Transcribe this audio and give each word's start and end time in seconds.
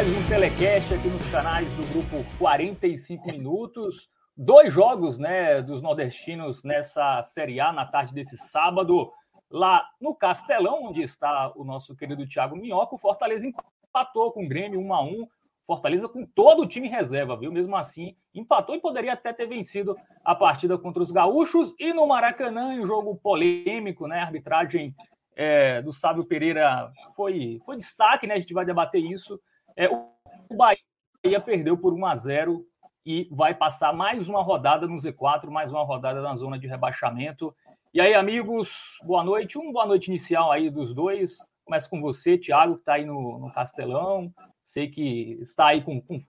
Mais 0.00 0.16
um 0.16 0.28
telecast 0.30 0.94
aqui 0.94 1.08
nos 1.08 1.30
canais 1.30 1.68
do 1.72 1.84
grupo 1.92 2.24
45 2.38 3.26
Minutos. 3.26 4.08
Dois 4.34 4.72
jogos 4.72 5.18
né, 5.18 5.60
dos 5.60 5.82
nordestinos 5.82 6.64
nessa 6.64 7.22
Série 7.22 7.60
A 7.60 7.70
na 7.70 7.84
tarde 7.84 8.14
desse 8.14 8.38
sábado, 8.38 9.12
lá 9.50 9.86
no 10.00 10.14
Castelão, 10.14 10.84
onde 10.84 11.02
está 11.02 11.52
o 11.54 11.64
nosso 11.64 11.94
querido 11.94 12.26
Thiago 12.26 12.56
Minhoca. 12.56 12.94
O 12.94 12.98
Fortaleza 12.98 13.46
empatou 13.46 14.32
com 14.32 14.42
o 14.42 14.48
Grêmio 14.48 14.80
1 14.80 14.94
a 14.94 15.02
1 15.02 15.28
Fortaleza 15.66 16.08
com 16.08 16.24
todo 16.24 16.62
o 16.62 16.66
time 16.66 16.88
reserva, 16.88 17.36
viu? 17.36 17.52
Mesmo 17.52 17.76
assim, 17.76 18.16
empatou 18.34 18.74
e 18.74 18.80
poderia 18.80 19.12
até 19.12 19.34
ter 19.34 19.46
vencido 19.46 19.94
a 20.24 20.34
partida 20.34 20.78
contra 20.78 21.02
os 21.02 21.10
gaúchos. 21.10 21.74
E 21.78 21.92
no 21.92 22.06
Maracanã, 22.06 22.72
em 22.72 22.80
um 22.80 22.86
jogo 22.86 23.16
polêmico, 23.16 24.06
né? 24.06 24.20
A 24.20 24.24
arbitragem 24.24 24.94
é, 25.36 25.82
do 25.82 25.92
Sábio 25.92 26.24
Pereira 26.24 26.90
foi, 27.14 27.60
foi 27.66 27.76
destaque, 27.76 28.26
né? 28.26 28.36
A 28.36 28.38
gente 28.38 28.54
vai 28.54 28.64
debater 28.64 29.04
isso. 29.04 29.38
É, 29.80 29.88
o 29.88 30.54
Bahia 30.54 31.40
perdeu 31.42 31.74
por 31.74 31.94
1 31.94 32.04
a 32.04 32.14
0 32.14 32.66
e 33.06 33.26
vai 33.32 33.54
passar 33.54 33.94
mais 33.94 34.28
uma 34.28 34.42
rodada 34.42 34.86
no 34.86 34.96
Z4, 34.96 35.48
mais 35.48 35.70
uma 35.70 35.82
rodada 35.82 36.20
na 36.20 36.36
zona 36.36 36.58
de 36.58 36.66
rebaixamento. 36.66 37.56
E 37.94 37.98
aí, 37.98 38.12
amigos, 38.12 38.98
boa 39.02 39.24
noite. 39.24 39.56
Um 39.56 39.72
boa 39.72 39.86
noite 39.86 40.08
inicial 40.08 40.52
aí 40.52 40.68
dos 40.68 40.94
dois. 40.94 41.38
Começo 41.64 41.88
com 41.88 41.98
você, 41.98 42.36
Thiago, 42.36 42.74
que 42.74 42.80
está 42.80 42.92
aí 42.92 43.06
no, 43.06 43.38
no, 43.38 43.50
Castelão. 43.54 44.30
Sei 44.66 44.86
que 44.86 45.38
está 45.40 45.68
aí 45.68 45.82
com, 45.82 45.98
com, 46.02 46.22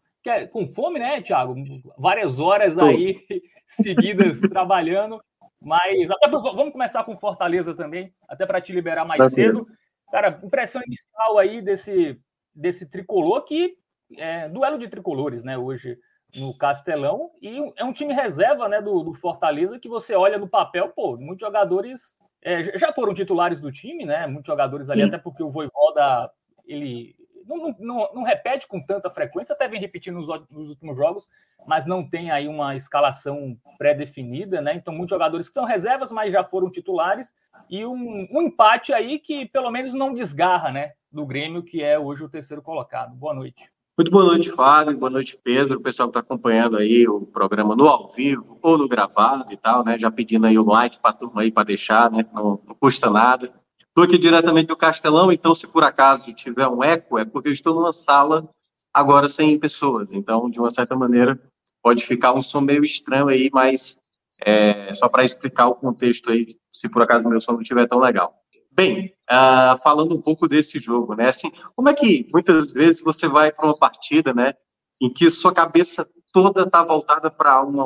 com 0.49 0.73
fome, 0.73 0.97
né, 0.97 1.21
Thiago? 1.21 1.53
Várias 1.97 2.39
horas 2.39 2.79
aí 2.79 3.19
seguidas 3.67 4.39
trabalhando. 4.47 5.21
Mas 5.61 6.09
até 6.09 6.29
vamos 6.29 6.71
começar 6.71 7.03
com 7.03 7.17
Fortaleza 7.17 7.75
também, 7.75 8.13
até 8.29 8.45
para 8.45 8.61
te 8.61 8.71
liberar 8.71 9.03
mais 9.03 9.33
cedo. 9.33 9.67
Cara, 10.09 10.39
impressão 10.41 10.81
inicial 10.87 11.37
aí 11.37 11.61
desse, 11.61 12.17
desse 12.53 12.89
tricolor 12.89 13.43
que 13.43 13.77
é 14.17 14.49
duelo 14.49 14.77
de 14.77 14.87
tricolores, 14.87 15.43
né? 15.43 15.57
Hoje 15.57 15.97
no 16.35 16.57
Castelão 16.57 17.29
e 17.41 17.57
é 17.75 17.83
um 17.83 17.93
time 17.93 18.13
reserva, 18.13 18.67
né? 18.67 18.81
Do, 18.81 19.03
do 19.03 19.13
Fortaleza 19.13 19.79
que 19.79 19.89
você 19.89 20.15
olha 20.15 20.37
no 20.37 20.47
papel, 20.47 20.89
pô, 20.89 21.17
muitos 21.17 21.45
jogadores 21.45 22.15
é, 22.41 22.77
já 22.77 22.91
foram 22.93 23.13
titulares 23.13 23.59
do 23.59 23.71
time, 23.71 24.05
né? 24.05 24.25
Muitos 24.27 24.47
jogadores 24.47 24.89
ali, 24.89 25.01
Sim. 25.01 25.07
até 25.07 25.17
porque 25.17 25.43
o 25.43 25.51
Voivoda 25.51 26.31
ele 26.65 27.15
não, 27.45 27.75
não, 27.79 28.13
não, 28.13 28.23
repete 28.23 28.67
com 28.67 28.81
tanta 28.81 29.09
frequência, 29.09 29.53
até 29.53 29.67
vem 29.67 29.79
repetindo 29.79 30.15
nos, 30.15 30.27
nos, 30.49 30.69
últimos 30.69 30.97
jogos, 30.97 31.27
mas 31.65 31.85
não 31.85 32.07
tem 32.07 32.31
aí 32.31 32.47
uma 32.47 32.75
escalação 32.75 33.57
pré-definida, 33.77 34.61
né? 34.61 34.73
Então, 34.73 34.93
muitos 34.93 35.09
jogadores 35.09 35.47
que 35.47 35.53
são 35.53 35.65
reservas, 35.65 36.11
mas 36.11 36.31
já 36.31 36.43
foram 36.43 36.71
titulares, 36.71 37.33
e 37.69 37.85
um, 37.85 38.27
um, 38.31 38.41
empate 38.41 38.93
aí 38.93 39.19
que 39.19 39.45
pelo 39.47 39.71
menos 39.71 39.93
não 39.93 40.13
desgarra, 40.13 40.71
né? 40.71 40.93
Do 41.11 41.25
Grêmio, 41.25 41.61
que 41.61 41.81
é 41.81 41.99
hoje 41.99 42.23
o 42.23 42.29
terceiro 42.29 42.61
colocado. 42.61 43.13
Boa 43.15 43.33
noite. 43.33 43.61
Muito 43.97 44.09
boa 44.09 44.23
noite, 44.23 44.49
Fábio. 44.51 44.97
Boa 44.97 45.09
noite, 45.09 45.37
Pedro. 45.43 45.77
O 45.77 45.81
pessoal 45.81 46.07
que 46.09 46.17
está 46.17 46.21
acompanhando 46.21 46.77
aí 46.77 47.05
o 47.05 47.25
programa 47.25 47.75
no 47.75 47.85
ao 47.85 48.13
vivo 48.13 48.57
ou 48.61 48.77
no 48.77 48.87
gravado 48.87 49.51
e 49.51 49.57
tal, 49.57 49.83
né? 49.83 49.99
Já 49.99 50.09
pedindo 50.09 50.47
aí 50.47 50.57
o 50.57 50.65
like 50.65 50.99
para 51.01 51.11
a 51.11 51.13
turma 51.13 51.41
aí 51.41 51.51
para 51.51 51.65
deixar, 51.65 52.09
né? 52.09 52.25
Não, 52.33 52.61
não 52.65 52.75
custa 52.75 53.09
nada. 53.09 53.53
Estou 53.85 54.05
aqui 54.05 54.17
diretamente 54.17 54.67
do 54.67 54.77
Castelão, 54.77 55.33
então 55.33 55.53
se 55.53 55.69
por 55.69 55.83
acaso 55.83 56.33
tiver 56.33 56.67
um 56.67 56.81
eco, 56.81 57.17
é 57.17 57.25
porque 57.25 57.49
eu 57.49 57.53
estou 57.53 57.75
numa 57.75 57.91
sala 57.91 58.49
agora 58.93 59.27
sem 59.27 59.59
pessoas. 59.59 60.13
Então, 60.13 60.49
de 60.49 60.59
uma 60.59 60.69
certa 60.69 60.95
maneira, 60.95 61.37
pode 61.83 62.05
ficar 62.05 62.33
um 62.33 62.41
som 62.41 62.61
meio 62.61 62.85
estranho 62.85 63.27
aí, 63.27 63.49
mas 63.51 64.01
é, 64.39 64.93
só 64.93 65.09
para 65.09 65.25
explicar 65.25 65.67
o 65.67 65.75
contexto 65.75 66.31
aí, 66.31 66.57
se 66.71 66.87
por 66.89 67.01
acaso 67.01 67.27
meu 67.27 67.41
som 67.41 67.51
não 67.51 67.61
estiver 67.61 67.85
tão 67.85 67.99
legal. 67.99 68.40
Bem, 68.73 69.13
uh, 69.29 69.77
falando 69.83 70.15
um 70.15 70.21
pouco 70.21 70.47
desse 70.47 70.79
jogo, 70.79 71.13
né? 71.13 71.27
Assim, 71.27 71.51
como 71.75 71.89
é 71.89 71.93
que 71.93 72.27
muitas 72.31 72.71
vezes 72.71 73.01
você 73.01 73.27
vai 73.27 73.51
para 73.51 73.65
uma 73.65 73.77
partida, 73.77 74.33
né, 74.33 74.53
em 75.01 75.11
que 75.11 75.29
sua 75.29 75.53
cabeça 75.53 76.07
toda 76.31 76.63
está 76.63 76.83
voltada 76.83 77.29
para 77.29 77.65
um 77.65 77.79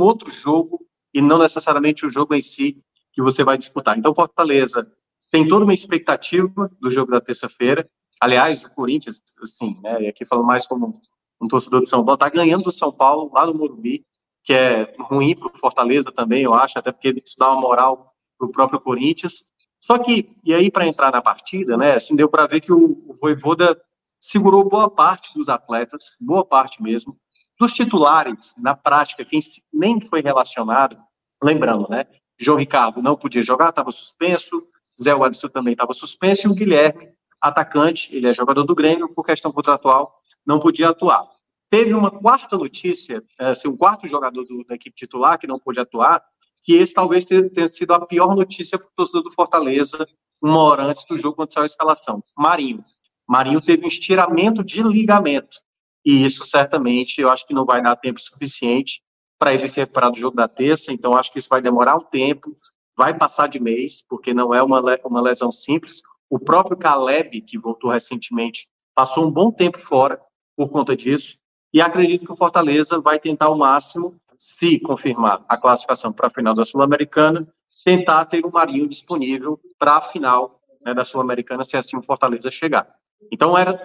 outro 0.00 0.30
jogo 0.32 0.84
e 1.14 1.20
não 1.20 1.38
necessariamente 1.38 2.04
o 2.04 2.10
jogo 2.10 2.34
em 2.34 2.42
si 2.42 2.82
que 3.12 3.22
você 3.22 3.44
vai 3.44 3.56
disputar. 3.56 3.96
Então, 3.96 4.14
Fortaleza 4.14 4.90
tem 5.30 5.46
toda 5.46 5.64
uma 5.64 5.74
expectativa 5.74 6.70
do 6.80 6.90
jogo 6.90 7.12
da 7.12 7.20
terça-feira. 7.20 7.86
Aliás, 8.20 8.64
o 8.64 8.70
Corinthians, 8.70 9.22
assim, 9.42 9.78
né, 9.82 10.02
e 10.02 10.08
aqui 10.08 10.24
falando 10.24 10.46
mais 10.46 10.66
como 10.66 11.00
um 11.40 11.48
torcedor 11.48 11.82
de 11.82 11.88
São 11.88 12.04
Paulo, 12.04 12.14
está 12.14 12.28
ganhando 12.28 12.64
do 12.64 12.72
São 12.72 12.90
Paulo 12.90 13.30
lá 13.32 13.46
no 13.46 13.54
Morumbi, 13.54 14.04
que 14.44 14.52
é 14.52 14.94
ruim 14.98 15.36
para 15.36 15.48
o 15.48 15.58
Fortaleza 15.58 16.10
também, 16.10 16.42
eu 16.42 16.54
acho, 16.54 16.78
até 16.78 16.90
porque 16.90 17.10
isso 17.24 17.36
dá 17.38 17.52
uma 17.52 17.60
moral 17.60 18.12
para 18.38 18.48
o 18.48 18.52
próprio 18.52 18.80
Corinthians. 18.80 19.51
Só 19.82 19.98
que, 19.98 20.34
e 20.44 20.54
aí 20.54 20.70
para 20.70 20.86
entrar 20.86 21.10
na 21.10 21.20
partida, 21.20 21.76
né, 21.76 21.96
assim, 21.96 22.14
deu 22.14 22.28
para 22.28 22.46
ver 22.46 22.60
que 22.60 22.72
o, 22.72 23.02
o 23.08 23.18
Voivoda 23.20 23.78
segurou 24.20 24.68
boa 24.68 24.88
parte 24.88 25.34
dos 25.34 25.48
atletas, 25.48 26.16
boa 26.20 26.44
parte 26.44 26.80
mesmo, 26.80 27.18
dos 27.58 27.72
titulares, 27.72 28.54
na 28.56 28.76
prática, 28.76 29.24
quem 29.24 29.40
nem 29.72 30.00
foi 30.00 30.22
relacionado, 30.22 30.96
lembrando, 31.42 31.88
né, 31.90 32.06
João 32.38 32.58
Ricardo 32.58 33.02
não 33.02 33.16
podia 33.16 33.42
jogar, 33.42 33.70
estava 33.70 33.90
suspenso, 33.90 34.64
Zé 35.02 35.12
Wadson 35.14 35.48
também 35.48 35.72
estava 35.72 35.92
suspenso, 35.92 36.46
e 36.46 36.50
o 36.50 36.54
Guilherme, 36.54 37.08
atacante, 37.40 38.14
ele 38.14 38.28
é 38.28 38.34
jogador 38.34 38.62
do 38.62 38.76
Grêmio, 38.76 39.12
por 39.12 39.24
questão 39.26 39.50
contratual, 39.50 40.14
não 40.46 40.60
podia 40.60 40.90
atuar. 40.90 41.28
Teve 41.68 41.92
uma 41.92 42.10
quarta 42.10 42.56
notícia, 42.56 43.20
é, 43.40 43.48
assim, 43.48 43.66
um 43.66 43.76
quarto 43.76 44.06
jogador 44.06 44.44
do, 44.44 44.64
da 44.64 44.76
equipe 44.76 44.94
titular 44.94 45.38
que 45.38 45.46
não 45.46 45.58
pôde 45.58 45.80
atuar, 45.80 46.22
que 46.62 46.74
esse 46.74 46.94
talvez 46.94 47.24
tenha 47.24 47.68
sido 47.68 47.92
a 47.92 48.06
pior 48.06 48.34
notícia 48.34 48.78
para 48.78 48.86
o 48.86 48.92
torcedor 48.96 49.22
do 49.22 49.32
Fortaleza, 49.32 50.06
uma 50.40 50.60
hora 50.62 50.84
antes 50.84 51.04
do 51.04 51.16
jogo, 51.16 51.36
quando 51.36 51.52
saiu 51.52 51.64
a 51.64 51.66
escalação. 51.66 52.22
Marinho. 52.36 52.84
Marinho 53.28 53.60
teve 53.60 53.84
um 53.84 53.88
estiramento 53.88 54.64
de 54.64 54.82
ligamento, 54.82 55.56
e 56.04 56.24
isso 56.24 56.44
certamente 56.44 57.20
eu 57.20 57.30
acho 57.30 57.46
que 57.46 57.54
não 57.54 57.64
vai 57.64 57.82
dar 57.82 57.96
tempo 57.96 58.20
suficiente 58.20 59.00
para 59.38 59.54
ele 59.54 59.66
se 59.66 59.80
recuperar 59.80 60.12
do 60.12 60.18
jogo 60.18 60.36
da 60.36 60.46
terça, 60.46 60.92
então 60.92 61.16
acho 61.16 61.32
que 61.32 61.38
isso 61.38 61.48
vai 61.48 61.60
demorar 61.60 61.96
um 61.96 62.04
tempo, 62.04 62.56
vai 62.96 63.16
passar 63.16 63.48
de 63.48 63.58
mês, 63.58 64.04
porque 64.08 64.32
não 64.32 64.54
é 64.54 64.62
uma, 64.62 64.80
uma 65.04 65.20
lesão 65.20 65.50
simples. 65.50 66.02
O 66.30 66.38
próprio 66.38 66.76
Caleb, 66.76 67.40
que 67.42 67.58
voltou 67.58 67.90
recentemente, 67.90 68.68
passou 68.94 69.26
um 69.26 69.30
bom 69.30 69.50
tempo 69.50 69.78
fora 69.80 70.20
por 70.56 70.70
conta 70.70 70.96
disso. 70.96 71.38
E 71.74 71.80
acredito 71.80 72.24
que 72.24 72.32
o 72.32 72.36
Fortaleza 72.36 73.00
vai 73.00 73.18
tentar 73.18 73.50
o 73.50 73.58
máximo, 73.58 74.16
se 74.42 74.80
confirmar 74.80 75.44
a 75.48 75.56
classificação 75.56 76.12
para 76.12 76.26
a 76.26 76.30
final 76.30 76.52
da 76.52 76.64
Sul-Americana, 76.64 77.46
tentar 77.84 78.24
ter 78.24 78.44
o 78.44 78.50
Marinho 78.50 78.88
disponível 78.88 79.60
para 79.78 79.98
a 79.98 80.08
final 80.10 80.60
né, 80.84 80.92
da 80.92 81.04
Sul-Americana, 81.04 81.62
se 81.62 81.76
assim 81.76 81.96
o 81.96 82.02
Fortaleza 82.02 82.50
chegar. 82.50 82.92
Então, 83.30 83.56
eram 83.56 83.78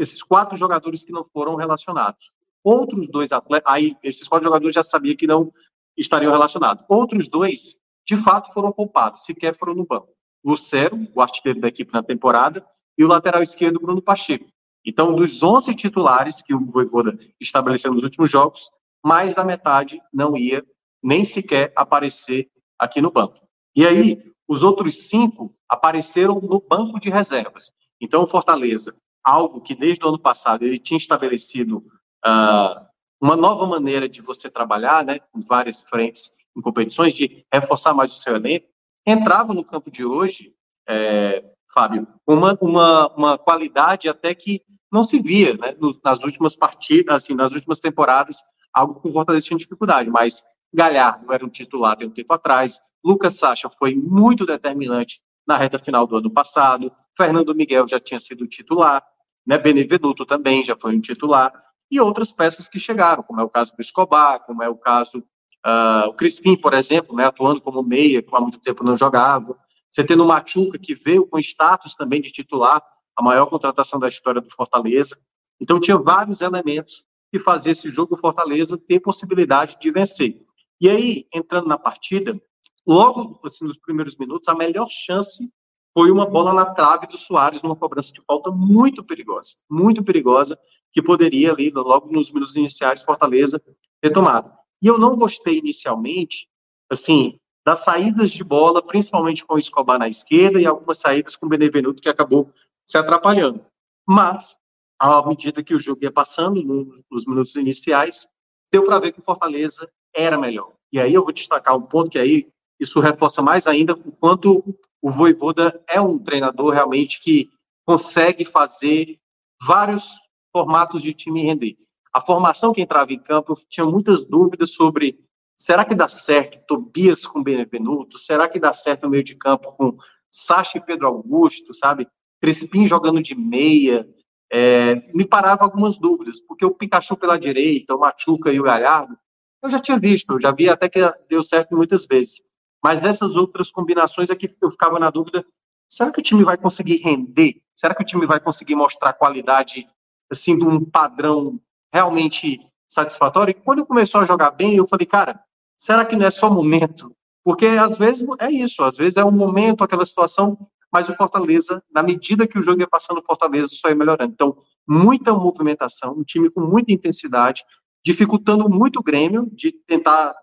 esses 0.00 0.20
quatro 0.20 0.56
jogadores 0.56 1.04
que 1.04 1.12
não 1.12 1.24
foram 1.32 1.54
relacionados. 1.54 2.32
Outros 2.64 3.08
dois 3.08 3.30
atletas, 3.30 3.72
aí 3.72 3.96
esses 4.02 4.26
quatro 4.26 4.48
jogadores 4.48 4.74
já 4.74 4.82
sabia 4.82 5.14
que 5.14 5.28
não 5.28 5.52
estariam 5.96 6.32
relacionados. 6.32 6.84
Outros 6.88 7.28
dois 7.28 7.76
de 8.04 8.16
fato 8.16 8.52
foram 8.52 8.72
poupados, 8.72 9.24
sequer 9.24 9.56
foram 9.56 9.76
no 9.76 9.86
banco. 9.86 10.08
Lucero, 10.44 11.06
o 11.14 11.22
artilheiro 11.22 11.60
da 11.60 11.68
equipe 11.68 11.92
na 11.92 12.02
temporada, 12.02 12.66
e 12.98 13.04
o 13.04 13.08
lateral 13.08 13.44
esquerdo, 13.44 13.78
Bruno 13.78 14.02
Pacheco. 14.02 14.50
Então, 14.84 15.14
dos 15.14 15.40
11 15.40 15.72
titulares 15.76 16.42
que 16.42 16.52
o 16.52 16.66
Voivoda 16.66 17.16
estabeleceu 17.40 17.94
nos 17.94 18.02
últimos 18.02 18.28
jogos, 18.28 18.70
mais 19.04 19.34
da 19.34 19.44
metade 19.44 20.00
não 20.12 20.36
ia 20.36 20.64
nem 21.02 21.24
sequer 21.24 21.72
aparecer 21.74 22.48
aqui 22.78 23.00
no 23.00 23.10
banco. 23.10 23.38
E 23.74 23.86
aí, 23.86 24.22
os 24.46 24.62
outros 24.62 25.08
cinco 25.08 25.54
apareceram 25.68 26.40
no 26.40 26.60
banco 26.60 26.98
de 26.98 27.08
reservas. 27.08 27.72
Então, 28.00 28.26
Fortaleza, 28.26 28.94
algo 29.24 29.60
que 29.60 29.74
desde 29.74 30.04
o 30.04 30.08
ano 30.08 30.18
passado 30.18 30.64
ele 30.64 30.78
tinha 30.78 30.98
estabelecido 30.98 31.78
uh, 32.26 32.84
uma 33.20 33.36
nova 33.36 33.66
maneira 33.66 34.08
de 34.08 34.22
você 34.22 34.50
trabalhar, 34.50 35.04
né, 35.04 35.20
em 35.34 35.40
várias 35.42 35.80
frentes, 35.80 36.32
em 36.56 36.60
competições, 36.60 37.14
de 37.14 37.44
reforçar 37.52 37.94
mais 37.94 38.12
o 38.12 38.16
seu 38.16 38.34
elenco, 38.34 38.66
entrava 39.06 39.54
no 39.54 39.64
campo 39.64 39.90
de 39.90 40.04
hoje, 40.04 40.54
é, 40.88 41.44
Fábio, 41.72 42.06
uma, 42.26 42.58
uma, 42.60 43.14
uma 43.14 43.38
qualidade 43.38 44.08
até 44.08 44.34
que 44.34 44.62
não 44.90 45.04
se 45.04 45.20
via 45.20 45.56
né, 45.56 45.76
nas 46.02 46.24
últimas 46.24 46.56
partidas, 46.56 47.14
assim, 47.14 47.34
nas 47.34 47.52
últimas 47.52 47.78
temporadas, 47.78 48.38
algo 48.72 49.00
que 49.00 49.08
o 49.08 49.12
Fortaleza 49.12 49.46
tinha 49.46 49.58
dificuldade, 49.58 50.10
mas 50.10 50.42
Galhardo 50.72 51.32
era 51.32 51.44
um 51.44 51.48
titular 51.48 51.96
tem 51.96 52.08
um 52.08 52.12
tempo 52.12 52.32
atrás, 52.32 52.78
Lucas 53.04 53.36
Sacha 53.36 53.68
foi 53.70 53.94
muito 53.94 54.46
determinante 54.46 55.20
na 55.46 55.56
reta 55.56 55.78
final 55.78 56.06
do 56.06 56.16
ano 56.16 56.30
passado, 56.30 56.92
Fernando 57.16 57.54
Miguel 57.54 57.88
já 57.88 57.98
tinha 57.98 58.20
sido 58.20 58.46
titular, 58.46 59.04
né, 59.46 59.58
Benevenuto 59.58 60.24
também 60.24 60.64
já 60.64 60.76
foi 60.76 60.96
um 60.96 61.00
titular, 61.00 61.52
e 61.90 62.00
outras 62.00 62.30
peças 62.30 62.68
que 62.68 62.78
chegaram, 62.78 63.22
como 63.22 63.40
é 63.40 63.44
o 63.44 63.48
caso 63.48 63.74
do 63.74 63.80
Escobar, 63.80 64.40
como 64.46 64.62
é 64.62 64.68
o 64.68 64.76
caso 64.76 65.18
uh, 65.66 66.08
o 66.08 66.14
Crispim, 66.14 66.56
por 66.56 66.72
exemplo, 66.72 67.16
né, 67.16 67.24
atuando 67.24 67.60
como 67.60 67.82
meia, 67.82 68.22
que 68.22 68.34
há 68.34 68.40
muito 68.40 68.60
tempo 68.60 68.84
não 68.84 68.94
jogava, 68.94 69.58
você 69.90 70.04
tendo 70.04 70.24
o 70.24 70.26
Machuca, 70.26 70.78
que 70.78 70.94
veio 70.94 71.26
com 71.26 71.38
status 71.38 71.96
também 71.96 72.20
de 72.20 72.30
titular, 72.30 72.80
a 73.16 73.22
maior 73.22 73.46
contratação 73.46 73.98
da 73.98 74.08
história 74.08 74.40
do 74.40 74.50
Fortaleza. 74.50 75.18
Então, 75.60 75.80
tinha 75.80 75.98
vários 75.98 76.40
elementos 76.40 77.04
que 77.32 77.38
faziam 77.38 77.72
esse 77.72 77.90
jogo 77.90 78.16
do 78.16 78.20
Fortaleza 78.20 78.76
ter 78.76 79.00
possibilidade 79.00 79.78
de 79.80 79.90
vencer. 79.90 80.42
E 80.80 80.88
aí, 80.88 81.26
entrando 81.32 81.68
na 81.68 81.78
partida, 81.78 82.40
logo 82.86 83.40
assim, 83.44 83.64
nos 83.64 83.78
primeiros 83.78 84.16
minutos, 84.16 84.48
a 84.48 84.54
melhor 84.54 84.88
chance 84.90 85.52
foi 85.92 86.10
uma 86.10 86.26
bola 86.26 86.52
na 86.52 86.66
trave 86.66 87.06
do 87.06 87.18
Soares 87.18 87.62
numa 87.62 87.76
cobrança 87.76 88.12
de 88.12 88.22
falta 88.22 88.50
muito 88.50 89.04
perigosa, 89.04 89.54
muito 89.68 90.02
perigosa, 90.02 90.58
que 90.92 91.02
poderia 91.02 91.52
ali, 91.52 91.70
logo 91.70 92.10
nos 92.10 92.30
minutos 92.30 92.56
iniciais, 92.56 93.02
Fortaleza 93.02 93.60
ter 94.00 94.10
tomado. 94.10 94.52
E 94.82 94.86
eu 94.86 94.98
não 94.98 95.16
gostei 95.16 95.58
inicialmente, 95.58 96.48
assim, 96.90 97.38
das 97.64 97.80
saídas 97.80 98.30
de 98.30 98.42
bola, 98.42 98.82
principalmente 98.82 99.44
com 99.44 99.54
o 99.54 99.58
Escobar 99.58 99.98
na 99.98 100.08
esquerda 100.08 100.60
e 100.60 100.66
algumas 100.66 100.98
saídas 100.98 101.36
com 101.36 101.46
o 101.46 101.48
Benevenuto, 101.48 102.02
que 102.02 102.08
acabou 102.08 102.50
se 102.86 102.96
atrapalhando. 102.96 103.64
Mas, 104.08 104.56
à 105.00 105.26
medida 105.26 105.64
que 105.64 105.74
o 105.74 105.80
jogo 105.80 106.00
ia 106.02 106.12
passando, 106.12 106.62
nos 107.10 107.26
minutos 107.26 107.56
iniciais, 107.56 108.28
deu 108.70 108.84
para 108.84 108.98
ver 108.98 109.12
que 109.12 109.20
o 109.20 109.24
Fortaleza 109.24 109.90
era 110.14 110.36
melhor. 110.38 110.74
E 110.92 111.00
aí 111.00 111.14
eu 111.14 111.22
vou 111.22 111.32
destacar 111.32 111.74
um 111.74 111.82
ponto 111.82 112.10
que 112.10 112.18
aí 112.18 112.48
isso 112.78 113.00
reforça 113.00 113.40
mais 113.40 113.66
ainda 113.66 113.94
o 113.94 114.12
quanto 114.12 114.62
o 115.00 115.10
Voivoda 115.10 115.82
é 115.88 115.98
um 116.00 116.18
treinador 116.18 116.74
realmente 116.74 117.22
que 117.22 117.48
consegue 117.86 118.44
fazer 118.44 119.18
vários 119.66 120.06
formatos 120.52 121.02
de 121.02 121.14
time 121.14 121.42
render. 121.42 121.76
A 122.12 122.20
formação 122.20 122.72
que 122.72 122.82
entrava 122.82 123.12
em 123.12 123.18
campo, 123.18 123.52
eu 123.52 123.58
tinha 123.68 123.86
muitas 123.86 124.22
dúvidas 124.26 124.72
sobre 124.72 125.18
será 125.56 125.84
que 125.84 125.94
dá 125.94 126.08
certo 126.08 126.58
Tobias 126.66 127.24
com 127.24 127.42
Benevenuto? 127.42 128.18
Será 128.18 128.48
que 128.48 128.58
dá 128.58 128.74
certo 128.74 129.06
o 129.06 129.10
meio 129.10 129.24
de 129.24 129.34
campo 129.34 129.72
com 129.72 129.96
Sacha 130.30 130.78
e 130.78 130.80
Pedro 130.80 131.06
Augusto, 131.06 131.72
sabe? 131.72 132.06
Crispim 132.40 132.86
jogando 132.86 133.22
de 133.22 133.34
meia. 133.34 134.06
É, 134.52 134.96
me 135.14 135.24
parava 135.24 135.62
algumas 135.62 135.96
dúvidas, 135.96 136.40
porque 136.40 136.64
o 136.64 136.74
Pikachu 136.74 137.16
pela 137.16 137.38
direita, 137.38 137.94
o 137.94 138.00
Machuca 138.00 138.52
e 138.52 138.58
o 138.58 138.64
Galhardo, 138.64 139.16
eu 139.62 139.70
já 139.70 139.78
tinha 139.78 139.98
visto, 139.98 140.32
eu 140.32 140.40
já 140.40 140.50
vi 140.50 140.68
até 140.68 140.88
que 140.88 140.98
deu 141.28 141.42
certo 141.42 141.76
muitas 141.76 142.06
vezes. 142.06 142.42
Mas 142.82 143.04
essas 143.04 143.36
outras 143.36 143.70
combinações 143.70 144.30
é 144.30 144.34
que 144.34 144.54
eu 144.60 144.70
ficava 144.70 144.98
na 144.98 145.10
dúvida: 145.10 145.44
será 145.88 146.10
que 146.10 146.20
o 146.20 146.22
time 146.22 146.42
vai 146.44 146.56
conseguir 146.56 146.96
render? 146.96 147.62
Será 147.76 147.94
que 147.94 148.02
o 148.02 148.06
time 148.06 148.26
vai 148.26 148.40
conseguir 148.40 148.74
mostrar 148.74 149.12
qualidade, 149.12 149.88
assim, 150.30 150.56
de 150.56 150.64
um 150.64 150.84
padrão 150.84 151.60
realmente 151.92 152.60
satisfatório? 152.88 153.52
E 153.52 153.54
quando 153.54 153.86
começou 153.86 154.20
a 154.20 154.26
jogar 154.26 154.50
bem, 154.50 154.76
eu 154.76 154.86
falei, 154.86 155.06
cara, 155.06 155.42
será 155.76 156.04
que 156.04 156.16
não 156.16 156.26
é 156.26 156.30
só 156.30 156.50
momento? 156.50 157.14
Porque 157.44 157.66
às 157.66 157.96
vezes 157.96 158.26
é 158.38 158.50
isso, 158.50 158.82
às 158.82 158.96
vezes 158.96 159.16
é 159.16 159.24
um 159.24 159.30
momento, 159.30 159.82
aquela 159.82 160.04
situação, 160.04 160.58
mas 160.92 161.08
o 161.08 161.14
Fortaleza, 161.14 161.82
na 161.92 162.02
medida 162.02 162.46
que 162.46 162.58
o 162.58 162.62
jogo 162.62 162.80
ia 162.80 162.88
passando, 162.88 163.18
o 163.18 163.24
Fortaleza 163.24 163.72
só 163.74 163.88
ia 163.88 163.94
melhorando. 163.94 164.32
Então, 164.32 164.56
muita 164.86 165.32
movimentação, 165.32 166.14
um 166.16 166.24
time 166.24 166.50
com 166.50 166.60
muita 166.60 166.92
intensidade, 166.92 167.64
dificultando 168.04 168.68
muito 168.68 169.00
o 169.00 169.02
Grêmio 169.02 169.48
de 169.52 169.72
tentar 169.72 170.34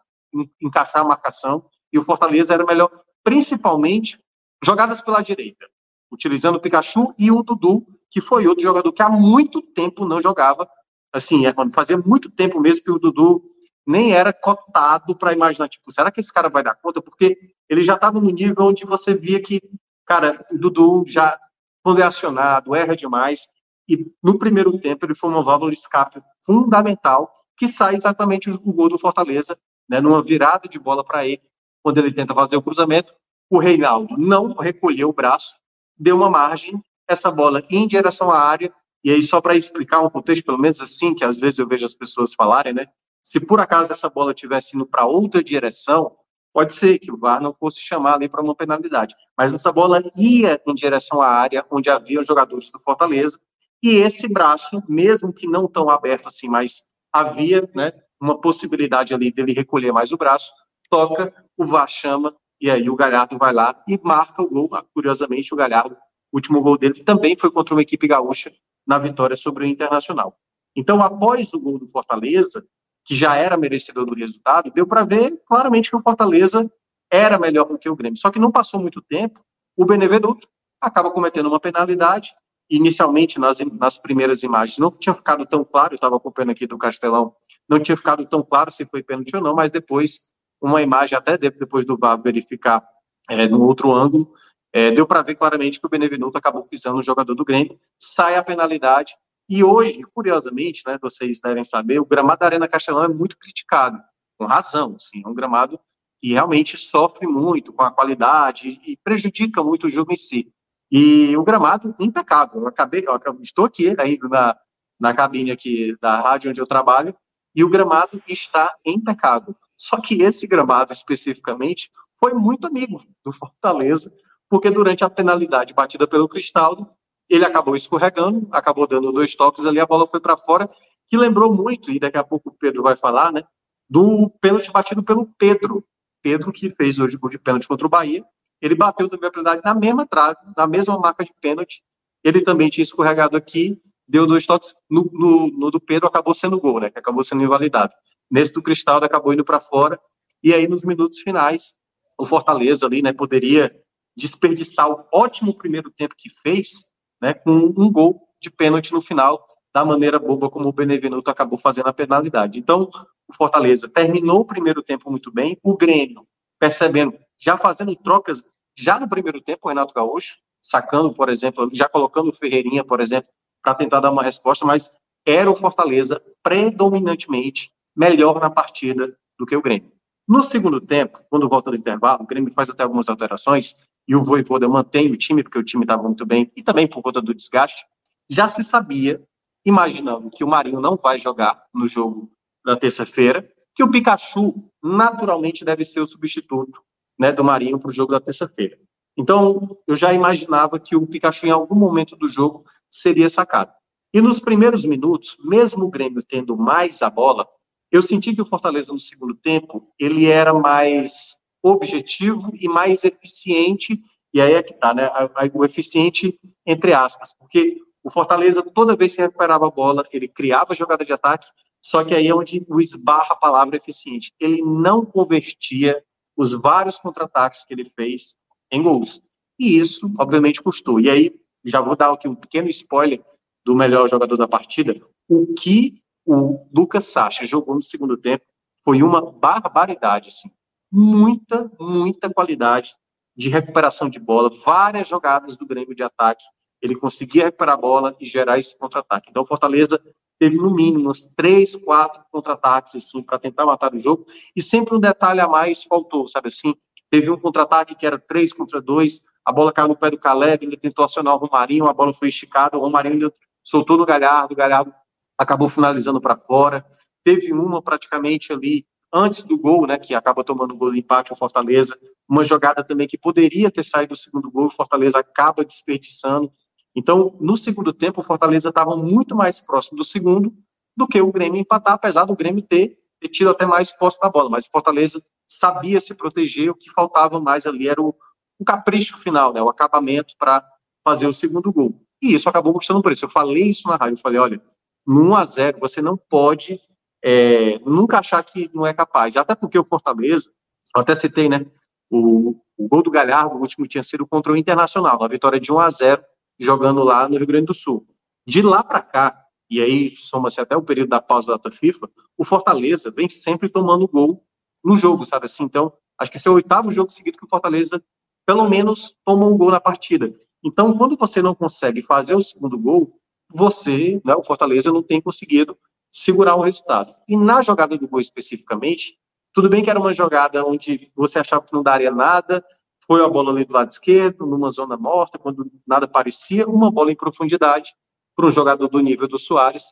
encaixar 0.62 1.02
a 1.02 1.08
marcação 1.08 1.66
e 1.92 2.00
o 2.00 2.04
Fortaleza 2.04 2.54
era 2.54 2.66
melhor, 2.66 2.90
principalmente 3.24 4.20
jogadas 4.64 5.02
pela 5.02 5.22
direita, 5.22 5.66
utilizando 6.12 6.58
o 6.58 6.62
Pikachu 6.62 7.14
e 7.18 7.32
o 7.32 7.44
Dudu, 7.44 7.86
que 8.10 8.22
foi 8.22 8.48
outro 8.48 8.64
jogador 8.64 8.92
que 8.92 9.02
há 9.02 9.10
muito 9.10 9.62
tempo 9.62 10.06
não 10.06 10.22
jogava. 10.22 10.68
Assim, 11.12 11.46
é, 11.46 11.54
fazia 11.74 11.98
muito 11.98 12.30
tempo 12.30 12.60
mesmo 12.60 12.84
que 12.84 12.92
o 12.92 13.00
Dudu 13.00 13.44
nem 13.86 14.12
era 14.14 14.34
cotado 14.34 15.16
para 15.16 15.32
imaginar, 15.32 15.70
tipo, 15.70 15.92
será 15.92 16.12
que 16.12 16.20
esse 16.20 16.32
cara 16.32 16.50
vai 16.50 16.62
dar 16.62 16.76
conta? 16.76 17.02
Porque 17.02 17.38
ele 17.70 17.84
já 17.84 17.96
estava 17.96 18.20
no 18.20 18.30
nível 18.30 18.66
onde 18.66 18.86
você 18.86 19.16
via 19.16 19.42
que, 19.42 19.62
cara, 20.08 20.46
o 20.50 20.58
Dudu 20.58 21.04
já, 21.08 21.38
quando 21.84 22.02
é 22.02 22.04
acionado, 22.04 22.74
erra 22.74 22.96
demais, 22.96 23.48
e 23.88 24.06
no 24.24 24.40
primeiro 24.40 24.78
tempo 24.80 25.06
ele 25.06 25.14
foi 25.14 25.30
uma 25.30 25.44
válvula 25.44 25.72
de 25.72 25.78
escape 25.78 26.22
fundamental, 26.46 27.32
que 27.58 27.68
sai 27.68 27.96
exatamente 27.96 28.50
o 28.50 28.74
gol 28.74 28.90
do 28.90 28.98
Fortaleza, 28.98 29.58
né, 29.90 30.00
numa 30.00 30.24
virada 30.24 30.68
de 30.68 30.80
bola 30.80 31.04
para 31.04 31.28
ele, 31.28 31.42
quando 31.84 31.98
ele 32.00 32.14
tenta 32.14 32.34
fazer 32.34 32.56
o 32.56 32.62
cruzamento, 32.62 33.14
o 33.50 33.60
Reinaldo 33.60 34.18
não 34.18 34.54
recolheu 34.54 35.10
o 35.10 35.14
braço, 35.14 35.56
deu 35.98 36.18
uma 36.18 36.30
margem, 36.30 36.82
essa 37.08 37.32
bola 37.32 37.64
em 37.70 37.88
direção 37.88 38.30
à 38.32 38.40
área, 38.40 38.74
e 39.04 39.12
aí 39.12 39.24
só 39.24 39.40
para 39.40 39.56
explicar 39.56 40.02
um 40.02 40.10
contexto, 40.10 40.46
pelo 40.46 40.58
menos 40.58 40.82
assim, 40.82 41.16
que 41.16 41.24
às 41.24 41.38
vezes 41.38 41.60
eu 41.60 41.68
vejo 41.68 41.86
as 41.86 41.94
pessoas 41.94 42.34
falarem, 42.34 42.74
né? 42.74 42.88
Se 43.24 43.40
por 43.40 43.60
acaso 43.60 43.92
essa 43.92 44.10
bola 44.10 44.34
tivesse 44.34 44.76
indo 44.76 44.86
para 44.86 45.06
outra 45.06 45.42
direção, 45.42 46.14
pode 46.58 46.74
ser 46.74 46.98
que 46.98 47.12
o 47.12 47.18
VAR 47.18 47.40
não 47.40 47.54
fosse 47.54 47.80
chamar 47.80 48.16
ali 48.16 48.28
para 48.28 48.42
uma 48.42 48.56
penalidade. 48.56 49.14
Mas 49.38 49.54
essa 49.54 49.72
bola 49.72 50.02
ia 50.18 50.60
em 50.66 50.74
direção 50.74 51.22
à 51.22 51.28
área 51.28 51.64
onde 51.70 51.88
havia 51.88 52.24
jogadores 52.24 52.72
do 52.72 52.80
Fortaleza, 52.80 53.40
e 53.84 53.98
esse 53.98 54.28
braço, 54.28 54.82
mesmo 54.90 55.32
que 55.32 55.48
não 55.48 55.68
tão 55.68 55.88
aberto 55.88 56.26
assim, 56.26 56.50
mas 56.50 56.82
havia 57.14 57.70
né, 57.76 57.94
uma 58.20 58.42
possibilidade 58.42 59.14
ali 59.14 59.32
dele 59.32 59.54
recolher 59.54 59.92
mais 59.92 60.12
o 60.12 60.18
braço, 60.18 60.52
toca 60.90 61.32
o 61.56 61.64
VAR 61.64 61.88
chama, 61.88 62.36
e 62.60 62.72
aí 62.72 62.90
o 62.90 62.96
Galhardo 62.96 63.38
vai 63.38 63.54
lá 63.54 63.80
e 63.88 64.00
marca 64.02 64.42
o 64.42 64.50
gol. 64.50 64.68
Curiosamente, 64.96 65.54
o 65.54 65.58
Galhardo, 65.58 65.96
o 66.32 66.38
último 66.38 66.60
gol 66.60 66.76
dele 66.76 67.04
também 67.04 67.38
foi 67.38 67.52
contra 67.52 67.76
uma 67.76 67.84
equipe 67.84 68.08
gaúcha 68.08 68.52
na 68.84 68.98
vitória 68.98 69.38
sobre 69.38 69.64
o 69.64 69.68
Internacional. 69.68 70.36
Então, 70.76 71.04
após 71.04 71.54
o 71.54 71.60
gol 71.60 71.78
do 71.78 71.88
Fortaleza, 71.88 72.66
que 73.08 73.16
já 73.16 73.38
era 73.38 73.56
merecedor 73.56 74.06
do 74.06 74.14
resultado, 74.14 74.70
deu 74.70 74.86
para 74.86 75.06
ver 75.06 75.42
claramente 75.46 75.90
que 75.90 75.96
o 75.96 76.02
Fortaleza 76.02 76.70
era 77.10 77.40
melhor 77.40 77.64
do 77.64 77.80
que 77.80 77.90
o 77.90 77.96
Grêmio. 77.96 78.20
Só 78.20 78.30
que 78.30 78.38
não 78.38 78.52
passou 78.52 78.82
muito 78.82 79.02
tempo, 79.02 79.40
o 79.78 79.86
Benevenuto 79.86 80.46
acaba 80.82 81.10
cometendo 81.10 81.48
uma 81.48 81.60
penalidade. 81.60 82.36
Inicialmente, 82.70 83.40
nas, 83.40 83.60
nas 83.80 83.98
primeiras 83.98 84.44
imagens, 84.44 84.78
não 84.78 84.92
tinha 84.92 85.16
ficado 85.16 85.46
tão 85.46 85.64
claro, 85.64 85.94
eu 85.94 85.96
estava 85.96 86.18
acompanhando 86.18 86.50
aqui 86.50 86.68
do 86.68 86.78
Castelão, 86.78 87.34
não 87.70 87.80
tinha 87.80 87.96
ficado 87.96 88.26
tão 88.26 88.44
claro 88.44 88.70
se 88.70 88.86
foi 88.86 89.02
pênalti 89.02 89.34
ou 89.38 89.42
não, 89.42 89.56
mas 89.56 89.72
depois 89.72 90.20
uma 90.62 90.82
imagem 90.82 91.18
até 91.18 91.38
depois 91.38 91.86
do 91.86 91.98
VAR 91.98 92.22
verificar 92.22 92.86
é, 93.30 93.48
no 93.48 93.64
outro 93.64 93.94
ângulo, 93.94 94.34
é, 94.74 94.92
deu 94.92 95.08
para 95.08 95.22
ver 95.22 95.36
claramente 95.36 95.80
que 95.80 95.88
o 95.88 95.90
Benevenuto 95.90 96.38
acabou 96.38 96.64
pisando 96.64 96.98
no 96.98 97.04
jogador 97.04 97.36
do 97.36 97.46
Grêmio, 97.46 97.80
sai 97.98 98.36
a 98.36 98.44
penalidade, 98.44 99.16
e 99.50 99.64
hoje, 99.64 100.02
curiosamente, 100.14 100.84
né, 100.86 100.98
vocês 101.02 101.40
devem 101.40 101.64
saber, 101.64 102.00
o 102.00 102.06
gramado 102.06 102.40
da 102.40 102.46
Arena 102.48 102.68
Castelão 102.68 103.04
é 103.04 103.08
muito 103.08 103.38
criticado, 103.38 104.02
com 104.38 104.46
razão, 104.46 104.96
assim, 104.96 105.22
é 105.26 105.28
um 105.28 105.34
gramado 105.34 105.80
que 106.22 106.34
realmente 106.34 106.76
sofre 106.78 107.28
muito 107.28 107.72
com 107.72 107.84
a 107.84 107.92
qualidade 107.92 108.82
e 108.86 108.98
prejudica 109.04 109.64
muito 109.64 109.88
o 109.88 109.90
jogo 109.90 110.12
em 110.12 110.18
si. 110.18 110.52
E 110.92 111.36
o 111.38 111.44
gramado 111.44 111.96
impecável, 112.00 112.62
eu 112.62 112.68
acabei, 112.68 113.06
eu 113.08 113.42
estou 113.42 113.66
aqui 113.66 113.96
ainda 114.00 114.28
na, 114.28 114.58
na 115.00 115.14
cabine 115.14 115.52
aqui 115.52 115.96
da 116.02 116.20
rádio 116.20 116.50
onde 116.50 116.62
eu 116.62 116.68
trabalho, 116.68 117.16
e 117.56 117.64
o 117.64 117.70
gramado 117.70 118.22
está 118.28 118.74
impecável. 118.86 119.56
Só 119.78 120.02
que 120.02 120.22
esse 120.22 120.48
gramado 120.48 120.92
especificamente 120.92 121.92
foi 122.20 122.34
muito 122.34 122.68
amigo 122.68 123.04
do 123.24 123.32
Fortaleza, 123.32 124.12
porque 124.50 124.72
durante 124.72 125.04
a 125.04 125.10
penalidade 125.10 125.74
batida 125.74 126.08
pelo 126.08 126.28
Cristaldo, 126.28 126.90
ele 127.30 127.46
acabou 127.46 127.76
escorregando, 127.76 128.48
acabou 128.52 128.88
dando 128.88 129.12
dois 129.12 129.36
toques 129.36 129.66
ali, 129.66 129.80
a 129.80 129.86
bola 129.86 130.08
foi 130.08 130.20
para 130.20 130.38
fora, 130.38 130.70
que 131.10 131.18
lembrou 131.18 131.54
muito, 131.54 131.92
e 131.92 132.00
daqui 132.00 132.18
a 132.18 132.24
pouco 132.24 132.50
o 132.50 132.54
Pedro 132.54 132.84
vai 132.84 132.96
falar, 132.96 133.32
né, 133.32 133.44
do 133.90 134.30
pênalti 134.42 134.72
batido 134.72 135.04
pelo 135.04 135.26
Pedro. 135.38 135.84
Pedro, 136.22 136.52
que 136.52 136.70
fez 136.72 137.00
hoje 137.00 137.18
o 137.22 137.30
de 137.30 137.38
pênalti 137.38 137.68
contra 137.68 137.88
o 137.88 137.90
Bahia, 137.90 138.24
ele 138.62 138.76
bateu 138.76 139.08
também 139.08 139.30
a 139.30 139.32
penalidade 139.32 139.62
na 139.64 139.74
mesma 139.74 140.06
trave, 140.06 140.40
na 140.56 140.68
mesma 140.68 140.98
marca 140.98 141.24
de 141.24 141.32
pênalti, 141.40 141.84
ele 142.24 142.42
também 142.42 142.70
tinha 142.70 142.84
escorregado 142.84 143.38
aqui, 143.38 143.80
deu 144.08 144.26
dois 144.26 144.46
toques, 144.46 144.74
no, 144.90 145.10
no, 145.14 145.48
no 145.48 145.72
do 145.72 145.80
Pedro 145.80 146.08
acabou 146.08 146.34
sendo 146.34 146.60
gol, 146.60 146.80
né, 146.80 146.90
que 146.90 147.00
acabou 147.00 147.24
sendo 147.24 147.44
invalidado. 147.44 147.94
Nesse 148.30 148.54
do 148.54 148.62
Cristaldo 148.62 149.06
acabou 149.06 149.34
indo 149.34 149.46
para 149.46 149.60
fora. 149.60 150.00
E 150.44 150.54
aí, 150.54 150.68
nos 150.68 150.84
minutos 150.84 151.20
finais, 151.20 151.76
o 152.18 152.28
Fortaleza 152.28 152.86
ali, 152.86 153.02
né, 153.02 153.14
poderia 153.14 153.74
desperdiçar 154.16 154.90
o 154.90 155.06
ótimo 155.14 155.56
primeiro 155.56 155.92
tempo 155.92 156.16
que 156.18 156.30
fez, 156.42 156.86
né, 157.22 157.34
com 157.34 157.52
um 157.52 157.92
gol 157.92 158.22
de 158.42 158.50
pênalti 158.50 158.94
no 158.94 159.02
final, 159.02 159.44
da 159.74 159.84
maneira 159.84 160.20
boba 160.20 160.50
como 160.50 160.70
o 160.70 160.74
Benevenuto 160.74 161.30
acabou 161.30 161.60
fazendo 161.60 161.88
a 161.88 161.94
penalidade. 161.94 162.60
Então, 162.60 162.90
o 163.28 163.34
Fortaleza 163.36 163.88
terminou 163.88 164.42
o 164.42 164.46
primeiro 164.46 164.82
tempo 164.82 165.10
muito 165.12 165.32
bem, 165.32 165.58
o 165.64 165.76
Grêmio, 165.76 166.26
percebendo, 166.60 167.14
já 167.38 167.58
fazendo 167.58 167.96
trocas 167.96 168.42
já 168.78 169.00
no 169.00 169.10
primeiro 169.10 169.42
tempo, 169.42 169.62
o 169.66 169.70
Renato 169.70 169.94
Gaúcho, 169.94 170.38
sacando, 170.62 171.14
por 171.14 171.30
exemplo, 171.30 171.70
já 171.74 171.90
colocando 171.90 172.30
o 172.30 172.34
Ferreirinha, 172.34 172.84
por 172.84 173.00
exemplo, 173.00 173.30
para 173.62 173.76
tentar 173.76 174.00
dar 174.00 174.12
uma 174.12 174.24
resposta, 174.24 174.66
mas 174.66 174.94
era 175.26 175.50
o 175.50 175.56
Fortaleza 175.56 176.22
predominantemente 176.42 177.72
melhor 177.96 178.40
na 178.40 178.50
partida 178.50 179.16
do 179.38 179.46
que 179.46 179.56
o 179.56 179.62
Grêmio. 179.62 179.92
No 180.28 180.44
segundo 180.44 180.80
tempo, 180.80 181.20
quando 181.30 181.50
volta 181.50 181.72
do 181.72 181.78
intervalo, 181.78 182.24
o 182.24 182.28
Grêmio 182.28 182.54
faz 182.54 182.70
até 182.70 182.84
algumas 182.84 183.10
alterações 183.10 183.86
e 184.08 184.16
o 184.16 184.24
Voivoda 184.24 184.68
mantém 184.70 185.12
o 185.12 185.18
time, 185.18 185.44
porque 185.44 185.60
o 185.60 185.64
time 185.64 185.84
estava 185.84 186.04
muito 186.04 186.26
bem, 186.26 186.52
e 186.56 186.64
também 186.64 186.88
por 186.88 187.02
conta 187.02 187.22
do 187.22 187.34
desgaste, 187.34 187.86
já 188.30 188.48
se 188.48 188.64
sabia, 188.64 189.22
imaginando 189.66 190.30
que 190.30 190.44
o 190.44 190.48
Marinho 190.48 190.80
não 190.80 190.96
vai 190.96 191.20
jogar 191.20 191.62
no 191.74 191.88
jogo 191.88 192.32
da 192.66 192.78
terça-feira, 192.78 193.48
que 193.76 193.84
o 193.84 193.92
Pikachu 193.92 194.56
naturalmente 194.82 195.66
deve 195.66 195.84
ser 195.86 196.00
o 196.00 196.08
substituto 196.08 196.82
né, 197.20 197.32
do 197.32 197.44
Marinho 197.44 197.80
para 197.80 197.90
o 197.90 197.94
jogo 197.94 198.12
da 198.12 198.20
terça-feira. 198.20 198.78
Então, 199.18 199.78
eu 199.88 199.96
já 199.96 200.14
imaginava 200.14 200.80
que 200.80 200.96
o 200.96 201.06
Pikachu, 201.06 201.48
em 201.48 201.52
algum 201.52 201.76
momento 201.76 202.16
do 202.16 202.28
jogo, 202.28 202.64
seria 202.90 203.30
sacado. 203.30 203.72
E 204.14 204.22
nos 204.22 204.40
primeiros 204.40 204.86
minutos, 204.86 205.36
mesmo 205.44 205.86
o 205.86 205.90
Grêmio 205.90 206.24
tendo 206.24 206.56
mais 206.56 207.02
a 207.02 207.10
bola, 207.10 207.48
eu 207.92 208.02
senti 208.02 208.36
que 208.36 208.42
o 208.42 208.46
Fortaleza, 208.46 208.94
no 208.94 209.00
segundo 209.00 209.36
tempo, 209.36 209.92
ele 210.00 210.26
era 210.28 210.54
mais 210.54 211.38
objetivo 211.64 212.52
e 212.54 212.68
mais 212.68 213.04
eficiente, 213.04 214.00
e 214.34 214.42
aí 214.42 214.54
é 214.54 214.64
que 214.64 214.74
tá, 214.74 214.94
né, 214.94 215.10
o 215.54 215.66
eficiente 215.66 216.40
entre 216.66 216.94
aspas, 216.94 217.34
porque 217.38 217.78
o 218.04 218.10
Fortaleza, 218.10 218.64
toda 218.64 218.96
vez 218.96 219.16
que 219.16 219.22
recuperava 219.22 219.68
a 219.68 219.72
bola, 219.72 220.08
ele 220.14 220.28
criava 220.28 220.74
jogada 220.74 221.04
de 221.04 221.12
ataque, 221.12 221.48
só 221.82 222.04
que 222.04 222.14
aí 222.14 222.28
é 222.28 222.36
onde 222.36 222.66
o 222.70 222.80
esbarra 222.80 223.34
a 223.34 223.36
palavra 223.36 223.78
eficiente. 223.78 224.34
Ele 224.40 224.62
não 224.62 225.06
convertia 225.06 226.04
os 226.36 226.54
vários 226.54 226.98
contra-ataques 226.98 227.66
que 227.66 227.74
ele 227.74 227.92
fez 227.96 228.38
em 228.72 228.84
gols. 228.84 229.22
E 229.60 229.78
isso, 229.78 230.14
obviamente, 230.20 230.62
custou. 230.62 231.00
E 231.00 231.10
aí, 231.10 231.34
já 231.66 231.82
vou 231.82 231.96
dar 231.96 232.12
aqui 232.12 232.28
um 232.28 232.36
pequeno 232.36 232.70
spoiler 232.70 233.22
do 233.66 233.76
melhor 233.76 234.08
jogador 234.10 234.38
da 234.38 234.48
partida. 234.48 234.96
O 235.28 235.54
que 235.54 236.02
o 236.26 236.68
Lucas 236.74 237.06
Sacha 237.06 237.46
jogou 237.46 237.76
no 237.76 237.84
segundo 237.84 238.18
tempo 238.18 238.46
foi 238.84 239.02
uma 239.02 239.22
barbaridade, 239.22 240.30
assim. 240.30 240.50
Muita, 240.92 241.70
muita 241.80 242.34
qualidade 242.34 242.96
de 243.36 243.50
recuperação 243.50 244.10
de 244.10 244.20
bola, 244.20 244.50
várias 244.66 245.08
jogadas 245.08 245.56
do 245.56 245.66
Grêmio 245.66 245.96
de 245.96 246.04
ataque. 246.04 246.44
Ele 246.82 246.96
conseguia 246.96 247.46
recuperar 247.46 247.76
a 247.76 247.78
bola 247.78 248.16
e 248.20 248.26
gerar 248.26 248.58
esse 248.58 248.78
contra-ataque. 248.78 249.30
Então, 249.30 249.46
Fortaleza 249.46 250.02
teve 250.40 250.58
no 250.58 250.74
mínimo 250.74 251.10
uns 251.10 251.26
três, 251.36 251.76
quatro 251.76 252.24
contra-ataques 252.32 252.96
assim 252.96 253.24
para 253.24 253.40
tentar 253.40 253.66
matar 253.66 253.94
o 253.94 254.00
jogo 254.00 254.26
e 254.56 254.62
sempre 254.62 254.96
um 254.96 255.00
detalhe 255.00 255.40
a 255.40 255.48
mais 255.48 255.84
faltou, 255.84 256.28
sabe 256.28 256.48
assim? 256.48 256.76
Teve 257.10 257.30
um 257.32 257.40
contra-ataque 257.40 257.96
que 257.96 258.06
era 258.06 258.20
três 258.20 258.54
contra 258.54 258.82
dois, 258.82 259.26
a 259.46 259.52
bola 259.52 259.72
caiu 259.72 259.88
no 259.88 259.96
pé 259.96 260.12
do 260.12 260.18
Caleb, 260.18 260.66
ele 260.66 260.78
tentou 260.78 261.06
acionar 261.06 261.36
o 261.36 261.38
Romarinho, 261.38 261.88
a 261.88 261.94
bola 261.94 262.14
foi 262.14 262.30
esticada, 262.30 262.78
o 262.78 262.82
Romarinho 262.82 263.32
soltou 263.64 263.98
no 263.98 264.06
Galhardo, 264.06 264.54
o 264.54 264.58
Galhardo 264.58 264.94
acabou 265.38 265.70
finalizando 265.70 266.20
para 266.20 266.36
fora. 266.36 266.86
Teve 267.24 267.54
uma 267.54 267.82
praticamente 267.82 268.52
ali 268.52 268.86
antes 269.18 269.44
do 269.44 269.58
gol, 269.58 269.88
né, 269.88 269.98
que 269.98 270.14
acaba 270.14 270.44
tomando 270.44 270.74
o 270.74 270.78
gol 270.78 270.92
de 270.92 271.00
empate 271.00 271.34
o 271.34 271.36
Fortaleza, 271.36 271.98
uma 272.28 272.44
jogada 272.44 272.84
também 272.84 273.08
que 273.08 273.18
poderia 273.18 273.72
ter 273.72 273.84
saído 273.84 274.14
do 274.14 274.18
segundo 274.18 274.52
gol, 274.52 274.68
o 274.68 274.72
Fortaleza 274.72 275.20
acaba 275.20 275.64
desperdiçando. 275.64 276.52
Então, 276.96 277.36
no 277.40 277.56
segundo 277.56 277.94
tempo, 277.94 278.22
o 278.22 278.24
Fortaleza 278.24 278.70
estava 278.70 278.96
muito 278.96 279.36
mais 279.36 279.62
próximo 279.62 279.98
do 279.98 280.04
segundo 280.04 280.54
do 280.96 281.08
que 281.08 281.22
o 281.22 281.32
Grêmio 281.32 281.62
empatar, 281.62 281.94
apesar 281.94 282.26
do 282.26 282.36
Grêmio 282.36 282.62
ter, 282.62 282.98
ter 283.20 283.30
tido 283.30 283.52
até 283.52 283.66
mais 283.66 283.92
posse 283.92 284.20
da 284.20 284.30
bola. 284.30 284.50
Mas 284.50 284.66
o 284.66 284.72
Fortaleza 284.72 285.22
sabia 285.48 286.02
se 286.02 286.16
proteger, 286.16 286.72
o 286.72 286.76
que 286.76 286.92
faltava 286.92 287.40
mais 287.40 287.66
ali 287.68 287.88
era 287.88 288.02
o, 288.02 288.16
o 288.60 288.66
capricho 288.66 289.18
final, 289.20 289.54
né, 289.54 289.62
o 289.62 289.70
acabamento 289.70 290.36
para 290.38 290.68
fazer 291.04 291.28
o 291.28 291.34
segundo 291.34 291.72
gol. 291.72 292.02
E 292.22 292.34
isso 292.34 292.50
acabou 292.50 292.74
custando 292.74 293.02
por 293.02 293.12
isso. 293.12 293.26
Eu 293.26 293.30
falei 293.30 293.70
isso 293.70 293.88
na 293.88 293.96
rádio, 293.96 294.16
eu 294.16 294.22
falei, 294.22 294.40
olha, 294.40 294.62
no 295.06 295.30
1 295.30 295.36
a 295.36 295.46
0 295.46 295.80
você 295.80 296.02
não 296.02 296.18
pode 296.18 296.82
é, 297.24 297.80
nunca 297.80 298.20
achar 298.20 298.44
que 298.44 298.70
não 298.74 298.86
é 298.86 298.94
capaz. 298.94 299.36
Até 299.36 299.56
porque 299.56 299.78
o 299.78 299.86
Fortaleza, 299.86 300.52
até 300.96 301.16
citei, 301.16 301.50
né, 301.50 301.66
o, 302.10 302.56
o 302.78 302.88
gol 302.88 303.04
do 303.04 303.12
Galhardo, 303.12 303.56
o 303.56 303.62
último 303.62 303.88
tinha 303.88 304.04
sido 304.04 304.26
contra 304.26 304.52
o 304.52 304.58
Internacional, 304.58 305.22
a 305.22 305.28
vitória 305.28 305.60
de 305.60 305.72
1 305.72 305.80
a 305.80 305.90
0 305.90 306.24
jogando 306.60 307.04
lá 307.04 307.28
no 307.28 307.38
Rio 307.38 307.48
Grande 307.48 307.68
do 307.68 307.74
Sul. 307.74 308.08
De 308.46 308.62
lá 308.62 308.84
para 308.84 309.02
cá, 309.02 309.46
e 309.70 309.82
aí 309.82 310.16
soma-se 310.16 310.62
até 310.62 310.76
o 310.76 310.82
período 310.82 311.10
da 311.10 311.22
pausa 311.22 311.58
da 311.58 311.72
FIFA, 311.72 312.10
o 312.38 312.46
Fortaleza 312.46 313.12
vem 313.12 313.28
sempre 313.28 313.70
tomando 313.70 314.08
gol 314.08 314.44
no 314.84 314.96
jogo, 314.96 315.26
sabe 315.26 315.46
assim? 315.46 315.64
Então, 315.64 315.92
acho 316.18 316.32
que 316.32 316.38
esse 316.38 316.48
é 316.48 316.52
o 316.52 316.56
oitavo 316.56 316.92
jogo 316.92 317.12
seguido 317.12 317.38
que 317.38 317.46
o 317.46 317.50
Fortaleza, 317.50 318.02
pelo 318.46 318.68
menos, 318.70 319.18
toma 319.26 319.46
um 319.46 319.58
gol 319.58 319.72
na 319.72 319.82
partida. 319.82 320.34
Então, 320.64 320.98
quando 320.98 321.18
você 321.18 321.42
não 321.42 321.54
consegue 321.54 322.02
fazer 322.02 322.36
o 322.36 322.42
segundo 322.42 322.78
gol, 322.80 323.20
você, 323.50 324.22
né, 324.26 324.36
o 324.36 324.44
Fortaleza, 324.44 324.92
não 324.92 325.04
tem 325.04 325.22
conseguido 325.22 325.78
segurar 326.12 326.56
o 326.56 326.62
resultado. 326.62 327.14
E 327.28 327.36
na 327.36 327.62
jogada 327.62 327.98
do 327.98 328.08
gol 328.08 328.20
especificamente, 328.20 329.18
tudo 329.54 329.70
bem 329.70 329.84
que 329.84 329.90
era 329.90 330.00
uma 330.00 330.14
jogada 330.14 330.66
onde 330.66 331.12
você 331.16 331.40
achava 331.40 331.66
que 331.66 331.74
não 331.74 331.82
daria 331.82 332.12
nada, 332.12 332.64
foi 333.08 333.24
a 333.24 333.30
bola 333.30 333.52
ali 333.52 333.66
do 333.66 333.74
lado 333.74 333.90
esquerdo, 333.90 334.46
numa 334.46 334.70
zona 334.70 334.98
morta, 334.98 335.40
quando 335.40 335.72
nada 335.88 336.08
parecia, 336.08 336.68
uma 336.68 336.92
bola 336.92 337.12
em 337.12 337.16
profundidade 337.16 337.94
para 338.36 338.46
um 338.46 338.52
jogador 338.52 338.88
do 338.88 339.00
nível 339.00 339.28
do 339.28 339.40
Soares. 339.40 339.86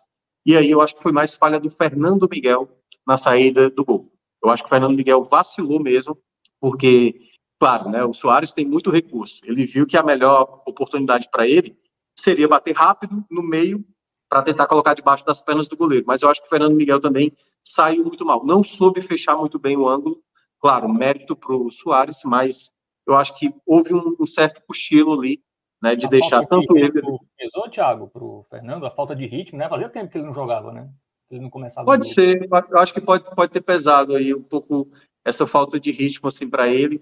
E 0.45 0.55
aí 0.55 0.69
eu 0.69 0.81
acho 0.81 0.95
que 0.95 1.01
foi 1.01 1.11
mais 1.11 1.33
falha 1.33 1.59
do 1.59 1.71
Fernando 1.71 2.27
Miguel 2.29 2.69
na 3.07 3.17
saída 3.17 3.69
do 3.69 3.83
gol. 3.83 4.11
Eu 4.43 4.49
acho 4.51 4.61
que 4.61 4.67
o 4.67 4.69
Fernando 4.69 4.95
Miguel 4.95 5.23
vacilou 5.23 5.79
mesmo, 5.79 6.17
porque, 6.59 7.19
claro, 7.59 7.89
né, 7.89 8.03
o 8.03 8.13
Soares 8.13 8.51
tem 8.51 8.65
muito 8.65 8.91
recurso. 8.91 9.41
Ele 9.45 9.65
viu 9.65 9.87
que 9.87 9.97
a 9.97 10.03
melhor 10.03 10.61
oportunidade 10.67 11.29
para 11.31 11.47
ele 11.47 11.75
seria 12.15 12.47
bater 12.47 12.75
rápido 12.75 13.25
no 13.31 13.41
meio 13.41 13.83
para 14.29 14.41
tentar 14.41 14.67
colocar 14.67 14.93
debaixo 14.93 15.25
das 15.25 15.41
pernas 15.41 15.67
do 15.67 15.77
goleiro. 15.77 16.05
Mas 16.07 16.21
eu 16.21 16.29
acho 16.29 16.41
que 16.41 16.47
o 16.47 16.49
Fernando 16.49 16.75
Miguel 16.75 16.99
também 16.99 17.31
saiu 17.63 18.03
muito 18.03 18.25
mal. 18.25 18.45
Não 18.45 18.63
soube 18.63 19.01
fechar 19.01 19.37
muito 19.37 19.59
bem 19.59 19.77
o 19.77 19.87
ângulo. 19.87 20.21
Claro, 20.59 20.89
mérito 20.89 21.35
para 21.35 21.55
o 21.55 21.71
Soares, 21.71 22.21
mas 22.25 22.71
eu 23.07 23.15
acho 23.15 23.37
que 23.37 23.53
houve 23.65 23.93
um, 23.93 24.15
um 24.19 24.25
certo 24.25 24.61
cochilo 24.67 25.19
ali, 25.19 25.39
né, 25.81 25.95
de 25.95 26.07
a 26.07 26.09
deixar 26.09 26.45
tanto 26.45 26.77
ele. 26.77 27.01
Pesou, 27.37 27.69
Thiago, 27.69 28.07
para 28.07 28.23
o 28.23 28.45
Fernando, 28.49 28.85
a 28.85 28.91
falta 28.91 29.15
de 29.15 29.27
ritmo, 29.27 29.59
né? 29.59 29.69
Fazia 29.69 29.89
tempo 29.89 30.11
que 30.11 30.17
ele 30.17 30.25
não 30.25 30.33
jogava, 30.33 30.71
né? 30.71 30.89
Ele 31.29 31.41
não 31.41 31.49
começava. 31.49 31.85
Pode 31.85 32.07
ser, 32.07 32.47
eu 32.51 32.79
acho 32.79 32.93
que 32.93 33.01
pode, 33.01 33.23
pode 33.35 33.51
ter 33.51 33.61
pesado 33.61 34.15
aí 34.15 34.33
um 34.33 34.43
pouco 34.43 34.87
essa 35.23 35.45
falta 35.45 35.79
de 35.79 35.91
ritmo 35.91 36.27
assim 36.27 36.49
para 36.49 36.67
ele. 36.67 37.01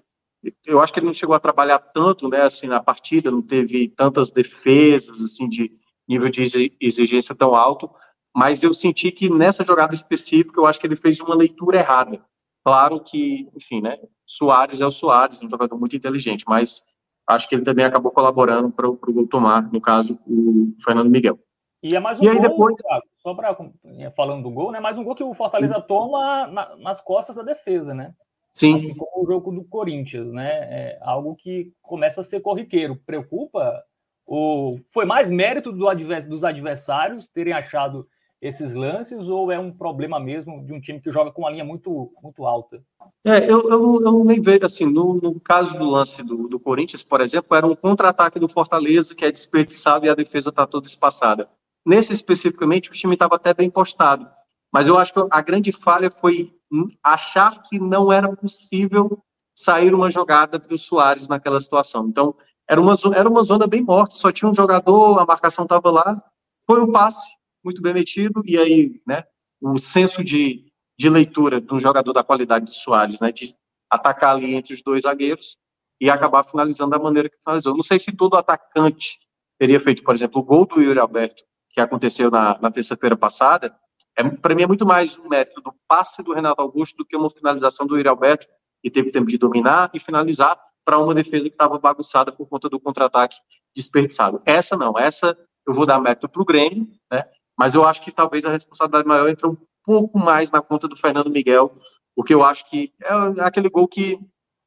Eu 0.66 0.82
acho 0.82 0.92
que 0.92 1.00
ele 1.00 1.06
não 1.06 1.14
chegou 1.14 1.36
a 1.36 1.40
trabalhar 1.40 1.80
tanto, 1.80 2.28
né, 2.28 2.42
assim 2.42 2.68
na 2.68 2.84
partida, 2.84 3.32
não 3.32 3.42
teve 3.42 3.88
tantas 3.88 4.30
defesas 4.30 5.22
assim 5.22 5.48
de 5.48 5.72
nível 6.08 6.30
de 6.30 6.72
exigência 6.80 7.36
tão 7.36 7.56
alto, 7.56 7.90
mas 8.36 8.64
eu 8.64 8.74
senti 8.74 9.12
que 9.12 9.30
nessa 9.30 9.64
jogada 9.64 9.94
específica 9.94 10.60
eu 10.60 10.66
acho 10.66 10.80
que 10.80 10.88
ele 10.88 10.96
fez 10.96 11.20
uma 11.20 11.36
leitura 11.36 11.78
errada. 11.78 12.20
Claro 12.64 13.00
que, 13.00 13.50
enfim, 13.56 13.82
né, 13.82 13.98
Soares 14.26 14.82
é 14.82 14.86
o 14.86 14.92
Soares, 14.92 15.42
um 15.42 15.50
jogador 15.50 15.78
muito 15.78 15.96
inteligente, 15.96 16.46
mas 16.48 16.84
acho 17.28 17.48
que 17.48 17.56
ele 17.56 17.64
também 17.64 17.86
acabou 17.86 18.12
colaborando 18.12 18.72
para 18.72 18.88
o 18.88 18.98
gol 18.98 19.28
tomar, 19.28 19.72
no 19.72 19.82
caso, 19.82 20.20
o 20.26 20.74
Fernando 20.84 21.10
Miguel. 21.10 21.38
E 21.82 21.96
é 21.96 22.00
mais 22.00 22.18
um 22.18 22.24
e 22.24 22.32
gol, 22.32 22.42
depois... 22.42 22.76
só 23.18 23.34
para 23.34 23.56
é, 23.98 24.10
falando 24.12 24.44
do 24.44 24.50
gol, 24.50 24.72
né? 24.72 24.80
Mais 24.80 24.98
um 24.98 25.04
gol 25.04 25.16
que 25.16 25.24
o 25.24 25.34
Fortaleza 25.34 25.82
toma 25.82 26.48
na, 26.48 26.76
nas 26.78 27.02
costas 27.02 27.36
da 27.36 27.44
defesa, 27.44 27.94
né? 27.94 28.14
Sim. 28.54 28.76
Assim 28.76 28.96
como 28.96 29.24
o 29.24 29.28
jogo 29.28 29.52
do 29.52 29.66
Corinthians, 29.66 30.32
né? 30.32 30.50
É 30.72 31.00
algo 31.02 31.36
que 31.36 31.74
começa 31.82 32.22
a 32.22 32.24
ser 32.24 32.40
corriqueiro. 32.40 32.96
Preocupa? 33.06 33.84
O... 34.26 34.80
Foi 34.94 35.06
mais 35.06 35.30
mérito 35.30 35.72
do 35.72 35.88
advers... 35.88 36.26
dos 36.26 36.44
adversários 36.44 37.28
terem 37.28 37.54
achado 37.54 38.08
esses 38.44 38.74
lances 38.74 39.26
ou 39.30 39.50
é 39.50 39.58
um 39.58 39.72
problema 39.72 40.20
mesmo 40.20 40.66
de 40.66 40.74
um 40.74 40.82
time 40.82 41.00
que 41.00 41.12
joga 41.12 41.32
com 41.32 41.44
uma 41.44 41.50
linha 41.50 41.64
muito, 41.64 42.12
muito 42.22 42.46
alta? 42.46 42.84
É, 43.26 43.50
eu, 43.50 43.70
eu, 43.70 44.02
eu 44.02 44.26
nem 44.26 44.42
vejo 44.42 44.66
assim, 44.66 44.86
no, 44.86 45.14
no 45.14 45.40
caso 45.40 45.78
do 45.78 45.86
lance 45.86 46.22
do, 46.22 46.50
do 46.50 46.60
Corinthians, 46.60 47.02
por 47.02 47.22
exemplo, 47.22 47.56
era 47.56 47.66
um 47.66 47.74
contra-ataque 47.76 48.40
do 48.40 48.50
Fortaleza 48.50 49.16
que 49.16 49.24
é 49.24 49.32
desperdiçado 49.32 50.06
e 50.06 50.10
a 50.10 50.16
defesa 50.16 50.50
está 50.50 50.68
toda 50.68 50.88
espaçada. 50.88 51.48
Nesse 51.86 52.14
especificamente, 52.14 52.90
o 52.90 52.94
time 52.94 53.14
estava 53.14 53.36
até 53.36 53.54
bem 53.54 53.70
postado, 53.70 54.28
mas 54.74 54.88
eu 54.90 54.98
acho 54.98 55.14
que 55.14 55.26
a 55.32 55.42
grande 55.42 55.72
falha 55.72 56.12
foi 56.12 56.54
achar 57.02 57.64
que 57.64 57.80
não 57.80 58.12
era 58.12 58.28
possível 58.36 59.24
sair 59.56 59.94
uma 59.94 60.10
jogada 60.10 60.60
para 60.60 60.74
o 60.74 60.78
Soares 60.78 61.30
naquela 61.30 61.62
situação. 61.62 62.08
Então, 62.08 62.36
era 62.70 62.80
uma, 62.80 62.96
era 63.16 63.30
uma 63.30 63.44
zona 63.44 63.68
bem 63.68 63.82
morta, 63.82 64.16
só 64.16 64.32
tinha 64.32 64.50
um 64.50 64.56
jogador, 64.56 65.20
a 65.20 65.26
marcação 65.26 65.64
estava 65.66 65.92
lá, 65.92 66.24
foi 66.66 66.82
um 66.82 66.92
passe, 66.92 67.36
muito 67.64 67.82
bem 67.82 67.94
metido, 67.94 68.42
e 68.46 68.58
aí, 68.58 69.02
né, 69.08 69.24
o 69.62 69.78
senso 69.78 70.24
de, 70.24 70.66
de 70.98 71.10
leitura 71.10 71.60
de 71.60 71.74
um 71.74 71.80
jogador 71.80 72.14
da 72.14 72.24
qualidade 72.24 72.66
de 72.66 72.78
Soares, 72.78 73.20
né, 73.20 73.32
de 73.32 73.56
atacar 73.90 74.36
ali 74.36 74.56
entre 74.56 74.74
os 74.74 74.82
dois 74.82 75.04
zagueiros 75.04 75.58
e 76.00 76.10
acabar 76.10 76.44
finalizando 76.44 76.92
da 76.92 77.00
maneira 77.00 77.30
que 77.30 77.38
finalizou. 77.44 77.76
Não 77.76 77.84
sei 77.84 78.00
se 78.00 78.12
todo 78.12 78.36
atacante 78.36 79.20
teria 79.60 79.80
feito, 79.80 80.04
por 80.04 80.14
exemplo, 80.16 80.42
o 80.42 80.44
gol 80.44 80.66
do 80.66 80.82
Yuri 80.82 81.00
Alberto, 81.00 81.44
que 81.70 81.80
aconteceu 81.80 82.30
na, 82.30 82.58
na 82.60 82.72
terça-feira 82.72 83.16
passada, 83.16 83.76
é, 84.16 84.24
para 84.24 84.54
mim 84.54 84.64
é 84.64 84.68
muito 84.68 84.86
mais 84.86 85.18
um 85.18 85.28
mérito 85.28 85.62
do 85.62 85.74
passe 85.88 86.22
do 86.22 86.34
Renato 86.34 86.62
Augusto 86.62 86.98
do 86.98 87.06
que 87.06 87.16
uma 87.16 87.30
finalização 87.30 87.88
do 87.88 87.96
Yuri 87.96 88.08
Alberto, 88.08 88.48
e 88.84 88.92
teve 88.92 89.12
tempo 89.12 89.28
de 89.28 89.38
dominar 89.38 89.90
e 89.94 90.00
finalizar 90.00 90.60
para 90.86 90.98
uma 90.98 91.14
defesa 91.14 91.50
que 91.50 91.56
estava 91.56 91.80
bagunçada 91.80 92.32
por 92.32 92.48
conta 92.48 92.70
do 92.70 92.80
contra-ataque 92.80 93.38
desperdiçado. 93.76 94.42
Essa 94.46 94.78
não, 94.78 94.98
essa 94.98 95.38
eu 95.66 95.74
vou 95.74 95.86
dar 95.86 96.00
mérito 96.00 96.28
para 96.28 96.42
o 96.42 96.46
Grêmio, 96.46 96.88
né? 97.12 97.26
Mas 97.58 97.76
eu 97.76 97.86
acho 97.86 98.02
que 98.02 98.12
talvez 98.12 98.44
a 98.46 98.52
responsabilidade 98.52 99.08
maior 99.08 99.30
entra 99.30 99.48
um 99.48 99.58
pouco 99.86 100.18
mais 100.18 100.52
na 100.52 100.62
conta 100.62 100.88
do 100.88 100.96
Fernando 100.96 101.30
Miguel, 101.30 101.78
porque 102.16 102.34
eu 102.34 102.44
acho 102.44 102.70
que 102.70 102.92
é 103.02 103.44
aquele 103.44 103.70
gol 103.70 103.88
que 103.88 104.20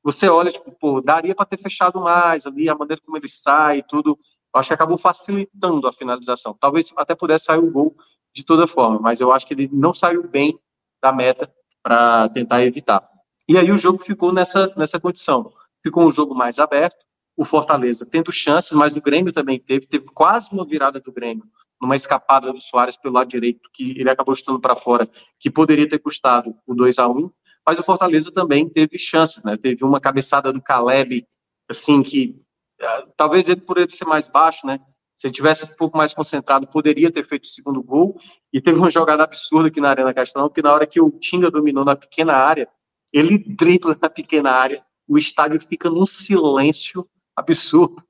você 0.02 0.28
olha, 0.28 0.52
tipo, 0.52 0.70
pô, 0.72 1.00
daria 1.00 1.34
para 1.34 1.46
ter 1.46 1.58
fechado 1.58 2.00
mais 2.00 2.46
ali, 2.46 2.68
a 2.68 2.74
maneira 2.74 3.02
como 3.04 3.16
ele 3.16 3.28
sai 3.28 3.78
e 3.78 3.82
tudo, 3.82 4.16
eu 4.54 4.60
acho 4.60 4.68
que 4.68 4.74
acabou 4.74 4.96
facilitando 4.96 5.86
a 5.86 5.92
finalização. 5.92 6.56
Talvez 6.58 6.92
até 6.96 7.14
pudesse 7.14 7.46
sair 7.46 7.58
o 7.58 7.70
gol 7.70 7.96
de 8.34 8.44
toda 8.44 8.66
forma, 8.66 9.00
mas 9.00 9.20
eu 9.20 9.32
acho 9.32 9.46
que 9.46 9.54
ele 9.54 9.68
não 9.72 9.92
saiu 9.92 10.26
bem 10.26 10.58
da 11.02 11.12
meta 11.12 11.52
para 11.82 12.28
tentar 12.28 12.62
evitar. 12.62 13.06
E 13.48 13.56
aí 13.58 13.70
o 13.70 13.78
jogo 13.78 13.98
ficou 13.98 14.32
nessa, 14.32 14.72
nessa 14.76 14.98
condição. 14.98 15.52
Ficou 15.86 16.04
um 16.04 16.10
jogo 16.10 16.34
mais 16.34 16.58
aberto, 16.58 16.96
o 17.36 17.44
Fortaleza 17.44 18.04
tendo 18.04 18.32
chances, 18.32 18.72
mas 18.72 18.96
o 18.96 19.00
Grêmio 19.00 19.32
também 19.32 19.60
teve, 19.60 19.86
teve 19.86 20.06
quase 20.06 20.50
uma 20.50 20.66
virada 20.66 20.98
do 20.98 21.12
Grêmio, 21.12 21.44
numa 21.80 21.94
escapada 21.94 22.52
do 22.52 22.60
Soares 22.60 22.96
pelo 22.96 23.14
lado 23.14 23.28
direito, 23.28 23.70
que 23.72 23.92
ele 23.92 24.10
acabou 24.10 24.34
chutando 24.34 24.58
para 24.60 24.74
fora, 24.74 25.08
que 25.38 25.48
poderia 25.48 25.88
ter 25.88 26.00
custado 26.00 26.56
o 26.66 26.74
2 26.74 26.98
a 26.98 27.06
1 27.06 27.30
mas 27.64 27.78
o 27.78 27.84
Fortaleza 27.84 28.32
também 28.32 28.68
teve 28.68 28.98
chances, 28.98 29.44
né? 29.44 29.56
Teve 29.56 29.84
uma 29.84 30.00
cabeçada 30.00 30.52
do 30.52 30.60
Caleb, 30.60 31.24
assim, 31.68 32.02
que 32.02 32.36
uh, 32.80 33.12
talvez 33.16 33.48
ele, 33.48 33.60
por 33.60 33.78
ele 33.78 33.90
ser 33.90 34.04
mais 34.04 34.28
baixo, 34.28 34.66
né? 34.66 34.80
Se 35.16 35.28
ele 35.28 35.34
tivesse 35.34 35.64
um 35.64 35.76
pouco 35.76 35.96
mais 35.96 36.12
concentrado, 36.12 36.66
poderia 36.66 37.10
ter 37.10 37.24
feito 37.24 37.44
o 37.44 37.48
segundo 37.48 37.82
gol. 37.82 38.20
E 38.52 38.60
teve 38.60 38.78
uma 38.78 38.90
jogada 38.90 39.24
absurda 39.24 39.68
aqui 39.68 39.80
na 39.80 39.90
Arena 39.90 40.12
Castelão, 40.12 40.48
que 40.48 40.62
na 40.62 40.72
hora 40.72 40.86
que 40.86 41.00
o 41.00 41.10
Tinga 41.10 41.50
dominou 41.50 41.84
na 41.84 41.96
pequena 41.96 42.34
área, 42.34 42.68
ele 43.12 43.38
dribla 43.38 43.96
na 44.00 44.10
pequena 44.10 44.52
área, 44.52 44.84
o 45.08 45.18
estádio 45.18 45.60
fica 45.60 45.88
num 45.90 46.06
silêncio 46.06 47.08
absurdo. 47.34 48.02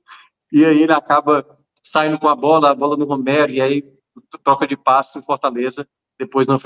E 0.52 0.64
aí 0.64 0.82
ele 0.82 0.92
acaba 0.92 1.58
saindo 1.82 2.18
com 2.18 2.28
a 2.28 2.34
bola, 2.34 2.70
a 2.70 2.74
bola 2.74 2.96
no 2.96 3.04
Romero, 3.04 3.52
e 3.52 3.60
aí 3.60 3.84
troca 4.42 4.66
de 4.66 4.76
passe 4.76 5.18
em 5.18 5.22
Fortaleza. 5.22 5.86
Depois, 6.18 6.46
na 6.46 6.58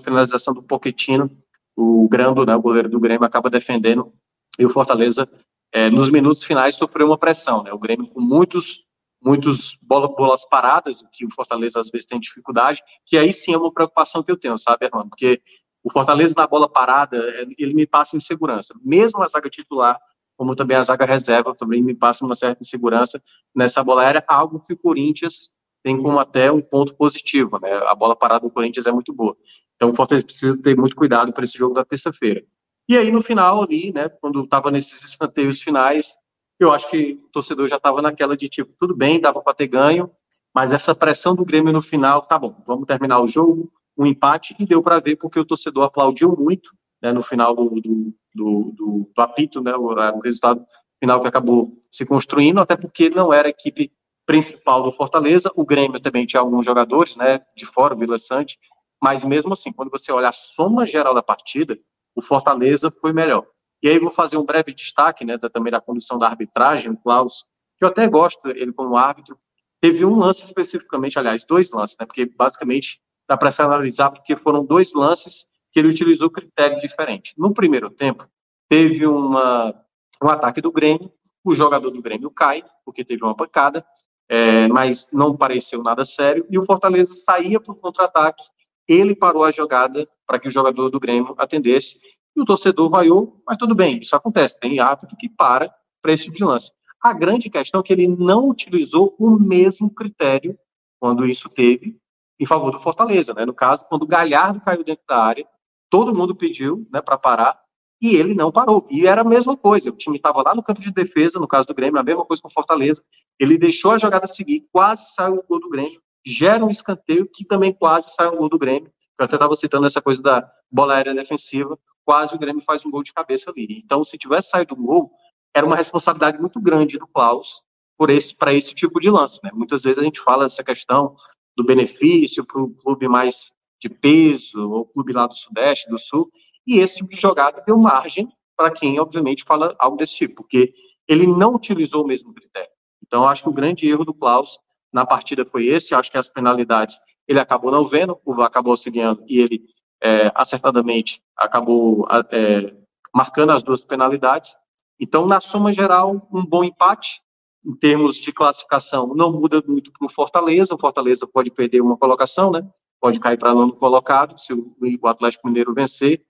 finalização 0.00 0.52
do 0.52 0.62
Pochettino, 0.62 1.30
o 1.74 2.08
Grando, 2.08 2.44
né, 2.44 2.54
o 2.54 2.60
goleiro 2.60 2.88
do 2.88 3.00
Grêmio, 3.00 3.24
acaba 3.24 3.48
defendendo. 3.48 4.12
E 4.58 4.66
o 4.66 4.70
Fortaleza, 4.70 5.28
é, 5.72 5.88
nos 5.88 6.10
minutos 6.10 6.44
finais, 6.44 6.74
sofreu 6.74 7.06
uma 7.06 7.16
pressão. 7.16 7.62
Né? 7.62 7.72
O 7.72 7.78
Grêmio 7.78 8.08
com 8.08 8.20
muitos 8.20 8.84
muitos 9.22 9.78
bola, 9.82 10.08
bolas 10.08 10.48
paradas, 10.48 11.02
que 11.12 11.26
o 11.26 11.30
Fortaleza 11.30 11.78
às 11.78 11.90
vezes 11.90 12.06
tem 12.06 12.18
dificuldade, 12.18 12.82
que 13.04 13.18
aí 13.18 13.32
sim 13.32 13.52
é 13.52 13.58
uma 13.58 13.72
preocupação 13.72 14.22
que 14.22 14.30
eu 14.30 14.36
tenho, 14.38 14.56
sabe, 14.58 14.86
Armando? 14.86 15.10
Porque 15.10 15.42
o 15.82 15.90
Fortaleza 15.90 16.34
na 16.36 16.46
bola 16.46 16.68
parada, 16.68 17.16
ele 17.58 17.74
me 17.74 17.86
passa 17.86 18.16
insegurança. 18.16 18.74
Mesmo 18.82 19.22
a 19.22 19.28
zaga 19.28 19.48
titular 19.48 19.98
como 20.40 20.56
também 20.56 20.74
a 20.74 20.82
zaga 20.82 21.04
reserva 21.04 21.54
também 21.54 21.82
me 21.82 21.94
passa 21.94 22.24
uma 22.24 22.34
certa 22.34 22.62
insegurança 22.62 23.22
nessa 23.54 23.84
bola 23.84 24.00
aérea, 24.00 24.24
algo 24.26 24.58
que 24.58 24.72
o 24.72 24.78
Corinthians 24.78 25.50
tem 25.82 26.00
como 26.00 26.18
até 26.18 26.50
um 26.50 26.62
ponto 26.62 26.94
positivo, 26.94 27.58
né? 27.60 27.70
A 27.86 27.94
bola 27.94 28.16
parada 28.16 28.46
do 28.46 28.50
Corinthians 28.50 28.86
é 28.86 28.90
muito 28.90 29.12
boa. 29.12 29.36
Então 29.76 29.90
o 29.90 29.94
Fortaleza 29.94 30.24
precisa 30.24 30.62
ter 30.62 30.74
muito 30.74 30.96
cuidado 30.96 31.30
para 31.30 31.44
esse 31.44 31.58
jogo 31.58 31.74
da 31.74 31.84
terça-feira. 31.84 32.42
E 32.88 32.96
aí 32.96 33.12
no 33.12 33.20
final 33.20 33.62
ali, 33.62 33.92
né, 33.92 34.08
quando 34.08 34.42
estava 34.42 34.70
nesses 34.70 35.04
escanteios 35.04 35.60
finais, 35.60 36.16
eu 36.58 36.72
acho 36.72 36.88
que 36.88 37.20
o 37.22 37.28
torcedor 37.28 37.68
já 37.68 37.76
estava 37.76 38.00
naquela 38.00 38.34
de 38.34 38.48
tipo, 38.48 38.72
tudo 38.80 38.96
bem, 38.96 39.20
dava 39.20 39.42
para 39.42 39.52
ter 39.52 39.68
ganho, 39.68 40.10
mas 40.54 40.72
essa 40.72 40.94
pressão 40.94 41.34
do 41.34 41.44
Grêmio 41.44 41.70
no 41.70 41.82
final, 41.82 42.22
tá 42.22 42.38
bom, 42.38 42.64
vamos 42.66 42.86
terminar 42.86 43.20
o 43.20 43.28
jogo, 43.28 43.70
um 44.00 44.06
empate, 44.06 44.56
e 44.58 44.64
deu 44.64 44.82
para 44.82 44.98
ver 44.98 45.16
porque 45.16 45.38
o 45.38 45.44
torcedor 45.44 45.84
aplaudiu 45.84 46.34
muito, 46.34 46.70
né, 47.02 47.12
no 47.12 47.22
final 47.22 47.54
do, 47.54 47.68
do, 47.68 48.14
do, 48.34 48.74
do, 49.14 49.22
apito, 49.22 49.60
né, 49.60 49.74
o, 49.74 49.92
o, 49.92 50.20
resultado 50.20 50.64
final 50.98 51.20
que 51.20 51.28
acabou 51.28 51.78
se 51.90 52.06
construindo, 52.06 52.60
até 52.60 52.78
porque 52.78 53.10
não 53.10 53.30
era 53.30 53.48
a 53.48 53.50
equipe 53.50 53.92
principal 54.24 54.82
do 54.82 54.92
Fortaleza, 54.92 55.50
o 55.54 55.66
Grêmio 55.66 56.00
também 56.00 56.24
tinha 56.24 56.40
alguns 56.40 56.64
jogadores, 56.64 57.14
né, 57.14 57.42
de 57.54 57.66
fora, 57.66 57.94
o 57.94 57.98
Vila 57.98 58.16
Sante, 58.16 58.58
mas 59.02 59.22
mesmo 59.22 59.52
assim, 59.52 59.70
quando 59.70 59.90
você 59.90 60.10
olha 60.10 60.30
a 60.30 60.32
soma 60.32 60.86
geral 60.86 61.14
da 61.14 61.22
partida, 61.22 61.78
o 62.14 62.22
Fortaleza 62.22 62.90
foi 63.02 63.12
melhor. 63.12 63.46
E 63.82 63.88
aí 63.88 63.98
vou 63.98 64.10
fazer 64.10 64.38
um 64.38 64.44
breve 64.46 64.72
destaque, 64.72 65.26
né, 65.26 65.36
também 65.52 65.70
da 65.70 65.80
condução 65.80 66.18
da 66.18 66.26
arbitragem, 66.26 66.90
o 66.90 66.96
Klaus, 66.96 67.44
que 67.78 67.84
eu 67.84 67.88
até 67.88 68.08
gosto 68.08 68.48
ele 68.48 68.72
como 68.72 68.96
árbitro, 68.96 69.38
teve 69.78 70.06
um 70.06 70.16
lance 70.16 70.42
especificamente, 70.42 71.18
aliás, 71.18 71.44
dois 71.44 71.70
lances, 71.70 71.98
né, 72.00 72.06
porque 72.06 72.24
basicamente 72.24 72.98
dá 73.30 73.36
para 73.36 73.52
se 73.52 73.62
analisar 73.62 74.10
porque 74.10 74.34
foram 74.36 74.64
dois 74.64 74.92
lances 74.92 75.46
que 75.70 75.78
ele 75.78 75.86
utilizou 75.86 76.28
critério 76.28 76.80
diferente. 76.80 77.32
No 77.38 77.54
primeiro 77.54 77.88
tempo, 77.88 78.26
teve 78.68 79.06
uma, 79.06 79.72
um 80.20 80.28
ataque 80.28 80.60
do 80.60 80.72
Grêmio, 80.72 81.12
o 81.44 81.54
jogador 81.54 81.90
do 81.90 82.02
Grêmio 82.02 82.28
cai, 82.28 82.64
porque 82.84 83.04
teve 83.04 83.22
uma 83.22 83.36
pancada, 83.36 83.86
é, 84.28 84.66
mas 84.66 85.06
não 85.12 85.36
pareceu 85.36 85.80
nada 85.80 86.04
sério, 86.04 86.44
e 86.50 86.58
o 86.58 86.64
Fortaleza 86.64 87.14
saía 87.14 87.60
para 87.60 87.70
o 87.70 87.76
contra-ataque, 87.76 88.42
ele 88.88 89.14
parou 89.14 89.44
a 89.44 89.52
jogada 89.52 90.08
para 90.26 90.40
que 90.40 90.48
o 90.48 90.50
jogador 90.50 90.90
do 90.90 90.98
Grêmio 90.98 91.32
atendesse, 91.38 92.00
e 92.36 92.40
o 92.40 92.44
torcedor 92.44 92.90
vaiou, 92.90 93.40
mas 93.46 93.56
tudo 93.56 93.76
bem, 93.76 94.00
isso 94.00 94.16
acontece, 94.16 94.58
tem 94.58 94.80
árbitro 94.80 95.16
que 95.16 95.28
para 95.28 95.72
para 96.02 96.12
esse 96.12 96.24
tipo 96.24 96.36
de 96.36 96.44
lance. 96.44 96.72
A 97.00 97.12
grande 97.12 97.48
questão 97.48 97.80
é 97.80 97.84
que 97.84 97.92
ele 97.92 98.08
não 98.08 98.48
utilizou 98.48 99.14
o 99.20 99.38
mesmo 99.38 99.88
critério 99.88 100.58
quando 100.98 101.24
isso 101.24 101.48
teve 101.48 101.99
em 102.40 102.46
favor 102.46 102.72
do 102.72 102.80
Fortaleza, 102.80 103.34
né? 103.34 103.44
No 103.44 103.52
caso, 103.52 103.84
quando 103.86 104.02
o 104.02 104.06
Galhardo 104.06 104.60
caiu 104.60 104.82
dentro 104.82 105.04
da 105.06 105.22
área, 105.22 105.46
todo 105.90 106.14
mundo 106.14 106.34
pediu 106.34 106.88
né, 106.90 107.02
para 107.02 107.18
parar 107.18 107.60
e 108.00 108.16
ele 108.16 108.34
não 108.34 108.50
parou. 108.50 108.86
E 108.90 109.06
era 109.06 109.20
a 109.20 109.24
mesma 109.24 109.54
coisa, 109.54 109.90
o 109.90 109.96
time 109.96 110.16
estava 110.16 110.42
lá 110.42 110.54
no 110.54 110.62
campo 110.62 110.80
de 110.80 110.90
defesa, 110.90 111.38
no 111.38 111.46
caso 111.46 111.68
do 111.68 111.74
Grêmio, 111.74 112.00
a 112.00 112.02
mesma 112.02 112.24
coisa 112.24 112.40
com 112.40 112.48
o 112.48 112.52
Fortaleza. 112.52 113.02
Ele 113.38 113.58
deixou 113.58 113.90
a 113.90 113.98
jogada 113.98 114.26
seguir, 114.26 114.66
quase 114.72 115.12
saiu 115.14 115.34
o 115.34 115.42
gol 115.46 115.60
do 115.60 115.68
Grêmio, 115.68 116.00
gera 116.24 116.64
um 116.64 116.70
escanteio 116.70 117.28
que 117.30 117.44
também 117.44 117.74
quase 117.74 118.08
saiu 118.10 118.32
o 118.32 118.36
gol 118.38 118.48
do 118.48 118.58
Grêmio. 118.58 118.90
Eu 119.18 119.26
até 119.26 119.36
estava 119.36 119.54
citando 119.54 119.84
essa 119.84 120.00
coisa 120.00 120.22
da 120.22 120.50
bola 120.72 120.94
aérea 120.94 121.14
defensiva, 121.14 121.78
quase 122.06 122.34
o 122.34 122.38
Grêmio 122.38 122.62
faz 122.62 122.86
um 122.86 122.90
gol 122.90 123.02
de 123.02 123.12
cabeça 123.12 123.50
ali. 123.50 123.82
Então, 123.84 124.02
se 124.02 124.16
tivesse 124.16 124.48
saído 124.48 124.74
um 124.74 124.82
gol, 124.82 125.10
era 125.54 125.66
uma 125.66 125.76
responsabilidade 125.76 126.40
muito 126.40 126.58
grande 126.58 126.98
do 126.98 127.06
Klaus 127.06 127.62
por 127.98 128.08
esse 128.08 128.34
para 128.34 128.54
esse 128.54 128.74
tipo 128.74 128.98
de 128.98 129.10
lance. 129.10 129.40
Né? 129.44 129.50
Muitas 129.52 129.82
vezes 129.82 129.98
a 129.98 130.02
gente 130.02 130.20
fala 130.20 130.44
dessa 130.44 130.64
questão 130.64 131.14
do 131.60 131.66
benefício 131.66 132.44
para 132.44 132.62
um 132.62 132.72
clube 132.72 133.06
mais 133.06 133.52
de 133.78 133.88
peso, 133.88 134.70
ou 134.70 134.86
clube 134.86 135.12
lá 135.12 135.26
do 135.26 135.34
Sudeste, 135.34 135.90
do 135.90 135.98
Sul, 135.98 136.30
e 136.66 136.78
esse 136.78 136.96
tipo 136.96 137.10
de 137.10 137.20
jogada 137.20 137.62
deu 137.66 137.76
margem 137.76 138.28
para 138.56 138.70
quem, 138.70 138.98
obviamente, 138.98 139.44
fala 139.44 139.74
algo 139.78 139.96
desse 139.96 140.16
tipo, 140.16 140.36
porque 140.36 140.72
ele 141.06 141.26
não 141.26 141.54
utilizou 141.54 142.04
o 142.04 142.06
mesmo 142.06 142.32
critério. 142.32 142.70
Então, 143.06 143.26
acho 143.26 143.42
que 143.42 143.48
o 143.48 143.52
grande 143.52 143.86
erro 143.86 144.04
do 144.04 144.14
Klaus 144.14 144.58
na 144.92 145.04
partida 145.04 145.44
foi 145.44 145.66
esse, 145.66 145.94
acho 145.94 146.10
que 146.10 146.18
as 146.18 146.28
penalidades 146.28 146.98
ele 147.28 147.38
acabou 147.38 147.70
não 147.70 147.84
vendo, 147.84 148.18
o 148.24 148.42
acabou 148.42 148.72
auxiliando 148.72 149.22
e 149.26 149.38
ele 149.38 149.62
é, 150.02 150.32
acertadamente 150.34 151.22
acabou 151.36 152.06
é, 152.32 152.74
marcando 153.14 153.50
as 153.50 153.62
duas 153.62 153.84
penalidades. 153.84 154.56
Então, 154.98 155.26
na 155.26 155.40
soma 155.40 155.72
geral, 155.72 156.26
um 156.32 156.44
bom 156.44 156.64
empate, 156.64 157.20
em 157.64 157.74
termos 157.74 158.16
de 158.16 158.32
classificação, 158.32 159.14
não 159.14 159.32
muda 159.32 159.62
muito 159.66 159.92
para 159.92 160.06
o 160.06 160.10
Fortaleza. 160.10 160.74
O 160.74 160.78
Fortaleza 160.78 161.26
pode 161.26 161.50
perder 161.50 161.80
uma 161.80 161.96
colocação, 161.96 162.50
né? 162.50 162.66
pode 163.00 163.18
cair 163.18 163.38
para 163.38 163.54
nono 163.54 163.72
colocado 163.72 164.38
se 164.38 164.52
o, 164.52 165.06
Atlético 165.06 165.48
Mineiro 165.48 165.72
vencer. 165.72 166.22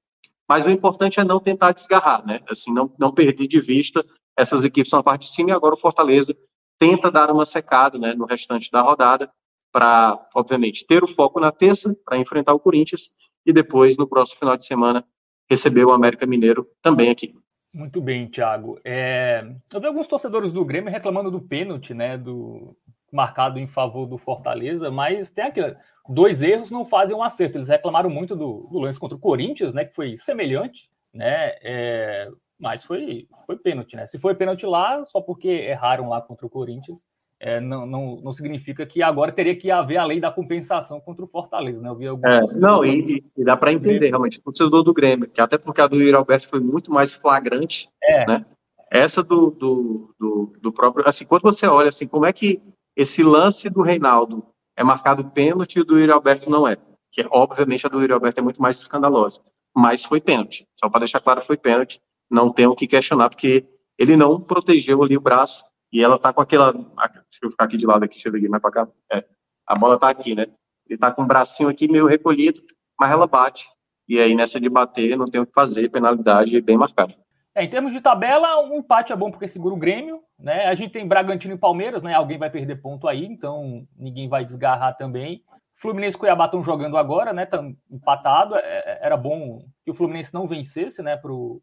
Mas 0.49 0.65
o 0.65 0.71
importante 0.71 1.21
é 1.21 1.25
não 1.25 1.41
tentar 1.41 1.73
desgarrar, 1.73 2.25
né? 2.25 2.41
Assim, 2.49 2.73
não, 2.73 2.93
não 2.99 3.13
perder 3.13 3.47
de 3.47 3.61
vista 3.61 4.05
essas 4.37 4.65
equipes 4.65 4.93
na 4.93 5.03
parte 5.03 5.23
de 5.23 5.35
cima 5.35 5.51
e 5.51 5.53
agora 5.53 5.75
o 5.75 5.79
Fortaleza 5.79 6.35
tenta 6.79 7.11
dar 7.11 7.31
uma 7.31 7.45
secada 7.45 7.99
né, 7.99 8.15
no 8.15 8.25
restante 8.25 8.71
da 8.71 8.81
rodada 8.81 9.31
para, 9.73 10.29
obviamente, 10.35 10.87
ter 10.87 11.05
o 11.05 11.09
foco 11.09 11.39
na 11.39 11.53
terça 11.53 11.95
para 12.05 12.19
enfrentar 12.19 12.55
o 12.55 12.61
Corinthians 12.61 13.11
e 13.47 13.53
depois, 13.53 13.97
no 13.97 14.09
próximo 14.09 14.39
final 14.39 14.57
de 14.57 14.65
semana, 14.65 15.05
receber 15.49 15.85
o 15.85 15.93
América 15.93 16.27
Mineiro 16.27 16.67
também 16.83 17.11
aqui. 17.11 17.35
Muito 17.73 18.01
bem, 18.01 18.29
Thiago. 18.29 18.81
É, 18.85 19.45
eu 19.73 19.81
vi 19.81 19.87
alguns 19.87 20.09
torcedores 20.09 20.53
do 20.53 20.65
Grêmio 20.65 20.91
reclamando 20.91 21.31
do 21.31 21.41
pênalti, 21.41 21.95
né, 21.95 22.19
do 22.19 22.77
marcado 23.13 23.59
em 23.59 23.69
favor 23.69 24.07
do 24.07 24.19
Fortaleza, 24.19 24.91
mas 24.91 25.31
tem 25.31 25.45
aquilo, 25.45 25.77
dois 26.09 26.43
erros 26.43 26.71
não 26.71 26.85
fazem 26.85 27.15
um 27.15 27.23
acerto. 27.23 27.59
Eles 27.59 27.69
reclamaram 27.69 28.11
muito 28.11 28.35
do, 28.35 28.69
do 28.71 28.79
lance 28.81 28.99
contra 28.99 29.17
o 29.17 29.21
Corinthians, 29.21 29.73
né, 29.73 29.85
que 29.85 29.95
foi 29.95 30.19
semelhante, 30.19 30.91
né, 31.15 31.55
é, 31.63 32.29
mas 32.59 32.83
foi, 32.85 33.29
foi 33.47 33.57
pênalti, 33.57 33.95
né? 33.97 34.07
Se 34.07 34.19
foi 34.19 34.35
pênalti 34.35 34.67
lá, 34.67 35.05
só 35.07 35.21
porque 35.21 35.49
erraram 35.49 36.09
lá 36.09 36.21
contra 36.21 36.47
o 36.47 36.51
Corinthians, 36.51 36.99
é, 37.41 37.59
não, 37.59 37.87
não, 37.87 38.21
não 38.23 38.33
significa 38.35 38.85
que 38.85 39.03
agora 39.03 39.33
teria 39.33 39.57
que 39.57 39.71
haver 39.71 39.97
a 39.97 40.05
lei 40.05 40.21
da 40.21 40.31
compensação 40.31 41.01
contra 41.01 41.25
o 41.25 41.29
Fortaleza, 41.29 41.81
né? 41.81 41.89
Eu 41.89 41.97
vi 41.97 42.05
é, 42.05 42.41
não, 42.55 42.85
e, 42.85 43.25
e, 43.35 43.45
dá 43.45 43.57
para 43.57 43.73
entender 43.73 44.09
realmente, 44.09 44.39
o 44.39 44.43
torcedor 44.43 44.83
do 44.83 44.93
Grêmio, 44.93 45.27
que 45.27 45.41
até 45.41 45.57
porque 45.57 45.81
a 45.81 45.87
do 45.87 45.97
Yuri 45.97 46.15
Alberto 46.15 46.49
foi 46.49 46.61
muito 46.61 46.93
mais 46.93 47.15
flagrante, 47.15 47.89
é. 48.05 48.27
né? 48.27 48.45
Essa 48.93 49.23
do, 49.23 49.51
do, 49.51 50.15
do, 50.21 50.53
do, 50.61 50.73
próprio, 50.73 51.09
assim, 51.09 51.25
quando 51.25 51.43
você 51.43 51.67
olha 51.67 51.89
assim, 51.89 52.07
como 52.07 52.27
é 52.27 52.33
que 52.33 52.61
esse 52.95 53.23
lance 53.23 53.71
do 53.71 53.81
Reinaldo 53.81 54.45
é 54.77 54.85
marcado 54.85 55.25
pênalti 55.31 55.77
e 55.77 55.81
o 55.81 55.85
do 55.85 55.99
Yuri 55.99 56.13
Alberto 56.13 56.51
não 56.51 56.69
é? 56.69 56.77
Que 57.11 57.27
obviamente 57.31 57.87
a 57.87 57.89
do 57.89 58.01
Yuri 58.03 58.13
Alberto 58.13 58.41
é 58.41 58.43
muito 58.43 58.61
mais 58.61 58.79
escandalosa, 58.79 59.41
mas 59.75 60.05
foi 60.05 60.21
pênalti, 60.21 60.67
só 60.79 60.91
para 60.91 61.01
deixar 61.01 61.21
claro, 61.21 61.41
foi 61.41 61.57
pênalti. 61.57 62.03
não 62.31 62.53
tem 62.53 62.67
o 62.67 62.75
que 62.75 62.87
questionar, 62.87 63.31
porque 63.31 63.65
ele 63.97 64.15
não 64.15 64.39
protegeu 64.39 65.03
ali 65.03 65.17
o 65.17 65.21
braço, 65.21 65.65
e 65.93 66.03
ela 66.03 66.19
tá 66.19 66.33
com 66.33 66.41
aquela, 66.41 66.75
deixa 67.41 67.45
eu 67.45 67.51
ficar 67.51 67.65
aqui 67.65 67.77
de 67.77 67.87
lado 67.87 68.05
aqui, 68.05 68.15
deixa 68.15 68.29
eu 68.29 68.33
ver 68.33 68.49
mais 68.49 68.61
para 68.61 68.71
cá, 68.71 68.89
é, 69.13 69.25
a 69.67 69.75
bola 69.75 69.99
tá 69.99 70.09
aqui, 70.09 70.35
né, 70.35 70.47
ele 70.89 70.99
tá 70.99 71.11
com 71.11 71.23
o 71.23 71.27
bracinho 71.27 71.69
aqui 71.69 71.91
meio 71.91 72.07
recolhido, 72.07 72.61
mas 72.99 73.11
ela 73.11 73.27
bate, 73.27 73.67
e 74.09 74.19
aí 74.19 74.35
nessa 74.35 74.61
de 74.61 74.69
bater 74.69 75.17
não 75.17 75.27
tem 75.27 75.41
o 75.41 75.47
que 75.47 75.53
fazer, 75.53 75.89
penalidade 75.89 76.61
bem 76.61 76.77
marcada. 76.77 77.15
É, 77.55 77.65
em 77.65 77.71
termos 77.71 77.93
de 77.93 78.01
tabela, 78.01 78.61
um 78.61 78.79
empate 78.79 79.13
é 79.13 79.17
bom 79.17 79.31
porque 79.31 79.49
segura 79.49 79.75
o 79.75 79.79
Grêmio, 79.79 80.21
né? 80.39 80.67
A 80.67 80.75
gente 80.75 80.93
tem 80.93 81.07
Bragantino 81.07 81.55
e 81.55 81.59
Palmeiras, 81.59 82.03
né? 82.03 82.15
Alguém 82.15 82.39
vai 82.39 82.49
perder 82.49 82.81
ponto 82.81 83.09
aí, 83.09 83.25
então 83.25 83.87
ninguém 83.97 84.29
vai 84.29 84.45
desgarrar 84.45 84.97
também. 84.97 85.43
Fluminense 85.75 86.15
e 86.15 86.19
Cuiabá 86.19 86.45
estão 86.45 86.63
jogando 86.63 86.97
agora, 86.97 87.33
né? 87.33 87.45
Estão 87.45 87.75
empatado. 87.91 88.55
É, 88.55 88.61
é, 88.61 88.99
era 89.03 89.17
bom 89.17 89.65
que 89.85 89.91
o 89.91 89.95
Fluminense 89.95 90.33
não 90.33 90.47
vencesse, 90.47 91.03
né? 91.03 91.17
Para 91.17 91.33
o 91.33 91.61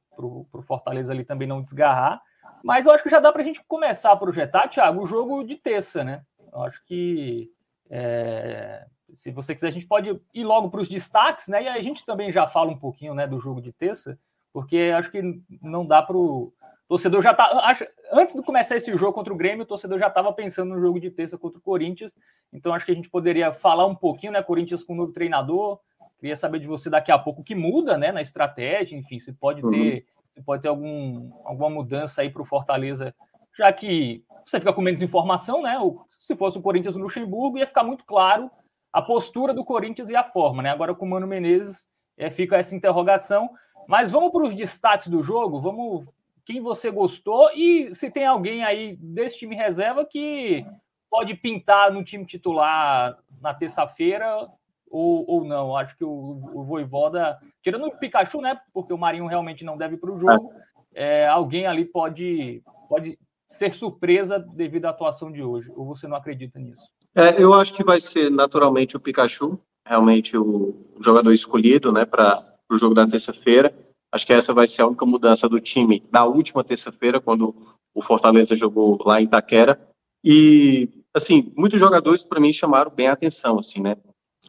Fortaleza 0.67 1.11
ali 1.11 1.23
também 1.23 1.47
não 1.47 1.61
desgarrar. 1.61 2.21
Mas 2.63 2.85
eu 2.85 2.91
acho 2.91 3.03
que 3.03 3.09
já 3.09 3.19
dá 3.19 3.31
para 3.31 3.41
a 3.41 3.45
gente 3.45 3.63
começar 3.67 4.11
a 4.11 4.17
projetar, 4.17 4.67
Thiago, 4.67 5.03
o 5.03 5.07
jogo 5.07 5.43
de 5.43 5.55
terça, 5.55 6.03
né? 6.03 6.23
Eu 6.51 6.61
acho 6.63 6.83
que 6.85 7.51
é, 7.89 8.85
se 9.13 9.31
você 9.31 9.53
quiser, 9.53 9.67
a 9.67 9.71
gente 9.71 9.87
pode 9.87 10.19
ir 10.33 10.43
logo 10.43 10.69
para 10.69 10.81
os 10.81 10.89
destaques, 10.89 11.47
né? 11.47 11.63
E 11.63 11.67
a 11.67 11.81
gente 11.81 12.05
também 12.05 12.31
já 12.31 12.47
fala 12.47 12.71
um 12.71 12.77
pouquinho 12.77 13.13
né, 13.13 13.27
do 13.27 13.39
jogo 13.39 13.61
de 13.61 13.71
terça 13.71 14.17
porque 14.57 14.91
acho 14.97 15.11
que 15.11 15.21
não 15.61 15.85
dá 15.85 16.01
para 16.01 16.17
o 16.17 16.51
torcedor 16.87 17.21
já 17.21 17.31
tá. 17.31 17.43
Acho, 17.65 17.85
antes 18.11 18.33
de 18.33 18.41
começar 18.41 18.75
esse 18.75 18.95
jogo 18.97 19.13
contra 19.13 19.31
o 19.31 19.37
Grêmio, 19.37 19.61
o 19.61 19.67
torcedor 19.67 19.99
já 19.99 20.07
estava 20.07 20.33
pensando 20.33 20.73
no 20.73 20.81
jogo 20.81 20.99
de 20.99 21.11
terça 21.11 21.37
contra 21.37 21.59
o 21.59 21.61
Corinthians. 21.61 22.15
Então 22.51 22.73
acho 22.73 22.83
que 22.83 22.91
a 22.91 22.95
gente 22.95 23.07
poderia 23.07 23.53
falar 23.53 23.85
um 23.85 23.93
pouquinho, 23.93 24.31
né? 24.31 24.41
Corinthians 24.41 24.83
com 24.83 24.93
o 24.93 24.95
novo 24.95 25.13
treinador. 25.13 25.79
Queria 26.19 26.35
saber 26.35 26.59
de 26.59 26.65
você 26.65 26.89
daqui 26.89 27.11
a 27.11 27.19
pouco 27.19 27.41
o 27.41 27.43
que 27.43 27.53
muda, 27.53 27.99
né? 27.99 28.11
Na 28.11 28.19
estratégia, 28.19 28.97
enfim, 28.97 29.19
se 29.19 29.31
pode 29.31 29.61
ter, 29.61 29.67
uhum. 29.67 30.01
Pode 30.41 30.61
ter 30.61 30.67
algum, 30.67 31.31
alguma 31.43 31.69
mudança 31.69 32.21
aí 32.21 32.29
para 32.29 32.41
o 32.41 32.45
Fortaleza, 32.45 33.13
já 33.57 33.71
que 33.71 34.23
você 34.45 34.59
fica 34.59 34.73
com 34.73 34.81
menos 34.81 35.01
informação, 35.01 35.61
né? 35.61 35.77
Se 36.19 36.35
fosse 36.35 36.57
o 36.57 36.61
Corinthians 36.61 36.95
no 36.95 37.03
Luxemburgo, 37.03 37.57
ia 37.57 37.67
ficar 37.67 37.83
muito 37.83 38.05
claro 38.05 38.49
a 38.91 39.01
postura 39.01 39.53
do 39.53 39.65
Corinthians 39.65 40.09
e 40.09 40.15
a 40.15 40.23
forma, 40.23 40.63
né? 40.63 40.69
Agora 40.69 40.95
com 40.95 41.05
o 41.05 41.09
Mano 41.09 41.27
Menezes 41.27 41.85
é, 42.17 42.31
fica 42.31 42.57
essa 42.57 42.75
interrogação. 42.75 43.49
Mas 43.87 44.11
vamos 44.11 44.31
para 44.31 44.43
os 44.43 44.53
destaques 44.53 45.07
do 45.07 45.23
jogo, 45.23 45.61
vamos 45.61 46.05
quem 46.45 46.61
você 46.61 46.89
gostou 46.89 47.49
e 47.53 47.93
se 47.93 48.09
tem 48.09 48.25
alguém 48.25 48.63
aí 48.63 48.95
desse 48.97 49.39
time 49.39 49.55
reserva 49.55 50.05
que 50.05 50.65
pode 51.09 51.35
pintar 51.35 51.91
no 51.91 52.03
time 52.03 52.25
titular 52.25 53.17
na 53.41 53.53
terça-feira 53.53 54.47
ou, 54.89 55.25
ou 55.27 55.45
não. 55.45 55.75
Acho 55.75 55.97
que 55.97 56.03
o, 56.03 56.39
o 56.53 56.63
Voivoda, 56.63 57.37
tirando 57.63 57.85
o 57.85 57.97
Pikachu, 57.97 58.41
né? 58.41 58.59
Porque 58.73 58.93
o 58.93 58.97
Marinho 58.97 59.27
realmente 59.27 59.63
não 59.63 59.77
deve 59.77 59.97
para 59.97 60.11
o 60.11 60.19
jogo, 60.19 60.51
é, 60.93 61.27
alguém 61.27 61.67
ali 61.67 61.85
pode, 61.85 62.63
pode 62.89 63.19
ser 63.49 63.73
surpresa 63.73 64.39
devido 64.39 64.85
à 64.85 64.89
atuação 64.89 65.31
de 65.31 65.43
hoje. 65.43 65.71
Ou 65.75 65.85
você 65.85 66.07
não 66.07 66.17
acredita 66.17 66.59
nisso? 66.59 66.85
É, 67.15 67.41
eu 67.41 67.53
acho 67.53 67.73
que 67.73 67.83
vai 67.83 67.99
ser 67.99 68.29
naturalmente 68.29 68.95
o 68.95 68.99
Pikachu, 68.99 69.59
realmente 69.85 70.37
o 70.37 70.75
jogador 70.99 71.31
escolhido, 71.31 71.91
né, 71.91 72.05
para 72.05 72.43
o 72.69 72.77
jogo 72.77 72.93
da 72.93 73.07
terça-feira. 73.07 73.73
Acho 74.11 74.25
que 74.25 74.33
essa 74.33 74.53
vai 74.53 74.67
ser 74.67 74.83
a 74.83 74.87
única 74.87 75.05
mudança 75.05 75.49
do 75.49 75.59
time 75.59 76.03
da 76.11 76.25
última 76.25 76.63
terça-feira, 76.63 77.19
quando 77.19 77.55
o 77.93 78.01
Fortaleza 78.01 78.55
jogou 78.55 78.97
lá 79.03 79.19
em 79.21 79.25
Itaquera. 79.25 79.79
E, 80.23 80.89
assim, 81.13 81.51
muitos 81.55 81.79
jogadores 81.79 82.23
para 82.23 82.39
mim 82.39 82.53
chamaram 82.53 82.91
bem 82.91 83.07
a 83.07 83.13
atenção, 83.13 83.59
assim, 83.59 83.81
né? 83.81 83.97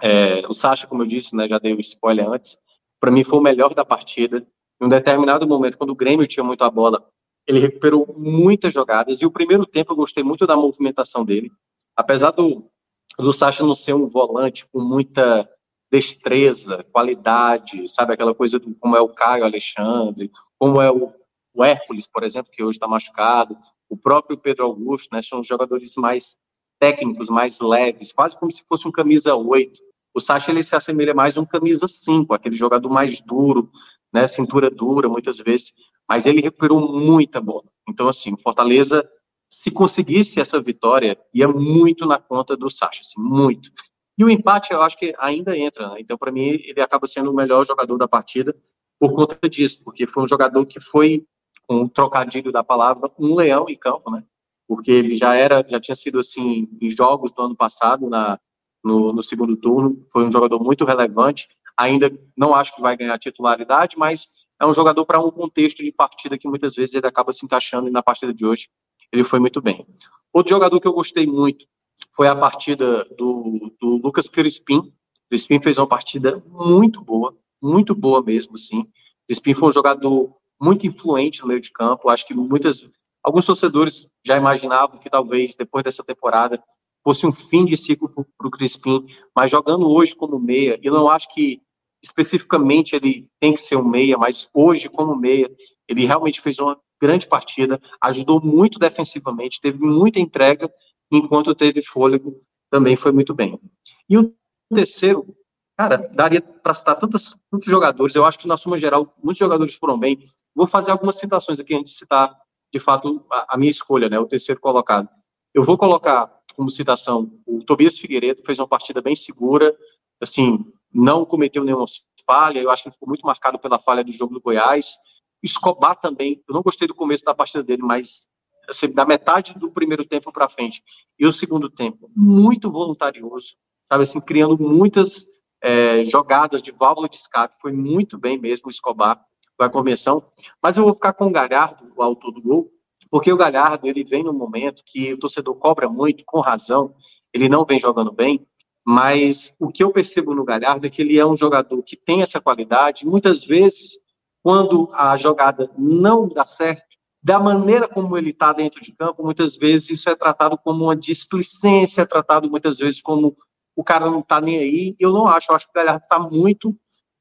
É, 0.02 0.46
o 0.48 0.54
Sacha, 0.54 0.86
como 0.86 1.02
eu 1.02 1.06
disse, 1.06 1.34
né, 1.34 1.48
já 1.48 1.58
dei 1.58 1.74
o 1.74 1.80
spoiler 1.80 2.28
antes, 2.28 2.58
para 3.00 3.10
mim 3.10 3.24
foi 3.24 3.38
o 3.38 3.42
melhor 3.42 3.74
da 3.74 3.84
partida. 3.84 4.46
Em 4.80 4.86
um 4.86 4.88
determinado 4.88 5.46
momento, 5.46 5.76
quando 5.76 5.90
o 5.90 5.96
Grêmio 5.96 6.26
tinha 6.26 6.44
muito 6.44 6.62
a 6.62 6.70
bola, 6.70 7.04
ele 7.46 7.60
recuperou 7.60 8.14
muitas 8.16 8.74
jogadas. 8.74 9.20
E 9.20 9.26
o 9.26 9.30
primeiro 9.30 9.66
tempo 9.66 9.92
eu 9.92 9.96
gostei 9.96 10.22
muito 10.22 10.46
da 10.46 10.56
movimentação 10.56 11.24
dele. 11.24 11.50
Apesar 11.96 12.30
do, 12.30 12.70
do 13.18 13.32
Sacha 13.32 13.64
não 13.64 13.74
ser 13.74 13.94
um 13.94 14.06
volante 14.06 14.66
com 14.66 14.80
muita 14.80 15.48
destreza, 15.90 16.84
qualidade, 16.92 17.88
sabe? 17.88 18.12
Aquela 18.12 18.34
coisa 18.34 18.58
do, 18.58 18.74
como 18.74 18.96
é 18.96 19.00
o 19.00 19.08
Caio 19.08 19.44
Alexandre, 19.44 20.30
como 20.58 20.80
é 20.80 20.90
o, 20.90 21.12
o 21.54 21.64
Hércules, 21.64 22.06
por 22.06 22.22
exemplo, 22.22 22.52
que 22.52 22.62
hoje 22.62 22.76
está 22.76 22.86
machucado, 22.86 23.56
o 23.88 23.96
próprio 23.96 24.36
Pedro 24.36 24.66
Augusto, 24.66 25.08
né? 25.12 25.22
São 25.22 25.42
jogadores 25.42 25.96
mais 25.96 26.36
técnicos, 26.78 27.28
mais 27.28 27.58
leves, 27.58 28.12
quase 28.12 28.38
como 28.38 28.52
se 28.52 28.62
fosse 28.68 28.86
um 28.86 28.92
camisa 28.92 29.34
8. 29.34 29.80
O 30.14 30.20
Sacha 30.20 30.50
ele 30.50 30.62
se 30.62 30.74
assemelha 30.74 31.14
mais 31.14 31.36
a 31.36 31.40
um 31.40 31.46
camisa 31.46 31.86
5, 31.86 32.32
aquele 32.34 32.56
jogador 32.56 32.88
mais 32.88 33.20
duro, 33.20 33.70
né? 34.12 34.26
Cintura 34.26 34.70
dura, 34.70 35.08
muitas 35.08 35.38
vezes, 35.38 35.72
mas 36.08 36.26
ele 36.26 36.40
recuperou 36.40 36.80
muita 36.92 37.40
bola. 37.40 37.64
Então, 37.88 38.08
assim, 38.08 38.32
o 38.32 38.38
Fortaleza, 38.38 39.08
se 39.50 39.70
conseguisse 39.70 40.40
essa 40.40 40.60
vitória, 40.60 41.18
ia 41.32 41.48
muito 41.48 42.06
na 42.06 42.18
conta 42.18 42.56
do 42.56 42.70
Sacha, 42.70 43.00
assim, 43.00 43.20
muito. 43.20 43.70
E 44.18 44.24
o 44.24 44.30
empate, 44.30 44.72
eu 44.72 44.82
acho 44.82 44.98
que 44.98 45.14
ainda 45.18 45.56
entra. 45.56 45.90
Né? 45.90 46.00
Então, 46.00 46.18
para 46.18 46.32
mim, 46.32 46.60
ele 46.64 46.80
acaba 46.80 47.06
sendo 47.06 47.30
o 47.30 47.34
melhor 47.34 47.64
jogador 47.64 47.96
da 47.96 48.08
partida 48.08 48.54
por 48.98 49.12
conta 49.12 49.48
disso, 49.48 49.84
porque 49.84 50.06
foi 50.06 50.24
um 50.24 50.28
jogador 50.28 50.66
que 50.66 50.80
foi, 50.80 51.24
um 51.70 51.86
trocadilho 51.86 52.50
da 52.50 52.64
palavra, 52.64 53.10
um 53.18 53.34
leão 53.34 53.66
em 53.68 53.76
campo, 53.76 54.10
né? 54.10 54.24
Porque 54.66 54.90
ele 54.90 55.14
já 55.14 55.34
era, 55.34 55.64
já 55.68 55.78
tinha 55.78 55.94
sido 55.94 56.18
assim 56.18 56.68
em 56.80 56.90
jogos 56.90 57.30
do 57.30 57.42
ano 57.42 57.54
passado, 57.54 58.08
na, 58.08 58.40
no, 58.82 59.12
no 59.12 59.22
segundo 59.22 59.56
turno, 59.56 60.06
foi 60.12 60.24
um 60.24 60.30
jogador 60.30 60.62
muito 60.62 60.84
relevante. 60.84 61.48
Ainda 61.76 62.10
não 62.36 62.54
acho 62.54 62.74
que 62.74 62.82
vai 62.82 62.96
ganhar 62.96 63.18
titularidade, 63.18 63.96
mas 63.96 64.26
é 64.60 64.66
um 64.66 64.74
jogador 64.74 65.04
para 65.06 65.20
um 65.20 65.30
contexto 65.30 65.82
de 65.82 65.92
partida 65.92 66.36
que 66.36 66.48
muitas 66.48 66.74
vezes 66.74 66.94
ele 66.94 67.06
acaba 67.06 67.32
se 67.32 67.44
encaixando 67.44 67.88
e 67.88 67.92
na 67.92 68.02
partida 68.02 68.34
de 68.34 68.44
hoje 68.44 68.68
ele 69.12 69.24
foi 69.24 69.38
muito 69.38 69.60
bem. 69.60 69.86
Outro 70.32 70.50
jogador 70.50 70.80
que 70.80 70.88
eu 70.88 70.92
gostei 70.92 71.26
muito 71.26 71.66
foi 72.14 72.28
a 72.28 72.34
partida 72.34 73.04
do, 73.16 73.72
do 73.80 73.96
Lucas 73.96 74.28
Crispim. 74.28 74.92
Crispim 75.28 75.60
fez 75.60 75.78
uma 75.78 75.86
partida 75.86 76.42
muito 76.46 77.00
boa, 77.02 77.36
muito 77.62 77.94
boa 77.94 78.22
mesmo, 78.22 78.58
sim. 78.58 78.84
Crispim 79.26 79.54
foi 79.54 79.68
um 79.68 79.72
jogador 79.72 80.36
muito 80.60 80.86
influente 80.86 81.40
no 81.40 81.48
meio 81.48 81.60
de 81.60 81.70
campo. 81.70 82.10
Acho 82.10 82.26
que 82.26 82.34
muitas, 82.34 82.84
alguns 83.22 83.46
torcedores 83.46 84.10
já 84.24 84.36
imaginavam 84.36 84.98
que 84.98 85.08
talvez 85.08 85.54
depois 85.54 85.84
dessa 85.84 86.02
temporada 86.02 86.62
fosse 87.08 87.26
um 87.26 87.32
fim 87.32 87.64
de 87.64 87.74
ciclo 87.74 88.06
para 88.10 88.46
o 88.46 88.50
Crispim, 88.50 89.06
mas 89.34 89.50
jogando 89.50 89.90
hoje 89.90 90.14
como 90.14 90.38
meia, 90.38 90.78
eu 90.82 90.92
não 90.92 91.08
acho 91.08 91.32
que 91.32 91.62
especificamente 92.04 92.94
ele 92.94 93.26
tem 93.40 93.54
que 93.54 93.62
ser 93.62 93.76
um 93.76 93.88
meia, 93.88 94.18
mas 94.18 94.50
hoje 94.52 94.90
como 94.90 95.16
meia, 95.16 95.50
ele 95.88 96.04
realmente 96.04 96.42
fez 96.42 96.58
uma 96.58 96.78
grande 97.00 97.26
partida, 97.26 97.80
ajudou 98.02 98.44
muito 98.44 98.78
defensivamente, 98.78 99.58
teve 99.58 99.78
muita 99.78 100.20
entrega 100.20 100.70
enquanto 101.10 101.54
teve 101.54 101.82
fôlego, 101.82 102.42
também 102.70 102.94
foi 102.94 103.10
muito 103.10 103.32
bem. 103.34 103.58
E 104.06 104.18
o 104.18 104.34
terceiro, 104.74 105.34
cara, 105.78 105.96
daria 106.12 106.42
para 106.42 106.74
citar 106.74 106.96
tantos, 106.96 107.38
tantos 107.50 107.70
jogadores, 107.70 108.14
eu 108.14 108.26
acho 108.26 108.38
que 108.38 108.46
na 108.46 108.58
suma 108.58 108.76
geral, 108.76 109.14
muitos 109.24 109.38
jogadores 109.38 109.74
foram 109.76 109.98
bem. 109.98 110.28
Vou 110.54 110.66
fazer 110.66 110.90
algumas 110.90 111.16
citações 111.16 111.58
aqui 111.58 111.74
antes 111.74 111.94
de 111.94 111.98
citar, 112.00 112.36
de 112.70 112.78
fato, 112.78 113.24
a, 113.32 113.54
a 113.54 113.56
minha 113.56 113.70
escolha, 113.70 114.10
né, 114.10 114.18
o 114.18 114.26
terceiro 114.26 114.60
colocado. 114.60 115.08
Eu 115.54 115.64
vou 115.64 115.78
colocar 115.78 116.37
como 116.58 116.68
citação 116.72 117.30
o 117.46 117.62
Tobias 117.62 117.96
Figueiredo, 117.96 118.42
fez 118.44 118.58
uma 118.58 118.66
partida 118.66 119.00
bem 119.00 119.14
segura, 119.14 119.76
assim, 120.20 120.58
não 120.92 121.24
cometeu 121.24 121.62
nenhuma 121.62 121.86
falha, 122.26 122.58
eu 122.58 122.68
acho 122.68 122.82
que 122.82 122.88
ele 122.88 122.94
ficou 122.94 123.08
muito 123.08 123.24
marcado 123.24 123.60
pela 123.60 123.78
falha 123.78 124.02
do 124.02 124.10
jogo 124.10 124.34
do 124.34 124.40
Goiás. 124.40 124.96
Escobar 125.40 125.94
também, 125.94 126.42
eu 126.48 126.52
não 126.52 126.60
gostei 126.60 126.88
do 126.88 126.96
começo 126.96 127.24
da 127.24 127.32
partida 127.32 127.62
dele, 127.62 127.82
mas 127.82 128.26
assim, 128.68 128.92
da 128.92 129.06
metade 129.06 129.56
do 129.56 129.70
primeiro 129.70 130.04
tempo 130.04 130.32
para 130.32 130.48
frente 130.48 130.82
e 131.16 131.24
o 131.24 131.32
segundo 131.32 131.70
tempo 131.70 132.10
muito 132.14 132.72
voluntarioso, 132.72 133.54
sabe 133.84 134.02
assim, 134.02 134.20
criando 134.20 134.58
muitas 134.58 135.26
é, 135.62 136.04
jogadas 136.04 136.60
de 136.60 136.72
válvula 136.72 137.08
de 137.08 137.16
escape, 137.16 137.54
foi 137.62 137.70
muito 137.70 138.18
bem 138.18 138.36
mesmo 138.36 138.66
o 138.66 138.70
Escobar 138.70 139.24
com 139.56 139.64
a 139.64 139.70
convenção, 139.70 140.24
mas 140.60 140.76
eu 140.76 140.82
vou 140.82 140.92
ficar 140.92 141.12
com 141.12 141.28
o 141.28 141.30
Galhardo, 141.30 141.92
o 141.96 142.02
autor 142.02 142.32
do 142.32 142.42
gol, 142.42 142.68
porque 143.10 143.32
o 143.32 143.36
Galhardo, 143.36 143.86
ele 143.86 144.04
vem 144.04 144.22
num 144.22 144.32
momento 144.32 144.82
que 144.84 145.12
o 145.12 145.18
torcedor 145.18 145.54
cobra 145.56 145.88
muito, 145.88 146.24
com 146.26 146.40
razão, 146.40 146.94
ele 147.32 147.48
não 147.48 147.64
vem 147.64 147.80
jogando 147.80 148.12
bem, 148.12 148.46
mas 148.84 149.54
o 149.58 149.68
que 149.68 149.84
eu 149.84 149.92
percebo 149.92 150.34
no 150.34 150.44
Galhardo 150.44 150.86
é 150.86 150.90
que 150.90 151.02
ele 151.02 151.18
é 151.18 151.26
um 151.26 151.36
jogador 151.36 151.82
que 151.82 151.96
tem 151.96 152.22
essa 152.22 152.40
qualidade, 152.40 153.06
muitas 153.06 153.44
vezes, 153.44 153.98
quando 154.42 154.88
a 154.92 155.16
jogada 155.16 155.70
não 155.76 156.28
dá 156.28 156.44
certo, 156.44 156.84
da 157.22 157.38
maneira 157.38 157.88
como 157.88 158.16
ele 158.16 158.30
está 158.30 158.52
dentro 158.52 158.80
de 158.80 158.92
campo, 158.92 159.22
muitas 159.22 159.56
vezes 159.56 159.90
isso 159.90 160.08
é 160.08 160.14
tratado 160.14 160.56
como 160.56 160.84
uma 160.84 160.96
displicência, 160.96 162.02
é 162.02 162.06
tratado 162.06 162.48
muitas 162.48 162.78
vezes 162.78 163.02
como 163.02 163.36
o 163.76 163.84
cara 163.84 164.10
não 164.10 164.20
está 164.20 164.40
nem 164.40 164.58
aí. 164.58 164.96
Eu 164.98 165.12
não 165.12 165.26
acho, 165.26 165.50
eu 165.50 165.56
acho 165.56 165.66
que 165.66 165.70
o 165.72 165.74
Galhardo 165.74 166.04
está 166.04 166.18
muito 166.18 166.74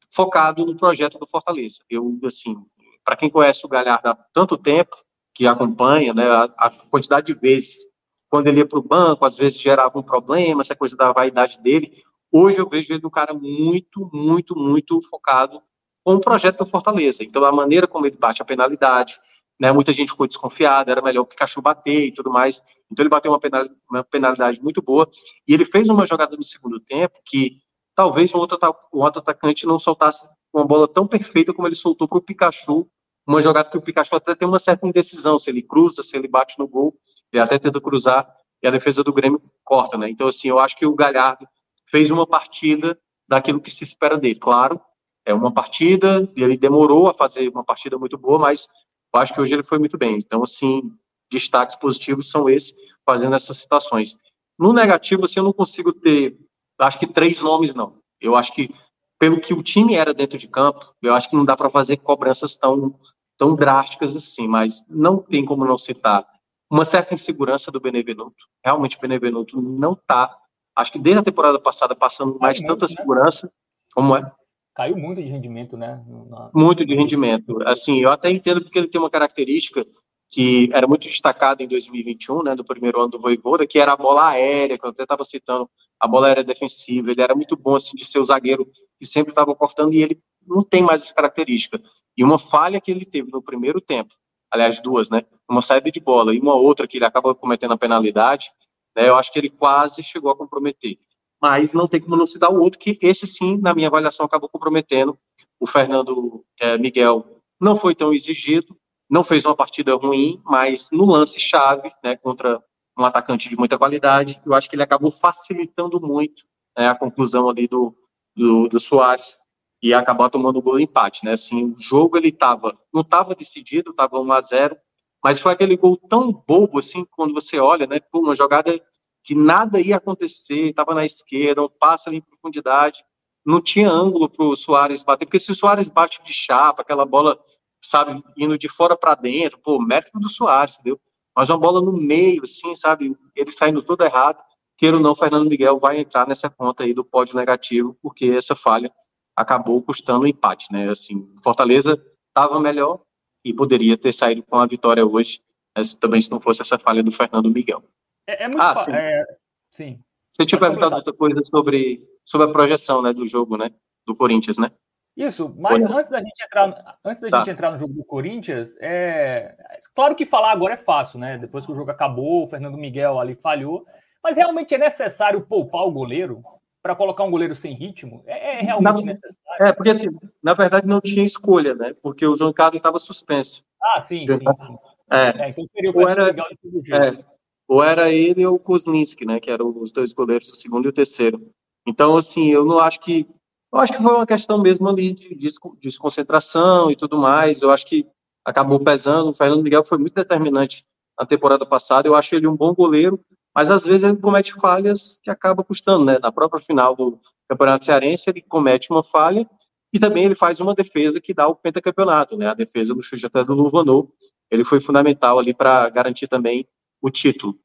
focado 0.09 0.65
no 0.65 0.77
projeto 0.77 1.19
do 1.19 1.27
Fortaleza. 1.27 1.79
Eu, 1.89 2.17
assim, 2.23 2.55
para 3.03 3.15
quem 3.15 3.29
conhece 3.29 3.65
o 3.65 3.69
Galhardo 3.69 4.09
há 4.09 4.15
tanto 4.33 4.57
tempo, 4.57 4.95
que 5.37 5.45
acompanha, 5.45 6.15
né, 6.15 6.27
a, 6.27 6.45
a 6.57 6.69
quantidade 6.89 7.27
de 7.27 7.39
vezes, 7.39 7.85
quando 8.27 8.47
ele 8.47 8.57
ia 8.57 8.67
para 8.67 8.79
o 8.79 8.81
banco, 8.81 9.23
às 9.23 9.37
vezes 9.37 9.61
gerava 9.61 9.99
um 9.99 10.01
problema, 10.01 10.61
essa 10.61 10.75
coisa 10.75 10.97
da 10.97 11.11
vaidade 11.11 11.59
dele. 11.61 11.91
Hoje 12.31 12.57
eu 12.57 12.67
vejo 12.67 12.91
ele 12.91 13.05
um 13.05 13.09
cara 13.11 13.35
muito, 13.35 14.09
muito, 14.11 14.55
muito 14.57 14.99
focado 15.07 15.61
com 16.03 16.15
o 16.15 16.19
projeto 16.19 16.57
do 16.57 16.65
Fortaleza. 16.65 17.23
Então, 17.23 17.45
a 17.45 17.51
maneira 17.51 17.85
como 17.85 18.07
ele 18.07 18.17
bate 18.17 18.41
a 18.41 18.45
penalidade, 18.45 19.19
né, 19.59 19.71
muita 19.71 19.93
gente 19.93 20.09
ficou 20.09 20.25
desconfiada, 20.25 20.91
era 20.91 21.03
melhor 21.03 21.21
o 21.21 21.25
Pikachu 21.27 21.61
bater 21.61 22.07
e 22.07 22.11
tudo 22.11 22.31
mais. 22.31 22.59
Então, 22.91 23.03
ele 23.03 23.09
bateu 23.09 23.31
uma 23.31 23.39
penalidade, 23.39 23.79
uma 23.87 24.03
penalidade 24.03 24.59
muito 24.59 24.81
boa. 24.81 25.07
E 25.47 25.53
ele 25.53 25.65
fez 25.65 25.87
uma 25.87 26.07
jogada 26.07 26.35
no 26.35 26.43
segundo 26.43 26.79
tempo 26.79 27.13
que 27.23 27.59
talvez 27.95 28.33
um 28.33 28.39
outro, 28.39 28.57
um 28.91 29.01
outro 29.01 29.21
atacante 29.21 29.67
não 29.67 29.77
soltasse 29.77 30.27
uma 30.51 30.65
bola 30.65 30.87
tão 30.87 31.05
perfeita 31.05 31.53
como 31.53 31.67
ele 31.67 31.75
soltou 31.75 32.07
para 32.07 32.17
o 32.17 32.21
Pikachu. 32.23 32.87
Uma 33.27 33.41
jogada 33.41 33.69
que 33.69 33.77
o 33.77 33.81
Pikachu 33.81 34.15
até 34.15 34.33
tem 34.33 34.47
uma 34.47 34.57
certa 34.57 34.87
indecisão, 34.87 35.37
se 35.37 35.49
ele 35.49 35.61
cruza, 35.61 36.01
se 36.01 36.15
ele 36.15 36.27
bate 36.27 36.57
no 36.57 36.67
gol, 36.67 36.95
ele 37.31 37.41
até 37.41 37.59
tenta 37.59 37.81
cruzar 37.81 38.27
e 38.63 38.67
a 38.67 38.71
defesa 38.71 39.03
do 39.03 39.13
Grêmio 39.13 39.41
corta, 39.63 39.97
né? 39.97 40.09
Então, 40.09 40.27
assim, 40.27 40.47
eu 40.47 40.59
acho 40.59 40.77
que 40.77 40.85
o 40.85 40.95
Galhardo 40.95 41.45
fez 41.91 42.09
uma 42.09 42.25
partida 42.25 42.97
daquilo 43.27 43.61
que 43.61 43.69
se 43.69 43.83
espera 43.83 44.17
dele. 44.17 44.39
Claro, 44.39 44.79
é 45.25 45.33
uma 45.33 45.51
partida, 45.51 46.31
e 46.35 46.41
ele 46.41 46.57
demorou 46.57 47.09
a 47.09 47.13
fazer 47.13 47.49
uma 47.49 47.63
partida 47.63 47.97
muito 47.97 48.17
boa, 48.17 48.39
mas 48.39 48.67
eu 49.13 49.19
acho 49.19 49.33
que 49.33 49.41
hoje 49.41 49.53
ele 49.53 49.63
foi 49.63 49.77
muito 49.77 49.97
bem. 49.97 50.17
Então, 50.17 50.41
assim, 50.41 50.81
destaques 51.29 51.75
positivos 51.75 52.29
são 52.29 52.49
esses, 52.49 52.73
fazendo 53.05 53.35
essas 53.35 53.57
citações. 53.57 54.17
No 54.57 54.71
negativo, 54.71 55.25
assim, 55.25 55.39
eu 55.39 55.43
não 55.43 55.53
consigo 55.53 55.91
ter, 55.91 56.37
acho 56.79 56.97
que 56.97 57.05
três 57.05 57.41
nomes, 57.41 57.75
não. 57.75 57.97
Eu 58.19 58.35
acho 58.35 58.53
que, 58.53 58.73
pelo 59.19 59.39
que 59.39 59.53
o 59.53 59.61
time 59.61 59.95
era 59.95 60.13
dentro 60.13 60.37
de 60.37 60.47
campo, 60.47 60.95
eu 61.01 61.13
acho 61.13 61.29
que 61.29 61.35
não 61.35 61.43
dá 61.43 61.55
para 61.57 61.69
fazer 61.69 61.97
cobranças 61.97 62.55
tão, 62.55 62.97
tão 63.37 63.55
drásticas 63.55 64.15
assim, 64.15 64.47
mas 64.47 64.85
não 64.89 65.17
tem 65.17 65.45
como 65.45 65.65
não 65.65 65.77
citar 65.77 66.25
uma 66.69 66.83
certa 66.83 67.13
insegurança 67.13 67.71
do 67.71 67.79
Benevenuto. 67.79 68.35
Realmente 68.63 68.97
o 68.97 68.99
Benevenuto 68.99 69.61
não 69.61 69.93
está, 69.93 70.37
acho 70.75 70.91
que 70.91 70.99
desde 70.99 71.21
a 71.21 71.23
temporada 71.23 71.59
passada, 71.59 71.95
passando 71.95 72.37
mais 72.39 72.61
tanta 72.61 72.85
né? 72.85 72.91
segurança. 72.91 73.51
Como 73.93 74.15
é? 74.15 74.31
Caiu 74.75 74.97
muito 74.97 75.21
de 75.21 75.27
rendimento, 75.27 75.77
né? 75.77 76.03
Na... 76.29 76.51
Muito 76.53 76.85
de 76.85 76.93
rendimento. 76.93 77.57
Assim, 77.65 78.01
eu 78.01 78.11
até 78.11 78.29
entendo 78.29 78.61
porque 78.61 78.77
ele 78.77 78.87
tem 78.87 78.99
uma 78.99 79.09
característica 79.09 79.85
que 80.29 80.69
era 80.73 80.85
muito 80.85 81.07
destacada 81.07 81.63
em 81.63 81.67
2021, 81.67 82.43
né, 82.43 82.55
do 82.55 82.65
primeiro 82.65 82.99
ano 82.99 83.11
do 83.11 83.19
Voivoda, 83.19 83.65
que 83.65 83.79
era 83.79 83.93
a 83.93 83.97
bola 83.97 84.27
aérea, 84.27 84.77
que 84.77 84.85
eu 84.85 84.89
até 84.89 85.03
estava 85.03 85.23
citando, 85.23 85.69
a 85.99 86.07
bola 86.07 86.27
aérea 86.27 86.43
defensiva. 86.43 87.11
Ele 87.11 87.21
era 87.21 87.33
muito 87.33 87.55
bom 87.55 87.75
assim 87.75 87.95
de 87.95 88.05
ser 88.05 88.19
o 88.19 88.25
zagueiro 88.25 88.67
que 88.99 89.05
sempre 89.05 89.31
estava 89.31 89.55
cortando 89.55 89.93
e 89.93 90.01
ele 90.01 90.21
não 90.45 90.63
tem 90.63 90.81
mais 90.81 91.03
essa 91.03 91.13
característica. 91.13 91.81
E 92.17 92.23
uma 92.23 92.39
falha 92.39 92.81
que 92.81 92.89
ele 92.89 93.05
teve 93.05 93.31
no 93.31 93.41
primeiro 93.41 93.79
tempo, 93.79 94.13
aliás, 94.51 94.79
duas, 94.79 95.09
né? 95.09 95.23
Uma 95.49 95.61
saída 95.61 95.91
de 95.91 95.99
bola 95.99 96.33
e 96.33 96.39
uma 96.39 96.55
outra 96.55 96.87
que 96.87 96.97
ele 96.97 97.05
acaba 97.05 97.35
cometendo 97.35 97.73
a 97.73 97.77
penalidade, 97.77 98.51
né? 98.95 99.07
Eu 99.07 99.15
acho 99.15 99.31
que 99.31 99.37
ele 99.37 99.49
quase 99.49 100.01
chegou 100.01 100.31
a 100.31 100.35
comprometer. 100.35 100.97
Mas 101.39 101.73
não 101.73 101.87
tem 101.87 102.01
como 102.01 102.17
não 102.17 102.25
citar 102.25 102.51
o 102.51 102.59
outro, 102.59 102.79
que 102.79 102.97
esse 103.01 103.27
sim, 103.27 103.57
na 103.57 103.75
minha 103.75 103.87
avaliação, 103.87 104.25
acabou 104.25 104.49
comprometendo. 104.49 105.17
O 105.59 105.67
Fernando 105.67 106.43
é, 106.59 106.77
Miguel 106.77 107.41
não 107.61 107.77
foi 107.77 107.93
tão 107.93 108.11
exigido, 108.11 108.75
não 109.09 109.23
fez 109.23 109.45
uma 109.45 109.55
partida 109.55 109.95
ruim, 109.95 110.41
mas 110.43 110.89
no 110.91 111.05
lance-chave, 111.05 111.91
né, 112.03 112.15
contra 112.15 112.61
um 112.97 113.05
atacante 113.05 113.47
de 113.47 113.55
muita 113.55 113.77
qualidade, 113.77 114.41
eu 114.43 114.53
acho 114.53 114.67
que 114.67 114.75
ele 114.75 114.83
acabou 114.83 115.11
facilitando 115.11 116.01
muito 116.01 116.43
né, 116.75 116.87
a 116.87 116.95
conclusão 116.95 117.47
ali 117.47 117.67
do, 117.67 117.95
do, 118.37 118.67
do 118.67 118.79
Soares 118.79 119.39
e 119.81 119.93
acabar 119.93 120.29
tomando 120.29 120.59
o 120.59 120.61
gol 120.61 120.79
empate, 120.79 121.25
né? 121.25 121.33
Assim, 121.33 121.71
o 121.71 121.81
jogo 121.81 122.17
ele 122.17 122.31
tava, 122.31 122.77
não 122.93 123.01
estava 123.01 123.35
decidido, 123.35 123.91
estava 123.91 124.19
1 124.19 124.31
a 124.31 124.41
0, 124.41 124.77
mas 125.23 125.39
foi 125.39 125.51
aquele 125.51 125.75
gol 125.75 125.97
tão 125.97 126.31
bobo 126.31 126.79
assim, 126.79 127.05
quando 127.11 127.33
você 127.33 127.59
olha, 127.59 127.87
né, 127.87 127.99
uma 128.13 128.35
jogada 128.35 128.79
que 129.23 129.35
nada 129.35 129.81
ia 129.81 129.97
acontecer, 129.97 130.69
estava 130.69 130.93
na 130.93 131.05
esquerda, 131.05 131.63
um 131.63 131.69
passe 131.69 132.07
ali 132.07 132.17
em 132.17 132.21
profundidade, 132.21 133.03
não 133.45 133.61
tinha 133.61 133.89
ângulo 133.89 134.29
para 134.29 134.45
o 134.45 134.55
Soares 134.55 135.03
bater, 135.03 135.25
porque 135.25 135.39
se 135.39 135.51
o 135.51 135.55
Soares 135.55 135.89
bate 135.89 136.21
de 136.23 136.33
chapa, 136.33 136.81
aquela 136.81 137.05
bola, 137.05 137.39
sabe, 137.81 138.21
indo 138.37 138.57
de 138.57 138.69
fora 138.69 138.95
para 138.95 139.15
dentro, 139.15 139.59
pô, 139.59 139.79
mérito 139.79 140.19
do 140.19 140.29
Soares, 140.29 140.75
entendeu? 140.75 140.99
Mas 141.35 141.49
uma 141.49 141.57
bola 141.57 141.81
no 141.81 141.93
meio, 141.93 142.43
assim, 142.43 142.75
sabe, 142.75 143.15
ele 143.35 143.51
saindo 143.51 143.83
todo 143.83 144.03
errado, 144.03 144.41
queira 144.77 144.97
ou 144.97 145.03
não, 145.03 145.15
Fernando 145.15 145.49
Miguel 145.49 145.79
vai 145.79 145.99
entrar 145.99 146.27
nessa 146.27 146.49
conta 146.49 146.83
aí 146.83 146.93
do 146.93 147.03
pódio 147.03 147.35
negativo, 147.35 147.97
porque 148.01 148.27
essa 148.27 148.55
falha 148.55 148.91
acabou 149.35 149.81
custando 149.81 150.23
o 150.23 150.27
empate, 150.27 150.71
né? 150.71 150.89
Assim, 150.89 151.27
Fortaleza 151.43 152.01
estava 152.29 152.59
melhor 152.59 153.01
e 153.43 153.53
poderia 153.53 153.97
ter 153.97 154.11
saído 154.11 154.43
com 154.43 154.57
a 154.57 154.65
vitória 154.65 155.05
hoje, 155.05 155.41
mas 155.75 155.93
também 155.93 156.21
se 156.21 156.31
não 156.31 156.39
fosse 156.39 156.61
essa 156.61 156.77
falha 156.77 157.03
do 157.03 157.11
Fernando 157.11 157.49
Miguel. 157.49 157.83
É, 158.27 158.43
é 158.43 158.47
muito 158.47 158.61
ah, 158.61 158.83
sim. 158.83 158.91
É, 158.91 159.25
sim. 159.71 160.03
Você 160.31 160.45
tinha 160.45 160.59
perguntado 160.59 160.95
outra 160.95 161.13
coisa 161.13 161.41
sobre, 161.49 162.03
sobre 162.23 162.47
a 162.47 162.51
projeção, 162.51 163.01
né, 163.01 163.13
do 163.13 163.25
jogo, 163.25 163.57
né, 163.57 163.71
do 164.05 164.15
Corinthians, 164.15 164.57
né? 164.57 164.71
Isso, 165.15 165.51
mas 165.57 165.83
antes 165.83 166.11
da 166.11 166.19
gente 166.19 166.43
entrar, 166.43 166.99
antes 167.03 167.21
da 167.23 167.29
tá. 167.31 167.37
gente 167.39 167.49
entrar 167.49 167.71
no 167.71 167.79
jogo 167.79 167.93
do 167.93 168.05
Corinthians, 168.05 168.75
é 168.79 169.55
claro 169.95 170.15
que 170.15 170.27
falar 170.27 170.51
agora 170.51 170.75
é 170.75 170.77
fácil, 170.77 171.19
né? 171.19 171.39
Depois 171.39 171.65
que 171.65 171.71
o 171.71 171.75
jogo 171.75 171.89
acabou, 171.89 172.43
o 172.43 172.47
Fernando 172.47 172.77
Miguel 172.77 173.19
ali 173.19 173.33
falhou, 173.33 173.83
mas 174.23 174.37
realmente 174.37 174.73
é 174.75 174.77
necessário 174.77 175.41
poupar 175.41 175.83
o 175.83 175.91
goleiro? 175.91 176.43
para 176.87 176.95
colocar 176.95 177.25
um 177.25 177.31
goleiro 177.31 177.53
sem 177.53 177.73
ritmo? 177.73 178.23
É, 178.25 178.59
é 178.59 178.61
realmente 178.61 179.03
na, 179.03 179.11
necessário? 179.11 179.65
É, 179.65 179.73
porque 179.73 179.89
assim, 179.89 180.07
na 180.41 180.53
verdade 180.53 180.87
não 180.87 181.01
tinha 181.01 181.25
escolha, 181.25 181.75
né? 181.75 181.93
Porque 182.01 182.25
o 182.25 182.35
João 182.35 182.53
Carlos 182.53 182.77
estava 182.77 182.97
suspenso. 182.97 183.61
Ah, 183.81 183.99
sim, 183.99 184.25
sim. 184.25 184.37
sim. 184.37 184.77
É. 185.11 185.47
é. 185.47 185.49
então 185.49 185.67
seria 185.67 185.91
o 185.91 185.97
ou 185.97 186.07
era, 186.07 186.29
é, 186.29 187.25
ou 187.67 187.83
era 187.83 188.09
ele 188.09 188.45
ou 188.45 188.55
o 188.55 188.59
Kuzlinski, 188.59 189.25
né? 189.25 189.39
Que 189.39 189.51
eram 189.51 189.77
os 189.77 189.91
dois 189.91 190.13
goleiros, 190.13 190.47
o 190.47 190.55
segundo 190.55 190.85
e 190.85 190.89
o 190.89 190.93
terceiro. 190.93 191.51
Então, 191.85 192.15
assim, 192.15 192.47
eu 192.47 192.65
não 192.65 192.79
acho 192.79 192.99
que. 193.01 193.27
Eu 193.73 193.79
acho 193.79 193.91
que 193.91 194.01
foi 194.01 194.13
uma 194.13 194.25
questão 194.25 194.61
mesmo 194.61 194.87
ali 194.87 195.13
de, 195.13 195.35
de 195.35 195.49
desconcentração 195.81 196.89
e 196.89 196.95
tudo 196.95 197.17
mais. 197.17 197.61
Eu 197.61 197.69
acho 197.69 197.85
que 197.85 198.07
acabou 198.45 198.79
pesando. 198.79 199.31
O 199.31 199.33
Fernando 199.33 199.61
Miguel 199.61 199.83
foi 199.83 199.97
muito 199.97 200.13
determinante 200.13 200.85
na 201.19 201.25
temporada 201.25 201.65
passada. 201.65 202.07
Eu 202.07 202.15
acho 202.15 202.33
ele 202.33 202.47
um 202.47 202.55
bom 202.55 202.73
goleiro, 202.73 203.19
mas 203.57 203.71
às 203.71 203.83
vezes 203.83 204.03
ele 204.03 204.17
comete 204.17 204.53
falhas 204.53 205.19
que 205.23 205.31
acaba 205.31 205.63
custando, 205.63 206.05
né? 206.05 206.19
Na 206.19 206.31
própria 206.31 206.63
final 206.63 206.95
do 206.95 207.19
Campeonato 207.49 207.85
Cearense, 207.85 208.29
ele 208.29 208.39
comete 208.39 208.91
uma 208.91 209.03
falha 209.03 209.49
e 209.91 209.97
também 209.97 210.25
ele 210.25 210.35
faz 210.35 210.59
uma 210.59 210.75
defesa 210.75 211.19
que 211.19 211.33
dá 211.33 211.47
o 211.47 211.55
pentacampeonato, 211.55 212.37
né? 212.37 212.47
A 212.47 212.53
defesa 212.53 212.93
do 212.93 213.01
chute 213.01 213.25
até 213.25 213.43
do 213.43 213.55
Luvanor, 213.55 214.09
ele 214.51 214.63
foi 214.63 214.79
fundamental 214.79 215.39
ali 215.39 215.55
para 215.55 215.89
garantir 215.89 216.27
também 216.27 216.67
o 217.01 217.09
título. 217.09 217.57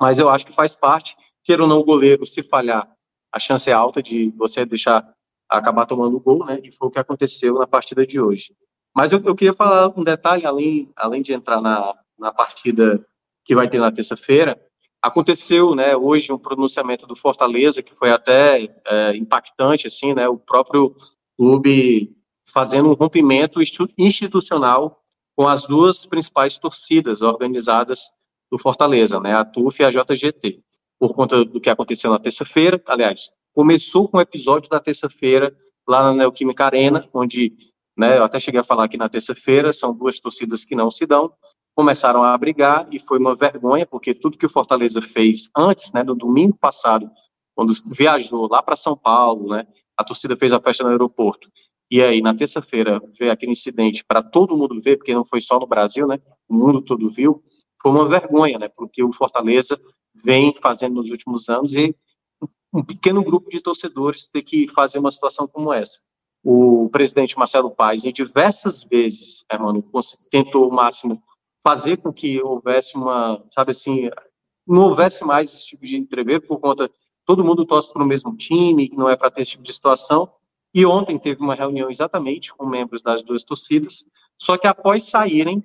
Mas 0.00 0.18
eu 0.18 0.28
acho 0.28 0.44
que 0.46 0.52
faz 0.52 0.74
parte, 0.74 1.16
queira 1.44 1.62
ou 1.62 1.68
não 1.68 1.78
o 1.78 1.84
goleiro, 1.84 2.26
se 2.26 2.42
falhar, 2.42 2.90
a 3.32 3.38
chance 3.38 3.70
é 3.70 3.72
alta 3.72 4.02
de 4.02 4.32
você 4.36 4.66
deixar 4.66 5.08
acabar 5.48 5.86
tomando 5.86 6.16
o 6.16 6.20
gol, 6.20 6.44
né? 6.44 6.58
E 6.60 6.72
foi 6.72 6.88
o 6.88 6.90
que 6.90 6.98
aconteceu 6.98 7.54
na 7.54 7.68
partida 7.68 8.04
de 8.04 8.20
hoje. 8.20 8.52
Mas 8.92 9.12
eu, 9.12 9.22
eu 9.24 9.36
queria 9.36 9.54
falar 9.54 9.96
um 9.96 10.02
detalhe, 10.02 10.44
além, 10.44 10.90
além 10.96 11.22
de 11.22 11.32
entrar 11.32 11.60
na, 11.60 11.94
na 12.18 12.32
partida 12.32 13.06
que 13.44 13.54
vai 13.54 13.68
ter 13.68 13.78
na 13.78 13.92
terça-feira, 13.92 14.60
Aconteceu, 15.06 15.72
né, 15.72 15.96
hoje 15.96 16.32
um 16.32 16.38
pronunciamento 16.38 17.06
do 17.06 17.14
Fortaleza 17.14 17.80
que 17.80 17.94
foi 17.94 18.10
até 18.10 18.68
é, 18.84 19.16
impactante, 19.16 19.86
assim, 19.86 20.12
né, 20.12 20.28
o 20.28 20.36
próprio 20.36 20.96
clube 21.38 22.12
fazendo 22.52 22.90
um 22.90 22.94
rompimento 22.94 23.60
institucional 23.96 25.00
com 25.36 25.46
as 25.46 25.62
duas 25.62 26.04
principais 26.04 26.58
torcidas 26.58 27.22
organizadas 27.22 28.06
do 28.50 28.58
Fortaleza, 28.58 29.20
né, 29.20 29.32
a 29.32 29.44
TUF 29.44 29.80
e 29.80 29.84
a 29.84 29.90
JGT, 29.90 30.60
por 30.98 31.14
conta 31.14 31.44
do 31.44 31.60
que 31.60 31.70
aconteceu 31.70 32.10
na 32.10 32.18
terça-feira, 32.18 32.82
aliás, 32.84 33.30
começou 33.54 34.08
com 34.08 34.18
o 34.18 34.20
episódio 34.20 34.68
da 34.68 34.80
terça-feira 34.80 35.56
lá 35.88 36.02
na 36.02 36.14
Neoquímica 36.14 36.64
Arena, 36.64 37.08
onde, 37.14 37.52
né, 37.96 38.18
eu 38.18 38.24
até 38.24 38.40
cheguei 38.40 38.60
a 38.60 38.64
falar 38.64 38.86
aqui 38.86 38.96
na 38.96 39.08
terça-feira, 39.08 39.72
são 39.72 39.94
duas 39.94 40.18
torcidas 40.18 40.64
que 40.64 40.74
não 40.74 40.90
se 40.90 41.06
dão, 41.06 41.32
começaram 41.76 42.22
a 42.22 42.36
brigar 42.38 42.88
e 42.90 42.98
foi 42.98 43.18
uma 43.18 43.36
vergonha, 43.36 43.84
porque 43.84 44.14
tudo 44.14 44.38
que 44.38 44.46
o 44.46 44.50
Fortaleza 44.50 45.02
fez 45.02 45.50
antes, 45.54 45.92
né, 45.92 46.02
no 46.02 46.14
domingo 46.14 46.56
passado, 46.58 47.10
quando 47.54 47.74
viajou 47.84 48.48
lá 48.50 48.62
para 48.62 48.74
São 48.74 48.96
Paulo, 48.96 49.50
né, 49.50 49.66
a 49.94 50.02
torcida 50.02 50.34
fez 50.38 50.54
a 50.54 50.60
festa 50.60 50.82
no 50.82 50.90
aeroporto, 50.90 51.52
e 51.90 52.02
aí 52.02 52.22
na 52.22 52.34
terça-feira 52.34 52.98
veio 53.18 53.30
aquele 53.30 53.52
incidente 53.52 54.02
para 54.02 54.22
todo 54.22 54.56
mundo 54.56 54.80
ver, 54.80 54.96
porque 54.96 55.14
não 55.14 55.24
foi 55.24 55.42
só 55.42 55.60
no 55.60 55.66
Brasil, 55.66 56.06
né, 56.06 56.18
o 56.48 56.54
mundo 56.54 56.80
todo 56.80 57.10
viu, 57.10 57.44
foi 57.82 57.92
uma 57.92 58.08
vergonha, 58.08 58.58
né, 58.58 58.68
porque 58.74 59.04
o 59.04 59.12
Fortaleza 59.12 59.78
vem 60.24 60.54
fazendo 60.62 60.94
nos 60.94 61.10
últimos 61.10 61.46
anos 61.50 61.74
e 61.74 61.94
um 62.72 62.82
pequeno 62.82 63.22
grupo 63.22 63.50
de 63.50 63.60
torcedores 63.60 64.26
ter 64.26 64.40
que 64.42 64.66
fazer 64.68 64.98
uma 64.98 65.10
situação 65.10 65.46
como 65.46 65.72
essa. 65.74 66.00
O 66.42 66.88
presidente 66.90 67.38
Marcelo 67.38 67.70
Paes, 67.70 68.04
em 68.04 68.12
diversas 68.12 68.82
vezes, 68.82 69.44
mano, 69.58 69.84
tentou 70.30 70.68
o 70.68 70.72
máximo 70.72 71.22
fazer 71.66 71.96
com 71.96 72.12
que 72.12 72.40
houvesse 72.40 72.96
uma, 72.96 73.42
sabe 73.50 73.72
assim, 73.72 74.08
não 74.64 74.82
houvesse 74.82 75.24
mais 75.24 75.52
esse 75.52 75.66
tipo 75.66 75.84
de 75.84 75.96
entrever 75.96 76.46
por 76.46 76.60
conta 76.60 76.88
todo 77.24 77.44
mundo 77.44 77.66
torce 77.66 77.92
para 77.92 78.04
o 78.04 78.06
mesmo 78.06 78.36
time, 78.36 78.88
não 78.94 79.10
é 79.10 79.16
para 79.16 79.32
ter 79.32 79.42
esse 79.42 79.50
tipo 79.50 79.64
de 79.64 79.72
situação. 79.72 80.30
E 80.72 80.86
ontem 80.86 81.18
teve 81.18 81.40
uma 81.40 81.56
reunião 81.56 81.90
exatamente 81.90 82.54
com 82.54 82.64
membros 82.64 83.02
das 83.02 83.20
duas 83.20 83.42
torcidas, 83.42 84.06
só 84.40 84.56
que 84.56 84.68
após 84.68 85.10
saírem 85.10 85.60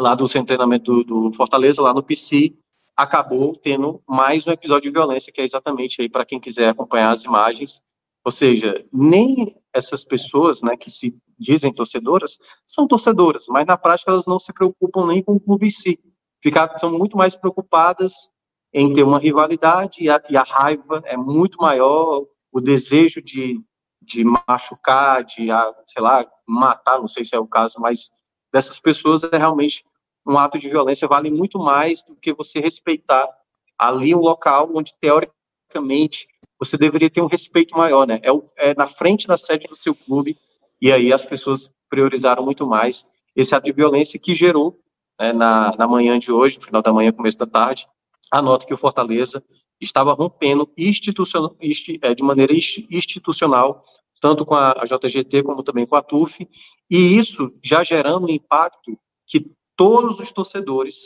lá 0.00 0.16
do 0.16 0.26
centro 0.26 0.46
de 0.46 0.48
treinamento 0.48 1.04
do, 1.04 1.30
do 1.30 1.36
Fortaleza, 1.36 1.80
lá 1.80 1.94
no 1.94 2.02
PC, 2.02 2.52
acabou 2.96 3.54
tendo 3.54 4.02
mais 4.04 4.48
um 4.48 4.50
episódio 4.50 4.90
de 4.90 4.98
violência, 4.98 5.32
que 5.32 5.40
é 5.40 5.44
exatamente 5.44 6.02
aí 6.02 6.08
para 6.08 6.26
quem 6.26 6.40
quiser 6.40 6.70
acompanhar 6.70 7.12
as 7.12 7.22
imagens. 7.22 7.80
Ou 8.24 8.32
seja, 8.32 8.84
nem 8.92 9.56
essas 9.76 10.04
pessoas, 10.04 10.62
né, 10.62 10.76
que 10.76 10.90
se 10.90 11.14
dizem 11.38 11.72
torcedoras, 11.72 12.38
são 12.66 12.88
torcedoras, 12.88 13.46
mas 13.48 13.66
na 13.66 13.76
prática 13.76 14.10
elas 14.10 14.26
não 14.26 14.38
se 14.38 14.52
preocupam 14.52 15.06
nem 15.06 15.22
com 15.22 15.34
o 15.34 15.40
clube 15.40 15.66
em 15.66 15.70
si. 15.70 15.98
Ficar, 16.42 16.78
são 16.78 16.90
muito 16.90 17.16
mais 17.16 17.36
preocupadas 17.36 18.32
em 18.72 18.92
ter 18.92 19.02
uma 19.02 19.18
rivalidade 19.18 20.02
e 20.02 20.10
a, 20.10 20.22
e 20.30 20.36
a 20.36 20.42
raiva 20.42 21.02
é 21.04 21.16
muito 21.16 21.58
maior, 21.58 22.24
o 22.50 22.60
desejo 22.60 23.20
de, 23.20 23.60
de 24.00 24.24
machucar, 24.24 25.24
de, 25.24 25.50
ah, 25.50 25.74
sei 25.86 26.02
lá, 26.02 26.26
matar, 26.46 26.98
não 26.98 27.08
sei 27.08 27.24
se 27.24 27.34
é 27.34 27.38
o 27.38 27.46
caso, 27.46 27.76
mas 27.78 28.10
dessas 28.52 28.80
pessoas 28.80 29.22
é 29.24 29.36
realmente 29.36 29.84
um 30.26 30.38
ato 30.38 30.58
de 30.58 30.68
violência 30.68 31.06
vale 31.06 31.30
muito 31.30 31.58
mais 31.58 32.02
do 32.02 32.16
que 32.16 32.32
você 32.32 32.60
respeitar 32.60 33.28
ali 33.78 34.14
um 34.14 34.20
local 34.20 34.70
onde 34.74 34.92
teoricamente 34.98 36.26
você 36.58 36.76
deveria 36.76 37.10
ter 37.10 37.20
um 37.20 37.26
respeito 37.26 37.76
maior, 37.76 38.06
né? 38.06 38.20
É, 38.22 38.70
é 38.70 38.74
na 38.74 38.88
frente 38.88 39.26
da 39.26 39.36
sede 39.36 39.66
do 39.66 39.76
seu 39.76 39.94
clube 39.94 40.36
e 40.80 40.92
aí 40.92 41.12
as 41.12 41.24
pessoas 41.24 41.70
priorizaram 41.88 42.44
muito 42.44 42.66
mais 42.66 43.08
esse 43.34 43.54
ato 43.54 43.64
de 43.64 43.72
violência 43.72 44.18
que 44.18 44.34
gerou 44.34 44.78
né, 45.18 45.32
na, 45.32 45.74
na 45.76 45.86
manhã 45.86 46.18
de 46.18 46.32
hoje, 46.32 46.58
no 46.58 46.64
final 46.64 46.82
da 46.82 46.92
manhã, 46.92 47.12
começo 47.12 47.38
da 47.38 47.46
tarde, 47.46 47.86
a 48.30 48.42
nota 48.42 48.66
que 48.66 48.74
o 48.74 48.78
Fortaleza 48.78 49.42
estava 49.80 50.12
rompendo 50.12 50.70
institucional, 50.76 51.54
é, 52.02 52.14
de 52.14 52.22
maneira 52.22 52.52
institucional, 52.54 53.84
tanto 54.20 54.44
com 54.44 54.54
a 54.54 54.74
JGT 54.84 55.42
como 55.42 55.62
também 55.62 55.86
com 55.86 55.96
a 55.96 56.02
TUF, 56.02 56.48
e 56.90 57.16
isso 57.16 57.52
já 57.62 57.84
gerando 57.84 58.26
um 58.26 58.30
impacto 58.30 58.98
que 59.26 59.50
todos 59.76 60.18
os 60.18 60.32
torcedores, 60.32 60.96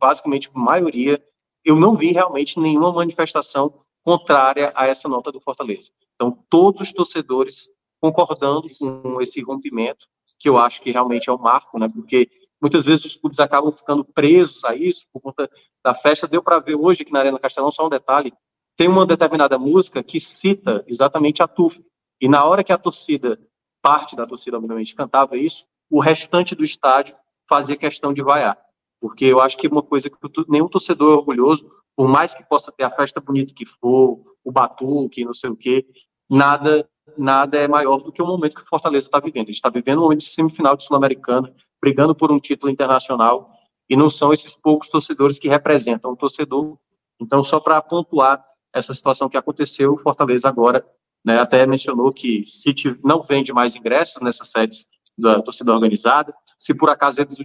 basicamente 0.00 0.48
a 0.54 0.58
maioria, 0.58 1.22
eu 1.64 1.76
não 1.76 1.94
vi 1.94 2.12
realmente 2.12 2.58
nenhuma 2.58 2.92
manifestação 2.92 3.82
contrária 4.06 4.72
a 4.76 4.86
essa 4.86 5.08
nota 5.08 5.32
do 5.32 5.40
Fortaleza. 5.40 5.90
Então, 6.14 6.38
todos 6.48 6.82
os 6.82 6.92
torcedores 6.92 7.68
concordando 8.00 8.68
com 8.78 9.20
esse 9.20 9.42
rompimento, 9.42 10.06
que 10.38 10.48
eu 10.48 10.56
acho 10.56 10.80
que 10.80 10.92
realmente 10.92 11.28
é 11.28 11.32
um 11.32 11.38
marco, 11.38 11.76
né? 11.76 11.88
Porque 11.88 12.30
muitas 12.62 12.84
vezes 12.84 13.04
os 13.04 13.16
clubes 13.16 13.40
acabam 13.40 13.72
ficando 13.72 14.04
presos 14.04 14.64
a 14.64 14.76
isso 14.76 15.06
por 15.12 15.20
conta 15.20 15.50
da 15.84 15.92
festa. 15.92 16.28
Deu 16.28 16.40
para 16.40 16.60
ver 16.60 16.76
hoje 16.76 17.02
aqui 17.02 17.12
na 17.12 17.18
Arena 17.18 17.38
Castelão, 17.40 17.68
só 17.72 17.84
um 17.84 17.90
detalhe, 17.90 18.32
tem 18.76 18.86
uma 18.86 19.04
determinada 19.04 19.58
música 19.58 20.04
que 20.04 20.20
cita 20.20 20.84
exatamente 20.86 21.42
a 21.42 21.48
TUF. 21.48 21.84
E 22.20 22.28
na 22.28 22.44
hora 22.44 22.62
que 22.62 22.72
a 22.72 22.78
torcida, 22.78 23.40
parte 23.82 24.14
da 24.14 24.24
torcida, 24.24 24.56
obviamente, 24.56 24.94
cantava 24.94 25.36
isso, 25.36 25.66
o 25.90 25.98
restante 25.98 26.54
do 26.54 26.62
estádio 26.62 27.16
fazia 27.48 27.76
questão 27.76 28.14
de 28.14 28.22
vaiar. 28.22 28.56
Porque 29.00 29.24
eu 29.24 29.40
acho 29.40 29.56
que 29.56 29.66
uma 29.66 29.82
coisa 29.82 30.08
que 30.08 30.16
nenhum 30.48 30.68
torcedor 30.68 31.12
é 31.12 31.16
orgulhoso, 31.16 31.68
por 31.96 32.06
mais 32.06 32.34
que 32.34 32.46
possa 32.46 32.70
ter 32.70 32.84
a 32.84 32.90
festa 32.90 33.20
bonita 33.20 33.54
que 33.54 33.64
for, 33.64 34.22
o 34.44 34.52
batuque, 34.52 35.24
não 35.24 35.34
sei 35.34 35.50
o 35.50 35.56
quê, 35.56 35.86
nada 36.30 36.88
nada 37.16 37.56
é 37.56 37.68
maior 37.68 37.98
do 37.98 38.12
que 38.12 38.22
o 38.22 38.26
momento 38.26 38.56
que 38.56 38.62
o 38.62 38.66
Fortaleza 38.66 39.06
está 39.06 39.20
vivendo. 39.20 39.44
A 39.44 39.46
gente 39.46 39.56
está 39.56 39.70
vivendo 39.70 39.98
um 39.98 40.02
momento 40.02 40.20
de 40.20 40.28
semifinal 40.28 40.76
de 40.76 40.84
Sul-Americana, 40.84 41.52
brigando 41.80 42.14
por 42.14 42.32
um 42.32 42.40
título 42.40 42.70
internacional, 42.70 43.50
e 43.88 43.96
não 43.96 44.10
são 44.10 44.32
esses 44.32 44.56
poucos 44.56 44.88
torcedores 44.88 45.38
que 45.38 45.48
representam 45.48 46.12
o 46.12 46.16
torcedor. 46.16 46.76
Então, 47.20 47.42
só 47.42 47.60
para 47.60 47.80
pontuar 47.80 48.44
essa 48.74 48.92
situação 48.92 49.28
que 49.28 49.36
aconteceu, 49.36 49.94
o 49.94 49.98
Fortaleza 49.98 50.48
agora 50.48 50.84
né, 51.24 51.38
até 51.38 51.64
mencionou 51.66 52.12
que 52.12 52.44
se 52.44 52.74
não 53.04 53.22
vende 53.22 53.52
mais 53.52 53.76
ingressos 53.76 54.20
nessas 54.20 54.50
sedes 54.50 54.86
da 55.16 55.40
torcida 55.40 55.72
organizada, 55.72 56.34
se 56.58 56.76
por 56.76 56.90
acaso 56.90 57.20
eles 57.20 57.36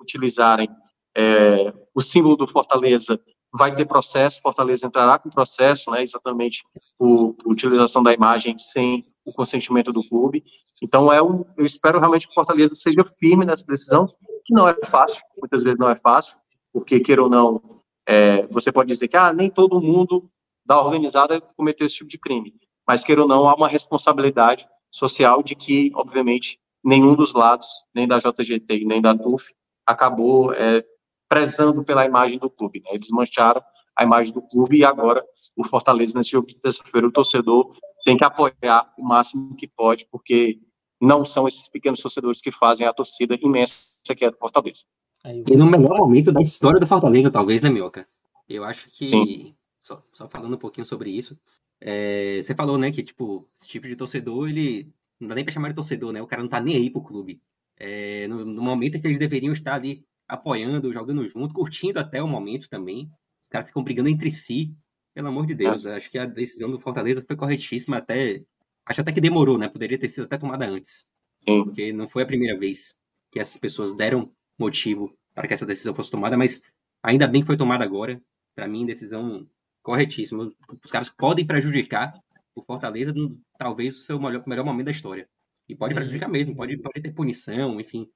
utilizarem 0.00 0.68
é, 1.16 1.72
o 1.94 2.00
símbolo 2.00 2.36
do 2.36 2.46
Fortaleza 2.46 3.20
vai 3.52 3.74
ter 3.74 3.84
processo, 3.84 4.40
Fortaleza 4.40 4.86
entrará 4.86 5.18
com 5.18 5.28
processo, 5.28 5.90
né, 5.90 6.02
exatamente 6.02 6.64
por, 6.98 7.34
por, 7.34 7.52
utilização 7.52 8.02
da 8.02 8.12
imagem 8.12 8.56
sem 8.58 9.04
o 9.24 9.32
consentimento 9.32 9.92
do 9.92 10.06
clube. 10.08 10.42
Então, 10.82 11.12
é 11.12 11.22
um, 11.22 11.44
eu 11.56 11.64
espero 11.64 11.98
realmente 11.98 12.26
que 12.26 12.34
Fortaleza 12.34 12.74
seja 12.74 13.04
firme 13.20 13.44
nessa 13.44 13.64
decisão, 13.66 14.08
que 14.44 14.54
não 14.54 14.66
é 14.66 14.74
fácil, 14.86 15.22
muitas 15.38 15.62
vezes 15.62 15.78
não 15.78 15.88
é 15.88 15.96
fácil, 15.96 16.36
porque, 16.72 16.98
queira 17.00 17.22
ou 17.22 17.28
não, 17.28 17.82
é, 18.06 18.46
você 18.46 18.72
pode 18.72 18.88
dizer 18.88 19.06
que 19.06 19.16
ah, 19.16 19.32
nem 19.32 19.50
todo 19.50 19.80
mundo 19.80 20.28
da 20.64 20.80
organizada 20.80 21.40
cometeu 21.40 21.86
esse 21.86 21.96
tipo 21.96 22.10
de 22.10 22.18
crime, 22.18 22.54
mas, 22.86 23.04
queira 23.04 23.22
ou 23.22 23.28
não, 23.28 23.46
há 23.46 23.54
uma 23.54 23.68
responsabilidade 23.68 24.66
social 24.90 25.42
de 25.42 25.54
que, 25.54 25.92
obviamente, 25.94 26.58
nenhum 26.82 27.14
dos 27.14 27.32
lados, 27.32 27.68
nem 27.94 28.08
da 28.08 28.18
JGT 28.18 28.84
nem 28.84 29.00
da 29.00 29.16
TUF, 29.16 29.44
acabou 29.86 30.52
é, 30.52 30.84
prezando 31.32 31.82
pela 31.82 32.04
imagem 32.04 32.38
do 32.38 32.50
clube. 32.50 32.80
Né? 32.80 32.90
Eles 32.92 33.08
mancharam 33.10 33.62
a 33.96 34.04
imagem 34.04 34.34
do 34.34 34.42
clube 34.42 34.78
e 34.78 34.84
agora 34.84 35.24
o 35.56 35.64
Fortaleza, 35.64 36.12
nesse 36.16 36.30
jogo 36.30 36.46
de 36.46 36.56
terça-feira, 36.56 37.06
o 37.06 37.12
torcedor 37.12 37.74
tem 38.04 38.16
que 38.16 38.24
apoiar 38.24 38.92
o 38.98 39.02
máximo 39.02 39.56
que 39.56 39.66
pode, 39.66 40.06
porque 40.10 40.60
não 41.00 41.24
são 41.24 41.48
esses 41.48 41.68
pequenos 41.68 42.00
torcedores 42.00 42.40
que 42.40 42.52
fazem 42.52 42.86
a 42.86 42.92
torcida 42.92 43.38
imensa 43.40 43.86
que 44.14 44.24
é 44.24 44.30
do 44.30 44.36
Fortaleza. 44.36 44.82
E 45.24 45.56
no 45.56 45.66
melhor 45.66 45.96
momento 45.96 46.32
da 46.32 46.42
história 46.42 46.80
do 46.80 46.86
Fortaleza, 46.86 47.30
talvez, 47.30 47.62
né, 47.62 47.70
Mioca? 47.70 48.06
Eu 48.48 48.64
acho 48.64 48.90
que, 48.90 49.54
só, 49.80 50.02
só, 50.12 50.28
falando 50.28 50.54
um 50.54 50.58
pouquinho 50.58 50.84
sobre 50.84 51.10
isso, 51.10 51.38
é, 51.80 52.40
você 52.42 52.54
falou, 52.54 52.76
né, 52.76 52.90
que, 52.90 53.02
tipo, 53.02 53.48
esse 53.58 53.68
tipo 53.68 53.86
de 53.86 53.96
torcedor, 53.96 54.48
ele 54.48 54.92
não 55.18 55.28
dá 55.28 55.34
nem 55.34 55.44
pra 55.44 55.54
chamar 55.54 55.68
de 55.68 55.76
torcedor, 55.76 56.12
né? 56.12 56.20
O 56.20 56.26
cara 56.26 56.42
não 56.42 56.48
tá 56.48 56.60
nem 56.60 56.76
aí 56.76 56.90
pro 56.90 57.02
clube. 57.02 57.40
É, 57.78 58.26
no, 58.28 58.44
no 58.44 58.62
momento 58.62 58.96
em 58.96 59.00
que 59.00 59.06
eles 59.06 59.18
deveriam 59.18 59.52
estar 59.52 59.74
ali 59.74 60.04
apoiando, 60.32 60.92
jogando 60.92 61.28
junto, 61.28 61.52
curtindo 61.52 62.00
até 62.00 62.22
o 62.22 62.26
momento 62.26 62.66
também. 62.66 63.04
Os 63.04 63.50
caras 63.50 63.66
ficam 63.66 63.84
brigando 63.84 64.08
entre 64.08 64.30
si. 64.30 64.74
Pelo 65.14 65.28
amor 65.28 65.44
de 65.44 65.54
Deus, 65.54 65.84
é. 65.84 65.96
acho 65.96 66.10
que 66.10 66.18
a 66.18 66.24
decisão 66.24 66.70
do 66.70 66.80
Fortaleza 66.80 67.22
foi 67.26 67.36
corretíssima 67.36 67.98
até. 67.98 68.42
Acho 68.86 69.02
até 69.02 69.12
que 69.12 69.20
demorou, 69.20 69.58
né? 69.58 69.68
Poderia 69.68 69.98
ter 69.98 70.08
sido 70.08 70.24
até 70.24 70.38
tomada 70.38 70.66
antes. 70.66 71.06
Sim. 71.46 71.64
Porque 71.64 71.92
não 71.92 72.08
foi 72.08 72.22
a 72.22 72.26
primeira 72.26 72.58
vez 72.58 72.96
que 73.30 73.38
essas 73.38 73.58
pessoas 73.58 73.94
deram 73.94 74.32
motivo 74.58 75.14
para 75.34 75.46
que 75.46 75.52
essa 75.52 75.66
decisão 75.66 75.94
fosse 75.94 76.10
tomada, 76.10 76.36
mas 76.36 76.62
ainda 77.02 77.26
bem 77.26 77.42
que 77.42 77.46
foi 77.46 77.56
tomada 77.58 77.84
agora. 77.84 78.20
Para 78.54 78.66
mim, 78.66 78.86
decisão 78.86 79.46
corretíssima. 79.82 80.50
Os 80.82 80.90
caras 80.90 81.10
podem 81.10 81.46
prejudicar 81.46 82.14
o 82.54 82.62
Fortaleza, 82.62 83.12
talvez 83.58 83.98
o 83.98 84.00
seu 84.00 84.18
melhor, 84.18 84.42
melhor 84.46 84.64
momento 84.64 84.86
da 84.86 84.92
história. 84.92 85.28
E 85.72 85.74
pode 85.74 85.94
prejudicar 85.94 86.28
mesmo, 86.28 86.54
pode, 86.54 86.76
pode 86.76 87.00
ter 87.00 87.12
punição, 87.12 87.80
enfim. 87.80 88.06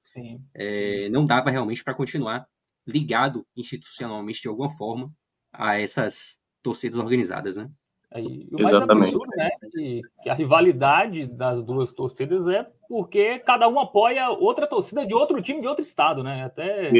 É, 0.53 1.09
não 1.09 1.25
dava 1.25 1.49
realmente 1.49 1.83
para 1.83 1.95
continuar 1.95 2.45
ligado 2.85 3.43
institucionalmente 3.55 4.43
de 4.43 4.47
alguma 4.47 4.69
forma 4.77 5.11
a 5.51 5.79
essas 5.79 6.39
torcidas 6.61 6.99
organizadas, 6.99 7.57
né? 7.57 7.67
É, 8.11 8.21
e 8.21 8.47
o 8.51 8.61
mais 8.61 8.75
Exatamente. 8.75 9.05
absurdo, 9.07 9.31
né, 9.35 9.49
que, 9.71 10.01
que, 10.21 10.29
a 10.29 10.33
rivalidade 10.35 11.25
das 11.25 11.63
duas 11.63 11.91
torcidas 11.91 12.47
é 12.47 12.65
porque 12.87 13.39
cada 13.39 13.67
um 13.67 13.79
apoia 13.79 14.29
outra 14.29 14.67
torcida 14.67 15.05
de 15.05 15.15
outro 15.15 15.41
time 15.41 15.59
de 15.59 15.67
outro 15.67 15.81
estado, 15.81 16.23
né? 16.23 16.45
Até, 16.45 16.91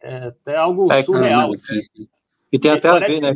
é, 0.00 0.16
até 0.24 0.56
algo 0.56 0.90
é, 0.90 1.02
surreal. 1.02 1.52
E 2.50 2.58
tem 2.58 2.70
até 2.70 2.88
a 2.88 2.98
ver, 2.98 3.20
né? 3.20 3.30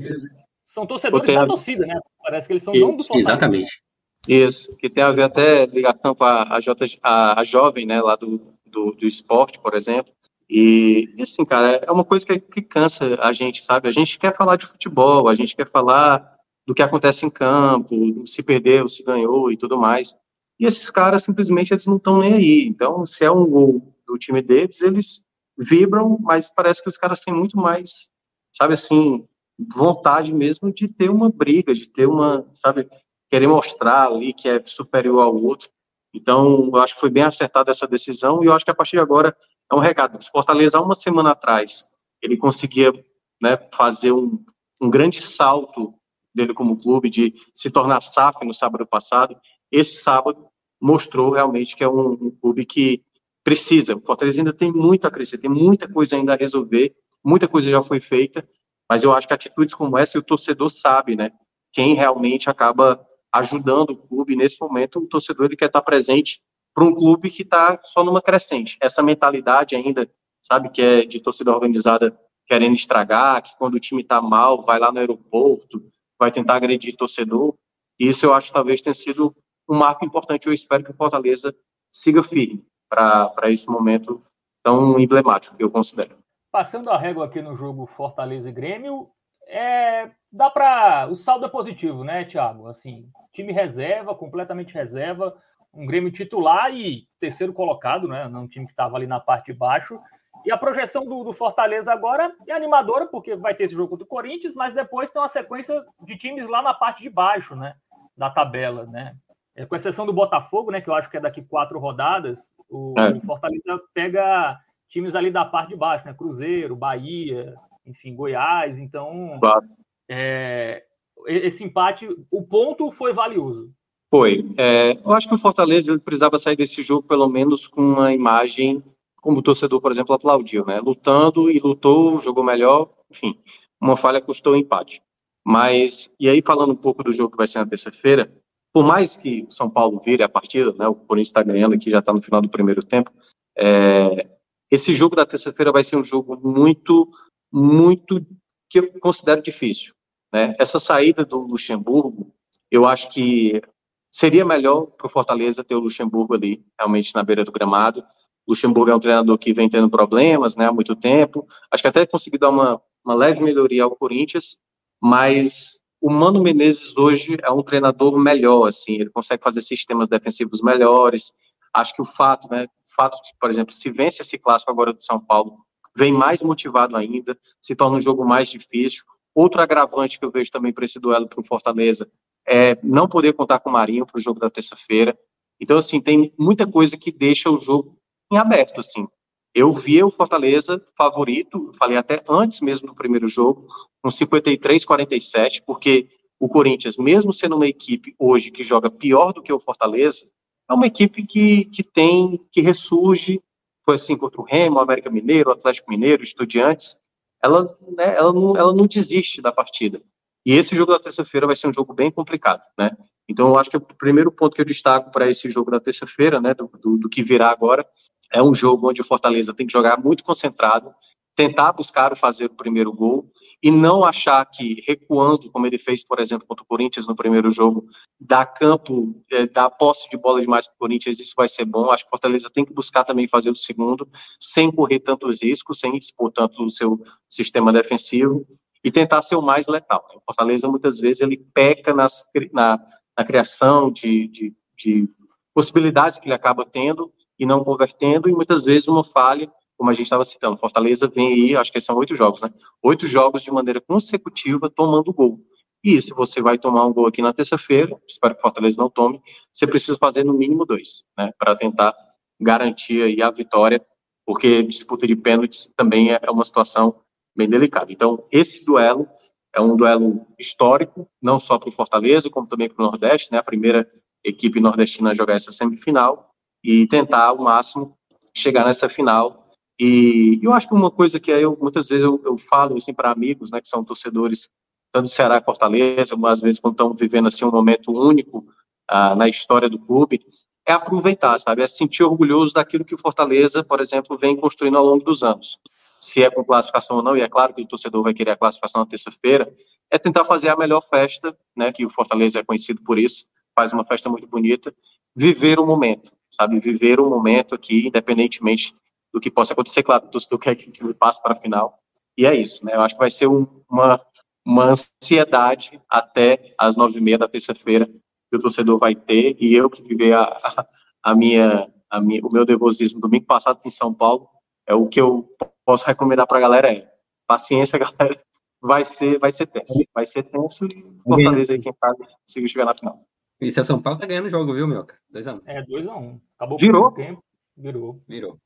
São 0.65 0.87
torcedores 0.87 1.33
da 1.33 1.47
torcida, 1.47 1.87
né? 1.87 2.01
Parece 2.23 2.47
que 2.47 2.55
eles 2.55 2.63
são 2.63 2.75
e, 2.75 2.81
não 2.81 2.97
do 2.97 3.05
Fortaleza. 3.05 3.31
Exatamente. 3.31 3.86
Isso, 4.29 4.77
que 4.77 4.89
tem 4.89 5.03
a 5.03 5.13
ver 5.13 5.23
até 5.23 5.67
ligação 5.67 6.15
com 6.15 6.25
a, 6.25 6.57
a, 6.57 6.61
J, 6.61 6.99
a, 7.03 7.41
a 7.41 7.45
jovem, 7.45 7.87
né, 7.87 8.01
lá 8.01 8.17
do, 8.17 8.41
do, 8.65 8.93
do, 8.93 9.07
esporte, 9.07 9.59
por 9.59 9.75
exemplo. 9.75 10.13
E, 10.49 11.15
assim, 11.21 11.45
cara, 11.45 11.81
é 11.85 11.91
uma 11.91 12.05
coisa 12.05 12.25
que, 12.25 12.39
que 12.39 12.63
cansa 12.63 13.19
a 13.21 13.33
gente, 13.33 13.65
sabe? 13.65 13.89
A 13.89 13.93
gente 13.93 14.19
quer 14.19 14.37
falar 14.37 14.57
de 14.57 14.67
futebol, 14.67 15.29
a 15.29 15.35
gente 15.35 15.57
quer 15.57 15.69
falar 15.69 16.37
do 16.67 16.75
que 16.75 16.83
acontece 16.83 17.25
em 17.25 17.31
campo, 17.31 18.27
se 18.27 18.43
perdeu, 18.43 18.89
se 18.89 19.05
ganhou 19.05 19.53
e 19.53 19.57
tudo 19.57 19.79
mais. 19.79 20.15
E 20.59 20.67
esses 20.67 20.91
caras, 20.91 21.23
simplesmente, 21.23 21.73
eles 21.73 21.87
não 21.87 21.97
estão 21.97 22.19
nem 22.19 22.35
aí. 22.35 22.67
Então, 22.67 23.05
se 23.07 23.25
é 23.25 23.31
um 23.31 23.47
gol 23.47 23.95
do 24.07 24.19
time 24.19 24.43
deles, 24.43 24.81
eles 24.83 25.25
vibram, 25.57 26.19
mas 26.21 26.53
parece 26.55 26.83
que 26.83 26.89
os 26.89 26.97
caras 26.97 27.21
têm 27.21 27.35
muito 27.35 27.57
mais, 27.57 28.11
sabe 28.53 28.75
assim, 28.75 29.27
vontade 29.75 30.35
mesmo 30.35 30.73
de 30.73 30.89
ter 30.89 31.11
uma 31.11 31.31
briga, 31.31 31.75
de 31.75 31.89
ter 31.89 32.07
uma, 32.07 32.47
sabe, 32.53 32.89
querer 33.31 33.47
mostrar 33.47 34.07
ali 34.07 34.33
que 34.33 34.49
é 34.49 34.63
superior 34.65 35.23
ao 35.23 35.35
outro. 35.35 35.69
Então, 36.15 36.71
eu 36.73 36.77
acho 36.77 36.95
que 36.95 37.01
foi 37.01 37.11
bem 37.11 37.23
acertada 37.23 37.71
essa 37.71 37.87
decisão 37.87 38.43
e 38.43 38.47
eu 38.47 38.53
acho 38.53 38.65
que 38.65 38.71
a 38.71 38.75
partir 38.75 38.97
de 38.97 39.03
agora 39.03 39.37
é 39.71 39.75
um 39.75 39.81
recado. 39.81 40.23
Se 40.23 40.31
Fortaleza, 40.31 40.81
uma 40.81 40.95
semana 40.95 41.33
atrás, 41.33 41.91
ele 42.23 42.37
conseguia 42.37 42.93
né, 43.41 43.59
fazer 43.75 44.13
um, 44.13 44.43
um 44.83 44.89
grande 44.89 45.21
salto 45.21 45.95
dele 46.35 46.55
como 46.55 46.81
clube, 46.81 47.09
de 47.09 47.35
se 47.55 47.71
tornar 47.71 48.03
SAF 48.03 48.45
no 48.45 48.53
sábado 48.53 48.87
passado, 48.87 49.37
esse 49.73 49.97
sábado 49.97 50.47
mostrou 50.81 51.33
realmente 51.33 51.75
que 51.75 51.83
é 51.83 51.89
um, 51.89 52.13
um 52.13 52.31
clube 52.31 52.65
que 52.67 53.03
precisa. 53.43 53.97
O 53.97 54.01
Fortaleza 54.01 54.41
ainda 54.41 54.53
tem 54.53 54.71
muito 54.71 55.07
a 55.07 55.11
crescer, 55.11 55.39
tem 55.39 55.51
muita 55.51 55.89
coisa 55.89 56.17
ainda 56.17 56.35
a 56.35 56.37
resolver, 56.37 56.95
muita 57.25 57.49
coisa 57.49 57.71
já 57.71 57.83
foi 57.83 58.01
feita, 58.01 58.47
mas 58.89 59.03
eu 59.03 59.15
acho 59.15 59.27
que 59.27 59.35
atitudes 59.35 59.75
como 59.75 59.97
essa, 59.97 60.19
o 60.19 60.23
torcedor 60.23 60.69
sabe, 60.69 61.17
né? 61.17 61.33
Quem 61.73 61.95
realmente 61.95 62.51
acaba 62.51 63.05
ajudando 63.33 63.91
o 63.91 63.97
clube 63.97 64.37
nesse 64.37 64.61
momento, 64.61 64.99
o 64.99 65.07
torcedor 65.07 65.47
ele 65.47 65.57
quer 65.57 65.67
estar 65.67 65.83
presente 65.83 66.41
para 66.75 66.85
um 66.85 66.95
clube 66.95 67.31
que 67.31 67.43
está 67.43 67.81
só 67.85 68.05
numa 68.05 68.21
crescente. 68.21 68.77
Essa 68.81 69.03
mentalidade 69.03 69.75
ainda, 69.75 70.09
sabe, 70.43 70.71
que 70.71 70.83
é 70.83 71.05
de 71.05 71.21
torcida 71.21 71.51
organizada 71.51 72.19
querendo 72.47 72.75
estragar, 72.75 73.43
que 73.43 73.57
quando 73.57 73.75
o 73.75 73.81
time 73.81 74.03
está 74.03 74.21
mal, 74.21 74.63
vai 74.63 74.79
lá 74.79 74.93
no 74.93 74.99
aeroporto, 74.99 75.83
vai 76.19 76.31
tentar 76.31 76.57
agredir 76.57 76.97
torcedor. 76.97 77.55
Isso 77.99 78.25
eu 78.27 78.35
acho 78.35 78.53
talvez 78.53 78.83
tenha 78.83 78.95
sido 78.95 79.35
um 79.69 79.77
marco 79.77 80.05
importante. 80.05 80.47
Eu 80.47 80.53
espero 80.53 80.85
que 80.85 80.91
o 80.91 80.97
Fortaleza 80.97 81.55
siga 81.91 82.23
firme 82.23 82.65
para 82.89 83.51
esse 83.51 83.69
momento 83.69 84.23
tão 84.63 84.99
emblemático 84.99 85.57
que 85.57 85.65
eu 85.65 85.71
considero. 85.71 86.17
Passando 86.53 86.91
a 86.91 86.99
régua 86.99 87.27
aqui 87.27 87.43
no 87.43 87.57
jogo 87.57 87.87
Fortaleza 87.87 88.49
e 88.49 88.53
Grêmio, 88.53 89.11
é, 89.47 90.11
dá 90.33 90.51
para 90.51 91.09
o 91.09 91.17
saldo 91.17 91.47
é 91.47 91.49
positivo, 91.49 92.03
né, 92.03 92.25
Thiago? 92.25 92.67
Assim, 92.67 93.09
time 93.33 93.53
reserva, 93.53 94.15
completamente 94.15 94.75
reserva, 94.75 95.37
um 95.73 95.87
Grêmio 95.87 96.11
titular 96.11 96.75
e 96.75 97.07
terceiro 97.21 97.53
colocado, 97.53 98.09
né? 98.09 98.27
Um 98.27 98.49
time 98.49 98.67
que 98.67 98.73
estava 98.73 98.97
ali 98.97 99.07
na 99.07 99.21
parte 99.21 99.53
de 99.53 99.59
baixo. 99.59 100.01
E 100.45 100.51
a 100.51 100.57
projeção 100.57 101.05
do, 101.05 101.25
do, 101.25 101.33
Fortaleza 101.33 101.93
agora 101.93 102.33
é 102.47 102.53
animadora, 102.53 103.07
porque 103.07 103.35
vai 103.37 103.55
ter 103.55 103.65
esse 103.65 103.75
jogo 103.75 103.91
contra 103.91 104.05
o 104.05 104.09
Corinthians, 104.09 104.55
mas 104.55 104.75
depois 104.75 105.11
tem 105.11 105.21
uma 105.21 105.29
sequência 105.29 105.85
de 106.03 106.17
times 106.17 106.49
lá 106.49 106.63
na 106.63 106.73
parte 106.73 107.03
de 107.03 107.11
baixo, 107.11 107.55
né? 107.55 107.75
Da 108.17 108.31
tabela, 108.31 108.87
né? 108.87 109.17
É, 109.55 109.65
com 109.65 109.77
exceção 109.77 110.07
do 110.07 110.13
Botafogo, 110.13 110.71
né? 110.71 110.81
Que 110.81 110.89
eu 110.89 110.95
acho 110.95 111.11
que 111.11 111.17
é 111.17 111.21
daqui 111.21 111.43
quatro 111.43 111.79
rodadas, 111.79 112.55
o, 112.69 112.95
é. 112.99 113.11
o 113.11 113.21
Fortaleza 113.23 113.81
pega 113.93 114.59
times 114.89 115.15
ali 115.15 115.31
da 115.31 115.45
parte 115.45 115.71
de 115.71 115.77
baixo, 115.77 116.07
né? 116.07 116.15
Cruzeiro, 116.15 116.77
Bahia, 116.77 117.55
enfim, 117.87 118.15
Goiás. 118.15 118.79
Então, 118.79 119.39
claro. 119.41 119.67
é, 120.09 120.85
esse 121.27 121.65
empate, 121.65 122.09
o 122.31 122.43
ponto 122.43 122.91
foi 122.91 123.13
valioso. 123.13 123.71
Foi. 124.11 124.45
É, 124.57 124.93
eu 125.05 125.13
acho 125.13 125.29
que 125.29 125.35
o 125.35 125.39
Fortaleza 125.39 125.99
precisava 125.99 126.39
sair 126.39 126.57
desse 126.57 126.83
jogo 126.83 127.07
pelo 127.07 127.29
menos 127.29 127.67
com 127.67 127.81
uma 127.81 128.13
imagem 128.13 128.83
como 129.27 129.39
o 129.39 129.43
torcedor, 129.43 129.81
por 129.81 129.91
exemplo, 129.91 130.15
aplaudiu, 130.15 130.65
né? 130.65 130.79
Lutando 130.79 131.51
e 131.51 131.59
lutou, 131.59 132.21
jogou 132.21 132.45
melhor, 132.45 132.89
enfim, 133.11 133.37
uma 133.81 133.97
falha 133.97 134.21
custou 134.21 134.53
o 134.53 134.57
empate. 134.57 135.03
Mas, 135.45 136.13
e 136.19 136.29
aí 136.29 136.41
falando 136.41 136.73
um 136.73 136.77
pouco 136.77 137.03
do 137.03 137.13
jogo 137.13 137.33
que 137.33 137.37
vai 137.37 137.49
ser 137.49 137.59
na 137.59 137.67
terça-feira, 137.67 138.33
por 138.73 138.85
mais 138.85 139.17
que 139.17 139.45
o 139.49 139.53
São 139.53 139.69
Paulo 139.69 140.01
vire 140.05 140.23
a 140.23 140.29
partida, 140.29 140.73
né, 140.79 140.87
o 140.87 140.95
Corinthians 140.95 141.29
está 141.29 141.43
ganhando 141.43 141.75
aqui, 141.75 141.91
já 141.91 141.99
está 141.99 142.13
no 142.13 142.23
final 142.23 142.41
do 142.41 142.49
primeiro 142.49 142.85
tempo, 142.85 143.11
é, 143.59 144.29
esse 144.71 144.95
jogo 144.95 145.17
da 145.17 145.27
terça-feira 145.27 145.73
vai 145.73 145.83
ser 145.83 145.97
um 145.97 146.05
jogo 146.05 146.37
muito, 146.37 147.09
muito, 147.53 148.25
que 148.69 148.79
eu 148.81 149.01
considero 149.01 149.43
difícil. 149.43 149.95
Né? 150.33 150.55
Essa 150.59 150.79
saída 150.79 151.25
do 151.25 151.39
Luxemburgo, 151.39 152.35
eu 152.71 152.87
acho 152.87 153.11
que 153.11 153.63
seria 154.11 154.45
melhor 154.45 154.87
para 154.87 155.07
o 155.07 155.11
Fortaleza 155.11 155.65
ter 155.65 155.75
o 155.75 155.81
Luxemburgo 155.81 156.35
ali, 156.35 156.65
realmente 156.79 157.15
na 157.15 157.23
beira 157.23 157.45
do 157.45 157.53
gramado, 157.53 158.05
Luxemburgo 158.47 158.91
é 158.91 158.95
um 158.95 159.01
treinador 159.01 159.37
que 159.39 159.53
vem 159.53 159.69
tendo 159.69 159.91
problemas 159.91 160.55
né, 160.57 160.67
há 160.67 160.73
muito 160.73 160.95
tempo. 160.95 161.47
Acho 161.71 161.83
que 161.83 161.89
até 161.89 162.07
conseguiu 162.07 162.39
dar 162.39 162.51
uma, 162.51 162.81
uma 163.05 163.15
leve 163.15 163.43
melhoria 163.43 163.83
ao 163.83 163.97
Corinthians, 163.97 164.61
mas 165.03 165.81
o 166.01 166.11
Mano 166.11 166.41
Menezes 166.41 166.97
hoje 166.97 167.37
é 167.43 167.51
um 167.51 167.63
treinador 167.63 168.17
melhor, 168.19 168.69
assim, 168.69 169.01
ele 169.01 169.11
consegue 169.11 169.43
fazer 169.43 169.63
sistemas 169.63 170.09
defensivos 170.09 170.63
melhores. 170.63 171.33
Acho 171.75 171.95
que 171.95 172.03
o 172.03 172.05
fato, 172.05 172.49
né, 172.49 172.65
o 172.65 172.95
fato 172.95 173.17
de, 173.23 173.33
por 173.41 173.51
exemplo, 173.51 173.73
se 173.73 173.91
vence 173.91 174.23
esse 174.23 174.39
clássico 174.39 174.71
agora 174.71 174.93
do 174.93 175.03
São 175.03 175.19
Paulo, 175.19 175.59
vem 175.97 176.13
mais 176.13 176.43
motivado 176.43 176.95
ainda, 176.97 177.37
se 177.61 177.75
torna 177.75 177.97
um 177.97 178.01
jogo 178.01 178.25
mais 178.25 178.49
difícil. 178.49 179.05
Outro 179.35 179.61
agravante 179.63 180.19
que 180.19 180.25
eu 180.25 180.31
vejo 180.31 180.51
também 180.51 180.73
para 180.73 180.85
esse 180.85 181.01
duelo 181.01 181.27
para 181.27 181.41
o 181.41 181.45
Fortaleza 181.45 182.09
é 182.47 182.79
não 182.83 183.09
poder 183.09 183.33
contar 183.33 183.59
com 183.61 183.71
o 183.71 183.73
Marinho 183.73 184.07
para 184.07 184.19
o 184.19 184.23
jogo 184.23 184.39
da 184.39 184.51
terça-feira. 184.51 185.19
Então, 185.61 185.79
assim, 185.79 186.01
tem 186.01 186.33
muita 186.39 186.67
coisa 186.67 186.97
que 186.97 187.11
deixa 187.11 187.51
o 187.51 187.59
jogo 187.59 187.97
em 188.31 188.37
aberto, 188.37 188.81
assim. 188.81 189.09
Eu 189.55 189.73
vi 189.73 190.03
o 190.03 190.11
Fortaleza 190.11 190.85
favorito, 190.97 191.73
falei 191.79 191.97
até 191.97 192.23
antes 192.29 192.61
mesmo 192.61 192.89
do 192.89 192.95
primeiro 192.95 193.27
jogo, 193.27 193.67
com 194.03 194.11
53-47, 194.11 195.63
porque 195.67 196.09
o 196.39 196.47
Corinthians, 196.47 196.99
mesmo 196.99 197.33
sendo 197.33 197.57
uma 197.57 197.67
equipe 197.67 198.15
hoje 198.19 198.51
que 198.51 198.63
joga 198.63 198.91
pior 198.91 199.33
do 199.33 199.43
que 199.43 199.53
o 199.53 199.59
Fortaleza, 199.59 200.27
é 200.69 200.75
uma 200.75 200.87
equipe 200.87 201.25
que, 201.25 201.65
que 201.65 201.83
tem, 201.83 202.39
que 202.53 202.61
ressurge, 202.61 203.41
foi 203.87 203.95
assim 203.95 204.19
contra 204.19 204.41
o 204.41 204.45
Remo, 204.45 204.81
América 204.81 205.09
Mineiro, 205.09 205.53
Atlético 205.53 205.89
Mineiro, 205.89 206.25
Estudiantes, 206.25 207.01
ela, 207.43 207.79
né, 207.97 208.17
ela, 208.17 208.33
não, 208.33 208.57
ela 208.57 208.75
não 208.75 208.87
desiste 208.87 209.41
da 209.41 209.53
partida. 209.53 210.03
E 210.45 210.53
esse 210.53 210.75
jogo 210.75 210.93
da 210.93 210.99
terça-feira 210.99 211.47
vai 211.47 211.55
ser 211.55 211.69
um 211.69 211.73
jogo 211.73 211.95
bem 211.95 212.11
complicado, 212.11 212.63
né? 212.77 212.91
Então, 213.29 213.49
eu 213.49 213.59
acho 213.59 213.71
que 213.71 213.77
o 213.77 213.81
primeiro 213.81 214.31
ponto 214.31 214.55
que 214.55 214.61
eu 214.61 214.67
destaco 214.67 215.11
para 215.11 215.29
esse 215.29 215.49
jogo 215.51 215.71
da 215.71 215.81
terça-feira, 215.81 216.41
né, 216.41 216.55
do, 216.55 216.71
do, 216.81 216.97
do, 216.99 217.09
que 217.09 217.23
virá 217.23 217.51
agora, 217.51 217.87
é 218.33 218.43
um 218.43 218.55
jogo 218.55 218.89
onde 218.89 219.01
o 219.01 219.05
Fortaleza 219.05 219.55
tem 219.55 219.67
que 219.67 219.73
jogar 219.73 219.99
muito 219.99 220.23
concentrado, 220.23 220.93
tentar 221.35 221.73
buscar 221.73 222.17
fazer 222.17 222.47
o 222.47 222.55
primeiro 222.55 222.93
gol 222.93 223.31
e 223.63 223.71
não 223.71 224.05
achar 224.05 224.45
que 224.47 224.83
recuando, 224.87 225.51
como 225.51 225.67
ele 225.67 225.79
fez, 225.79 226.05
por 226.05 226.21
exemplo, 226.21 226.47
contra 226.47 226.63
o 226.63 226.67
Corinthians 226.67 227.07
no 227.07 227.17
primeiro 227.17 227.51
jogo, 227.51 227.87
dar 228.21 228.47
campo, 228.47 229.23
é, 229.33 229.47
posse 229.71 230.09
de 230.11 230.17
bola 230.17 230.41
demais 230.41 230.67
para 230.67 230.75
o 230.75 230.79
Corinthians, 230.79 231.19
isso 231.19 231.35
vai 231.37 231.49
ser 231.49 231.65
bom. 231.65 231.91
Acho 231.91 232.05
que 232.05 232.09
o 232.09 232.11
Fortaleza 232.11 232.51
tem 232.51 232.65
que 232.65 232.75
buscar 232.75 233.05
também 233.05 233.27
fazer 233.27 233.51
o 233.51 233.57
segundo, 233.57 234.09
sem 234.39 234.71
correr 234.71 235.01
tantos 235.01 235.43
riscos, 235.43 235.81
sem 235.81 235.97
expor 235.97 236.31
tanto 236.31 236.65
o 236.65 236.71
seu 236.71 237.01
sistema 237.29 237.73
defensivo 237.73 238.47
e 238.85 238.93
tentar 238.93 239.23
ser 239.23 239.37
o 239.37 239.43
mais 239.43 239.67
letal. 239.67 240.07
O 240.15 240.21
Fortaleza, 240.25 240.69
muitas 240.69 240.99
vezes, 240.99 241.21
ele 241.21 241.39
peca 241.53 241.93
nas, 241.93 242.25
na, 242.53 242.79
na 243.19 243.25
criação 243.25 243.91
de, 243.91 244.29
de, 244.29 244.55
de 244.77 245.09
possibilidades 245.55 246.19
que 246.19 246.27
ele 246.29 246.35
acaba 246.35 246.65
tendo 246.65 247.13
e 247.39 247.45
não 247.45 247.65
convertendo, 247.65 248.29
e 248.29 248.33
muitas 248.33 248.65
vezes 248.65 248.87
uma 248.87 249.03
falha, 249.03 249.51
como 249.77 249.91
a 249.91 249.93
gente 249.93 250.07
estava 250.07 250.25
citando. 250.25 250.57
Fortaleza 250.57 251.09
vem 251.09 251.33
aí, 251.33 251.57
acho 251.57 251.73
que 251.73 251.81
são 251.81 251.97
oito 251.97 252.15
jogos, 252.17 252.41
né? 252.41 252.51
Oito 252.83 253.07
jogos 253.07 253.43
de 253.43 253.51
maneira 253.51 253.81
consecutiva 253.81 254.71
tomando 254.71 255.13
gol. 255.13 255.41
E 255.85 256.01
se 256.01 256.13
você 256.13 256.41
vai 256.41 256.59
tomar 256.59 256.87
um 256.87 256.93
gol 256.93 257.07
aqui 257.07 257.23
na 257.23 257.33
terça-feira, 257.33 257.97
espero 258.09 258.35
que 258.35 258.41
Fortaleza 258.41 258.77
não 258.79 258.91
tome, 258.91 259.21
você 259.53 259.67
precisa 259.67 259.97
fazer 259.99 260.25
no 260.25 260.35
mínimo 260.35 260.65
dois, 260.65 261.05
né? 261.17 261.31
Para 261.39 261.55
tentar 261.55 261.95
garantir 262.41 263.03
aí 263.03 263.23
a 263.23 263.31
vitória, 263.31 263.85
porque 264.27 264.63
disputa 264.63 265.07
de 265.07 265.15
pênaltis 265.15 265.73
também 265.77 266.11
é 266.11 266.31
uma 266.31 266.45
situação 266.45 267.01
bem 267.37 267.49
delicada. 267.49 267.93
Então, 267.93 268.27
esse 268.33 268.65
duelo 268.65 269.07
é 269.55 269.61
um 269.61 269.77
duelo 269.77 270.27
histórico, 270.39 271.09
não 271.23 271.39
só 271.39 271.59
para 271.59 271.69
o 271.69 271.73
Fortaleza, 271.73 272.29
como 272.29 272.47
também 272.47 272.69
para 272.69 272.83
o 272.83 272.87
Nordeste, 272.87 273.31
né? 273.31 273.39
A 273.39 273.43
primeira 273.43 273.89
equipe 274.25 274.61
nordestina 274.61 275.11
a 275.11 275.15
jogar 275.15 275.35
essa 275.35 275.53
semifinal 275.53 276.31
e 276.65 276.87
tentar 276.89 277.27
ao 277.27 277.39
máximo 277.39 277.97
chegar 278.37 278.65
nessa 278.65 278.89
final. 278.89 279.46
E 279.79 280.41
eu 280.43 280.53
acho 280.53 280.69
que 280.69 280.75
uma 280.75 280.91
coisa 280.91 281.21
que 281.21 281.31
eu 281.31 281.57
muitas 281.61 281.89
vezes 281.89 282.05
eu, 282.05 282.21
eu 282.25 282.39
falo 282.39 282.77
assim 282.77 282.95
para 282.95 283.11
amigos, 283.11 283.51
né, 283.51 283.61
que 283.61 283.69
são 283.69 283.85
torcedores 283.85 284.49
tanto 284.91 285.05
do 285.05 285.11
Ceará 285.11 285.37
e 285.37 285.45
Fortaleza, 285.45 286.17
às 286.27 286.41
vezes 286.41 286.61
quando 286.61 286.75
estão 286.75 286.95
vivendo 286.95 287.29
assim 287.29 287.45
um 287.45 287.51
momento 287.51 287.93
único 287.93 288.47
ah, 288.89 289.15
na 289.15 289.29
história 289.29 289.69
do 289.69 289.79
clube, 289.79 290.25
é 290.67 290.73
aproveitar, 290.73 291.39
sabe, 291.39 291.63
é 291.63 291.67
sentir 291.67 292.03
orgulhoso 292.03 292.55
daquilo 292.55 292.85
que 292.85 292.95
o 292.95 292.99
Fortaleza, 292.99 293.63
por 293.63 293.81
exemplo, 293.81 294.17
vem 294.17 294.37
construindo 294.37 294.79
ao 294.79 294.85
longo 294.85 295.05
dos 295.05 295.23
anos. 295.23 295.59
Se 296.01 296.23
é 296.23 296.31
com 296.31 296.45
classificação 296.45 296.97
ou 296.97 297.03
não, 297.03 297.17
e 297.17 297.21
é 297.21 297.29
claro 297.29 297.55
que 297.55 297.63
o 297.63 297.67
torcedor 297.67 298.03
vai 298.03 298.15
querer 298.15 298.33
a 298.33 298.37
classificação 298.37 298.81
na 298.81 298.87
terça-feira, 298.87 299.53
é 299.91 299.99
tentar 299.99 300.25
fazer 300.25 300.49
a 300.49 300.57
melhor 300.57 300.83
festa, 300.83 301.37
né, 301.57 301.71
que 301.73 301.85
o 301.85 301.91
Fortaleza 301.91 302.41
é 302.41 302.45
conhecido 302.45 302.83
por 302.83 302.99
isso, 302.99 303.27
faz 303.55 303.73
uma 303.73 303.85
festa 303.85 304.09
muito 304.09 304.27
bonita, 304.27 304.75
viver 305.15 305.59
o 305.59 305.67
momento, 305.67 306.13
sabe? 306.31 306.61
Viver 306.61 307.01
o 307.01 307.09
momento 307.09 307.55
aqui, 307.55 307.87
independentemente 307.87 308.75
do 309.17 309.21
que 309.21 309.31
possa 309.31 309.55
acontecer. 309.55 309.83
Claro, 309.83 310.05
o 310.05 310.11
torcedor 310.11 310.39
quer 310.39 310.55
que 310.55 310.71
ele 310.85 310.93
passe 310.93 311.23
para 311.23 311.33
a 311.33 311.41
final. 311.41 311.79
E 312.19 312.27
é 312.27 312.35
isso, 312.35 312.63
né? 312.67 312.75
Eu 312.75 312.83
acho 312.83 312.95
que 312.95 313.01
vai 313.01 313.09
ser 313.09 313.27
um, 313.27 313.47
uma, 313.67 313.99
uma 314.45 314.65
ansiedade 314.67 315.81
até 315.89 316.55
as 316.59 316.77
nove 316.77 316.99
e 316.99 317.01
meia 317.01 317.17
da 317.17 317.27
terça-feira 317.27 317.87
que 317.87 318.37
o 318.37 318.39
torcedor 318.39 318.79
vai 318.79 318.95
ter. 318.95 319.35
E 319.41 319.55
eu 319.55 319.71
que 319.71 319.83
vivi 319.83 320.13
a, 320.13 320.23
a, 320.23 320.67
a, 321.03 321.15
minha, 321.15 321.67
a 321.89 321.99
minha, 321.99 322.21
o 322.27 322.31
meu 322.31 322.45
nervosismo 322.45 323.01
domingo 323.01 323.25
passado 323.25 323.59
em 323.65 323.71
São 323.71 323.93
Paulo, 323.93 324.29
é 324.67 324.75
o 324.75 324.87
que 324.87 325.01
eu 325.01 325.27
posso 325.65 325.87
recomendar 325.87 326.27
para 326.27 326.37
a 326.37 326.43
galera 326.43 326.71
é 326.71 326.87
paciência, 327.27 327.79
galera. 327.81 328.21
Vai 328.61 328.85
ser, 328.85 329.19
vai 329.19 329.31
ser 329.31 329.47
tenso. 329.47 329.83
Vai 329.95 330.05
ser 330.05 330.25
tenso 330.25 330.67
e 330.67 330.85
Fortaleza 331.03 331.55
aí, 331.55 331.61
quem 331.61 331.73
sabe, 331.73 332.07
conseguir 332.27 332.49
chegar 332.51 332.67
na 332.67 332.75
final. 332.75 333.01
E 333.41 333.51
se 333.51 333.61
é 333.61 333.65
São 333.65 333.81
Paulo, 333.81 333.99
tá 333.99 334.07
ganhando 334.07 334.27
o 334.27 334.31
jogo, 334.31 334.53
viu, 334.53 334.69
Mioca? 334.69 334.99
2x1. 335.15 335.37
Um. 335.37 335.41
É, 335.47 335.63
2x1. 335.63 335.97
Um. 335.97 336.21
Acabou 336.37 336.59
Virou. 336.59 336.93
tempo. 336.93 337.23
Virou. 337.57 338.03
Virou. 338.07 338.39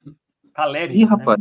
Caleri. 0.61 0.95
Ih, 0.95 1.05
né? 1.05 1.07
rapaz. 1.07 1.41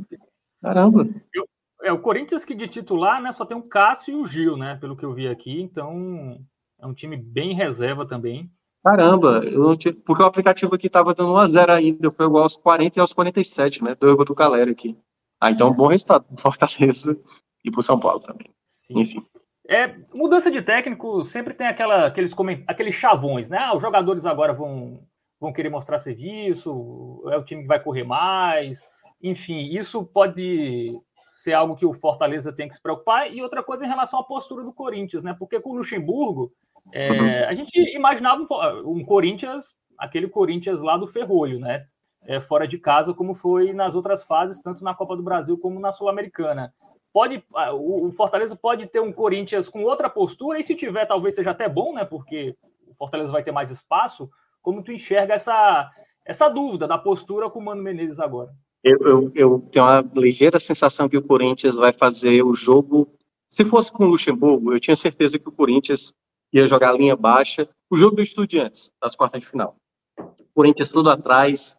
Caramba. 0.61 1.07
Eu, 1.33 1.45
é, 1.83 1.91
o 1.91 1.99
Corinthians 1.99 2.45
que 2.45 2.55
de 2.55 2.67
titular, 2.67 3.21
né, 3.21 3.31
só 3.31 3.45
tem 3.45 3.57
o 3.57 3.63
Cássio 3.63 4.13
e 4.13 4.21
o 4.21 4.25
Gil, 4.25 4.57
né, 4.57 4.77
pelo 4.79 4.95
que 4.95 5.05
eu 5.05 5.13
vi 5.13 5.27
aqui. 5.27 5.61
Então, 5.61 6.39
é 6.79 6.85
um 6.85 6.93
time 6.93 7.17
bem 7.17 7.53
reserva 7.53 8.05
também. 8.05 8.49
Caramba, 8.83 9.43
eu 9.43 9.59
não 9.59 9.77
tinha... 9.77 9.93
porque 9.93 10.23
o 10.23 10.25
aplicativo 10.25 10.73
aqui 10.73 10.89
tava 10.89 11.13
dando 11.13 11.33
1x0 11.33 11.69
ainda, 11.69 12.11
foi 12.11 12.25
igual 12.25 12.43
aos 12.43 12.55
40 12.55 12.97
e 12.97 13.01
aos 13.01 13.13
47, 13.13 13.83
né? 13.83 13.95
Dois 13.99 14.15
gols 14.15 14.27
do 14.27 14.35
Caleri 14.35 14.71
aqui. 14.71 14.97
Ah, 15.41 15.51
então, 15.51 15.73
bom 15.73 15.87
resultado 15.87 16.23
pro 16.23 16.37
Fortaleza 16.41 17.17
e 17.63 17.69
pro 17.69 17.83
São 17.83 17.99
Paulo 17.99 18.21
também. 18.21 18.49
Sim. 18.71 18.99
Enfim. 18.99 19.25
É, 19.67 19.95
mudança 20.13 20.49
de 20.49 20.61
técnico 20.61 21.23
sempre 21.23 21.53
tem 21.53 21.67
aquela, 21.67 22.07
aqueles, 22.07 22.33
aqueles 22.67 22.95
chavões, 22.95 23.49
né? 23.49 23.57
Ah, 23.57 23.75
os 23.75 23.81
jogadores 23.81 24.25
agora 24.25 24.53
vão, 24.53 25.01
vão 25.39 25.53
querer 25.53 25.69
mostrar 25.69 25.99
serviço, 25.99 27.21
é 27.27 27.37
o 27.37 27.43
time 27.43 27.61
que 27.61 27.67
vai 27.67 27.79
correr 27.79 28.03
mais. 28.03 28.88
Enfim, 29.21 29.69
isso 29.77 30.03
pode 30.05 30.99
ser 31.33 31.53
algo 31.53 31.75
que 31.75 31.85
o 31.85 31.93
Fortaleza 31.93 32.51
tem 32.51 32.67
que 32.67 32.75
se 32.75 32.81
preocupar. 32.81 33.31
E 33.31 33.41
outra 33.41 33.63
coisa 33.63 33.85
em 33.85 33.87
relação 33.87 34.19
à 34.19 34.23
postura 34.23 34.63
do 34.63 34.73
Corinthians, 34.73 35.23
né? 35.23 35.35
Porque 35.37 35.59
com 35.59 35.71
o 35.71 35.77
Luxemburgo, 35.77 36.51
É, 36.91 37.11
uhum. 37.11 37.49
A 37.49 37.53
gente 37.53 37.77
imaginava 37.95 38.45
um 38.85 39.03
Corinthians, 39.03 39.75
aquele 39.97 40.27
Corinthians 40.27 40.81
lá 40.81 40.97
do 40.97 41.07
Ferrolho, 41.07 41.59
né? 41.59 41.85
É, 42.25 42.41
fora 42.41 42.67
de 42.67 42.77
casa, 42.77 43.13
como 43.13 43.33
foi 43.33 43.73
nas 43.73 43.95
outras 43.95 44.23
fases, 44.23 44.61
tanto 44.61 44.83
na 44.83 44.93
Copa 44.93 45.15
do 45.15 45.23
Brasil 45.23 45.57
como 45.57 45.79
na 45.79 45.91
Sul-Americana. 45.91 46.73
Pode, 47.13 47.43
o 47.73 48.11
Fortaleza 48.11 48.55
pode 48.55 48.87
ter 48.87 48.99
um 48.99 49.11
Corinthians 49.11 49.69
com 49.69 49.83
outra 49.83 50.09
postura, 50.09 50.59
e 50.59 50.63
se 50.63 50.75
tiver, 50.75 51.05
talvez 51.05 51.35
seja 51.35 51.51
até 51.51 51.67
bom, 51.67 51.93
né? 51.93 52.05
Porque 52.05 52.55
o 52.87 52.93
Fortaleza 52.93 53.31
vai 53.31 53.43
ter 53.43 53.51
mais 53.51 53.71
espaço. 53.71 54.29
Como 54.61 54.83
tu 54.83 54.91
enxerga 54.91 55.33
essa, 55.33 55.89
essa 56.25 56.49
dúvida 56.49 56.87
da 56.87 56.97
postura 56.97 57.49
com 57.49 57.59
o 57.59 57.63
Mano 57.63 57.81
Menezes 57.81 58.19
agora? 58.19 58.51
Eu, 58.83 58.97
eu, 58.99 59.31
eu, 59.35 59.59
tenho 59.71 59.85
uma 59.85 60.01
ligeira 60.15 60.59
sensação 60.59 61.09
que 61.09 61.17
o 61.17 61.21
Corinthians 61.21 61.75
vai 61.75 61.91
fazer 61.91 62.43
o 62.43 62.53
jogo. 62.53 63.13
Se 63.49 63.65
fosse 63.65 63.91
com 63.91 64.05
o 64.05 64.09
Luxemburgo, 64.09 64.73
eu 64.73 64.79
tinha 64.79 64.95
certeza 64.95 65.37
que 65.37 65.49
o 65.49 65.51
Corinthians 65.51 66.13
ia 66.53 66.65
jogar 66.65 66.91
a 66.91 66.97
linha 66.97 67.15
baixa. 67.15 67.67
O 67.89 67.97
jogo 67.97 68.15
do 68.15 68.21
Estudiantes, 68.21 68.91
das 69.01 69.15
quartas 69.15 69.41
de 69.41 69.47
final. 69.47 69.75
O 70.17 70.53
Corinthians 70.53 70.89
tudo 70.89 71.09
atrás. 71.09 71.77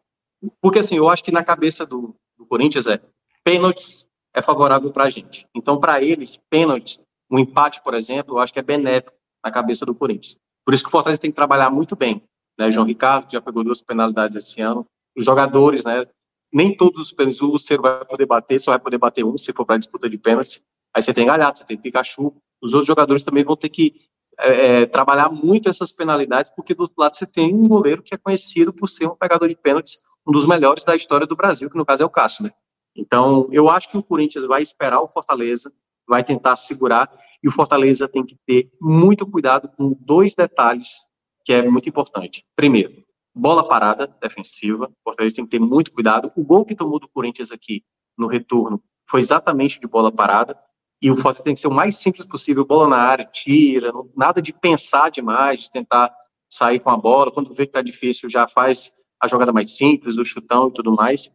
Porque, 0.61 0.81
assim, 0.81 0.97
eu 0.97 1.09
acho 1.09 1.25
que 1.25 1.33
na 1.33 1.45
cabeça 1.45 1.87
do, 1.87 2.15
do 2.39 2.45
Corinthians 2.47 2.87
é 2.87 3.01
pênaltis 3.45 4.09
é 4.35 4.43
favorável 4.43 4.93
para 4.93 5.05
a 5.05 5.11
gente. 5.11 5.47
Então, 5.55 5.79
para 5.79 6.03
eles, 6.03 6.41
pênalti, 6.49 7.01
um 7.31 7.39
empate, 7.39 7.83
por 7.83 7.95
exemplo, 7.95 8.35
eu 8.35 8.39
acho 8.39 8.53
que 8.53 8.59
é 8.59 8.63
benéfico 8.63 9.17
na 9.45 9.51
cabeça 9.51 9.85
do 9.85 9.95
Corinthians. 9.95 10.39
Por 10.65 10.75
isso 10.75 10.85
que 10.85 10.89
o 10.89 10.91
Fortaleza 10.91 11.21
tem 11.21 11.31
que 11.31 11.37
trabalhar 11.37 11.71
muito 11.71 11.97
bem. 11.97 12.23
Né? 12.59 12.71
João 12.71 12.87
Ricardo 12.87 13.31
já 13.31 13.41
pegou 13.41 13.65
duas 13.65 13.81
penalidades 13.81 14.37
esse 14.37 14.61
ano. 14.61 14.87
Os 15.17 15.25
jogadores, 15.25 15.85
né? 15.85 16.07
Nem 16.53 16.77
todos 16.77 17.03
os 17.03 17.13
pênaltis 17.13 17.41
o 17.41 17.47
Lucero 17.47 17.83
vai 17.83 18.05
poder 18.05 18.27
bater, 18.27 18.61
só 18.61 18.73
vai 18.73 18.81
poder 18.81 18.99
bater 18.99 19.25
um 19.25 19.39
se 19.39 19.53
for 19.53 19.65
para 19.65 19.79
disputa 19.79 20.09
de 20.09 20.19
pênaltis. 20.19 20.65
Aí 20.95 21.03
você 21.03 21.15
tem 21.15 21.27
Galhardo, 21.27 21.59
você 21.59 21.65
tem 21.65 21.77
Pikachu. 21.77 22.35
Os 22.61 22.73
outros 22.75 22.87
jogadores 22.87 23.23
também 23.23 23.45
vão 23.45 23.57
ter 23.57 23.69
que 23.69 23.95
é, 24.39 24.83
é, 24.83 24.87
trabalhar 24.87 25.31
muito 25.31 25.69
essas 25.69 25.93
penalidades, 25.93 26.51
porque 26.55 26.75
do 26.75 26.83
outro 26.83 26.97
lado 26.99 27.17
você 27.17 27.27
tem 27.27 27.55
um 27.55 27.69
goleiro 27.69 28.03
que 28.03 28.15
é 28.15 28.19
conhecido 28.19 28.73
por 28.73 28.89
ser 28.89 29.07
um 29.07 29.15
pegador 29.15 29.49
de 29.49 29.57
pênaltis, 29.57 29.99
um 30.27 30.33
dos 30.33 30.47
melhores 30.47 30.85
da 30.85 30.97
história 30.97 31.27
do 31.27 31.37
Brasil, 31.37 31.71
que 31.71 31.77
no 31.77 31.87
caso 31.87 32.03
é 32.03 32.07
o 32.07 32.11
Cássio, 32.11 32.45
né? 32.45 32.53
Então, 32.97 33.49
eu 33.53 33.69
acho 33.69 33.89
que 33.89 33.97
o 33.97 34.03
Corinthians 34.03 34.45
vai 34.47 34.63
esperar 34.63 35.01
o 35.01 35.09
Fortaleza, 35.09 35.73
vai 36.09 36.25
tentar 36.25 36.57
segurar, 36.57 37.11
e 37.43 37.49
o 37.49 37.53
Fortaleza 37.53 38.09
tem 38.09 38.25
que 38.25 38.37
ter 38.47 38.71
muito 38.81 39.27
cuidado 39.27 39.69
com 39.77 39.97
dois 40.01 40.35
detalhes 40.35 41.09
que 41.45 41.53
é 41.53 41.63
muito 41.69 41.89
importante. 41.89 42.45
Primeiro, 42.57 42.93
bola 43.35 43.67
parada 43.67 44.07
defensiva. 44.21 44.87
O 44.87 45.03
Fortaleza 45.05 45.37
tem 45.37 45.45
que 45.45 45.51
ter 45.51 45.61
muito 45.61 45.93
cuidado. 45.93 46.33
O 46.37 46.45
gol 46.45 46.65
que 46.65 46.75
tomou 46.75 46.99
do 46.99 47.09
Corinthians 47.09 47.53
aqui 47.53 47.85
no 48.17 48.27
retorno 48.27 48.83
foi 49.09 49.21
exatamente 49.21 49.81
de 49.81 49.87
bola 49.87 50.13
parada. 50.13 50.59
E 51.03 51.11
o 51.11 51.17
Fortaleza 51.17 51.45
tem 51.45 51.55
que 51.55 51.61
ser 51.61 51.69
o 51.69 51.73
mais 51.73 51.97
simples 51.97 52.27
possível, 52.27 52.65
bola 52.65 52.87
na 52.87 52.99
área, 52.99 53.25
tira, 53.25 53.91
não, 53.91 54.11
nada 54.15 54.43
de 54.43 54.53
pensar 54.53 55.11
demais, 55.11 55.61
de 55.61 55.71
tentar 55.71 56.15
sair 56.49 56.79
com 56.81 56.91
a 56.91 56.97
bola. 56.97 57.33
Quando 57.33 57.55
vê 57.55 57.67
que 57.67 57.73
tá 57.73 57.81
difícil, 57.81 58.29
já 58.29 58.47
faz 58.47 58.93
a 59.21 59.27
jogada 59.27 59.53
mais 59.53 59.77
simples, 59.77 60.17
o 60.17 60.25
chutão 60.25 60.69
e 60.69 60.73
tudo 60.73 60.95
mais. 60.95 61.31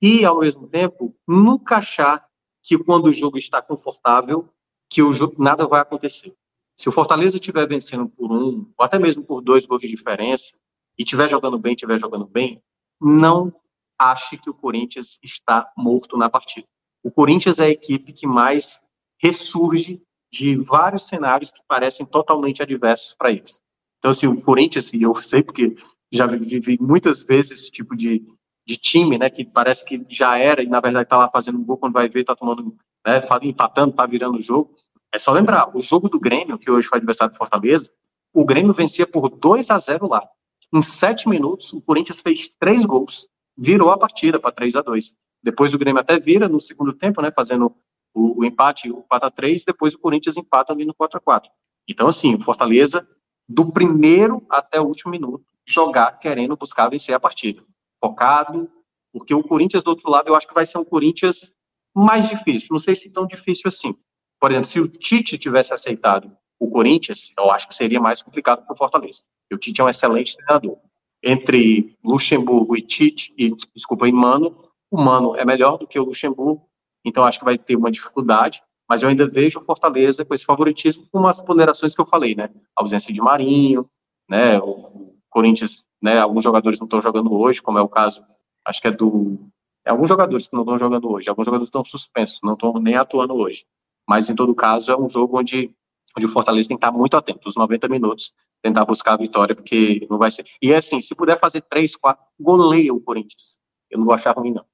E, 0.00 0.24
ao 0.24 0.38
mesmo 0.38 0.68
tempo, 0.68 1.16
nunca 1.26 1.78
achar 1.78 2.24
que 2.62 2.78
quando 2.78 3.06
o 3.06 3.12
jogo 3.12 3.38
está 3.38 3.60
confortável, 3.60 4.48
que 4.88 5.02
o 5.02 5.12
jogo, 5.12 5.42
nada 5.42 5.66
vai 5.66 5.80
acontecer. 5.80 6.34
Se 6.76 6.88
o 6.88 6.92
Fortaleza 6.92 7.36
estiver 7.36 7.66
vencendo 7.68 8.08
por 8.08 8.32
um, 8.32 8.70
ou 8.76 8.84
até 8.84 8.98
mesmo 8.98 9.24
por 9.24 9.40
dois 9.40 9.64
gols 9.66 9.82
de 9.82 9.88
diferença, 9.88 10.58
e 10.98 11.02
estiver 11.02 11.28
jogando 11.28 11.58
bem, 11.58 11.74
estiver 11.74 11.98
jogando 11.98 12.26
bem, 12.26 12.62
não 13.00 13.52
ache 13.98 14.36
que 14.36 14.50
o 14.50 14.54
Corinthians 14.54 15.18
está 15.22 15.70
morto 15.76 16.16
na 16.16 16.28
partida. 16.28 16.66
O 17.02 17.10
Corinthians 17.10 17.58
é 17.58 17.64
a 17.64 17.70
equipe 17.70 18.12
que 18.12 18.26
mais 18.26 18.82
ressurge 19.22 20.02
de 20.32 20.56
vários 20.56 21.06
cenários 21.06 21.50
que 21.50 21.60
parecem 21.68 22.04
totalmente 22.04 22.62
adversos 22.62 23.14
para 23.14 23.30
eles. 23.30 23.60
Então, 23.98 24.10
assim, 24.10 24.26
o 24.26 24.40
Corinthians, 24.40 24.92
e 24.92 25.02
eu 25.02 25.14
sei 25.16 25.42
porque 25.42 25.76
já 26.12 26.26
vivi 26.26 26.78
muitas 26.80 27.22
vezes 27.22 27.52
esse 27.52 27.70
tipo 27.70 27.96
de, 27.96 28.22
de 28.66 28.76
time, 28.76 29.18
né, 29.18 29.30
que 29.30 29.44
parece 29.44 29.84
que 29.84 30.04
já 30.08 30.38
era 30.38 30.62
e 30.62 30.66
na 30.66 30.80
verdade 30.80 31.04
está 31.04 31.16
lá 31.16 31.30
fazendo 31.30 31.58
um 31.58 31.64
gol 31.64 31.76
quando 31.76 31.94
vai 31.94 32.08
ver 32.08 32.20
está 32.20 32.34
tomando, 32.34 32.76
né, 33.06 33.20
empatando, 33.42 33.90
está 33.90 34.06
virando 34.06 34.38
o 34.38 34.42
jogo. 34.42 34.74
É 35.12 35.18
só 35.18 35.32
lembrar, 35.32 35.74
o 35.76 35.80
jogo 35.80 36.08
do 36.08 36.18
Grêmio, 36.18 36.58
que 36.58 36.70
hoje 36.70 36.88
foi 36.88 36.98
adversário 36.98 37.32
do 37.32 37.38
Fortaleza, 37.38 37.90
o 38.32 38.44
Grêmio 38.44 38.72
vencia 38.72 39.06
por 39.06 39.28
2 39.28 39.70
a 39.70 39.78
0 39.78 40.08
lá. 40.08 40.28
Em 40.74 40.82
sete 40.82 41.28
minutos, 41.28 41.72
o 41.72 41.80
Corinthians 41.80 42.18
fez 42.18 42.48
três 42.48 42.84
gols, 42.84 43.28
virou 43.56 43.90
a 43.90 43.96
partida 43.96 44.40
para 44.40 44.50
3 44.50 44.74
a 44.74 44.82
2 44.82 45.12
Depois 45.40 45.72
o 45.72 45.78
Grêmio 45.78 46.00
até 46.00 46.18
vira 46.18 46.48
no 46.48 46.60
segundo 46.60 46.92
tempo, 46.92 47.22
né, 47.22 47.30
fazendo 47.30 47.76
o, 48.12 48.40
o 48.40 48.44
empate, 48.44 48.90
o 48.90 49.04
4 49.04 49.28
a 49.28 49.30
3 49.30 49.62
depois 49.64 49.94
o 49.94 49.98
Corinthians 50.00 50.36
empata 50.36 50.72
ali 50.72 50.84
no 50.84 50.92
4 50.92 51.18
a 51.18 51.20
4 51.20 51.48
Então, 51.88 52.08
assim, 52.08 52.34
o 52.34 52.40
Fortaleza, 52.40 53.06
do 53.48 53.70
primeiro 53.70 54.44
até 54.50 54.80
o 54.80 54.84
último 54.84 55.12
minuto, 55.12 55.44
jogar 55.64 56.18
querendo 56.18 56.56
buscar 56.56 56.88
vencer 56.88 57.14
a 57.14 57.20
partida. 57.20 57.62
Focado, 58.02 58.68
porque 59.12 59.32
o 59.32 59.44
Corinthians 59.44 59.84
do 59.84 59.90
outro 59.90 60.10
lado 60.10 60.26
eu 60.26 60.34
acho 60.34 60.48
que 60.48 60.54
vai 60.54 60.66
ser 60.66 60.78
um 60.78 60.84
Corinthians 60.84 61.54
mais 61.94 62.28
difícil. 62.28 62.70
Não 62.72 62.80
sei 62.80 62.96
se 62.96 63.12
tão 63.12 63.28
difícil 63.28 63.68
assim. 63.68 63.94
Por 64.40 64.50
exemplo, 64.50 64.68
se 64.68 64.80
o 64.80 64.88
Tite 64.88 65.38
tivesse 65.38 65.72
aceitado 65.72 66.36
o 66.58 66.68
Corinthians, 66.68 67.30
eu 67.38 67.48
acho 67.52 67.68
que 67.68 67.74
seria 67.74 68.00
mais 68.00 68.24
complicado 68.24 68.64
para 68.66 68.74
o 68.74 68.76
Fortaleza. 68.76 69.22
O 69.54 69.58
Tite 69.58 69.80
é 69.80 69.84
um 69.84 69.88
excelente 69.88 70.36
treinador. 70.36 70.78
Entre 71.22 71.96
Luxemburgo 72.04 72.76
e 72.76 72.82
Tite, 72.82 73.32
e, 73.38 73.54
desculpa, 73.74 74.08
e 74.08 74.12
Mano, 74.12 74.68
o 74.90 75.00
Mano 75.00 75.34
é 75.36 75.44
melhor 75.44 75.78
do 75.78 75.86
que 75.86 75.98
o 75.98 76.04
Luxemburgo, 76.04 76.68
então 77.04 77.24
acho 77.24 77.38
que 77.38 77.44
vai 77.44 77.56
ter 77.56 77.76
uma 77.76 77.90
dificuldade, 77.90 78.62
mas 78.88 79.02
eu 79.02 79.08
ainda 79.08 79.26
vejo 79.26 79.58
o 79.58 79.64
Fortaleza 79.64 80.24
com 80.24 80.34
esse 80.34 80.44
favoritismo, 80.44 81.06
com 81.10 81.26
as 81.26 81.40
ponderações 81.40 81.94
que 81.94 82.00
eu 82.00 82.06
falei, 82.06 82.34
né? 82.34 82.50
A 82.76 82.82
ausência 82.82 83.12
de 83.12 83.20
Marinho, 83.20 83.88
né? 84.28 84.58
O 84.58 85.14
Corinthians, 85.30 85.86
né? 86.02 86.18
Alguns 86.18 86.44
jogadores 86.44 86.78
não 86.78 86.86
estão 86.86 87.00
jogando 87.00 87.32
hoje, 87.32 87.62
como 87.62 87.78
é 87.78 87.82
o 87.82 87.88
caso, 87.88 88.22
acho 88.66 88.80
que 88.80 88.88
é 88.88 88.90
do. 88.90 89.38
É 89.86 89.90
alguns 89.90 90.08
jogadores 90.08 90.46
que 90.46 90.54
não 90.54 90.62
estão 90.62 90.78
jogando 90.78 91.10
hoje, 91.10 91.28
alguns 91.28 91.46
jogadores 91.46 91.68
estão 91.68 91.84
suspensos, 91.84 92.40
não 92.42 92.54
estão 92.54 92.74
nem 92.74 92.96
atuando 92.96 93.34
hoje. 93.34 93.64
Mas, 94.08 94.28
em 94.28 94.34
todo 94.34 94.54
caso, 94.54 94.90
é 94.92 94.98
um 94.98 95.08
jogo 95.08 95.38
onde 95.38 95.74
onde 96.16 96.26
o 96.26 96.28
Fortaleza 96.28 96.68
tem 96.68 96.76
que 96.76 96.84
estar 96.84 96.96
muito 96.96 97.16
atento, 97.16 97.48
os 97.48 97.56
90 97.56 97.88
minutos, 97.88 98.32
tentar 98.64 98.86
buscar 98.86 99.12
a 99.12 99.18
vitória, 99.18 99.54
porque 99.54 100.06
não 100.08 100.16
vai 100.16 100.30
ser. 100.30 100.46
E 100.60 100.72
é 100.72 100.76
assim, 100.76 100.98
se 100.98 101.14
puder 101.14 101.38
fazer 101.38 101.60
3, 101.60 101.94
4, 101.96 102.24
goleia 102.40 102.94
o 102.94 103.00
Corinthians. 103.00 103.60
Eu 103.90 103.98
não 103.98 104.06
vou 104.06 104.14
achar 104.14 104.34
ruim, 104.34 104.52
não. 104.52 104.64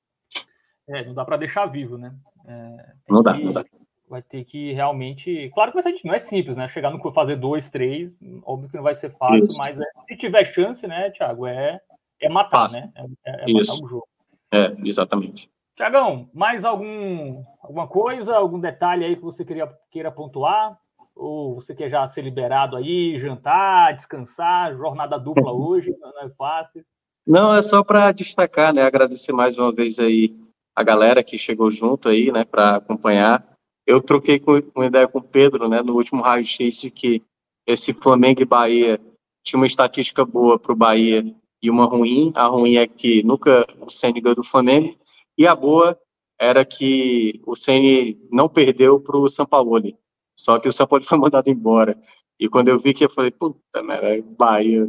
É, 0.89 1.05
não 1.05 1.13
dá 1.13 1.25
para 1.25 1.37
deixar 1.37 1.67
vivo, 1.67 1.99
né? 1.99 2.15
É, 2.47 2.93
não 3.09 3.21
dá, 3.21 3.35
que, 3.35 3.43
não 3.43 3.53
dá. 3.53 3.65
Vai 4.09 4.23
ter 4.23 4.45
que 4.45 4.73
realmente. 4.73 5.51
Claro 5.53 5.73
que 5.73 5.83
vai 5.83 5.93
ser, 5.93 6.01
não 6.05 6.15
é 6.15 6.21
simples, 6.21 6.57
né? 6.57 6.69
Chegar 6.69 6.91
no 6.93 7.13
fazer 7.13 7.35
dois, 7.35 7.69
três, 7.69 8.23
óbvio 8.45 8.71
que 8.71 8.77
não 8.77 8.85
vai 8.85 8.95
ser 8.95 9.11
fácil, 9.11 9.47
Isso. 9.47 9.59
mas 9.59 9.81
é, 9.81 9.85
se 10.09 10.17
tiver 10.17 10.45
chance, 10.45 10.87
né, 10.87 11.11
Thiago, 11.11 11.45
é, 11.49 11.81
é 12.21 12.29
matar, 12.29 12.69
fácil. 12.69 12.83
né? 12.83 12.93
É, 13.27 13.51
é 13.51 13.53
matar 13.53 13.75
o 13.75 13.89
jogo. 13.89 14.07
É, 14.53 14.73
exatamente. 14.85 15.51
Tiagão, 15.75 16.31
mais 16.33 16.65
algum, 16.65 17.43
alguma 17.61 17.89
coisa, 17.89 18.37
algum 18.37 18.61
detalhe 18.61 19.05
aí 19.05 19.17
que 19.17 19.23
você 19.23 19.45
queria, 19.45 19.69
queira 19.91 20.13
pontuar? 20.13 20.79
Ou 21.21 21.55
você 21.55 21.75
quer 21.75 21.91
já 21.91 22.07
ser 22.09 22.23
liberado 22.23 22.77
aí, 22.77 23.19
jantar, 23.19 23.93
descansar, 23.93 24.75
jornada 24.75 25.19
dupla 25.19 25.53
hoje, 25.53 25.95
não 26.01 26.23
é 26.23 26.31
fácil? 26.31 26.83
Não, 27.27 27.55
é 27.55 27.61
só 27.61 27.85
para 27.85 28.11
destacar, 28.11 28.73
né? 28.73 28.83
Agradecer 28.83 29.31
mais 29.31 29.59
uma 29.59 29.71
vez 29.71 29.99
aí 29.99 30.35
a 30.75 30.83
galera 30.83 31.23
que 31.23 31.37
chegou 31.37 31.71
junto 31.71 32.09
aí, 32.09 32.33
né, 32.33 32.43
para 32.43 32.77
acompanhar. 32.77 33.47
Eu 33.87 34.01
troquei 34.01 34.39
com, 34.39 34.59
uma 34.75 34.87
ideia 34.87 35.07
com 35.07 35.19
o 35.19 35.23
Pedro, 35.23 35.69
né, 35.69 35.83
no 35.83 35.95
último 35.95 36.23
raio-x 36.23 36.81
de 36.81 36.91
que 36.91 37.23
esse 37.67 37.93
Flamengo 37.93 38.41
e 38.41 38.47
Bahia 38.47 38.99
tinha 39.45 39.61
uma 39.61 39.67
estatística 39.67 40.25
boa 40.25 40.59
para 40.59 40.73
o 40.73 40.77
Bahia 40.77 41.23
e 41.63 41.71
uma 41.71 41.85
ruim. 41.85 42.33
A 42.35 42.47
ruim 42.47 42.77
é 42.77 42.87
que 42.87 43.23
nunca 43.23 43.67
o 43.79 43.91
Ceni 43.91 44.23
ganhou 44.23 44.37
do 44.37 44.45
Flamengo 44.45 44.97
e 45.37 45.47
a 45.47 45.55
boa 45.55 45.99
era 46.39 46.65
que 46.65 47.43
o 47.45 47.55
Ceni 47.55 48.19
não 48.33 48.49
perdeu 48.49 48.99
para 48.99 49.19
o 49.19 49.29
São 49.29 49.45
Paulo. 49.45 49.83
Só 50.41 50.59
que 50.59 50.69
o 50.69 50.73
São 50.73 50.87
Paulo 50.87 51.05
foi 51.05 51.19
mandado 51.19 51.51
embora. 51.51 51.99
E 52.39 52.49
quando 52.49 52.69
eu 52.69 52.81
vi 52.81 52.95
que 52.95 53.05
eu 53.05 53.11
falei, 53.11 53.31
puta 53.31 53.83
merda, 53.83 54.17
é 54.17 54.23
Bahia, 54.23 54.89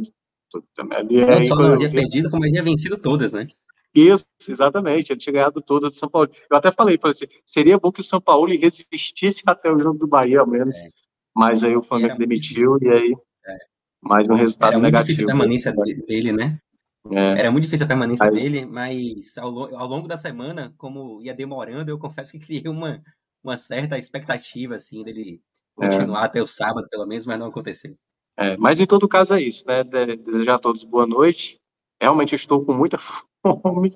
puta 0.50 0.82
merda. 0.82 1.12
E 1.12 1.22
aí, 1.22 1.40
não 1.40 1.42
só 1.42 1.56
não 1.56 1.74
havia 1.74 1.88
vi... 1.88 1.94
perdido, 1.94 2.30
como 2.30 2.46
havia 2.46 2.62
vencido 2.62 2.96
todas, 2.96 3.34
né? 3.34 3.46
Isso, 3.94 4.24
exatamente, 4.48 5.12
ele 5.12 5.20
tinha 5.20 5.34
ganhado 5.34 5.60
todas 5.60 5.90
do 5.90 5.96
São 5.96 6.08
Paulo. 6.08 6.30
Eu 6.50 6.56
até 6.56 6.72
falei, 6.72 6.96
falei 6.96 7.12
assim, 7.14 7.26
seria 7.44 7.78
bom 7.78 7.92
que 7.92 8.00
o 8.00 8.04
São 8.04 8.18
Paulo 8.18 8.50
resistisse 8.50 9.42
até 9.44 9.70
o 9.70 9.78
jogo 9.78 9.98
do 9.98 10.06
Bahia, 10.06 10.40
ao 10.40 10.46
menos. 10.46 10.74
É. 10.74 10.88
Mas 11.36 11.62
aí 11.62 11.76
o 11.76 11.82
Flamengo 11.82 12.16
demitiu 12.16 12.78
e 12.80 12.88
aí 12.88 13.14
é. 13.46 13.56
mais 14.00 14.26
um 14.30 14.34
resultado 14.34 14.70
Era 14.70 14.78
muito 14.78 14.86
negativo. 14.86 15.08
difícil 15.08 15.24
a 15.24 15.32
permanência 15.32 15.74
dele, 16.06 16.32
né? 16.32 16.58
É. 17.10 17.40
Era 17.40 17.50
muito 17.50 17.64
difícil 17.64 17.84
a 17.84 17.88
permanência 17.88 18.26
aí... 18.26 18.34
dele, 18.34 18.64
mas 18.64 19.36
ao, 19.36 19.76
ao 19.76 19.86
longo 19.86 20.08
da 20.08 20.16
semana, 20.16 20.72
como 20.78 21.20
ia 21.20 21.34
demorando, 21.34 21.90
eu 21.90 21.98
confesso 21.98 22.32
que 22.32 22.38
criei 22.38 22.66
uma, 22.66 23.02
uma 23.42 23.56
certa 23.56 23.98
expectativa, 23.98 24.76
assim, 24.76 25.02
dele 25.02 25.40
é. 25.80 25.86
continuar 25.86 26.22
é. 26.22 26.24
até 26.26 26.42
o 26.42 26.46
sábado, 26.46 26.88
pelo 26.88 27.06
menos, 27.06 27.26
mas 27.26 27.38
não 27.38 27.46
aconteceu. 27.46 27.96
É, 28.36 28.56
mas 28.56 28.80
em 28.80 28.86
todo 28.86 29.08
caso 29.08 29.34
é 29.34 29.42
isso, 29.42 29.66
né? 29.66 29.84
Desejar 29.84 30.54
a 30.54 30.58
todos 30.58 30.84
boa 30.84 31.06
noite. 31.06 31.60
Realmente 32.00 32.34
estou 32.34 32.64
com 32.64 32.72
muita 32.72 32.98
fome, 33.62 33.94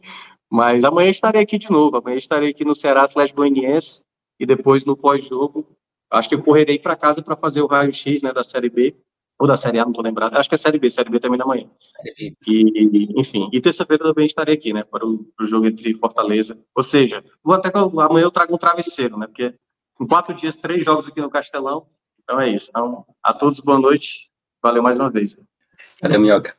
mas 0.50 0.84
amanhã 0.84 1.10
estarei 1.10 1.42
aqui 1.42 1.58
de 1.58 1.70
novo. 1.70 1.96
Amanhã 1.96 2.16
estarei 2.16 2.50
aqui 2.50 2.64
no 2.64 2.74
Ceará 2.74 3.04
Atlético 3.04 3.38
Goianiense 3.38 4.02
e 4.38 4.46
depois 4.46 4.84
no 4.84 4.96
pós-jogo. 4.96 5.66
Acho 6.10 6.28
que 6.28 6.34
eu 6.34 6.42
correrei 6.42 6.78
para 6.78 6.96
casa 6.96 7.22
para 7.22 7.36
fazer 7.36 7.62
o 7.62 7.66
raio-x 7.66 8.22
né, 8.22 8.32
da 8.32 8.44
Série 8.44 8.70
B 8.70 8.94
ou 9.38 9.46
da 9.46 9.56
Série 9.56 9.78
A, 9.78 9.84
não 9.84 9.90
estou 9.90 10.04
lembrado. 10.04 10.36
Acho 10.36 10.48
que 10.48 10.54
é 10.54 10.58
Série 10.58 10.78
B, 10.78 10.90
Série 10.90 11.10
B 11.10 11.20
também 11.20 11.38
da 11.38 11.44
manhã. 11.44 11.68
E, 12.16 13.12
enfim, 13.16 13.48
e 13.52 13.60
terça-feira 13.60 14.04
também 14.04 14.26
estarei 14.26 14.54
aqui, 14.54 14.72
né, 14.72 14.82
para 14.84 15.04
o, 15.06 15.24
para 15.36 15.44
o 15.44 15.46
jogo 15.46 15.66
entre 15.66 15.94
Fortaleza. 15.94 16.58
Ou 16.74 16.82
seja, 16.82 17.22
vou 17.44 17.54
até 17.54 17.70
amanhã 17.76 18.24
eu 18.24 18.30
trago 18.30 18.54
um 18.54 18.58
travesseiro, 18.58 19.18
né, 19.18 19.26
porque 19.26 19.54
em 20.00 20.06
quatro 20.06 20.34
dias, 20.34 20.56
três 20.56 20.84
jogos 20.84 21.08
aqui 21.08 21.20
no 21.20 21.30
Castelão. 21.30 21.86
Então 22.22 22.40
é 22.40 22.48
isso. 22.48 22.70
Então, 22.70 23.04
a 23.22 23.32
todos, 23.32 23.60
boa 23.60 23.78
noite. 23.78 24.30
Valeu 24.62 24.82
mais 24.82 24.98
uma 24.98 25.10
vez. 25.10 25.38
Valeu, 26.02 26.20
Minhoca. 26.20 26.54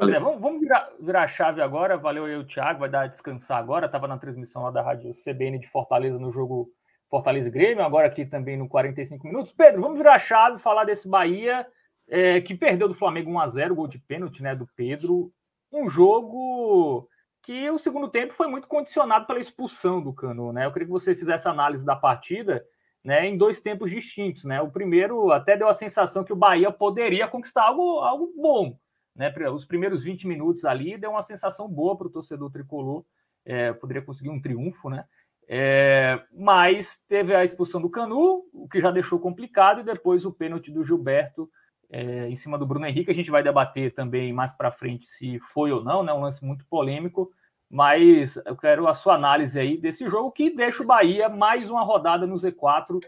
É, 0.00 0.18
vamos, 0.18 0.40
vamos 0.40 0.60
virar, 0.60 0.90
virar, 1.00 1.22
a 1.22 1.28
chave 1.28 1.60
agora. 1.60 1.96
Valeu 1.96 2.24
aí 2.24 2.36
o 2.36 2.44
Thiago, 2.44 2.80
vai 2.80 2.88
dar 2.88 3.06
descansar 3.06 3.58
agora. 3.58 3.86
Estava 3.86 4.08
na 4.08 4.18
transmissão 4.18 4.62
lá 4.62 4.70
da 4.70 4.82
Rádio 4.82 5.12
CBN 5.12 5.58
de 5.58 5.68
Fortaleza 5.68 6.18
no 6.18 6.32
jogo 6.32 6.68
Fortaleza 7.08 7.48
Grêmio, 7.48 7.84
agora 7.84 8.08
aqui 8.08 8.26
também 8.26 8.56
no 8.56 8.68
45 8.68 9.24
minutos. 9.26 9.52
Pedro, 9.52 9.82
vamos 9.82 9.98
virar 9.98 10.14
a 10.14 10.18
chave, 10.18 10.58
falar 10.58 10.84
desse 10.84 11.08
Bahia 11.08 11.64
é, 12.08 12.40
que 12.40 12.54
perdeu 12.54 12.88
do 12.88 12.94
Flamengo 12.94 13.30
1x0, 13.30 13.74
gol 13.74 13.88
de 13.88 13.98
pênalti 13.98 14.42
né, 14.42 14.54
do 14.54 14.66
Pedro. 14.76 15.32
Um 15.72 15.88
jogo 15.88 17.08
que 17.42 17.68
o 17.70 17.78
segundo 17.78 18.08
tempo 18.08 18.32
foi 18.32 18.46
muito 18.46 18.66
condicionado 18.66 19.26
pela 19.26 19.38
expulsão 19.38 20.02
do 20.02 20.12
Cano. 20.12 20.52
Né? 20.52 20.64
Eu 20.64 20.72
queria 20.72 20.86
que 20.86 20.92
você 20.92 21.14
fizesse 21.14 21.46
análise 21.46 21.84
da 21.84 21.94
partida 21.94 22.64
né, 23.02 23.26
em 23.26 23.36
dois 23.36 23.60
tempos 23.60 23.90
distintos. 23.90 24.44
Né? 24.44 24.60
O 24.60 24.70
primeiro 24.70 25.30
até 25.30 25.56
deu 25.56 25.68
a 25.68 25.74
sensação 25.74 26.24
que 26.24 26.32
o 26.32 26.36
Bahia 26.36 26.70
poderia 26.70 27.28
conquistar 27.28 27.64
algo, 27.64 27.98
algo 28.00 28.32
bom. 28.36 28.78
Né? 29.14 29.32
Os 29.50 29.64
primeiros 29.64 30.02
20 30.02 30.26
minutos 30.26 30.64
ali 30.64 30.96
deu 30.96 31.10
uma 31.10 31.22
sensação 31.22 31.68
boa 31.68 31.96
para 31.96 32.06
o 32.06 32.10
torcedor 32.10 32.50
tricolor. 32.50 33.04
É, 33.44 33.72
poderia 33.74 34.02
conseguir 34.02 34.30
um 34.30 34.40
triunfo, 34.40 34.88
né? 34.88 35.04
É, 35.46 36.18
mas 36.32 36.98
teve 37.06 37.34
a 37.34 37.44
expulsão 37.44 37.78
do 37.78 37.90
Canu, 37.90 38.44
o 38.54 38.66
que 38.66 38.80
já 38.80 38.90
deixou 38.90 39.18
complicado, 39.18 39.80
e 39.80 39.84
depois 39.84 40.24
o 40.24 40.32
pênalti 40.32 40.70
do 40.70 40.82
Gilberto 40.82 41.50
é, 41.90 42.28
em 42.28 42.36
cima 42.36 42.58
do 42.58 42.66
Bruno 42.66 42.86
Henrique. 42.86 43.10
A 43.10 43.14
gente 43.14 43.30
vai 43.30 43.42
debater 43.42 43.92
também 43.92 44.32
mais 44.32 44.52
para 44.52 44.70
frente 44.70 45.06
se 45.06 45.38
foi 45.40 45.72
ou 45.72 45.82
não, 45.82 46.02
né? 46.02 46.12
Um 46.12 46.20
lance 46.20 46.44
muito 46.44 46.64
polêmico. 46.66 47.30
Mas 47.70 48.36
eu 48.44 48.56
quero 48.56 48.86
a 48.86 48.94
sua 48.94 49.14
análise 49.14 49.58
aí 49.58 49.76
desse 49.76 50.08
jogo 50.08 50.30
que 50.30 50.54
deixa 50.54 50.82
o 50.82 50.86
Bahia 50.86 51.28
mais 51.28 51.68
uma 51.68 51.82
rodada 51.82 52.26
no 52.26 52.36
Z4. 52.36 53.00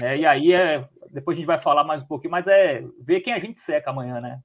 Né? 0.00 0.18
E 0.18 0.26
aí 0.26 0.52
é. 0.52 0.88
Depois 1.10 1.36
a 1.36 1.38
gente 1.38 1.46
vai 1.46 1.58
falar 1.58 1.84
mais 1.84 2.02
um 2.02 2.06
pouquinho, 2.06 2.30
mas 2.30 2.46
é 2.46 2.84
ver 3.00 3.20
quem 3.20 3.32
a 3.32 3.38
gente 3.38 3.58
seca 3.58 3.90
amanhã, 3.90 4.20
né? 4.20 4.40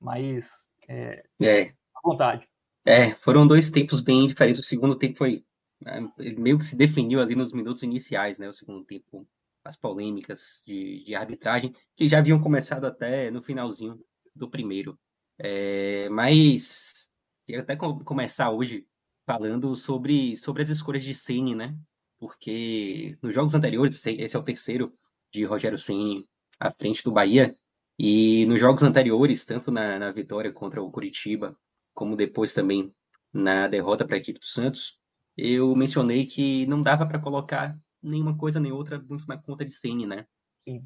Mas 0.00 0.68
é, 0.88 1.24
é. 1.40 1.62
à 1.94 2.00
vontade. 2.02 2.46
É, 2.84 3.12
foram 3.16 3.46
dois 3.46 3.70
tempos 3.70 4.00
bem 4.00 4.26
diferentes. 4.26 4.60
O 4.60 4.64
segundo 4.64 4.96
tempo 4.96 5.18
foi. 5.18 5.44
Né, 5.80 6.08
ele 6.18 6.40
meio 6.40 6.58
que 6.58 6.64
se 6.64 6.76
definiu 6.76 7.20
ali 7.20 7.34
nos 7.34 7.52
minutos 7.52 7.82
iniciais, 7.82 8.38
né? 8.38 8.48
O 8.48 8.52
segundo 8.52 8.84
tempo 8.84 9.26
as 9.64 9.76
polêmicas 9.76 10.62
de, 10.66 11.04
de, 11.04 11.14
arbitragem, 11.14 11.74
que 11.96 12.08
já 12.08 12.18
haviam 12.18 12.40
começado 12.40 12.84
até 12.84 13.30
no 13.30 13.42
finalzinho 13.42 13.98
do 14.34 14.48
primeiro. 14.48 14.98
É, 15.38 16.08
mas 16.10 17.10
queria 17.46 17.62
até 17.62 17.76
começar 17.76 18.50
hoje 18.50 18.86
falando 19.26 19.74
sobre, 19.74 20.36
sobre 20.36 20.62
as 20.62 20.68
escolhas 20.68 21.02
de 21.02 21.14
Ceni, 21.14 21.54
né? 21.54 21.76
Porque 22.18 23.18
nos 23.22 23.34
jogos 23.34 23.54
anteriores, 23.54 24.04
esse 24.06 24.36
é 24.36 24.38
o 24.38 24.42
terceiro 24.42 24.92
de 25.32 25.44
Rogério 25.44 25.78
Ceni 25.78 26.28
à 26.60 26.70
frente 26.70 27.02
do 27.02 27.10
Bahia, 27.10 27.56
e 27.98 28.44
nos 28.46 28.60
jogos 28.60 28.82
anteriores, 28.82 29.44
tanto 29.44 29.70
na, 29.70 29.98
na 29.98 30.10
vitória 30.10 30.52
contra 30.52 30.82
o 30.82 30.90
Curitiba, 30.90 31.56
como 31.92 32.16
depois 32.16 32.52
também 32.52 32.92
na 33.32 33.68
derrota 33.68 34.04
para 34.04 34.16
a 34.16 34.18
equipe 34.18 34.38
do 34.38 34.46
Santos, 34.46 34.98
eu 35.36 35.74
mencionei 35.74 36.26
que 36.26 36.66
não 36.66 36.82
dava 36.82 37.06
para 37.06 37.18
colocar 37.18 37.76
nenhuma 38.04 38.36
coisa 38.36 38.60
nem 38.60 38.72
outra 38.72 38.98
muito 38.98 39.26
na 39.26 39.38
conta 39.38 39.64
de 39.64 39.72
Ceni, 39.72 40.06
né? 40.06 40.26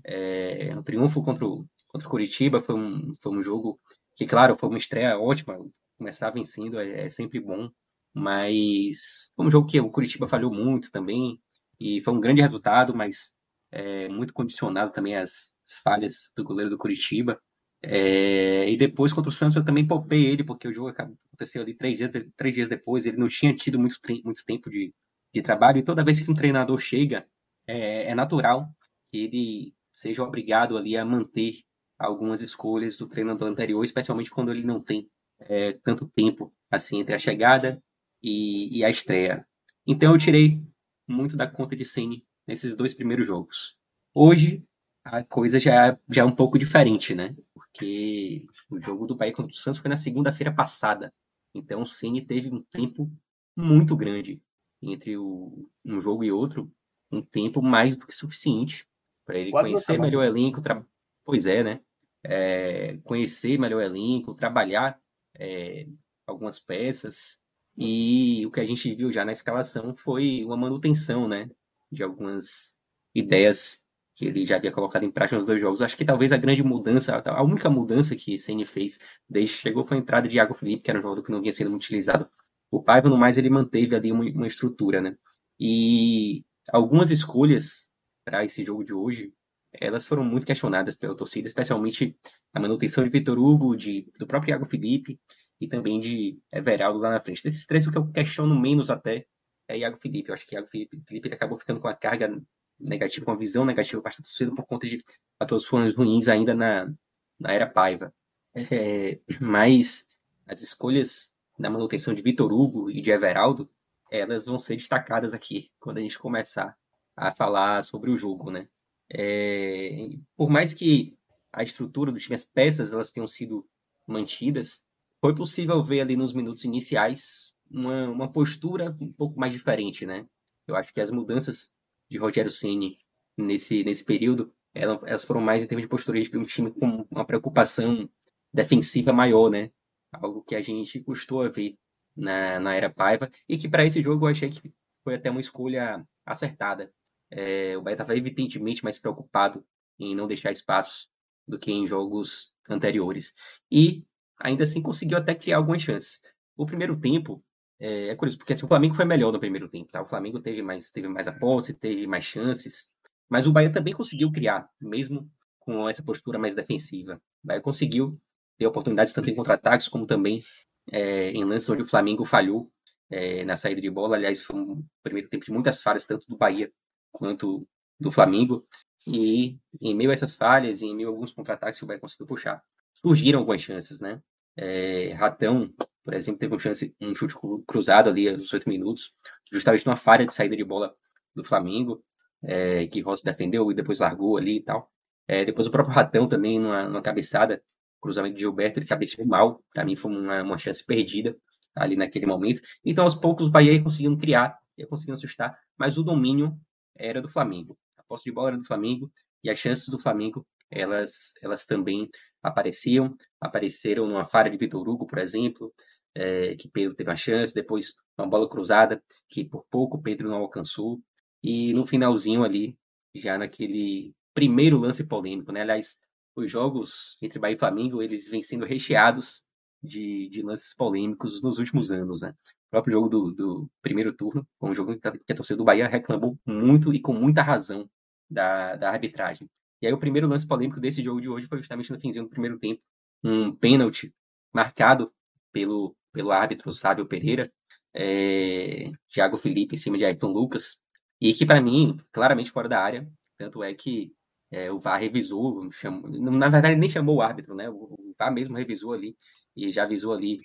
É, 0.04 0.74
o 0.76 0.82
triunfo 0.82 1.22
contra 1.22 1.44
o, 1.46 1.66
contra 1.86 2.06
o 2.06 2.10
Curitiba 2.10 2.60
foi 2.60 2.74
um, 2.74 3.16
foi 3.20 3.32
um 3.32 3.42
jogo 3.42 3.80
que, 4.16 4.26
claro, 4.26 4.56
foi 4.58 4.68
uma 4.68 4.78
estreia 4.78 5.18
ótima. 5.18 5.58
Começar 5.96 6.30
vencendo 6.30 6.78
é, 6.78 7.06
é 7.06 7.08
sempre 7.08 7.40
bom, 7.40 7.70
mas 8.14 9.30
foi 9.36 9.46
um 9.46 9.50
jogo 9.50 9.66
que 9.66 9.80
o 9.80 9.90
Curitiba 9.90 10.28
falhou 10.28 10.52
muito 10.52 10.90
também 10.90 11.40
e 11.80 12.00
foi 12.02 12.14
um 12.14 12.20
grande 12.20 12.40
resultado, 12.40 12.94
mas 12.94 13.32
é, 13.70 14.08
muito 14.08 14.32
condicionado 14.32 14.92
também 14.92 15.16
às, 15.16 15.54
às, 15.66 15.78
falhas 15.82 16.30
do 16.36 16.44
goleiro 16.44 16.70
do 16.70 16.78
Curitiba. 16.78 17.40
É, 17.82 18.68
e 18.70 18.76
depois 18.76 19.12
contra 19.12 19.28
o 19.28 19.32
Santos 19.32 19.56
eu 19.56 19.64
também 19.64 19.86
poupei 19.86 20.26
ele, 20.26 20.42
porque 20.44 20.66
o 20.66 20.72
jogo 20.72 20.88
aconteceu 20.88 21.62
ali 21.62 21.74
três 21.74 21.98
dias, 21.98 22.12
três 22.36 22.54
dias 22.54 22.68
depois, 22.68 23.06
ele 23.06 23.16
não 23.16 23.28
tinha 23.28 23.54
tido 23.54 23.78
muito, 23.78 23.96
muito 24.24 24.44
tempo 24.44 24.68
de, 24.68 24.92
de 25.33 25.43
trabalho, 25.43 25.79
e 25.79 25.83
toda 25.83 26.05
vez 26.05 26.20
que 26.20 26.31
um 26.31 26.35
treinador 26.35 26.79
chega, 26.79 27.26
é, 27.66 28.11
é 28.11 28.14
natural 28.14 28.68
que 29.11 29.18
ele 29.18 29.74
seja 29.93 30.22
obrigado 30.22 30.76
ali 30.76 30.97
a 30.97 31.05
manter 31.05 31.62
algumas 31.99 32.41
escolhas 32.41 32.97
do 32.97 33.09
treinador 33.09 33.49
anterior, 33.49 33.83
especialmente 33.83 34.31
quando 34.31 34.53
ele 34.53 34.62
não 34.62 34.81
tem 34.81 35.11
é, 35.41 35.72
tanto 35.85 36.07
tempo 36.09 36.53
assim 36.70 37.01
entre 37.01 37.14
a 37.14 37.18
chegada 37.18 37.83
e, 38.22 38.79
e, 38.79 38.85
a 38.85 38.91
estreia. 38.91 39.47
Então 39.87 40.12
eu 40.12 40.18
tirei 40.18 40.62
muito 41.07 41.37
da 41.37 41.47
conta 41.47 41.74
de 41.74 41.85
Ceni 41.85 42.24
nesses 42.47 42.76
dois 42.76 42.95
primeiros 42.95 43.26
jogos. 43.26 43.76
Hoje 44.14 44.64
a 45.05 45.24
coisa 45.24 45.59
já, 45.59 45.99
já 46.11 46.22
é 46.22 46.24
um 46.24 46.35
pouco 46.35 46.59
diferente, 46.59 47.14
né? 47.14 47.35
Porque 47.55 48.47
o 48.70 48.81
jogo 48.81 49.07
do 49.07 49.16
Bahia 49.16 49.33
contra 49.33 49.53
o 49.53 49.57
Santos 49.57 49.81
foi 49.81 49.89
na 49.89 49.97
segunda-feira 49.97 50.53
passada. 50.53 51.12
Então 51.55 51.83
o 51.83 51.87
Ceni 51.87 52.24
teve 52.24 52.49
um 52.49 52.62
tempo 52.70 53.11
muito 53.57 53.97
grande 53.97 54.41
entre 54.83 55.16
o, 55.16 55.68
um 55.85 56.01
jogo 56.01 56.24
e 56.24 56.33
outro, 56.33 56.70
um 57.11 57.22
tempo 57.22 57.62
mais 57.62 57.97
do 57.97 58.07
que 58.07 58.14
suficiente 58.14 58.87
para 59.29 59.39
ele 59.39 59.51
Quase 59.51 59.68
conhecer 59.68 59.99
melhor 59.99 60.20
o 60.20 60.24
elenco. 60.24 60.62
Tra... 60.62 60.85
Pois 61.24 61.45
é, 61.45 61.62
né? 61.62 61.81
É, 62.24 62.99
conhecer 63.05 63.59
melhor 63.59 63.79
o 63.79 63.83
elenco, 63.83 64.35
trabalhar 64.35 64.99
é, 65.35 65.87
algumas 66.26 66.59
peças. 66.59 67.39
E 67.76 68.45
o 68.47 68.51
que 68.51 68.61
a 68.61 68.64
gente 68.64 68.93
viu 68.95 69.12
já 69.12 69.24
na 69.24 69.33
escalação 69.33 69.95
foi 69.95 70.45
uma 70.45 70.57
manutenção, 70.57 71.29
né? 71.29 71.51
De 71.93 72.03
algumas 72.03 72.76
ideias 73.14 73.85
que 74.14 74.26
ele 74.26 74.45
já 74.45 74.57
havia 74.57 74.72
colocado 74.72 75.05
em 75.05 75.11
prática 75.11 75.37
nos 75.37 75.47
dois 75.47 75.61
jogos. 75.61 75.81
Acho 75.81 75.97
que 75.97 76.05
talvez 76.05 76.33
a 76.33 76.37
grande 76.37 76.62
mudança, 76.62 77.22
a 77.24 77.43
única 77.43 77.70
mudança 77.70 78.16
que 78.16 78.37
Ceni 78.37 78.64
fez 78.64 78.99
desde 79.29 79.55
que 79.55 79.61
chegou 79.61 79.87
foi 79.87 79.99
a 79.99 80.01
entrada 80.01 80.26
de 80.26 80.37
Iago 80.37 80.55
Felipe, 80.55 80.83
que 80.83 80.91
era 80.91 80.99
um 80.99 81.03
jogador 81.03 81.22
que 81.22 81.31
não 81.31 81.41
vinha 81.41 81.53
sendo 81.53 81.70
muito 81.70 81.85
utilizado 81.85 82.29
o 82.70 82.82
Paiva, 82.82 83.08
no 83.08 83.16
mais, 83.16 83.38
ele 83.38 83.50
manteve 83.50 83.96
ali 83.96 84.12
uma, 84.12 84.24
uma 84.24 84.46
estrutura, 84.46 85.00
né? 85.00 85.16
E 85.58 86.44
algumas 86.70 87.10
escolhas 87.10 87.90
para 88.24 88.44
esse 88.44 88.64
jogo 88.64 88.84
de 88.84 88.92
hoje, 88.92 89.32
elas 89.72 90.06
foram 90.06 90.24
muito 90.24 90.46
questionadas 90.46 90.96
pela 90.96 91.16
torcida, 91.16 91.46
especialmente 91.46 92.16
a 92.52 92.60
manutenção 92.60 93.04
de 93.04 93.10
Vitor 93.10 93.38
Hugo, 93.38 93.76
de, 93.76 94.10
do 94.18 94.26
próprio 94.26 94.52
Iago 94.52 94.66
Felipe 94.66 95.18
e 95.60 95.66
também 95.66 95.98
de 95.98 96.38
Everaldo 96.52 96.98
lá 96.98 97.10
na 97.10 97.20
frente. 97.20 97.42
Desses 97.42 97.66
três, 97.66 97.86
o 97.86 97.90
que 97.90 97.98
eu 97.98 98.06
questiono 98.10 98.58
menos 98.58 98.90
até 98.90 99.26
é 99.66 99.78
Iago 99.78 99.98
Felipe. 100.00 100.30
Eu 100.30 100.34
acho 100.34 100.46
que 100.46 100.54
Iago 100.54 100.68
Felipe, 100.68 101.02
Felipe 101.06 101.32
acabou 101.32 101.58
ficando 101.58 101.80
com 101.80 101.88
a 101.88 101.94
carga 101.94 102.40
negativa, 102.78 103.24
com 103.24 103.32
a 103.32 103.36
visão 103.36 103.64
negativa 103.64 104.00
para 104.00 104.12
a 104.12 104.16
torcida 104.16 104.54
por 104.54 104.66
conta 104.66 104.86
de 104.86 105.04
atuações 105.38 105.94
ruins 105.94 106.28
ainda 106.28 106.54
na, 106.54 106.92
na 107.38 107.52
era 107.52 107.66
Paiva. 107.66 108.12
É, 108.54 109.20
mas 109.40 110.08
as 110.46 110.62
escolhas 110.62 111.32
na 111.59 111.68
manutenção 111.68 112.14
de 112.14 112.22
Vitor 112.22 112.52
Hugo 112.52 112.90
e 112.90 113.00
de 113.00 113.11
Everaldo, 113.11 113.68
elas 114.11 114.46
vão 114.46 114.59
ser 114.59 114.76
destacadas 114.76 115.34
aqui 115.34 115.70
quando 115.78 115.98
a 115.98 116.00
gente 116.00 116.18
começar 116.18 116.76
a 117.16 117.32
falar 117.32 117.82
sobre 117.82 118.11
o 118.11 118.18
jogo, 118.18 118.50
né? 118.50 118.68
É, 119.11 120.11
por 120.36 120.48
mais 120.48 120.72
que 120.72 121.16
a 121.52 121.62
estrutura 121.62 122.12
do 122.12 122.18
time, 122.18 122.34
as 122.34 122.44
peças, 122.44 122.92
elas 122.92 123.11
tenham 123.11 123.26
sido 123.26 123.66
mantidas, 124.06 124.84
foi 125.20 125.34
possível 125.34 125.82
ver 125.82 126.00
ali 126.00 126.16
nos 126.16 126.32
minutos 126.32 126.64
iniciais 126.64 127.52
uma, 127.70 128.09
uma 128.09 128.32
postura 128.32 128.96
um 129.00 129.12
pouco 129.12 129.38
mais 129.38 129.52
diferente, 129.52 130.06
né? 130.06 130.26
Eu 130.66 130.76
acho 130.76 130.92
que 130.92 131.00
as 131.00 131.11
mudanças 131.11 131.70
de 132.11 132.18
Rogério 132.18 132.52
Ceni 132.52 132.96
nesse 133.36 133.82
nesse 133.84 134.04
período, 134.04 134.52
elas 134.74 135.24
foram 135.24 135.40
mais 135.40 135.62
em 135.62 135.66
termos 135.66 135.82
de 135.82 135.88
postura 135.88 136.20
de 136.20 136.36
um 136.36 136.44
time 136.44 136.70
com 136.70 137.06
uma 137.11 137.24
preocupação 137.24 138.09
defensiva 138.52 139.12
maior, 139.12 139.50
né? 139.50 139.70
Algo 140.12 140.42
que 140.42 140.54
a 140.54 140.61
gente 140.61 141.00
custou 141.00 141.42
a 141.42 141.48
ver 141.48 141.76
na, 142.16 142.59
na 142.59 142.74
era 142.74 142.90
Paiva, 142.90 143.30
e 143.48 143.56
que 143.56 143.68
para 143.68 143.84
esse 143.84 144.02
jogo 144.02 144.26
eu 144.26 144.30
achei 144.30 144.50
que 144.50 144.72
foi 145.04 145.14
até 145.14 145.30
uma 145.30 145.40
escolha 145.40 146.04
acertada. 146.26 146.92
É, 147.30 147.76
o 147.76 147.82
Bahia 147.82 147.94
estava 147.94 148.16
evidentemente 148.16 148.82
mais 148.82 148.98
preocupado 148.98 149.64
em 149.98 150.14
não 150.14 150.26
deixar 150.26 150.52
espaços 150.52 151.09
do 151.46 151.59
que 151.59 151.72
em 151.72 151.86
jogos 151.86 152.52
anteriores. 152.68 153.34
E 153.70 154.04
ainda 154.38 154.64
assim 154.64 154.82
conseguiu 154.82 155.18
até 155.18 155.34
criar 155.34 155.59
algumas 155.59 155.82
chances. 155.82 156.20
O 156.56 156.66
primeiro 156.66 156.98
tempo 156.98 157.42
é, 157.78 158.09
é 158.09 158.16
curioso, 158.16 158.38
porque 158.38 158.52
assim, 158.52 158.64
o 158.64 158.68
Flamengo 158.68 158.94
foi 158.94 159.04
melhor 159.04 159.32
no 159.32 159.40
primeiro 159.40 159.68
tempo. 159.68 159.90
Tá? 159.90 160.02
O 160.02 160.09
Flamengo 160.09 160.40
teve 160.40 160.62
mais, 160.62 160.90
teve 160.90 161.09
mais 161.09 161.28
a 161.28 161.32
posse, 161.32 161.74
teve 161.74 162.06
mais 162.06 162.24
chances, 162.24 162.90
mas 163.28 163.46
o 163.46 163.52
Bahia 163.52 163.72
também 163.72 163.94
conseguiu 163.94 164.32
criar, 164.32 164.68
mesmo 164.80 165.30
com 165.61 165.88
essa 165.88 166.02
postura 166.02 166.38
mais 166.38 166.54
defensiva. 166.54 167.20
O 167.42 167.46
Bahia 167.46 167.61
conseguiu 167.61 168.18
ter 168.59 168.66
oportunidades 168.66 169.12
tanto 169.12 169.30
em 169.30 169.34
contra-ataques 169.34 169.88
como 169.88 170.06
também 170.06 170.42
é, 170.90 171.30
em 171.30 171.44
lances 171.44 171.68
onde 171.70 171.82
o 171.82 171.88
Flamengo 171.88 172.24
falhou 172.24 172.70
é, 173.11 173.44
na 173.44 173.56
saída 173.56 173.80
de 173.80 173.90
bola. 173.90 174.16
Aliás, 174.16 174.42
foi 174.42 174.56
um 174.56 174.84
primeiro 175.02 175.28
tempo 175.28 175.44
de 175.44 175.52
muitas 175.52 175.82
falhas, 175.82 176.06
tanto 176.06 176.26
do 176.28 176.36
Bahia 176.36 176.70
quanto 177.12 177.66
do 177.98 178.11
Flamengo. 178.11 178.66
E 179.06 179.59
em 179.80 179.94
meio 179.94 180.11
a 180.11 180.12
essas 180.12 180.34
falhas, 180.34 180.82
em 180.82 180.94
meio 180.94 181.09
a 181.09 181.12
alguns 181.12 181.32
contra-ataques 181.32 181.78
que 181.78 181.84
o 181.84 181.88
Bahia 181.88 182.00
conseguiu 182.00 182.26
puxar, 182.26 182.62
surgiram 182.94 183.38
algumas 183.38 183.61
chances, 183.62 184.00
né? 184.00 184.20
É, 184.56 185.12
Ratão, 185.14 185.72
por 186.04 186.14
exemplo, 186.14 186.40
teve 186.40 186.54
um, 186.54 186.59
chance, 186.59 186.94
um 187.00 187.14
chute 187.14 187.34
cruzado 187.66 188.11
ali 188.11 188.28
aos 188.28 188.52
oito 188.52 188.68
minutos, 188.68 189.14
justamente 189.52 189.86
numa 189.86 189.96
falha 189.96 190.26
de 190.26 190.34
saída 190.34 190.56
de 190.56 190.64
bola 190.64 190.94
do 191.34 191.44
Flamengo, 191.44 192.02
é, 192.42 192.86
que 192.88 193.00
Rossi 193.00 193.24
defendeu 193.24 193.70
e 193.70 193.74
depois 193.74 194.00
largou 194.00 194.36
ali 194.36 194.56
e 194.56 194.62
tal. 194.62 194.90
É, 195.28 195.44
depois 195.44 195.66
o 195.66 195.70
próprio 195.70 195.94
Ratão 195.94 196.26
também, 196.28 196.59
numa, 196.59 196.88
numa 196.88 197.02
cabeçada, 197.02 197.62
cruzamento 198.01 198.34
de 198.34 198.40
Gilberto, 198.42 198.78
ele 198.78 198.86
cabeceou 198.86 199.26
mal. 199.26 199.62
Para 199.72 199.84
mim 199.84 199.96
foi 199.96 200.11
uma, 200.11 200.42
uma 200.42 200.59
chance 200.59 200.84
perdida 200.84 201.36
ali 201.74 201.96
naquele 201.96 202.26
momento. 202.26 202.61
Então, 202.84 203.05
aos 203.05 203.14
poucos, 203.14 203.46
o 203.46 203.51
Bahia 203.51 203.72
ia 203.72 203.82
conseguindo 203.82 204.16
criar, 204.16 204.57
ia 204.76 204.86
conseguindo 204.86 205.16
assustar, 205.16 205.57
mas 205.76 205.96
o 205.96 206.03
domínio 206.03 206.59
era 206.96 207.22
do 207.22 207.28
Flamengo. 207.28 207.78
A 207.96 208.03
posse 208.03 208.24
de 208.24 208.32
bola 208.32 208.49
era 208.49 208.57
do 208.59 208.64
Flamengo 208.64 209.11
e 209.42 209.51
as 209.51 209.59
chances 209.59 209.88
do 209.88 209.99
Flamengo, 209.99 210.46
elas, 210.70 211.34
elas 211.42 211.64
também 211.64 212.09
apareciam. 212.42 213.16
Apareceram 213.40 214.07
numa 214.07 214.24
falha 214.24 214.51
de 214.51 214.59
Vitor 214.59 214.86
Hugo, 214.86 215.07
por 215.07 215.18
exemplo, 215.18 215.72
é, 216.14 216.57
que 216.57 216.68
Pedro 216.68 216.94
teve 216.94 217.11
a 217.11 217.16
chance, 217.16 217.55
depois 217.55 217.94
uma 218.16 218.26
bola 218.26 218.49
cruzada, 218.49 219.03
que 219.28 219.44
por 219.44 219.64
pouco 219.70 220.03
Pedro 220.03 220.28
não 220.28 220.38
alcançou. 220.38 221.01
E 221.42 221.72
no 221.72 221.86
finalzinho 221.86 222.42
ali, 222.42 222.76
já 223.14 223.38
naquele 223.38 224.12
primeiro 224.34 224.78
lance 224.78 225.05
polêmico, 225.07 225.53
né? 225.53 225.62
Aliás, 225.62 225.99
os 226.41 226.51
jogos 226.51 227.16
entre 227.22 227.39
Bahia 227.39 227.57
e 227.57 227.59
Flamengo, 227.59 228.03
eles 228.03 228.28
vêm 228.28 228.43
sendo 228.43 228.64
recheados 228.64 229.43
de, 229.82 230.28
de 230.28 230.43
lances 230.43 230.74
polêmicos 230.74 231.43
nos 231.43 231.59
últimos 231.59 231.91
anos, 231.91 232.22
né? 232.22 232.34
O 232.68 232.70
próprio 232.70 232.93
jogo 232.93 233.09
do, 233.09 233.32
do 233.32 233.70
primeiro 233.80 234.12
turno, 234.12 234.47
foi 234.59 234.70
um 234.70 234.74
jogo 234.74 234.99
que 234.99 235.32
a 235.32 235.34
torcida 235.34 235.57
do 235.57 235.64
Bahia 235.64 235.89
reclamou 235.89 236.39
muito 236.47 236.93
e 236.93 237.01
com 237.01 237.12
muita 237.12 237.43
razão 237.43 237.89
da, 238.28 238.76
da 238.76 238.91
arbitragem. 238.91 239.49
E 239.80 239.86
aí 239.86 239.93
o 239.93 239.99
primeiro 239.99 240.28
lance 240.28 240.47
polêmico 240.47 240.80
desse 240.80 241.03
jogo 241.03 241.20
de 241.20 241.28
hoje 241.28 241.47
foi 241.47 241.59
justamente 241.59 241.91
no 241.91 242.01
finzinho 242.01 242.24
do 242.24 242.30
primeiro 242.30 242.59
tempo, 242.59 242.82
um 243.24 243.55
pênalti 243.55 244.12
marcado 244.53 245.12
pelo, 245.53 245.97
pelo 246.12 246.30
árbitro 246.30 246.72
Sávio 246.72 247.07
Pereira, 247.07 247.51
é, 247.95 248.91
Thiago 249.09 249.36
Felipe 249.39 249.74
em 249.74 249.78
cima 249.78 249.97
de 249.97 250.05
Ayrton 250.05 250.32
Lucas, 250.32 250.82
e 251.20 251.32
que 251.32 251.47
para 251.47 251.61
mim, 251.61 251.97
claramente 252.12 252.51
fora 252.51 252.68
da 252.68 252.80
área, 252.82 253.11
tanto 253.39 253.62
é 253.62 253.72
que 253.74 254.12
é, 254.51 254.70
o 254.70 254.78
VAR 254.78 255.01
revisou, 255.01 255.70
chamou, 255.72 256.09
na 256.09 256.49
verdade 256.49 256.78
nem 256.78 256.88
chamou 256.88 257.16
o 257.16 257.22
árbitro, 257.22 257.55
né? 257.55 257.68
O 257.68 258.14
VAR 258.18 258.32
mesmo 258.32 258.57
revisou 258.57 258.92
ali 258.92 259.16
e 259.57 259.70
já 259.70 259.84
avisou 259.84 260.14
ali 260.14 260.40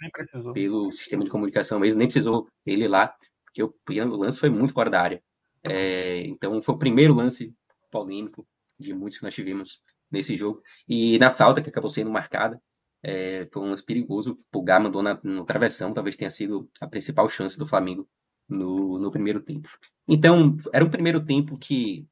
pelo 0.53 0.91
sistema 0.91 1.23
de 1.23 1.29
comunicação 1.29 1.79
mesmo, 1.79 1.99
nem 1.99 2.07
precisou 2.07 2.47
ele 2.65 2.87
lá, 2.87 3.13
porque 3.43 3.63
o, 3.63 3.73
o 3.87 4.15
lance 4.15 4.39
foi 4.39 4.49
muito 4.49 4.73
fora 4.73 4.89
da 4.89 5.01
área. 5.01 5.23
É, 5.63 6.21
então 6.27 6.61
foi 6.61 6.75
o 6.75 6.77
primeiro 6.77 7.13
lance 7.13 7.53
polêmico 7.91 8.45
de 8.79 8.93
muitos 8.93 9.17
que 9.17 9.23
nós 9.23 9.33
tivemos 9.33 9.81
nesse 10.11 10.35
jogo. 10.35 10.61
E 10.87 11.17
na 11.19 11.31
falta 11.31 11.61
que 11.61 11.69
acabou 11.69 11.89
sendo 11.89 12.09
marcada, 12.11 12.61
é, 13.01 13.47
foi 13.51 13.61
um 13.63 13.69
lance 13.69 13.83
perigoso. 13.83 14.31
O 14.31 14.35
Pulgar 14.51 14.81
mandou 14.81 15.01
na, 15.03 15.19
no 15.23 15.45
travessão, 15.45 15.93
talvez 15.93 16.17
tenha 16.17 16.29
sido 16.29 16.69
a 16.81 16.87
principal 16.87 17.29
chance 17.29 17.57
do 17.57 17.67
Flamengo 17.67 18.07
no, 18.47 18.99
no 18.99 19.11
primeiro 19.11 19.41
tempo. 19.41 19.69
Então, 20.07 20.55
era 20.73 20.83
um 20.83 20.89
primeiro 20.89 21.23
tempo 21.23 21.57
que 21.57 22.07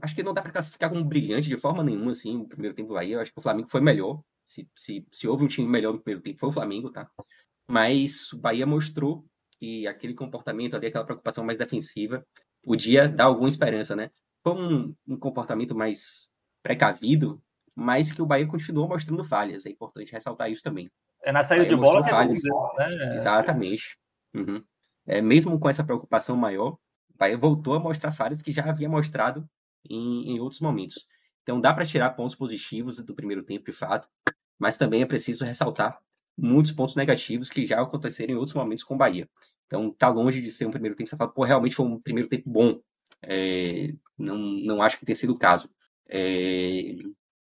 acho 0.00 0.14
que 0.14 0.22
não 0.22 0.34
dá 0.34 0.42
para 0.42 0.52
classificar 0.52 0.90
como 0.90 1.04
brilhante 1.04 1.48
de 1.48 1.56
forma 1.56 1.82
nenhuma, 1.82 2.12
assim, 2.12 2.38
o 2.38 2.48
primeiro 2.48 2.74
tempo 2.74 2.96
aí. 2.96 3.12
Eu 3.12 3.20
acho 3.20 3.32
que 3.32 3.38
o 3.38 3.42
Flamengo 3.42 3.68
foi 3.70 3.80
melhor, 3.80 4.20
se, 4.44 4.68
se, 4.74 5.06
se 5.10 5.28
houve 5.28 5.44
um 5.44 5.48
time 5.48 5.68
melhor 5.68 5.92
no 5.92 6.00
primeiro 6.00 6.22
tempo, 6.22 6.40
foi 6.40 6.48
o 6.48 6.52
Flamengo, 6.52 6.90
tá? 6.90 7.08
Mas 7.70 8.32
o 8.32 8.38
Bahia 8.38 8.66
mostrou 8.66 9.24
que 9.58 9.86
aquele 9.86 10.14
comportamento 10.14 10.74
ali, 10.74 10.86
aquela 10.86 11.04
preocupação 11.04 11.44
mais 11.44 11.58
defensiva, 11.58 12.24
podia 12.62 13.08
dar 13.08 13.24
alguma 13.24 13.48
esperança, 13.48 13.94
né? 13.94 14.10
Foi 14.42 14.54
um, 14.54 14.94
um 15.06 15.18
comportamento 15.18 15.74
mais 15.74 16.30
precavido, 16.62 17.42
mas 17.74 18.10
que 18.12 18.22
o 18.22 18.26
Bahia 18.26 18.46
continuou 18.46 18.88
mostrando 18.88 19.22
falhas. 19.22 19.66
É 19.66 19.70
importante 19.70 20.12
ressaltar 20.12 20.50
isso 20.50 20.62
também. 20.62 20.90
É 21.22 21.32
na 21.32 21.42
saída 21.42 21.66
de 21.66 21.76
bola 21.76 22.02
que 22.02 22.08
é 22.08 22.12
falhas. 22.12 22.42
Né? 22.78 23.14
Exatamente. 23.14 23.98
Uhum. 24.34 24.62
É, 25.06 25.20
mesmo 25.20 25.58
com 25.58 25.68
essa 25.68 25.84
preocupação 25.84 26.36
maior, 26.36 26.72
o 26.72 27.18
Bahia 27.18 27.36
voltou 27.36 27.74
a 27.74 27.80
mostrar 27.80 28.12
falhas 28.12 28.42
que 28.42 28.52
já 28.52 28.64
havia 28.64 28.88
mostrado 28.88 29.48
em, 29.88 30.32
em 30.32 30.40
outros 30.40 30.60
momentos. 30.60 31.06
Então 31.42 31.60
dá 31.60 31.72
para 31.72 31.86
tirar 31.86 32.10
pontos 32.10 32.34
positivos 32.36 32.98
do 32.98 33.14
primeiro 33.14 33.42
tempo, 33.42 33.66
de 33.66 33.72
fato 33.72 34.08
mas 34.58 34.76
também 34.76 35.02
é 35.02 35.06
preciso 35.06 35.44
ressaltar 35.44 35.98
muitos 36.36 36.72
pontos 36.72 36.96
negativos 36.96 37.50
que 37.50 37.64
já 37.64 37.80
aconteceram 37.80 38.34
em 38.34 38.36
outros 38.36 38.54
momentos 38.54 38.84
com 38.84 38.94
o 38.94 38.98
Bahia. 38.98 39.28
Então, 39.66 39.92
tá 39.92 40.08
longe 40.08 40.40
de 40.40 40.50
ser 40.50 40.66
um 40.66 40.70
primeiro 40.70 40.96
tempo. 40.96 41.08
Você 41.08 41.16
fala, 41.16 41.30
pô, 41.30 41.44
realmente 41.44 41.74
foi 41.74 41.86
um 41.86 42.00
primeiro 42.00 42.28
tempo 42.28 42.50
bom. 42.50 42.80
É, 43.22 43.92
não, 44.16 44.36
não 44.36 44.82
acho 44.82 44.98
que 44.98 45.06
tenha 45.06 45.16
sido 45.16 45.32
o 45.32 45.38
caso. 45.38 45.70
É, 46.08 46.96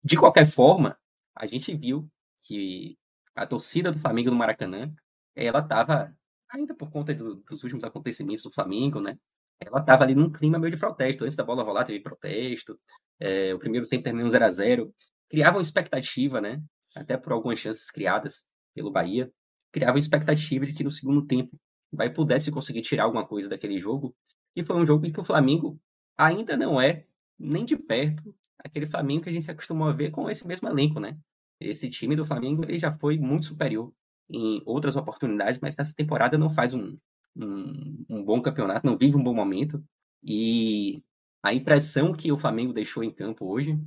de 0.04 0.18
qualquer 0.18 0.48
forma, 0.48 0.98
a 1.36 1.46
gente 1.46 1.76
viu 1.76 2.10
que 2.44 2.98
a 3.36 3.46
torcida 3.46 3.92
do 3.92 4.00
Flamengo 4.00 4.32
no 4.32 4.38
Maracanã, 4.38 4.94
ela 5.36 5.60
estava, 5.60 6.16
ainda 6.50 6.74
por 6.74 6.90
conta 6.90 7.14
do, 7.14 7.36
dos 7.36 7.64
últimos 7.64 7.84
acontecimentos 7.84 8.44
do 8.44 8.52
Flamengo, 8.52 9.02
né? 9.02 9.18
Ela 9.60 9.80
estava 9.80 10.04
ali 10.04 10.16
num 10.16 10.32
clima 10.32 10.60
meio 10.60 10.72
de 10.72 10.80
protesto. 10.80 11.24
Antes 11.24 11.38
da 11.38 11.44
bola 11.44 11.64
rolar, 11.64 11.86
teve 11.86 12.02
protesto. 12.02 12.80
É, 13.20 13.54
o 13.54 13.60
primeiro 13.60 13.88
tempo 13.88 14.04
terminou 14.04 14.30
0 14.30 14.46
a 14.46 14.52
0 14.52 14.94
Criava 15.30 15.58
uma 15.58 15.62
expectativa, 15.62 16.40
né? 16.40 16.62
até 16.96 17.18
por 17.18 17.34
algumas 17.34 17.60
chances 17.60 17.92
criadas 17.92 18.46
pelo 18.74 18.92
Bahia, 18.92 19.32
criava 19.72 20.00
expectativa 20.00 20.66
de 20.66 20.74
que 20.74 20.84
no 20.84 20.92
segundo 20.92 21.26
tempo 21.26 21.56
o 21.92 21.98
Bahia 21.98 22.14
pudesse 22.14 22.52
conseguir 22.52 22.82
tirar 22.82 23.04
alguma 23.04 23.28
coisa 23.28 23.50
daquele 23.50 23.80
jogo. 23.80 24.16
E 24.56 24.64
foi 24.64 24.76
um 24.76 24.86
jogo 24.86 25.06
em 25.06 25.12
que 25.12 25.20
o 25.20 25.26
Flamengo 25.26 25.80
ainda 26.18 26.56
não 26.56 26.80
é 26.80 27.06
nem 27.38 27.66
de 27.66 27.76
perto 27.76 28.34
aquele 28.58 28.86
Flamengo 28.86 29.24
que 29.24 29.30
a 29.30 29.32
gente 29.32 29.44
se 29.44 29.52
acostumou 29.52 29.88
a 29.90 29.94
ver 29.94 30.10
com 30.12 30.30
esse 30.30 30.48
mesmo 30.48 30.68
elenco, 30.68 31.00
né? 31.00 31.18
Esse 31.60 31.90
time 31.90 32.16
do 32.16 32.26
Flamengo 32.26 32.64
ele 32.64 32.80
já 32.80 32.98
foi 32.98 33.18
muito 33.18 33.48
superior 33.48 33.94
em 34.30 34.62
outras 34.66 34.96
oportunidades, 34.96 35.60
mas 35.60 35.76
nessa 35.76 35.94
temporada 35.94 36.38
não 36.38 36.50
faz 36.50 36.74
um, 36.74 36.98
um, 37.36 38.06
um 38.10 38.24
bom 38.24 38.42
campeonato, 38.42 38.86
não 38.86 38.98
vive 38.98 39.16
um 39.16 39.24
bom 39.24 39.34
momento. 39.34 39.84
E 40.24 41.04
a 41.44 41.54
impressão 41.54 42.14
que 42.14 42.32
o 42.32 42.38
Flamengo 42.38 42.74
deixou 42.74 43.04
em 43.04 43.12
campo 43.12 43.46
hoje 43.46 43.80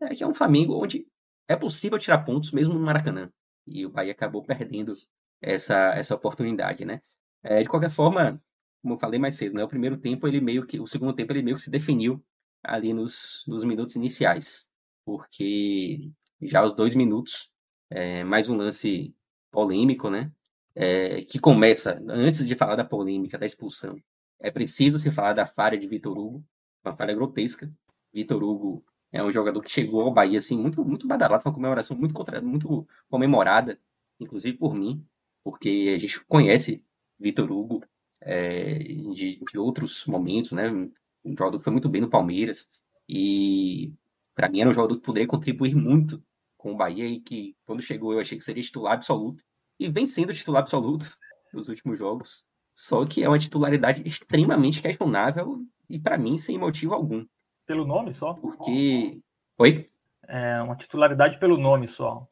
é 0.00 0.14
que 0.14 0.24
é 0.24 0.26
um 0.26 0.34
Flamengo 0.34 0.74
onde 0.74 1.06
é 1.48 1.56
possível 1.56 1.98
tirar 1.98 2.24
pontos 2.24 2.50
mesmo 2.52 2.74
no 2.74 2.80
Maracanã. 2.80 3.30
E 3.66 3.86
o 3.86 3.90
Bahia 3.90 4.12
acabou 4.12 4.42
perdendo 4.42 4.96
essa, 5.40 5.94
essa 5.94 6.14
oportunidade, 6.14 6.84
né? 6.84 7.00
É, 7.42 7.62
de 7.62 7.68
qualquer 7.68 7.90
forma, 7.90 8.42
como 8.82 8.94
eu 8.94 8.98
falei 8.98 9.18
mais 9.18 9.36
cedo, 9.36 9.54
né? 9.54 9.64
O 9.64 9.68
primeiro 9.68 9.96
tempo, 9.96 10.26
ele 10.26 10.40
meio 10.40 10.66
que, 10.66 10.80
o 10.80 10.86
segundo 10.86 11.14
tempo, 11.14 11.32
ele 11.32 11.42
meio 11.42 11.56
que 11.56 11.62
se 11.62 11.70
definiu 11.70 12.24
ali 12.62 12.92
nos, 12.92 13.44
nos 13.46 13.62
minutos 13.64 13.94
iniciais, 13.94 14.68
porque 15.04 16.10
já 16.40 16.64
os 16.64 16.74
dois 16.74 16.94
minutos, 16.94 17.50
é, 17.90 18.24
mais 18.24 18.48
um 18.48 18.56
lance 18.56 19.14
polêmico, 19.50 20.10
né? 20.10 20.32
É, 20.76 21.22
que 21.22 21.38
começa, 21.38 22.02
antes 22.08 22.46
de 22.46 22.56
falar 22.56 22.74
da 22.74 22.84
polêmica, 22.84 23.38
da 23.38 23.46
expulsão, 23.46 23.96
é 24.40 24.50
preciso 24.50 24.98
se 24.98 25.10
falar 25.10 25.32
da 25.32 25.46
falha 25.46 25.78
de 25.78 25.86
Vitor 25.86 26.18
Hugo, 26.18 26.44
uma 26.84 26.96
falha 26.96 27.14
grotesca. 27.14 27.72
Vitor 28.12 28.42
Hugo 28.42 28.84
é 29.12 29.22
um 29.22 29.32
jogador 29.32 29.62
que 29.62 29.70
chegou 29.70 30.02
ao 30.02 30.12
Bahia 30.12 30.38
assim 30.38 30.58
muito 30.58 30.84
muito 30.84 31.06
badalado, 31.06 31.42
foi 31.42 31.50
uma 31.50 31.56
comemoração 31.56 31.96
muito 31.96 32.12
contra, 32.14 32.40
muito 32.42 32.86
comemorada, 33.08 33.78
inclusive 34.20 34.58
por 34.58 34.74
mim, 34.74 35.04
porque 35.42 35.92
a 35.94 35.98
gente 35.98 36.20
conhece 36.26 36.84
Vitor 37.18 37.50
Hugo 37.50 37.84
é, 38.20 38.78
de, 38.78 39.40
de, 39.50 39.58
outros 39.58 40.04
momentos, 40.06 40.52
né? 40.52 40.70
Um 41.24 41.36
jogador 41.36 41.58
que 41.58 41.64
foi 41.64 41.72
muito 41.72 41.88
bem 41.88 42.00
no 42.00 42.10
Palmeiras 42.10 42.70
e 43.08 43.94
para 44.34 44.48
mim 44.48 44.60
era 44.60 44.70
um 44.70 44.74
jogador 44.74 44.96
que 44.96 45.02
poderia 45.02 45.28
contribuir 45.28 45.74
muito 45.74 46.22
com 46.56 46.72
o 46.72 46.76
Bahia 46.76 47.06
e 47.06 47.20
que 47.20 47.56
quando 47.64 47.82
chegou 47.82 48.12
eu 48.12 48.20
achei 48.20 48.36
que 48.38 48.44
seria 48.44 48.62
titular 48.62 48.94
absoluto 48.94 49.44
e 49.78 49.88
vem 49.88 50.06
sendo 50.06 50.32
titular 50.32 50.62
absoluto 50.62 51.16
nos 51.52 51.68
últimos 51.68 51.98
jogos. 51.98 52.44
Só 52.74 53.04
que 53.06 53.22
é 53.22 53.28
uma 53.28 53.38
titularidade 53.38 54.02
extremamente 54.04 54.82
questionável 54.82 55.64
e 55.88 55.98
para 55.98 56.18
mim 56.18 56.36
sem 56.36 56.58
motivo 56.58 56.94
algum. 56.94 57.24
Pelo 57.66 57.86
nome 57.86 58.12
só? 58.12 58.34
Porque. 58.34 59.20
Oi? 59.58 59.90
É 60.26 60.60
uma 60.62 60.76
titularidade 60.76 61.38
pelo 61.38 61.56
nome 61.56 61.86
só. 61.86 62.26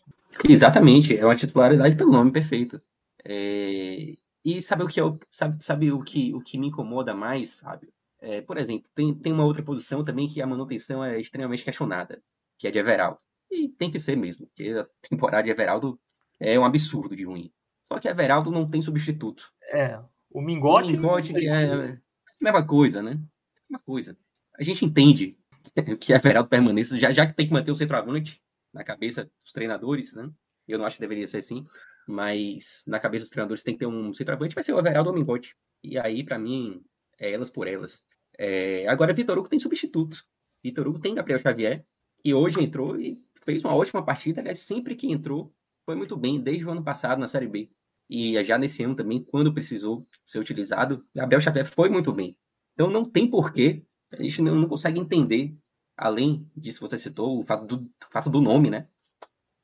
Exatamente, 0.49 1.17
é 1.17 1.25
uma 1.25 1.37
titularidade 1.37 1.95
pelo 1.95 2.11
nome, 2.11 2.33
perfeito. 2.33 2.81
É... 3.25 4.17
E 4.45 4.61
sabe 4.61 4.83
o 4.83 4.89
que 4.89 5.01
eu, 5.01 5.21
sabe, 5.31 5.63
sabe 5.63 5.93
o 5.93 6.03
que 6.03 6.35
o 6.35 6.41
que 6.41 6.59
me 6.59 6.69
incomoda 6.69 7.15
mais, 7.15 7.59
Fábio? 7.59 7.93
É, 8.21 8.41
por 8.41 8.57
exemplo, 8.57 8.89
tem, 8.95 9.15
tem 9.15 9.33
uma 9.33 9.45
outra 9.45 9.63
posição 9.63 10.05
também 10.05 10.29
que 10.29 10.41
a 10.41 10.47
manutenção 10.47 11.05
é 11.05 11.21
extremamente 11.21 11.65
questionada, 11.65 12.23
que 12.59 12.67
é 12.67 12.71
de 12.71 12.79
Everaldo. 12.79 13.19
E 13.51 13.69
tem 13.69 13.91
que 13.91 14.01
ser 14.01 14.17
mesmo, 14.17 14.47
porque 14.47 14.71
a 14.71 14.87
temporada 15.09 15.45
de 15.45 15.51
Everaldo 15.51 15.99
é 16.43 16.59
um 16.59 16.65
absurdo 16.65 17.17
de 17.17 17.25
ruim. 17.25 17.53
Só 17.93 17.99
que 17.99 18.09
Everaldo 18.09 18.51
não 18.51 18.69
tem 18.69 18.83
substituto. 18.83 19.53
É, 19.73 19.99
o 20.31 20.41
Mingote. 20.41 20.89
O 20.89 20.93
Mingote 20.93 21.33
que 21.33 21.47
é 21.47 21.73
a 21.73 21.99
mesma 22.41 22.67
coisa, 22.67 23.03
né? 23.03 23.21
Mesma 23.69 23.85
coisa 23.85 24.17
a 24.59 24.63
gente 24.63 24.85
entende 24.85 25.37
que 26.01 26.13
a 26.13 26.17
Everaldo 26.17 26.49
permaneça, 26.49 26.99
já, 26.99 27.13
já 27.13 27.27
que 27.27 27.35
tem 27.35 27.47
que 27.47 27.53
manter 27.53 27.71
o 27.71 27.77
centroavante 27.77 28.41
na 28.73 28.85
cabeça 28.85 29.31
dos 29.43 29.53
treinadores, 29.53 30.15
né? 30.15 30.31
Eu 30.67 30.79
não 30.79 30.85
acho 30.85 30.97
que 30.97 31.01
deveria 31.01 31.27
ser 31.27 31.39
assim, 31.39 31.67
mas 32.07 32.85
na 32.87 32.99
cabeça 32.99 33.25
dos 33.25 33.31
treinadores 33.31 33.63
tem 33.63 33.75
que 33.75 33.81
ter 33.81 33.87
um 33.87 34.13
centroavante, 34.15 34.55
vai 34.55 34.65
ser 34.65 34.73
o 34.73 34.79
Everaldo 34.79 35.11
ou 35.11 35.17
o 35.17 35.19
Mingote. 35.19 35.57
E 35.83 35.99
aí, 35.99 36.25
para 36.25 36.39
mim, 36.39 36.83
é 37.19 37.33
elas 37.33 37.51
por 37.51 37.67
elas. 37.67 38.03
É... 38.39 38.87
Agora, 38.87 39.13
Vitor 39.13 39.37
Hugo 39.37 39.49
tem 39.49 39.59
substituto. 39.59 40.25
Vitor 40.63 40.87
Hugo 40.87 41.01
tem 41.01 41.15
Gabriel 41.15 41.41
Xavier, 41.41 41.85
que 42.23 42.33
hoje 42.33 42.63
entrou 42.63 42.99
e 42.99 43.23
fez 43.45 43.65
uma 43.65 43.75
ótima 43.75 44.05
partida. 44.05 44.41
Aliás, 44.41 44.61
sempre 44.61 44.95
que 44.95 45.11
entrou, 45.11 45.53
foi 45.85 45.95
muito 45.95 46.17
bem, 46.17 46.41
desde 46.41 46.65
o 46.65 46.71
ano 46.71 46.83
passado 46.83 47.19
na 47.19 47.29
Série 47.29 47.47
B. 47.47 47.71
E 48.09 48.43
já 48.45 48.59
nesse 48.59 48.83
ano 48.83 48.95
também, 48.95 49.23
quando 49.23 49.55
precisou 49.55 50.07
ser 50.25 50.39
utilizado, 50.39 51.05
Gabriel 51.15 51.41
Xavier 51.41 51.65
foi 51.65 51.89
muito 51.89 52.13
bem. 52.13 52.37
Então 52.75 52.91
não 52.91 53.05
tem 53.05 53.29
porquê, 53.29 53.85
a 54.11 54.23
gente 54.23 54.43
não, 54.43 54.55
não 54.55 54.69
consegue 54.69 55.01
entender, 55.01 55.57
além 55.97 56.49
disso 56.57 56.81
que 56.81 56.89
você 56.89 56.99
citou, 56.99 57.41
o 57.41 57.45
fato 57.45 57.67
do, 57.67 57.77
o 57.85 58.13
fato 58.13 58.31
do 58.31 58.41
nome, 58.41 58.71
né? 58.71 58.89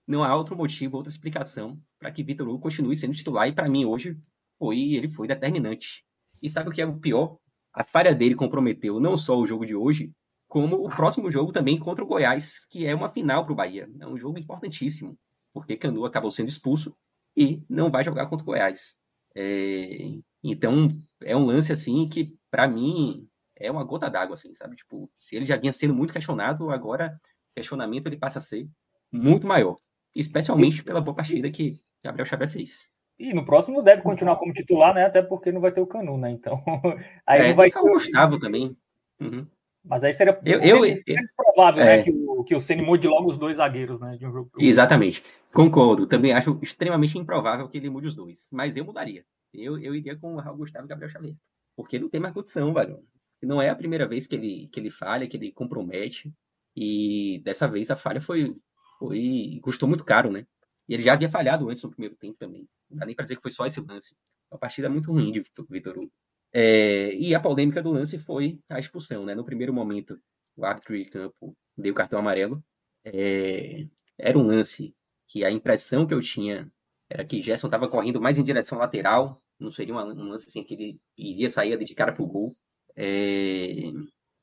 Não 0.07 0.25
há 0.25 0.35
outro 0.35 0.57
motivo, 0.57 0.97
outra 0.97 1.11
explicação 1.11 1.79
para 1.99 2.11
que 2.11 2.23
Vitor 2.23 2.49
Hugo 2.49 2.61
continue 2.61 2.97
sendo 2.97 3.15
titular. 3.15 3.47
E 3.47 3.53
para 3.53 3.69
mim, 3.69 3.85
hoje, 3.85 4.19
foi 4.59 4.95
ele 4.95 5.11
foi 5.11 5.29
determinante. 5.29 6.05
E 6.43 6.49
sabe 6.49 6.71
o 6.71 6.73
que 6.73 6.81
é 6.81 6.87
o 6.87 6.99
pior? 6.99 7.39
A 7.75 7.85
falha 7.85 8.15
dele 8.15 8.35
comprometeu 8.35 8.99
não 8.99 9.17
só 9.17 9.37
o 9.39 9.47
jogo 9.47 9.67
de 9.67 9.75
hoje, 9.75 10.13
como 10.49 10.77
o 10.77 10.89
próximo 10.89 11.31
jogo 11.31 11.53
também 11.53 11.79
contra 11.79 12.03
o 12.03 12.07
Goiás, 12.07 12.67
que 12.71 12.87
é 12.87 12.95
uma 12.95 13.11
final 13.11 13.45
para 13.45 13.53
o 13.53 13.57
Bahia. 13.57 13.89
É 14.01 14.07
um 14.07 14.17
jogo 14.17 14.39
importantíssimo, 14.39 15.19
porque 15.61 15.77
Canu 15.77 16.05
acabou 16.05 16.31
sendo 16.31 16.49
expulso 16.49 16.95
e 17.37 17.63
não 17.69 17.91
vai 17.91 18.05
jogar 18.05 18.27
contra 18.27 18.43
o 18.43 18.47
Goiás. 18.47 18.97
É... 19.35 20.11
Então, 20.43 20.97
é 21.23 21.37
um 21.37 21.45
lance 21.45 21.73
assim 21.73 22.09
que, 22.09 22.37
para 22.51 22.67
mim, 22.69 23.29
é 23.57 23.71
uma 23.71 23.85
gota 23.85 24.09
d'água, 24.09 24.35
assim, 24.35 24.55
sabe? 24.55 24.77
Tipo, 24.77 25.11
se 25.19 25.37
ele 25.37 25.45
já 25.45 25.57
vinha 25.57 25.73
sendo 25.73 25.95
muito 25.95 26.13
questionado, 26.13 26.71
agora 26.71 27.19
o 27.51 27.55
questionamento 27.55 28.07
ele 28.07 28.17
passa 28.17 28.39
a 28.39 28.43
ser 28.43 28.69
muito 29.11 29.47
maior. 29.47 29.77
Especialmente 30.15 30.83
pela 30.83 31.01
boa 31.01 31.15
partida 31.15 31.51
que 31.51 31.81
Gabriel 32.03 32.27
Xavier 32.27 32.49
fez. 32.49 32.91
E 33.19 33.35
no 33.35 33.45
próximo 33.45 33.83
deve 33.83 34.03
continuar 34.03 34.37
como 34.37 34.53
titular, 34.53 34.95
né? 34.95 35.05
Até 35.05 35.23
porque 35.23 35.51
não 35.51 35.61
vai 35.61 35.73
ter 35.73 35.81
o 35.81 35.87
Canu, 35.87 36.17
né? 36.17 36.31
Então. 36.31 36.63
Aí 37.27 37.41
é, 37.41 37.49
não 37.49 37.57
vai 37.57 37.71
ter 37.71 37.81
o 37.81 37.93
Gustavo 37.93 38.39
também. 38.39 38.77
Uhum. 39.21 39.47
Mas 39.85 40.05
aí 40.05 40.13
seria 40.13 40.39
eu, 40.45 40.61
eu, 40.61 40.85
eu 40.85 41.17
provável, 41.35 41.83
né, 41.83 41.95
é... 41.95 41.97
né? 41.99 42.03
Que 42.03 42.11
o, 42.11 42.45
que 42.45 42.55
o 42.55 42.61
Ceni 42.61 42.83
mude 42.83 43.09
logo 43.09 43.29
os 43.29 43.39
dois 43.39 43.57
zagueiros, 43.57 43.99
né? 44.01 44.17
De 44.17 44.27
um 44.27 44.33
jogo 44.33 44.51
Exatamente. 44.59 45.25
Concordo. 45.53 46.07
Também 46.07 46.33
acho 46.33 46.59
extremamente 46.63 47.19
improvável 47.19 47.69
que 47.69 47.79
ele 47.79 47.91
mude 47.91 48.09
os 48.09 48.15
dois. 48.15 48.49
Mas 48.53 48.77
eu 48.77 48.85
mudaria. 48.85 49.25
Eu, 49.53 49.79
eu 49.79 49.95
iria 49.95 50.17
com 50.17 50.35
o 50.35 50.41
Raul 50.41 50.59
Gustavo 50.59 50.87
e 50.87 50.89
Gabriel 50.89 51.11
Xavier. 51.11 51.37
Porque 51.77 51.99
não 51.99 52.09
tem 52.09 52.21
mais 52.21 52.35
condição, 52.35 52.73
velho. 52.75 53.03
Não 53.43 53.63
é 53.63 53.71
a 53.71 53.77
primeira 53.77 54.07
vez 54.07 54.27
que 54.27 54.35
ele, 54.37 54.69
que 54.69 54.81
ele 54.81 54.91
falha, 54.91 55.27
que 55.29 55.37
ele 55.37 55.53
compromete. 55.53 56.33
E 56.77 57.41
dessa 57.45 57.67
vez 57.69 57.91
a 57.91 57.97
falha 57.97 58.21
foi, 58.21 58.55
foi. 58.99 59.61
custou 59.63 59.89
muito 59.89 60.05
caro, 60.05 60.31
né? 60.31 60.47
E 60.89 60.95
ele 60.95 61.03
já 61.03 61.13
havia 61.13 61.29
falhado 61.29 61.69
antes 61.69 61.83
no 61.83 61.91
primeiro 61.91 62.17
tempo 62.17 62.37
também. 62.39 62.69
Não 62.91 62.99
dá 62.99 63.07
nem 63.07 63.15
pra 63.15 63.25
dizer 63.25 63.37
que 63.37 63.43
foi 63.43 63.51
só 63.51 63.67
esse 63.67 63.81
lance. 63.81 64.15
É 64.51 64.55
uma 64.55 64.59
partida 64.59 64.89
muito 64.89 65.13
ruim 65.13 65.31
de 65.31 65.43
Vitor 65.69 65.99
Hugo. 65.99 66.13
É, 66.53 67.15
e 67.15 67.35
a 67.35 67.41
polêmica 67.41 67.83
do 67.83 67.93
lance 67.93 68.19
foi 68.19 68.59
a 68.69 68.79
expulsão, 68.79 69.25
né? 69.25 69.35
No 69.35 69.45
primeiro 69.45 69.73
momento, 69.73 70.19
o 70.57 70.65
árbitro 70.65 70.97
de 70.97 71.05
campo 71.05 71.57
deu 71.77 71.95
cartão 71.95 72.19
amarelo. 72.19 72.63
É, 73.05 73.87
era 74.17 74.39
um 74.39 74.47
lance 74.47 74.95
que 75.29 75.45
a 75.45 75.51
impressão 75.51 76.07
que 76.07 76.15
eu 76.15 76.21
tinha 76.21 76.71
era 77.09 77.25
que 77.25 77.41
Gerson 77.41 77.69
estava 77.69 77.89
correndo 77.89 78.21
mais 78.21 78.39
em 78.39 78.43
direção 78.43 78.79
lateral, 78.79 79.41
não 79.59 79.71
seria 79.71 79.95
uma, 79.95 80.05
um 80.05 80.29
lance 80.29 80.47
assim 80.49 80.65
que 80.65 80.75
ele 80.75 81.01
iria 81.17 81.49
sair 81.49 81.77
de 81.85 81.95
cara 81.95 82.13
pro 82.13 82.27
gol. 82.27 82.57
É, 82.97 83.91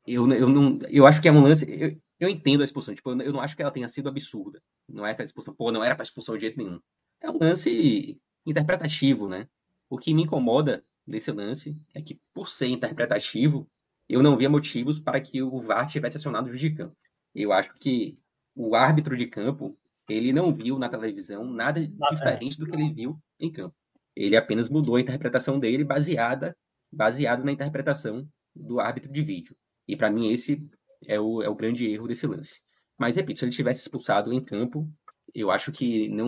eu, 0.08 0.32
eu, 0.32 0.48
não, 0.48 0.80
eu 0.90 1.06
acho 1.06 1.22
que 1.22 1.28
é 1.28 1.32
um 1.32 1.42
lance. 1.42 1.66
Eu, 1.70 2.00
eu 2.20 2.30
entendo 2.30 2.62
a 2.62 2.64
expulsão, 2.64 2.96
tipo, 2.96 3.10
eu 3.10 3.34
não 3.34 3.42
acho 3.42 3.56
que 3.56 3.62
ela 3.62 3.72
tenha 3.72 3.88
sido 3.88 4.08
absurda. 4.08 4.62
Não 4.88 5.06
é 5.06 5.12
aquela 5.12 5.26
expulsão, 5.26 5.54
pô, 5.54 5.72
não 5.72 5.84
era 5.84 5.96
para 5.96 6.04
expulsão 6.04 6.36
de 6.36 6.42
jeito 6.42 6.58
nenhum. 6.58 6.80
É 7.22 7.30
um 7.30 7.38
lance 7.38 8.20
interpretativo, 8.46 9.28
né? 9.28 9.48
O 9.90 9.98
que 9.98 10.14
me 10.14 10.24
incomoda 10.24 10.84
desse 11.06 11.32
lance 11.32 11.78
é 11.94 12.02
que, 12.02 12.20
por 12.34 12.50
ser 12.50 12.68
interpretativo, 12.68 13.68
eu 14.08 14.22
não 14.22 14.38
via 14.38 14.50
motivos 14.50 15.00
para 15.00 15.20
que 15.20 15.42
o 15.42 15.62
VAR 15.62 15.88
tivesse 15.88 16.18
acionado 16.18 16.46
o 16.46 16.50
juiz 16.50 16.62
de 16.62 16.72
campo. 16.72 16.96
Eu 17.34 17.52
acho 17.52 17.74
que 17.80 18.18
o 18.56 18.76
árbitro 18.76 19.18
de 19.18 19.28
campo, 19.28 19.78
ele 20.08 20.32
não 20.32 20.54
viu 20.54 20.78
na 20.78 20.90
televisão 20.90 21.44
nada 21.46 21.80
ah, 21.80 22.08
é. 22.12 22.14
diferente 22.14 22.60
do 22.60 22.66
que 22.66 22.76
ele 22.76 22.94
viu 22.94 23.20
em 23.40 23.52
campo. 23.52 23.76
Ele 24.16 24.38
apenas 24.38 24.70
mudou 24.70 24.96
a 24.96 25.02
interpretação 25.02 25.60
dele 25.60 25.84
baseada 25.84 26.56
baseado 26.92 27.44
na 27.44 27.52
interpretação 27.52 28.28
do 28.56 28.80
árbitro 28.80 29.12
de 29.12 29.22
vídeo. 29.22 29.56
E 29.88 29.96
para 29.96 30.10
mim 30.10 30.32
esse 30.32 30.66
é 31.06 31.20
o, 31.20 31.42
é 31.44 31.50
o 31.50 31.56
grande 31.56 31.86
erro 31.86 32.08
desse 32.08 32.26
lance. 32.26 32.62
Mas 32.98 33.16
repito, 33.16 33.40
se 33.40 33.46
ele 33.46 33.52
tivesse 33.52 33.82
expulsado 33.82 34.32
em 34.32 34.42
campo, 34.42 34.90
eu 35.34 35.52
acho 35.52 35.72
que 35.72 36.08
não 36.10 36.28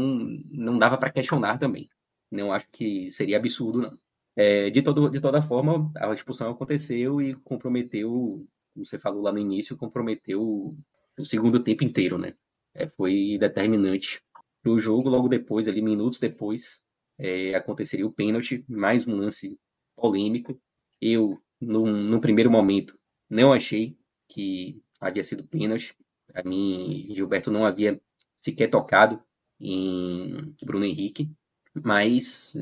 não 0.51 0.78
dava 0.78 0.97
para 0.97 1.09
questionar 1.09 1.57
também. 1.57 1.89
Não 2.30 2.51
acho 2.51 2.67
que 2.71 3.09
seria 3.09 3.38
absurdo 3.38 3.82
não. 3.82 3.97
É, 4.36 4.69
de, 4.69 4.84
todo, 4.84 5.09
de 5.09 5.19
toda 5.19 5.41
forma, 5.41 5.91
a 5.95 6.13
expulsão 6.13 6.51
aconteceu 6.51 7.19
e 7.19 7.34
comprometeu, 7.38 8.45
como 8.71 8.86
você 8.86 8.99
falou 8.99 9.23
lá 9.23 9.32
no 9.32 9.39
início, 9.39 9.75
comprometeu 9.75 10.78
o 11.17 11.25
segundo 11.25 11.59
tempo 11.59 11.84
inteiro, 11.84 12.19
né? 12.19 12.36
É, 12.78 12.88
foi 12.88 13.38
determinante 13.39 14.21
para 14.61 14.71
o 14.71 14.80
jogo. 14.80 15.09
Logo 15.09 15.28
depois, 15.28 15.67
ali 15.67 15.82
minutos 15.82 16.19
depois, 16.19 16.84
é, 17.17 17.55
aconteceria 17.55 18.05
o 18.05 18.11
pênalti, 18.11 18.63
mais 18.69 19.07
um 19.07 19.15
lance 19.15 19.59
polêmico. 19.95 20.59
Eu, 21.01 21.41
no, 21.59 21.88
no 21.88 22.21
primeiro 22.21 22.51
momento, 22.51 22.97
não 23.30 23.51
achei 23.51 23.97
que 24.28 24.82
havia 25.01 25.23
sido 25.23 25.43
pênalti. 25.43 25.95
A 26.34 26.43
mim, 26.43 27.07
Gilberto 27.11 27.51
não 27.51 27.65
havia 27.65 27.99
sequer 28.38 28.69
tocado 28.69 29.21
em 29.59 30.53
Bruno 30.63 30.86
Henrique, 30.86 31.32
mas 31.73 32.55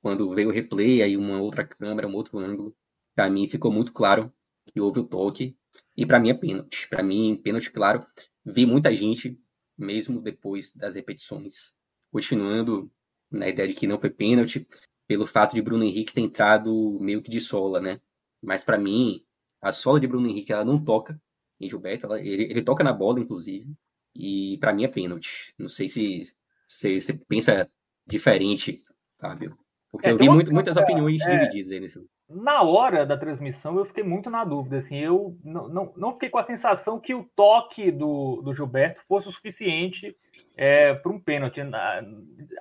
quando 0.00 0.34
veio 0.34 0.48
o 0.48 0.52
replay, 0.52 1.02
aí 1.02 1.16
uma 1.16 1.40
outra 1.40 1.64
câmera, 1.64 2.08
um 2.08 2.14
outro 2.14 2.38
ângulo, 2.38 2.74
para 3.14 3.30
mim 3.30 3.46
ficou 3.46 3.70
muito 3.70 3.92
claro 3.92 4.32
que 4.66 4.80
houve 4.80 5.00
o 5.00 5.04
toque. 5.04 5.56
E 5.96 6.04
para 6.06 6.18
mim 6.18 6.30
é 6.30 6.34
pênalti. 6.34 6.88
Para 6.88 7.02
mim, 7.02 7.36
pênalti, 7.36 7.70
claro. 7.70 8.04
Vi 8.44 8.66
muita 8.66 8.94
gente, 8.94 9.38
mesmo 9.82 10.20
depois 10.20 10.72
das 10.72 10.94
repetições, 10.94 11.74
continuando 12.10 12.90
na 13.30 13.48
ideia 13.48 13.68
de 13.68 13.74
que 13.74 13.86
não 13.86 13.98
foi 14.00 14.10
pênalti, 14.10 14.66
pelo 15.06 15.26
fato 15.26 15.54
de 15.54 15.62
Bruno 15.62 15.84
Henrique 15.84 16.12
ter 16.12 16.20
entrado 16.20 16.98
meio 17.00 17.22
que 17.22 17.30
de 17.30 17.40
sola, 17.40 17.80
né? 17.80 18.00
Mas 18.40 18.64
para 18.64 18.78
mim, 18.78 19.24
a 19.60 19.72
sola 19.72 20.00
de 20.00 20.06
Bruno 20.06 20.28
Henrique 20.28 20.52
ela 20.52 20.64
não 20.64 20.82
toca 20.82 21.20
em 21.60 21.68
Gilberto, 21.68 22.06
ela, 22.06 22.20
ele, 22.20 22.44
ele 22.44 22.62
toca 22.62 22.82
na 22.82 22.92
bola, 22.92 23.20
inclusive, 23.20 23.72
e 24.14 24.58
para 24.58 24.72
mim 24.72 24.84
é 24.84 24.88
pênalti. 24.88 25.54
Não 25.58 25.68
sei 25.68 25.88
se 25.88 26.22
você 26.68 27.14
pensa 27.28 27.70
diferente, 28.06 28.82
Fábio. 29.18 29.56
Porque 29.92 30.08
é, 30.08 30.12
eu 30.12 30.16
vi 30.16 30.26
muito, 30.26 30.52
muitas 30.52 30.78
opiniões 30.78 31.20
é, 31.20 31.36
divididas 31.36 31.70
aí 31.70 31.78
nesse. 31.78 32.08
Na 32.26 32.62
hora 32.62 33.04
da 33.04 33.14
transmissão, 33.14 33.76
eu 33.76 33.84
fiquei 33.84 34.02
muito 34.02 34.30
na 34.30 34.42
dúvida. 34.42 34.78
Assim, 34.78 34.96
eu 34.96 35.36
não, 35.44 35.68
não, 35.68 35.92
não 35.94 36.12
fiquei 36.14 36.30
com 36.30 36.38
a 36.38 36.42
sensação 36.42 36.98
que 36.98 37.14
o 37.14 37.28
toque 37.36 37.90
do, 37.90 38.40
do 38.40 38.54
Gilberto 38.54 39.02
fosse 39.06 39.28
o 39.28 39.32
suficiente 39.32 40.16
é, 40.56 40.94
para 40.94 41.12
um 41.12 41.20
pênalti. 41.20 41.62
Na, 41.62 42.02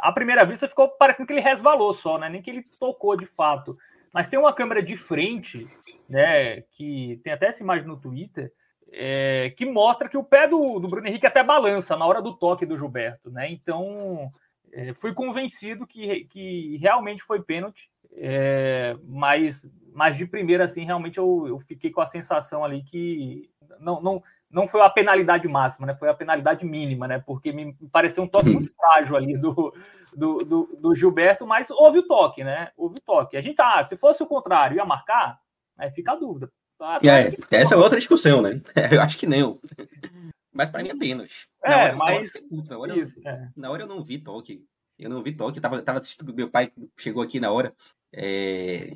à 0.01 0.11
primeira 0.11 0.45
vista, 0.45 0.67
ficou 0.67 0.89
parecendo 0.89 1.25
que 1.25 1.31
ele 1.31 1.39
resvalou 1.39 1.93
só, 1.93 2.17
né? 2.17 2.27
nem 2.27 2.41
que 2.41 2.49
ele 2.49 2.65
tocou 2.77 3.15
de 3.15 3.25
fato. 3.25 3.77
Mas 4.13 4.27
tem 4.27 4.37
uma 4.37 4.53
câmera 4.53 4.83
de 4.83 4.97
frente, 4.97 5.69
né? 6.09 6.63
Que 6.73 7.21
tem 7.23 7.31
até 7.31 7.47
essa 7.47 7.63
imagem 7.63 7.87
no 7.87 7.95
Twitter. 7.95 8.51
É, 8.91 9.53
que 9.55 9.65
mostra 9.65 10.09
que 10.09 10.17
o 10.17 10.23
pé 10.23 10.49
do, 10.49 10.77
do 10.79 10.89
Bruno 10.89 11.07
Henrique 11.07 11.25
até 11.25 11.41
balança 11.41 11.95
na 11.95 12.05
hora 12.05 12.21
do 12.21 12.35
toque 12.35 12.65
do 12.65 12.77
Gilberto, 12.77 13.31
né? 13.31 13.49
Então 13.49 14.29
é, 14.73 14.93
fui 14.93 15.13
convencido 15.13 15.85
que, 15.85 16.25
que 16.25 16.77
realmente 16.77 17.23
foi 17.23 17.41
pênalti, 17.41 17.89
é, 18.13 18.95
mas, 19.03 19.69
mas 19.93 20.17
de 20.17 20.25
primeira, 20.25 20.65
assim, 20.65 20.85
realmente 20.85 21.17
eu, 21.17 21.45
eu 21.47 21.59
fiquei 21.59 21.91
com 21.91 22.01
a 22.01 22.05
sensação 22.05 22.63
ali 22.63 22.83
que 22.83 23.49
não, 23.79 24.01
não, 24.01 24.23
não 24.49 24.67
foi 24.67 24.81
a 24.81 24.89
penalidade 24.89 25.47
máxima, 25.47 25.87
né? 25.87 25.95
Foi 25.95 26.09
a 26.09 26.13
penalidade 26.13 26.65
mínima, 26.65 27.07
né? 27.07 27.23
Porque 27.25 27.51
me 27.51 27.73
pareceu 27.91 28.23
um 28.23 28.27
toque 28.27 28.49
muito 28.49 28.69
uhum. 28.69 28.75
frágil 28.75 29.15
ali 29.15 29.37
do, 29.37 29.73
do, 30.13 30.37
do, 30.39 30.77
do, 30.79 30.95
Gilberto, 30.95 31.47
mas 31.47 31.69
houve 31.69 31.99
o 31.99 32.07
toque, 32.07 32.43
né? 32.43 32.69
Houve 32.75 32.95
o 32.99 33.03
toque. 33.05 33.37
A 33.37 33.41
gente, 33.41 33.61
ah, 33.61 33.83
se 33.83 33.95
fosse 33.95 34.21
o 34.21 34.27
contrário, 34.27 34.77
ia 34.77 34.85
marcar? 34.85 35.39
Aí 35.77 35.91
fica 35.91 36.11
a 36.11 36.15
dúvida. 36.15 36.51
Ah, 36.79 36.99
é, 37.03 37.35
essa 37.51 37.75
é 37.75 37.77
outra 37.77 37.99
discussão, 37.99 38.41
né? 38.41 38.59
Eu 38.91 39.01
acho 39.01 39.17
que 39.17 39.27
não. 39.27 39.59
Mas 40.53 40.69
para 40.69 40.83
mim 40.83 40.89
é 40.89 40.95
pênalti. 40.95 41.47
Na 41.63 41.71
é, 41.71 41.85
hora, 41.85 41.95
mas. 41.95 42.33
Na 42.67 42.77
hora, 42.77 42.99
isso, 42.99 43.19
eu, 43.19 43.27
é. 43.27 43.49
na 43.55 43.69
hora 43.71 43.83
eu 43.83 43.87
não 43.87 44.03
vi 44.03 44.19
toque. 44.19 44.65
Eu 44.99 45.09
não 45.09 45.23
vi 45.23 45.35
toque. 45.35 45.61
Tava, 45.61 45.81
tava 45.81 45.99
assistindo 45.99 46.33
meu 46.33 46.49
pai, 46.49 46.71
chegou 46.97 47.23
aqui 47.23 47.39
na 47.39 47.51
hora. 47.51 47.73
É... 48.13 48.91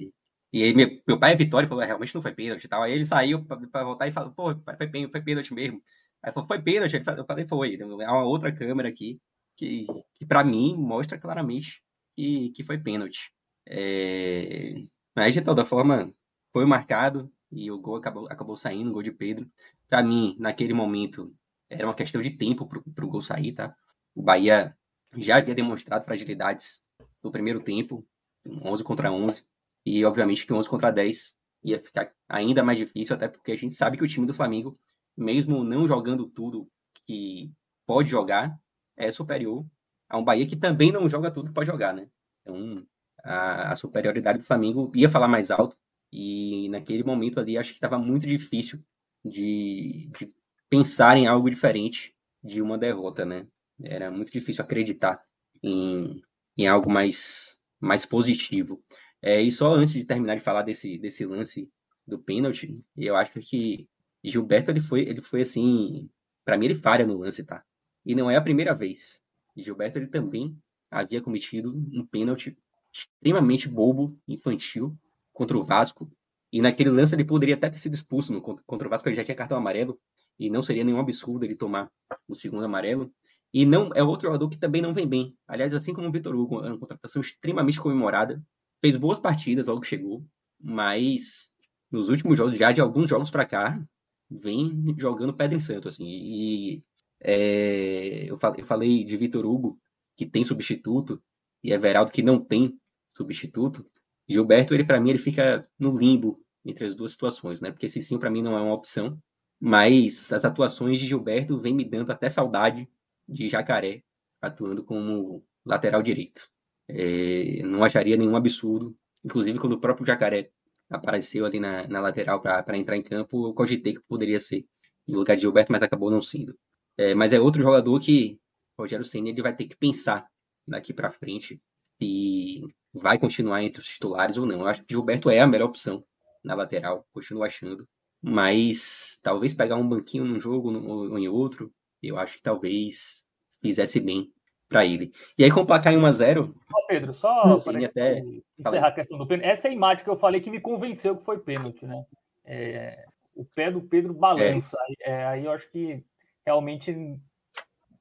E 0.51 0.63
aí 0.63 0.73
meu, 0.73 1.01
meu 1.07 1.19
pai 1.19 1.33
é 1.33 1.35
Vitória 1.35 1.67
falou, 1.67 1.83
é, 1.83 1.85
realmente 1.85 2.13
não 2.13 2.21
foi 2.21 2.33
pênalti. 2.33 2.67
Tal. 2.67 2.83
Aí 2.83 2.93
ele 2.93 3.05
saiu 3.05 3.43
para 3.45 3.83
voltar 3.83 4.07
e 4.07 4.11
falou, 4.11 4.31
pô, 4.31 4.55
foi 4.77 4.87
pênalti, 4.87 5.11
foi 5.11 5.21
pênalti 5.21 5.53
mesmo. 5.53 5.81
Aí 6.21 6.31
falou, 6.31 6.47
foi 6.47 6.61
pênalti. 6.61 6.95
Eu 6.95 7.25
falei, 7.25 7.45
foi. 7.45 7.77
Há 8.05 8.13
uma 8.13 8.23
outra 8.23 8.51
câmera 8.51 8.89
aqui 8.89 9.19
que, 9.55 9.85
que 10.13 10.25
para 10.25 10.43
mim 10.43 10.75
mostra 10.77 11.17
claramente 11.17 11.81
que, 12.15 12.49
que 12.51 12.63
foi 12.63 12.77
pênalti. 12.77 13.31
É... 13.67 14.75
Mas 15.15 15.33
de 15.33 15.41
toda 15.41 15.65
forma, 15.65 16.13
foi 16.51 16.65
marcado 16.65 17.31
e 17.51 17.71
o 17.71 17.79
gol 17.79 17.95
acabou, 17.97 18.27
acabou 18.29 18.57
saindo, 18.57 18.89
o 18.89 18.93
gol 18.93 19.03
de 19.03 19.11
Pedro. 19.11 19.49
Para 19.89 20.03
mim, 20.03 20.35
naquele 20.39 20.73
momento, 20.73 21.33
era 21.69 21.87
uma 21.87 21.93
questão 21.93 22.21
de 22.21 22.31
tempo 22.31 22.67
para 22.67 23.05
o 23.05 23.09
gol 23.09 23.21
sair, 23.21 23.53
tá? 23.53 23.75
O 24.13 24.21
Bahia 24.21 24.75
já 25.17 25.37
havia 25.37 25.55
demonstrado 25.55 26.05
fragilidades 26.05 26.83
no 27.23 27.31
primeiro 27.31 27.61
tempo, 27.61 28.05
11 28.45 28.83
contra 28.83 29.11
11, 29.11 29.45
e 29.85 30.05
obviamente 30.05 30.45
que 30.45 30.53
11 30.53 30.69
contra 30.69 30.91
10 30.91 31.37
ia 31.63 31.81
ficar 31.81 32.11
ainda 32.29 32.63
mais 32.63 32.77
difícil, 32.77 33.15
até 33.15 33.27
porque 33.27 33.51
a 33.51 33.57
gente 33.57 33.73
sabe 33.73 33.97
que 33.97 34.03
o 34.03 34.07
time 34.07 34.27
do 34.27 34.33
Flamengo 34.33 34.77
mesmo 35.17 35.63
não 35.63 35.87
jogando 35.87 36.27
tudo 36.27 36.69
que 37.05 37.51
pode 37.85 38.09
jogar, 38.09 38.59
é 38.97 39.11
superior 39.11 39.65
a 40.09 40.17
um 40.17 40.23
Bahia 40.23 40.47
que 40.47 40.55
também 40.55 40.91
não 40.91 41.09
joga 41.09 41.31
tudo 41.31 41.47
que 41.47 41.53
pode 41.53 41.69
jogar, 41.69 41.93
né? 41.93 42.07
Então, 42.41 42.85
a, 43.23 43.71
a 43.71 43.75
superioridade 43.75 44.39
do 44.39 44.45
Flamengo 44.45 44.91
ia 44.95 45.09
falar 45.09 45.27
mais 45.27 45.49
alto, 45.49 45.75
e 46.11 46.69
naquele 46.69 47.03
momento 47.03 47.39
ali 47.39 47.57
acho 47.57 47.71
que 47.71 47.77
estava 47.77 47.97
muito 47.97 48.25
difícil 48.25 48.79
de, 49.23 50.09
de, 50.17 50.33
pensar 50.69 51.17
em 51.17 51.27
algo 51.27 51.49
diferente 51.49 52.13
de 52.43 52.61
uma 52.61 52.77
derrota, 52.77 53.25
né? 53.25 53.47
Era 53.83 54.09
muito 54.11 54.31
difícil 54.31 54.63
acreditar 54.63 55.21
em, 55.61 56.21
em 56.57 56.67
algo 56.67 56.89
mais, 56.89 57.57
mais 57.79 58.05
positivo. 58.05 58.81
É, 59.21 59.41
e 59.41 59.51
só 59.51 59.73
antes 59.73 59.93
de 59.93 60.05
terminar 60.05 60.35
de 60.35 60.43
falar 60.43 60.61
desse, 60.61 60.97
desse 60.97 61.25
lance 61.25 61.69
do 62.07 62.19
pênalti, 62.19 62.83
eu 62.95 63.15
acho 63.15 63.39
que 63.39 63.87
Gilberto 64.23 64.71
ele 64.71 64.79
foi, 64.79 65.01
ele 65.01 65.21
foi 65.21 65.41
assim, 65.41 66.09
para 66.43 66.57
mim 66.57 66.65
ele 66.65 66.75
falha 66.75 67.05
no 67.05 67.17
lance, 67.17 67.43
tá? 67.43 67.63
E 68.05 68.13
não 68.15 68.29
é 68.29 68.35
a 68.35 68.41
primeira 68.41 68.73
vez. 68.73 69.21
Gilberto 69.57 69.97
ele 69.97 70.07
também 70.07 70.55
havia 70.91 71.21
cometido 71.21 71.75
um 71.91 72.05
pênalti 72.05 72.57
extremamente 72.93 73.67
bobo, 73.67 74.17
infantil, 74.27 74.95
contra 75.33 75.57
o 75.57 75.63
Vasco. 75.63 76.09
E 76.51 76.61
naquele 76.61 76.89
lance 76.89 77.15
ele 77.15 77.25
poderia 77.25 77.55
até 77.55 77.69
ter 77.69 77.77
sido 77.77 77.93
expulso 77.93 78.31
no, 78.31 78.41
contra 78.41 78.87
o 78.87 78.89
Vasco, 78.89 79.09
ele 79.09 79.15
já 79.15 79.23
tinha 79.23 79.35
cartão 79.35 79.57
amarelo. 79.57 79.99
E 80.39 80.49
não 80.49 80.61
seria 80.61 80.83
nenhum 80.83 80.99
absurdo 80.99 81.45
ele 81.45 81.55
tomar 81.55 81.89
o 82.27 82.35
segundo 82.35 82.65
amarelo. 82.65 83.11
E 83.53 83.65
não 83.65 83.89
é 83.95 84.03
outro 84.03 84.27
jogador 84.27 84.49
que 84.49 84.57
também 84.57 84.81
não 84.81 84.93
vem 84.93 85.07
bem. 85.07 85.35
Aliás, 85.47 85.73
assim 85.73 85.93
como 85.93 86.07
o 86.07 86.11
Vitor 86.11 86.35
Hugo, 86.35 86.63
é 86.65 86.67
uma 86.67 86.79
contratação 86.79 87.21
extremamente 87.21 87.79
comemorada. 87.79 88.43
Fez 88.81 88.97
boas 88.97 89.19
partidas 89.19 89.67
logo 89.67 89.81
que 89.81 89.87
chegou, 89.87 90.25
mas 90.59 91.53
nos 91.89 92.09
últimos 92.09 92.37
jogos, 92.37 92.57
já 92.57 92.71
de 92.71 92.81
alguns 92.81 93.09
jogos 93.09 93.29
para 93.29 93.45
cá, 93.45 93.81
vem 94.29 94.83
jogando 94.97 95.33
pedra 95.33 95.55
em 95.55 95.59
santo. 95.61 95.87
Assim, 95.87 96.05
e 96.05 96.83
é, 97.21 98.29
eu, 98.29 98.37
falei, 98.65 99.03
de 99.03 99.17
Vitor 99.17 99.45
Hugo, 99.45 99.79
que 100.17 100.25
tem 100.25 100.43
substituto, 100.43 101.21
e 101.63 101.71
Everaldo, 101.71 102.11
que 102.11 102.21
não 102.21 102.43
tem 102.43 102.77
substituto. 103.13 103.85
Gilberto, 104.27 104.73
ele 104.73 104.83
para 104.83 104.99
mim, 104.99 105.11
ele 105.11 105.19
fica 105.19 105.67
no 105.79 105.97
limbo 105.97 106.39
entre 106.63 106.85
as 106.85 106.95
duas 106.95 107.11
situações, 107.11 107.61
né? 107.61 107.71
Porque 107.71 107.85
esse 107.85 108.01
sim, 108.01 108.17
para 108.17 108.29
mim, 108.29 108.41
não 108.41 108.57
é 108.57 108.61
uma 108.61 108.73
opção. 108.73 109.17
Mas 109.59 110.31
as 110.33 110.45
atuações 110.45 110.99
de 110.99 111.07
Gilberto 111.07 111.59
vêm 111.59 111.73
me 111.73 111.85
dando 111.85 112.11
até 112.11 112.29
saudade 112.29 112.87
de 113.27 113.49
Jacaré 113.49 114.03
atuando 114.41 114.83
como 114.83 115.43
lateral 115.65 116.03
direito. 116.03 116.47
É, 116.87 117.63
não 117.63 117.83
acharia 117.83 118.17
nenhum 118.17 118.35
absurdo. 118.35 118.95
Inclusive, 119.23 119.59
quando 119.59 119.73
o 119.73 119.79
próprio 119.79 120.05
Jacaré 120.05 120.51
apareceu 120.89 121.45
ali 121.45 121.59
na, 121.59 121.87
na 121.87 121.99
lateral 121.99 122.41
para 122.41 122.77
entrar 122.77 122.95
em 122.95 123.01
campo, 123.01 123.47
eu 123.47 123.53
cogitei 123.53 123.95
que 123.95 124.01
poderia 124.07 124.39
ser 124.39 124.65
no 125.07 125.19
lugar 125.19 125.35
de 125.35 125.41
Gilberto, 125.41 125.71
mas 125.71 125.81
acabou 125.81 126.11
não 126.11 126.21
sendo. 126.21 126.55
É, 126.97 127.13
mas 127.15 127.33
é 127.33 127.39
outro 127.39 127.61
jogador 127.61 127.99
que 127.99 128.39
Rogério 128.77 129.05
Senna 129.05 129.29
ele 129.29 129.41
vai 129.41 129.55
ter 129.55 129.65
que 129.65 129.75
pensar 129.75 130.25
daqui 130.67 130.93
para 130.93 131.11
frente 131.11 131.61
se 131.97 132.61
vai 132.93 133.17
continuar 133.17 133.63
entre 133.63 133.81
os 133.81 133.87
titulares 133.87 134.37
ou 134.37 134.45
não. 134.45 134.61
Eu 134.61 134.67
acho 134.67 134.83
que 134.83 134.93
Gilberto 134.93 135.29
é 135.29 135.39
a 135.39 135.47
melhor 135.47 135.69
opção 135.69 136.05
na 136.43 136.55
lateral, 136.55 137.05
continuo 137.11 137.43
achando. 137.43 137.87
Mas 138.27 139.19
talvez 139.21 139.53
pegar 139.53 139.75
um 139.75 139.87
banquinho 139.87 140.25
num 140.25 140.39
jogo 140.39 140.71
ou 140.71 141.19
em 141.19 141.27
outro, 141.27 141.71
eu 142.01 142.17
acho 142.17 142.37
que 142.37 142.41
talvez 142.41 143.23
fizesse 143.61 143.99
bem 143.99 144.31
para 144.67 144.83
ele. 144.83 145.13
E 145.37 145.43
aí 145.43 145.51
com 145.51 145.61
o 145.61 145.67
placar 145.67 145.93
em 145.93 145.97
1x0. 145.97 146.51
Pedro, 146.87 147.13
só 147.13 147.55
para 147.63 147.85
até... 147.85 148.23
encerrar 148.57 148.87
a 148.87 148.91
questão 148.91 149.19
do 149.19 149.27
pênalti. 149.27 149.47
Essa 149.47 149.67
é 149.67 149.71
a 149.71 149.73
imagem 149.73 150.03
que 150.03 150.09
eu 150.09 150.17
falei 150.17 150.41
que 150.41 150.49
me 150.49 150.59
convenceu 150.59 151.15
que 151.15 151.23
foi 151.23 151.39
pênalti, 151.39 151.85
né? 151.85 152.03
É... 152.43 153.05
o 153.35 153.45
pé 153.45 153.69
do 153.69 153.81
Pedro 153.81 154.11
balança. 154.11 154.75
É. 155.01 155.11
É, 155.11 155.25
aí 155.27 155.45
eu 155.45 155.51
acho 155.51 155.69
que 155.71 156.03
realmente. 156.43 156.95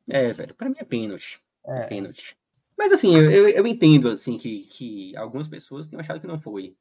É, 0.09 0.33
velho, 0.33 0.55
para 0.55 0.71
mim 0.71 0.77
é 0.79 0.85
pênalti. 0.85 1.39
É. 1.67 1.87
pênalti. 1.87 2.35
Mas 2.79 2.93
assim, 2.93 3.15
eu, 3.15 3.47
eu, 3.49 3.67
entendo 3.67 4.09
assim 4.09 4.39
que, 4.39 4.65
que 4.65 5.17
algumas 5.17 5.49
pessoas 5.49 5.87
têm 5.87 6.01
achado 6.01 6.21
que 6.21 6.27
não 6.27 6.39
foi. 6.39 6.75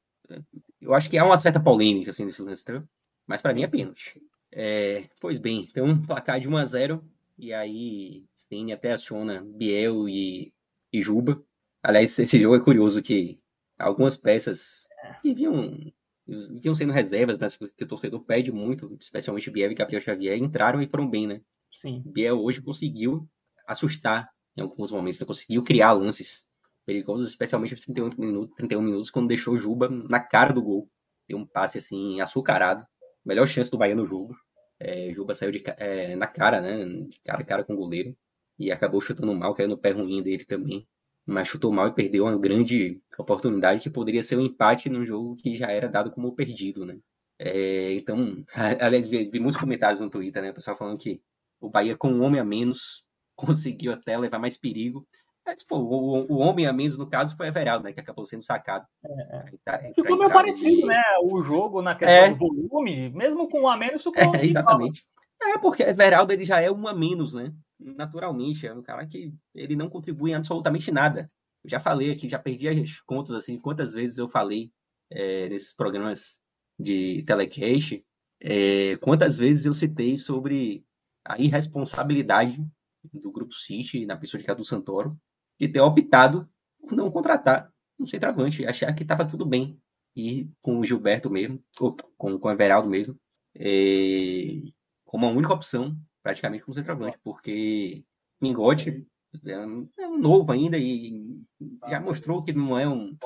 Eu 0.81 0.93
acho 0.93 1.09
que 1.09 1.17
há 1.17 1.25
uma 1.25 1.37
certa 1.37 1.59
polêmica 1.59 2.09
assim 2.09 2.25
nesse 2.25 2.41
lance, 2.41 2.63
entendeu? 2.63 2.87
Mas 3.27 3.41
para 3.41 3.53
mim 3.53 3.63
é 3.63 3.67
pênalti. 3.67 4.21
É, 4.51 5.09
pois 5.19 5.39
bem, 5.39 5.67
então 5.69 5.99
placar 6.03 6.39
de 6.39 6.47
1 6.47 6.57
a 6.57 6.65
0 6.65 7.03
e 7.37 7.51
aí 7.51 8.23
Cine 8.35 8.71
até 8.71 8.91
aciona 8.91 9.41
Biel 9.43 10.07
e, 10.07 10.53
e 10.91 11.01
Juba. 11.01 11.43
Aliás, 11.81 12.17
esse 12.19 12.39
jogo 12.39 12.55
é 12.55 12.59
curioso 12.59 13.01
que 13.01 13.39
algumas 13.77 14.15
peças 14.15 14.87
que 15.21 15.33
vinham, 15.33 15.91
vinham 16.27 16.75
sendo 16.75 16.93
reservas, 16.93 17.37
mas 17.39 17.57
que 17.57 17.83
o 17.83 17.87
torcedor 17.87 18.23
pede 18.23 18.51
muito, 18.51 18.95
especialmente 18.99 19.49
Biel 19.49 19.71
e 19.71 19.75
Gabriel 19.75 20.01
Xavier, 20.01 20.37
entraram 20.37 20.81
e 20.81 20.87
foram 20.87 21.09
bem, 21.09 21.27
né? 21.27 21.41
Sim. 21.71 22.03
Biel 22.05 22.39
hoje 22.39 22.61
conseguiu 22.61 23.27
assustar 23.67 24.29
em 24.55 24.61
alguns 24.61 24.91
momentos, 24.91 25.19
né? 25.19 25.25
conseguiu 25.25 25.63
criar 25.63 25.93
lances 25.93 26.47
perigosos, 26.85 27.29
especialmente 27.29 27.73
aos 27.73 27.81
31 27.81 28.09
minutos, 28.17 28.55
31 28.55 28.81
minutos, 28.81 29.09
quando 29.09 29.27
deixou 29.27 29.57
Juba 29.57 29.89
na 29.89 30.19
cara 30.19 30.53
do 30.53 30.61
gol. 30.61 30.89
Deu 31.27 31.37
um 31.37 31.45
passe 31.45 31.77
assim, 31.77 32.19
açucarado. 32.21 32.85
Melhor 33.25 33.47
chance 33.47 33.71
do 33.71 33.77
Bahia 33.77 33.95
no 33.95 34.05
jogo. 34.05 34.35
É, 34.79 35.11
Juba 35.13 35.33
saiu 35.33 35.51
de, 35.51 35.63
é, 35.77 36.15
na 36.15 36.27
cara, 36.27 36.61
né? 36.61 36.85
De 36.85 37.19
cara 37.23 37.41
a 37.41 37.45
cara 37.45 37.63
com 37.63 37.73
o 37.73 37.77
goleiro. 37.77 38.15
E 38.59 38.71
acabou 38.71 39.01
chutando 39.01 39.33
mal, 39.33 39.55
caiu 39.55 39.69
no 39.69 39.77
pé 39.77 39.91
ruim 39.91 40.21
dele 40.21 40.45
também. 40.45 40.87
Mas 41.25 41.47
chutou 41.47 41.71
mal 41.71 41.87
e 41.87 41.93
perdeu 41.93 42.25
uma 42.25 42.37
grande 42.37 43.01
oportunidade 43.17 43.81
que 43.81 43.89
poderia 43.89 44.21
ser 44.21 44.37
um 44.37 44.45
empate 44.45 44.89
num 44.89 45.05
jogo 45.05 45.35
que 45.37 45.55
já 45.55 45.71
era 45.71 45.87
dado 45.87 46.11
como 46.11 46.35
perdido, 46.35 46.85
né? 46.85 46.99
É, 47.39 47.93
então, 47.93 48.43
aliás, 48.79 49.07
vi, 49.07 49.29
vi, 49.29 49.39
muitos 49.39 49.59
comentários 49.59 50.01
no 50.01 50.09
Twitter, 50.09 50.41
né? 50.41 50.51
O 50.51 50.53
pessoal 50.53 50.77
falando 50.77 50.97
que 50.97 51.21
o 51.59 51.69
Bahia 51.69 51.95
com 51.97 52.09
um 52.09 52.21
homem 52.21 52.39
a 52.39 52.43
menos 52.43 53.05
conseguiu 53.35 53.93
até 53.93 54.17
levar 54.17 54.39
mais 54.39 54.57
perigo. 54.57 55.07
Mas, 55.45 55.61
pô, 55.61 55.77
o, 55.77 56.31
o 56.31 56.37
homem 56.37 56.65
a 56.65 56.73
menos, 56.73 56.97
no 56.97 57.09
caso, 57.09 57.35
foi 57.35 57.47
Everaldo, 57.47 57.83
né? 57.83 57.93
Que 57.93 57.99
acabou 57.99 58.25
sendo 58.25 58.43
sacado. 58.43 58.85
É, 59.05 59.51
é. 59.67 59.93
Ficou 59.93 60.17
meio 60.17 60.31
parecido, 60.31 60.87
né? 60.87 61.01
O 61.23 61.41
jogo 61.41 61.81
na 61.81 61.95
questão 61.95 62.15
é. 62.15 62.33
do 62.33 62.37
volume, 62.37 63.09
mesmo 63.09 63.49
com 63.49 63.61
um 63.61 63.67
a 63.67 63.75
menos, 63.75 64.01
ficou. 64.01 64.35
É, 64.35 64.45
exatamente. 64.45 65.05
É, 65.41 65.57
porque 65.57 65.83
Everaldo 65.83 66.31
ele 66.31 66.45
já 66.45 66.61
é 66.61 66.71
um 66.71 66.87
a 66.87 66.93
menos, 66.93 67.33
né? 67.33 67.53
Naturalmente. 67.77 68.65
É 68.65 68.73
um 68.73 68.81
cara 68.81 69.05
que 69.05 69.33
ele 69.53 69.75
não 69.75 69.89
contribui 69.89 70.31
em 70.31 70.35
absolutamente 70.35 70.91
nada. 70.91 71.29
Eu 71.63 71.69
já 71.69 71.79
falei 71.79 72.11
aqui, 72.11 72.29
já 72.29 72.39
perdi 72.39 72.67
as 72.67 73.01
contas, 73.01 73.33
assim, 73.33 73.59
quantas 73.59 73.93
vezes 73.93 74.17
eu 74.17 74.29
falei 74.29 74.71
é, 75.11 75.49
nesses 75.49 75.73
programas 75.73 76.39
de 76.79 77.23
telecast, 77.23 78.03
é, 78.41 78.97
quantas 78.97 79.37
vezes 79.37 79.65
eu 79.65 79.73
citei 79.73 80.17
sobre 80.17 80.83
a 81.25 81.39
irresponsabilidade 81.39 82.65
do 83.13 83.31
Grupo 83.31 83.53
City, 83.53 84.05
na 84.05 84.17
pessoa 84.17 84.39
de 84.39 84.47
Cadu 84.47 84.65
Santoro, 84.65 85.17
de 85.59 85.67
ter 85.67 85.81
optado 85.81 86.49
por 86.79 86.93
não 86.93 87.11
contratar 87.11 87.71
um 87.99 88.05
centroavante, 88.05 88.65
achar 88.65 88.93
que 88.93 89.03
estava 89.03 89.25
tudo 89.25 89.45
bem. 89.45 89.79
E 90.15 90.49
com 90.61 90.79
o 90.79 90.85
Gilberto 90.85 91.29
mesmo, 91.29 91.63
ou 91.79 91.95
com, 92.17 92.37
com 92.37 92.47
o 92.47 92.51
Everaldo 92.51 92.87
mesmo, 92.87 93.17
é, 93.55 94.61
como 95.05 95.25
a 95.25 95.29
única 95.29 95.53
opção, 95.53 95.97
praticamente, 96.21 96.63
como 96.63 96.75
centroavante, 96.75 97.17
porque 97.23 98.03
Mingote 98.39 99.07
é 99.45 99.65
um, 99.65 99.89
é 99.97 100.07
um 100.07 100.17
novo 100.19 100.51
ainda 100.51 100.77
e 100.77 101.41
já 101.89 101.99
mostrou 101.99 102.43
que 102.43 102.53
não 102.53 102.77
é 102.77 102.87
um, 102.87 103.17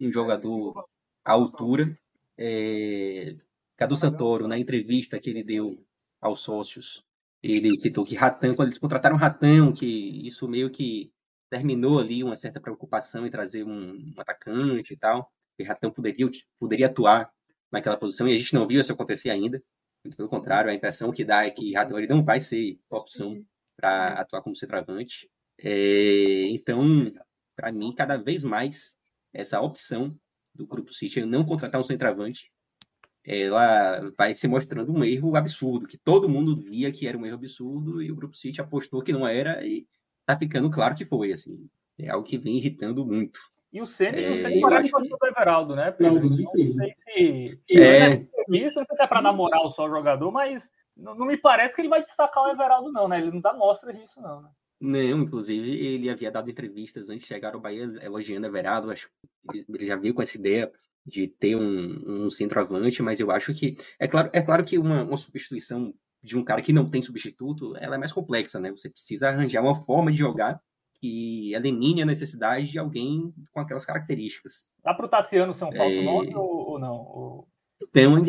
um 0.00 0.12
jogador 0.12 0.84
à 1.24 1.32
altura. 1.32 1.96
É, 2.36 3.36
Cadu 3.76 3.96
Santoro, 3.96 4.48
na 4.48 4.58
entrevista 4.58 5.20
que 5.20 5.30
ele 5.30 5.44
deu 5.44 5.84
aos 6.20 6.40
sócios, 6.40 7.04
ele 7.42 7.78
citou 7.78 8.04
que 8.04 8.16
Ratan, 8.16 8.54
quando 8.54 8.68
eles 8.68 8.78
contrataram 8.78 9.16
Ratan, 9.16 9.72
que 9.72 10.26
isso 10.26 10.48
meio 10.48 10.70
que 10.70 11.12
terminou 11.50 11.98
ali 11.98 12.22
uma 12.22 12.36
certa 12.36 12.60
preocupação 12.60 13.26
em 13.26 13.30
trazer 13.30 13.64
um, 13.64 13.94
um 13.94 14.14
atacante 14.18 14.92
e 14.92 14.96
tal, 14.96 15.32
que 15.56 15.64
Ratan 15.64 15.90
poderia, 15.90 16.28
poderia 16.58 16.86
atuar 16.86 17.30
naquela 17.70 17.96
posição, 17.96 18.28
e 18.28 18.34
a 18.34 18.38
gente 18.38 18.54
não 18.54 18.66
viu 18.66 18.80
isso 18.80 18.92
acontecer 18.92 19.30
ainda. 19.30 19.62
Pelo 20.16 20.28
contrário, 20.28 20.70
a 20.70 20.74
impressão 20.74 21.12
que 21.12 21.24
dá 21.24 21.44
é 21.44 21.50
que 21.50 21.74
ele 21.76 22.06
não 22.06 22.24
vai 22.24 22.40
ser 22.40 22.78
opção 22.88 23.44
para 23.76 24.20
atuar 24.20 24.42
como 24.42 24.56
centroavante. 24.56 25.28
É, 25.58 26.46
então, 26.48 27.12
para 27.56 27.72
mim, 27.72 27.94
cada 27.94 28.16
vez 28.16 28.44
mais, 28.44 28.96
essa 29.32 29.60
opção 29.60 30.16
do 30.54 30.66
Grupo 30.66 30.92
City 30.92 31.24
não 31.24 31.44
contratar 31.44 31.80
um 31.80 31.84
centroavante 31.84 32.50
ela 33.28 34.10
vai 34.16 34.34
se 34.34 34.48
mostrando 34.48 34.90
um 34.90 35.04
erro 35.04 35.36
absurdo, 35.36 35.86
que 35.86 35.98
todo 35.98 36.28
mundo 36.28 36.56
via 36.56 36.90
que 36.90 37.06
era 37.06 37.18
um 37.18 37.26
erro 37.26 37.34
absurdo 37.34 38.02
e 38.02 38.10
o 38.10 38.16
Grupo 38.16 38.34
City 38.34 38.58
apostou 38.58 39.02
que 39.02 39.12
não 39.12 39.28
era 39.28 39.64
e 39.66 39.86
tá 40.28 40.36
ficando 40.36 40.70
claro 40.70 40.94
que 40.94 41.06
foi, 41.06 41.32
assim. 41.32 41.66
É 41.98 42.10
algo 42.10 42.26
que 42.26 42.36
vem 42.36 42.58
irritando 42.58 43.04
muito. 43.04 43.40
E 43.72 43.80
o 43.80 43.86
Ceni, 43.86 44.22
é, 44.22 44.30
o 44.30 44.36
Ceni 44.36 44.60
parece 44.60 44.94
acho... 44.94 45.08
do 45.08 45.26
Everaldo, 45.26 45.74
né, 45.74 45.90
Pedro? 45.90 46.28
Não, 46.28 46.36
não 46.36 46.52
sei 46.52 46.92
se... 46.92 47.60
É... 47.70 48.18
Não 48.18 48.70
sei 48.70 48.84
se 48.92 49.02
é 49.02 49.06
para 49.06 49.22
dar 49.22 49.32
moral 49.32 49.70
só 49.70 49.88
jogador, 49.88 50.30
mas 50.30 50.70
não, 50.94 51.14
não, 51.14 51.26
me 51.26 51.38
parece 51.38 51.74
que 51.74 51.80
ele 51.80 51.88
vai 51.88 52.02
destacar 52.02 52.44
o 52.44 52.50
Everaldo, 52.50 52.92
não, 52.92 53.08
né? 53.08 53.18
Ele 53.18 53.30
não 53.30 53.40
dá 53.40 53.54
mostra 53.54 53.92
disso, 53.92 54.20
não, 54.20 54.42
né? 54.42 54.48
Não, 54.80 55.22
inclusive 55.22 55.70
ele 55.70 56.10
havia 56.10 56.30
dado 56.30 56.50
entrevistas 56.50 57.08
antes 57.08 57.22
de 57.22 57.28
chegar 57.28 57.54
ao 57.54 57.60
Bahia 57.60 57.84
elogiando 58.02 58.46
o 58.46 58.50
Everaldo, 58.50 58.90
acho 58.90 59.08
ele 59.52 59.86
já 59.86 59.96
viu 59.96 60.14
com 60.14 60.22
essa 60.22 60.36
ideia 60.36 60.70
de 61.04 61.26
ter 61.26 61.56
um, 61.56 62.26
um 62.26 62.30
centroavante, 62.30 63.02
mas 63.02 63.18
eu 63.18 63.30
acho 63.30 63.52
que 63.54 63.76
é 63.98 64.06
claro, 64.06 64.30
é 64.32 64.42
claro 64.42 64.64
que 64.64 64.78
uma, 64.78 65.02
uma 65.02 65.16
substituição 65.16 65.92
de 66.22 66.36
um 66.36 66.44
cara 66.44 66.62
que 66.62 66.72
não 66.72 66.88
tem 66.88 67.02
substituto, 67.02 67.76
ela 67.76 67.94
é 67.94 67.98
mais 67.98 68.12
complexa, 68.12 68.58
né? 68.58 68.70
Você 68.70 68.90
precisa 68.90 69.28
arranjar 69.28 69.62
uma 69.62 69.74
forma 69.74 70.10
de 70.10 70.18
jogar 70.18 70.60
que 71.00 71.54
elimine 71.54 72.02
a 72.02 72.06
necessidade 72.06 72.70
de 72.70 72.78
alguém 72.78 73.32
com 73.52 73.60
aquelas 73.60 73.84
características. 73.84 74.66
Dá 74.82 74.92
para 74.92 75.06
o 75.06 75.08
Tassiano 75.08 75.54
ser 75.54 75.64
um 75.64 75.72
falso 75.72 75.96
é... 75.96 76.02
nome 76.02 76.34
ou, 76.34 76.70
ou 76.70 76.78
não? 76.78 76.94
Ou... 76.94 77.48
Então, 77.80 78.24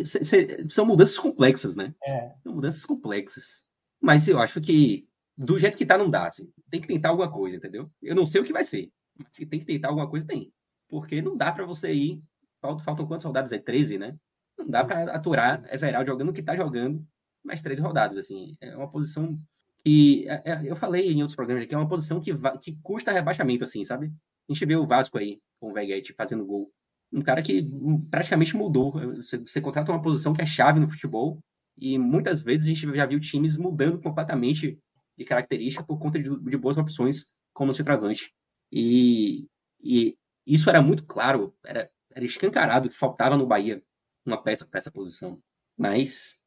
são 0.70 0.86
mudanças 0.86 1.18
complexas, 1.18 1.76
né? 1.76 1.94
É. 2.04 2.32
São 2.44 2.54
mudanças 2.54 2.86
complexas. 2.86 3.66
Mas 4.00 4.28
eu 4.28 4.40
acho 4.40 4.62
que 4.62 5.08
do 5.36 5.58
jeito 5.58 5.78
que 5.78 5.86
tá, 5.86 5.98
não 5.98 6.10
dá. 6.10 6.28
Assim. 6.28 6.52
Tem 6.70 6.80
que 6.80 6.88
tentar 6.88 7.10
alguma 7.10 7.32
coisa, 7.32 7.58
entendeu? 7.58 7.90
Eu 8.02 8.16
não 8.16 8.26
sei 8.26 8.42
o 8.42 8.44
que 8.44 8.54
vai 8.54 8.64
ser. 8.64 8.92
Mas 9.18 9.30
se 9.32 9.46
tem 9.46 9.60
que 9.60 9.66
tentar 9.66 9.88
alguma 9.88 10.08
coisa, 10.08 10.28
tem. 10.28 10.54
Porque 10.88 11.22
não 11.22 11.36
dá 11.36 11.52
para 11.52 11.66
você 11.66 11.92
ir. 11.92 12.22
Faltam, 12.62 12.84
faltam 12.84 13.08
quantos 13.08 13.24
soldados? 13.24 13.52
É 13.52 13.58
13, 13.58 13.98
né? 13.98 14.16
Não 14.58 14.68
dá 14.68 14.84
para 14.84 15.16
aturar 15.16 15.64
Everaldo 15.74 16.12
jogando 16.12 16.30
o 16.30 16.34
que 16.34 16.44
tá 16.44 16.56
jogando 16.56 17.04
mais 17.50 17.62
13 17.62 17.82
rodadas, 17.82 18.18
assim. 18.18 18.56
É 18.62 18.76
uma 18.76 18.89
posição 18.89 19.38
que. 19.84 20.28
É, 20.30 20.52
é, 20.52 20.62
eu 20.64 20.76
falei 20.76 21.12
em 21.12 21.22
outros 21.22 21.36
programas 21.36 21.64
aqui, 21.64 21.76
é 21.76 21.78
uma 21.78 21.89
posição 21.89 22.22
que, 22.22 22.32
que 22.62 22.78
custa 22.82 23.12
rebaixamento, 23.12 23.64
assim, 23.64 23.84
sabe? 23.84 24.08
A 24.47 24.54
gente 24.54 24.66
vê 24.66 24.76
o 24.76 24.88
Vasco 24.88 25.18
aí, 25.18 25.39
com 25.60 25.72
o 25.72 25.74
Veguete 25.74 26.14
fazendo 26.14 26.45
gol. 26.45 26.72
Um 27.12 27.22
cara 27.22 27.41
que 27.41 27.68
praticamente 28.10 28.56
mudou. 28.56 28.91
Você, 29.16 29.38
você 29.38 29.60
contrata 29.60 29.91
uma 29.91 30.02
posição 30.02 30.34
que 30.34 30.41
é 30.41 30.45
chave 30.45 30.80
no 30.80 30.89
futebol. 30.89 31.39
E 31.78 31.97
muitas 31.97 32.43
vezes 32.43 32.66
a 32.66 32.70
gente 32.70 32.95
já 32.95 33.06
viu 33.06 33.20
times 33.20 33.58
mudando 33.58 34.00
completamente 34.00 34.78
de 35.18 35.26
característica 35.26 35.84
por 35.84 35.97
conta 35.97 36.20
de, 36.20 36.30
de 36.30 36.58
boas 36.58 36.78
opções 36.78 37.26
como 37.54 37.74
centroavante. 37.74 38.32
E, 38.72 39.47
e 39.82 40.16
isso 40.45 40.70
era 40.70 40.82
muito 40.82 41.06
claro, 41.06 41.56
era, 41.66 41.89
era 42.12 42.26
escancarado 42.26 42.89
que 42.89 42.95
faltava 42.95 43.38
no 43.38 43.47
Bahia 43.47 43.82
uma 44.26 44.41
peça 44.41 44.66
para 44.66 44.78
essa 44.78 44.91
posição. 44.91 45.41
Mas 45.78 46.39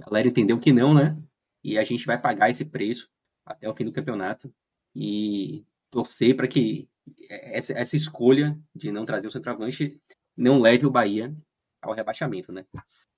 a 0.00 0.06
galera 0.06 0.28
entendeu 0.28 0.58
que 0.58 0.72
não, 0.72 0.94
né? 0.94 1.16
E 1.62 1.78
a 1.78 1.84
gente 1.84 2.06
vai 2.06 2.20
pagar 2.20 2.50
esse 2.50 2.64
preço 2.64 3.08
até 3.44 3.68
o 3.68 3.74
fim 3.74 3.84
do 3.84 3.92
campeonato 3.92 4.52
e 4.94 5.64
torcer 5.90 6.36
para 6.36 6.48
que 6.48 6.88
essa, 7.28 7.72
essa 7.72 7.96
escolha 7.96 8.58
de 8.74 8.90
não 8.90 9.04
trazer 9.04 9.28
o 9.28 9.30
centroavante 9.30 10.00
não 10.36 10.60
leve 10.60 10.86
o 10.86 10.90
Bahia 10.90 11.34
ao 11.82 11.92
rebaixamento, 11.92 12.52
né? 12.52 12.64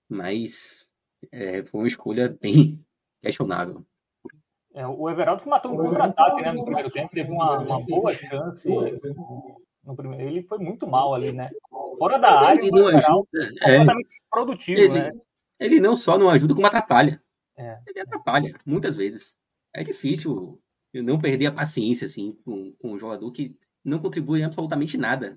Mas 0.09 0.91
é, 1.30 1.64
foi 1.64 1.80
uma 1.80 1.89
escolha 1.89 2.37
bem 2.41 2.85
questionável. 3.22 3.85
É, 4.74 4.87
o 4.87 5.09
Everaldo 5.11 5.43
que 5.43 5.49
matou 5.49 5.72
um 5.72 5.76
contra-ataque 5.76 6.43
né, 6.43 6.53
no 6.53 6.64
primeiro 6.64 6.91
tempo, 6.91 7.12
teve 7.12 7.30
uma, 7.30 7.59
uma 7.59 7.80
boa 7.85 8.12
chance. 8.12 8.68
No 9.85 9.95
primeiro, 9.95 10.28
ele 10.28 10.43
foi 10.45 10.59
muito 10.59 10.87
mal 10.87 11.14
ali, 11.14 11.33
né? 11.33 11.51
Fora 11.99 12.18
da 12.18 12.41
área, 12.41 12.61
ele 12.61 12.70
não 12.70 12.89
ajuda, 12.89 13.28
é, 13.61 13.78
completamente 13.78 14.11
produtivo, 14.30 14.80
ele, 14.80 14.95
né? 14.95 15.12
Ele 15.62 15.80
não 15.80 15.94
só 15.94 16.18
não 16.18 16.28
ajuda, 16.28 16.54
como 16.54 16.66
atrapalha. 16.66 17.22
É. 17.56 17.78
Ele 17.86 18.00
atrapalha, 18.00 18.58
muitas 18.66 18.96
vezes. 18.96 19.38
É 19.72 19.84
difícil 19.84 20.60
não 20.92 21.20
perder 21.20 21.46
a 21.46 21.52
paciência, 21.52 22.04
assim, 22.04 22.36
com, 22.44 22.72
com 22.72 22.92
um 22.92 22.98
jogador 22.98 23.30
que 23.30 23.56
não 23.84 24.00
contribui 24.00 24.42
absolutamente 24.42 24.98
nada. 24.98 25.36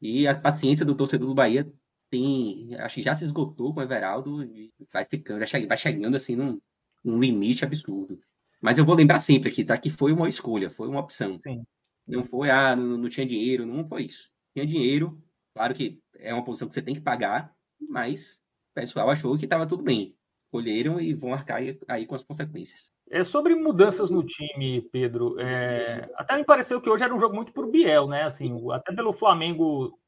E 0.00 0.26
a 0.26 0.34
paciência 0.34 0.84
do 0.84 0.94
torcedor 0.94 1.28
do 1.28 1.34
Bahia 1.34 1.70
tem, 2.10 2.74
acho 2.76 2.96
que 2.96 3.02
já 3.02 3.14
se 3.14 3.24
esgotou 3.24 3.74
com 3.74 3.80
o 3.80 3.82
Everaldo 3.82 4.42
e 4.42 4.72
vai 4.92 5.04
ficando, 5.04 5.38
vai 5.68 5.76
chegando 5.76 6.16
assim 6.16 6.36
num, 6.36 6.60
num 7.04 7.18
limite 7.18 7.64
absurdo. 7.64 8.18
Mas 8.60 8.78
eu 8.78 8.84
vou 8.84 8.94
lembrar 8.94 9.20
sempre 9.20 9.50
aqui, 9.50 9.64
tá? 9.64 9.76
Que 9.76 9.90
foi 9.90 10.12
uma 10.12 10.28
escolha, 10.28 10.70
foi 10.70 10.88
uma 10.88 11.00
opção. 11.00 11.38
Sim. 11.46 11.64
Não 12.06 12.24
foi, 12.24 12.50
ah, 12.50 12.74
não, 12.74 12.96
não, 12.96 13.08
tinha 13.08 13.26
dinheiro, 13.26 13.66
não 13.66 13.86
foi 13.86 14.04
isso. 14.04 14.30
Tinha 14.54 14.66
dinheiro, 14.66 15.22
claro 15.54 15.74
que 15.74 16.00
é 16.14 16.32
uma 16.32 16.44
posição 16.44 16.66
que 16.66 16.74
você 16.74 16.82
tem 16.82 16.94
que 16.94 17.00
pagar, 17.00 17.54
mas 17.80 18.42
pessoal 18.76 19.08
achou 19.08 19.36
que 19.38 19.46
estava 19.46 19.66
tudo 19.66 19.82
bem. 19.82 20.14
Escolheram 20.44 21.00
e 21.00 21.12
vão 21.14 21.32
arcar 21.32 21.60
aí, 21.88 22.06
com 22.06 22.14
as 22.14 22.22
consequências. 22.22 22.92
É 23.10 23.24
sobre 23.24 23.54
mudanças 23.54 24.10
no 24.10 24.22
time, 24.24 24.82
Pedro. 24.92 25.40
É, 25.40 26.08
até 26.14 26.36
me 26.36 26.44
pareceu 26.44 26.80
que 26.80 26.88
hoje 26.88 27.02
era 27.02 27.14
um 27.14 27.18
jogo 27.18 27.34
muito 27.34 27.52
por 27.52 27.66
Biel, 27.66 28.06
né? 28.06 28.22
Assim, 28.22 28.56
até 28.70 28.94
pelo 28.94 29.12
Flamengo 29.12 29.98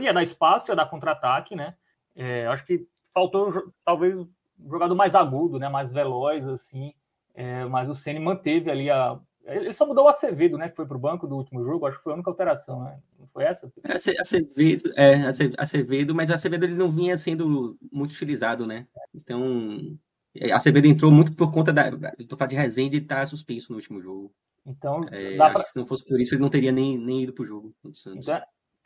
ia 0.00 0.12
dar 0.12 0.22
espaço, 0.22 0.70
ia 0.70 0.76
dar 0.76 0.86
contra-ataque, 0.86 1.54
né? 1.54 1.74
É, 2.14 2.46
acho 2.46 2.64
que 2.64 2.86
faltou 3.12 3.72
talvez 3.84 4.16
um 4.16 4.70
jogador 4.70 4.94
mais 4.94 5.14
agudo, 5.14 5.58
né? 5.58 5.68
Mais 5.68 5.92
veloz, 5.92 6.46
assim. 6.48 6.92
É, 7.34 7.64
mas 7.66 7.88
o 7.88 7.94
Ceni 7.94 8.18
manteve 8.18 8.70
ali 8.70 8.90
a. 8.90 9.18
Ele 9.44 9.72
só 9.72 9.86
mudou 9.86 10.06
o 10.06 10.08
Acevedo, 10.08 10.56
né? 10.56 10.68
Que 10.68 10.76
foi 10.76 10.86
para 10.86 10.96
o 10.96 11.00
banco 11.00 11.26
do 11.26 11.36
último 11.36 11.62
jogo. 11.62 11.86
Acho 11.86 11.98
que 11.98 12.04
foi 12.04 12.12
a 12.12 12.16
única 12.16 12.30
alteração, 12.30 12.82
né? 12.82 12.98
Foi 13.34 13.44
essa? 13.44 13.70
É, 13.82 13.94
Acevedo, 14.20 14.92
é, 14.96 15.24
Acevedo, 15.58 16.14
mas 16.14 16.30
Acevedo 16.30 16.64
ele 16.64 16.74
não 16.74 16.88
vinha 16.88 17.16
sendo 17.16 17.76
muito 17.92 18.12
utilizado, 18.12 18.66
né? 18.66 18.86
Então, 19.12 19.98
é, 20.34 20.52
Acevedo 20.52 20.86
entrou 20.86 21.10
muito 21.10 21.34
por 21.34 21.52
conta 21.52 21.72
da. 21.72 21.90
Tô 22.28 22.36
falando 22.36 22.50
de 22.50 22.56
Rezende 22.56 22.96
e 22.96 23.00
tá 23.00 23.26
suspenso 23.26 23.72
no 23.72 23.76
último 23.76 24.00
jogo. 24.00 24.32
Então, 24.64 25.04
é, 25.10 25.36
acho 25.36 25.52
pra... 25.52 25.62
que 25.62 25.68
se 25.68 25.76
não 25.76 25.86
fosse 25.86 26.06
por 26.06 26.18
isso, 26.18 26.34
ele 26.34 26.42
não 26.42 26.48
teria 26.48 26.72
nem, 26.72 26.96
nem 26.96 27.24
ido 27.24 27.34
pro 27.34 27.44
jogo. 27.44 27.74
Então, 27.84 28.36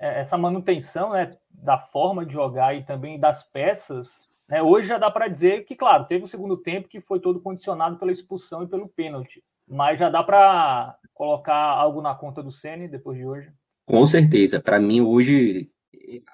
é, 0.00 0.20
essa 0.20 0.36
manutenção 0.36 1.10
né, 1.10 1.36
da 1.50 1.78
forma 1.78 2.26
de 2.26 2.32
jogar 2.32 2.74
e 2.74 2.84
também 2.84 3.20
das 3.20 3.44
peças 3.44 4.28
né? 4.48 4.62
Hoje 4.62 4.88
já 4.88 4.96
dá 4.96 5.10
para 5.10 5.28
dizer 5.28 5.64
que, 5.64 5.76
claro, 5.76 6.06
teve 6.06 6.24
o 6.24 6.28
segundo 6.28 6.56
tempo 6.56 6.88
que 6.88 7.00
foi 7.00 7.20
todo 7.20 7.40
condicionado 7.40 7.98
pela 7.98 8.10
expulsão 8.10 8.62
e 8.62 8.66
pelo 8.66 8.88
pênalti, 8.88 9.44
mas 9.68 9.98
já 9.98 10.08
dá 10.08 10.22
para 10.22 10.96
colocar 11.12 11.54
algo 11.54 12.00
na 12.00 12.14
conta 12.14 12.42
do 12.42 12.50
Ceni 12.50 12.88
depois 12.88 13.18
de 13.18 13.26
hoje. 13.26 13.52
Com 13.88 14.04
certeza. 14.04 14.60
Para 14.60 14.78
mim, 14.78 15.00
hoje, 15.00 15.70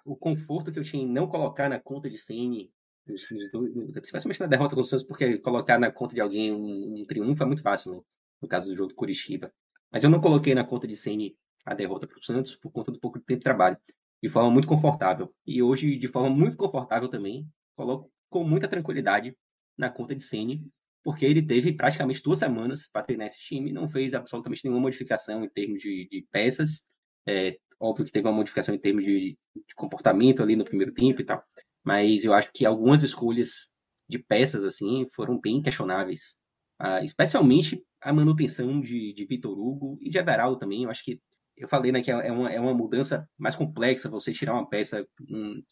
o 0.05 0.17
conforto 0.17 0.73
que 0.73 0.79
eu 0.79 0.83
tinha 0.83 1.05
em 1.05 1.09
não 1.09 1.29
colocar 1.29 1.69
na 1.69 1.79
conta 1.79 2.11
de 2.11 2.19
Ceni, 2.19 2.73
especialmente 3.07 4.41
na 4.41 4.47
derrota 4.47 4.75
com 4.75 4.81
o 4.81 4.85
Santos, 4.85 5.07
porque 5.07 5.39
colocar 5.39 5.79
na 5.79 5.93
conta 5.93 6.17
de 6.17 6.21
alguém 6.21 6.53
um, 6.53 7.01
um 7.01 7.05
triunfo 7.07 7.45
é 7.45 7.47
muito 7.47 7.63
fácil, 7.63 7.93
né? 7.93 8.01
no 8.43 8.49
caso 8.49 8.69
do 8.69 8.77
jogo 8.77 8.89
do 8.89 8.95
Curitiba. 8.97 9.53
Mas 9.93 10.03
eu 10.03 10.11
não 10.11 10.21
coloquei 10.21 10.53
na 10.53 10.65
conta 10.65 10.89
de 10.89 10.97
Ceni 10.97 11.37
a 11.65 11.75
derrota 11.75 12.09
para 12.09 12.19
o 12.19 12.25
Santos 12.25 12.57
por 12.57 12.73
conta 12.73 12.91
do 12.91 12.99
pouco 12.99 13.21
tempo 13.21 13.39
de 13.39 13.45
trabalho, 13.45 13.79
de 14.21 14.29
forma 14.29 14.51
muito 14.51 14.67
confortável. 14.67 15.33
E 15.47 15.63
hoje, 15.63 15.97
de 15.97 16.09
forma 16.09 16.29
muito 16.29 16.57
confortável 16.57 17.09
também, 17.09 17.47
coloco 17.77 18.11
com 18.29 18.43
muita 18.43 18.67
tranquilidade 18.67 19.37
na 19.79 19.89
conta 19.89 20.13
de 20.13 20.25
Ceni, 20.25 20.67
porque 21.05 21.25
ele 21.25 21.41
teve 21.41 21.73
praticamente 21.73 22.21
duas 22.21 22.41
semanas 22.41 22.89
para 22.93 23.05
treinar 23.05 23.29
esse 23.29 23.39
time, 23.39 23.73
não 23.73 23.89
fez 23.89 24.13
absolutamente 24.13 24.65
nenhuma 24.65 24.81
modificação 24.81 25.45
em 25.45 25.49
termos 25.49 25.81
de, 25.81 26.09
de 26.11 26.27
peças. 26.33 26.89
É, 27.27 27.59
óbvio 27.81 28.05
que 28.05 28.13
teve 28.13 28.27
uma 28.27 28.35
modificação 28.35 28.75
em 28.75 28.79
termos 28.79 29.05
de, 29.05 29.37
de, 29.55 29.75
comportamento 29.75 30.43
ali 30.43 30.57
no 30.57 30.65
primeiro 30.65 30.93
tempo 30.93 31.21
e 31.21 31.25
tal, 31.25 31.43
mas 31.83 32.25
eu 32.25 32.35
acho 32.35 32.51
que 32.53 32.67
algumas 32.67 33.03
escolhas 33.03 33.73
de 34.09 34.19
peças 34.19 34.63
assim 34.63 35.07
foram 35.11 35.41
bem 35.41 35.63
questionáveis, 35.63 36.39
ah, 36.79 37.03
especialmente 37.03 37.83
a 38.01 38.13
manutenção 38.13 38.81
de, 38.81 39.13
de 39.15 39.25
Vitor 39.25 39.59
Hugo 39.59 39.99
e 40.01 40.11
de 40.11 40.19
Everaldo 40.19 40.59
também. 40.59 40.85
Eu 40.85 40.91
acho 40.91 41.03
que 41.05 41.21
eu 41.57 41.69
falei 41.69 41.93
né, 41.93 42.03
que 42.03 42.11
é 42.11 42.33
uma, 42.33 42.53
é 42.53 42.61
uma 42.61 42.75
mudança 42.75 43.29
mais 43.39 43.57
complexa 43.57 44.11
você 44.11 44.33
tirar 44.33 44.55
uma 44.55 44.69
peça 44.69 45.07
um, 45.31 45.63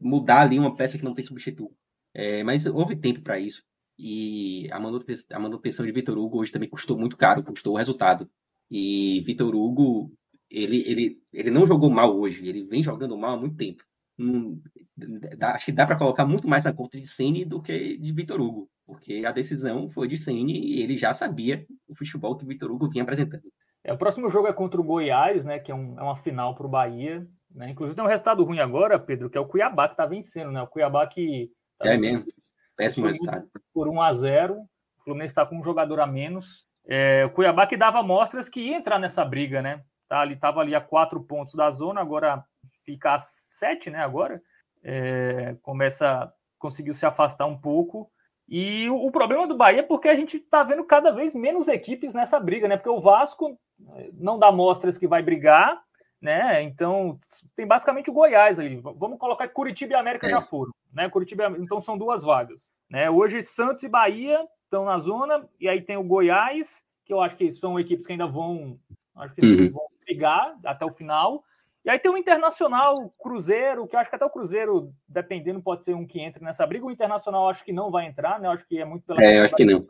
mudar 0.00 0.42
ali 0.42 0.58
uma 0.58 0.74
peça 0.74 0.98
que 0.98 1.04
não 1.04 1.14
tem 1.14 1.24
substituto. 1.24 1.74
É, 2.14 2.42
mas 2.42 2.66
houve 2.66 2.96
tempo 2.96 3.22
para 3.22 3.38
isso. 3.38 3.62
E 3.98 4.68
a 4.72 4.80
manutenção, 4.80 5.36
a 5.36 5.40
manutenção 5.40 5.86
de 5.86 5.92
Vitor 5.92 6.16
Hugo 6.18 6.38
hoje 6.40 6.52
também 6.52 6.68
custou 6.68 6.98
muito 6.98 7.16
caro, 7.16 7.42
custou 7.42 7.74
o 7.74 7.76
resultado. 7.76 8.30
E 8.70 9.20
Vitor 9.20 9.54
Hugo, 9.54 10.12
ele, 10.50 10.82
ele, 10.86 11.22
ele 11.32 11.50
não 11.50 11.66
jogou 11.66 11.90
mal 11.90 12.16
hoje, 12.18 12.46
ele 12.48 12.64
vem 12.64 12.82
jogando 12.82 13.16
mal 13.16 13.34
há 13.34 13.36
muito 13.36 13.56
tempo. 13.56 13.84
Hum, 14.18 14.60
dá, 15.38 15.54
acho 15.54 15.64
que 15.64 15.72
dá 15.72 15.86
para 15.86 15.96
colocar 15.96 16.26
muito 16.26 16.48
mais 16.48 16.64
na 16.64 16.72
conta 16.72 17.00
de 17.00 17.06
Ceni 17.06 17.44
do 17.44 17.62
que 17.62 17.96
de 17.96 18.12
Vitor 18.12 18.40
Hugo, 18.40 18.68
porque 18.84 19.24
a 19.24 19.32
decisão 19.32 19.88
foi 19.88 20.08
de 20.08 20.16
Ceni 20.16 20.58
e 20.58 20.82
ele 20.82 20.96
já 20.96 21.14
sabia 21.14 21.64
o 21.88 21.94
futebol 21.94 22.36
que 22.36 22.44
Vitor 22.44 22.70
Hugo 22.70 22.88
vinha 22.88 23.02
apresentando. 23.02 23.44
É, 23.82 23.92
o 23.92 23.98
próximo 23.98 24.28
jogo 24.28 24.48
é 24.48 24.52
contra 24.52 24.80
o 24.80 24.84
Goiás, 24.84 25.44
né, 25.44 25.58
que 25.58 25.72
é, 25.72 25.74
um, 25.74 25.98
é 25.98 26.02
uma 26.02 26.16
final 26.16 26.54
para 26.54 26.66
o 26.66 26.70
Bahia. 26.70 27.26
Né? 27.50 27.70
Inclusive 27.70 27.96
tem 27.96 28.04
um 28.04 28.08
resultado 28.08 28.44
ruim 28.44 28.60
agora, 28.60 28.98
Pedro, 28.98 29.28
que 29.28 29.36
é 29.36 29.40
o 29.40 29.46
Cuiabá 29.46 29.88
que 29.88 29.94
está 29.94 30.06
vencendo, 30.06 30.52
né? 30.52 30.62
O 30.62 30.66
Cuiabá 30.66 31.06
que. 31.06 31.50
Tá 31.78 31.88
é 31.88 31.98
mesmo. 31.98 32.26
Péssimo 32.76 33.06
resultado. 33.06 33.48
Por 33.74 33.88
1 33.88 34.00
a 34.00 34.14
0 34.14 34.54
O 34.54 35.02
Fluminense 35.02 35.32
está 35.32 35.44
com 35.44 35.58
um 35.58 35.64
jogador 35.64 36.00
a 36.00 36.06
menos. 36.06 36.64
É, 36.86 37.24
o 37.24 37.30
Cuiabá 37.30 37.66
que 37.66 37.76
dava 37.76 38.02
mostras 38.02 38.48
que 38.48 38.60
ia 38.60 38.76
entrar 38.76 38.98
nessa 38.98 39.24
briga, 39.24 39.60
né? 39.60 39.82
Tá, 40.10 40.24
ele 40.24 40.34
estava 40.34 40.60
ali 40.60 40.74
a 40.74 40.80
quatro 40.80 41.22
pontos 41.22 41.54
da 41.54 41.70
zona, 41.70 42.00
agora 42.00 42.44
fica 42.84 43.14
a 43.14 43.18
sete, 43.20 43.90
né? 43.90 44.00
Agora 44.00 44.42
é, 44.82 45.54
começa, 45.62 46.32
conseguiu 46.58 46.96
se 46.96 47.06
afastar 47.06 47.46
um 47.46 47.56
pouco. 47.56 48.10
E 48.48 48.90
o, 48.90 49.06
o, 49.06 49.12
problema 49.12 49.46
do 49.46 49.56
Bahia 49.56 49.78
é 49.78 49.84
porque 49.84 50.08
a 50.08 50.16
gente 50.16 50.38
está 50.38 50.64
vendo 50.64 50.82
cada 50.82 51.12
vez 51.12 51.32
menos 51.32 51.68
equipes 51.68 52.12
nessa 52.12 52.40
briga, 52.40 52.66
né? 52.66 52.76
Porque 52.76 52.90
o 52.90 53.00
Vasco 53.00 53.56
não 54.14 54.36
dá 54.36 54.50
mostras 54.50 54.98
que 54.98 55.06
vai 55.06 55.22
brigar, 55.22 55.80
né? 56.20 56.60
Então 56.64 57.16
tem 57.54 57.64
basicamente 57.64 58.10
o 58.10 58.12
Goiás 58.12 58.58
ali. 58.58 58.78
Vamos 58.78 59.16
colocar 59.16 59.46
que 59.46 59.54
Curitiba 59.54 59.92
e 59.92 59.96
América 59.96 60.26
é. 60.26 60.30
já 60.30 60.42
foram, 60.42 60.72
né? 60.92 61.08
Curitiba, 61.08 61.54
então 61.56 61.80
são 61.80 61.96
duas 61.96 62.24
vagas, 62.24 62.72
né? 62.90 63.08
Hoje 63.08 63.44
Santos 63.44 63.84
e 63.84 63.88
Bahia 63.88 64.44
estão 64.64 64.86
na 64.86 64.98
zona 64.98 65.48
e 65.60 65.68
aí 65.68 65.80
tem 65.80 65.96
o 65.96 66.02
Goiás, 66.02 66.82
que 67.06 67.12
eu 67.12 67.20
acho 67.20 67.36
que 67.36 67.52
são 67.52 67.78
equipes 67.78 68.08
que 68.08 68.12
ainda 68.12 68.26
vão, 68.26 68.76
acho 69.14 69.36
que 69.36 69.46
uhum. 69.46 69.70
vão 69.70 69.90
brigar 70.10 70.56
até 70.64 70.84
o 70.84 70.90
final. 70.90 71.44
E 71.84 71.88
aí 71.88 71.98
tem 71.98 72.10
o 72.10 72.18
Internacional, 72.18 73.10
Cruzeiro, 73.18 73.86
que 73.86 73.96
eu 73.96 74.00
acho 74.00 74.10
que 74.10 74.16
até 74.16 74.24
o 74.24 74.30
Cruzeiro, 74.30 74.92
dependendo, 75.08 75.62
pode 75.62 75.82
ser 75.82 75.94
um 75.94 76.06
que 76.06 76.20
entre 76.20 76.44
nessa 76.44 76.66
briga. 76.66 76.84
O 76.84 76.90
Internacional 76.90 77.48
acho 77.48 77.64
que 77.64 77.72
não 77.72 77.90
vai 77.90 78.06
entrar, 78.06 78.38
né? 78.38 78.48
Eu 78.48 78.52
acho 78.52 78.66
que 78.66 78.78
é 78.78 78.84
muito 78.84 79.04
pela 79.04 79.22
é, 79.22 79.40
acho 79.40 79.54
que 79.54 79.64
não. 79.64 79.84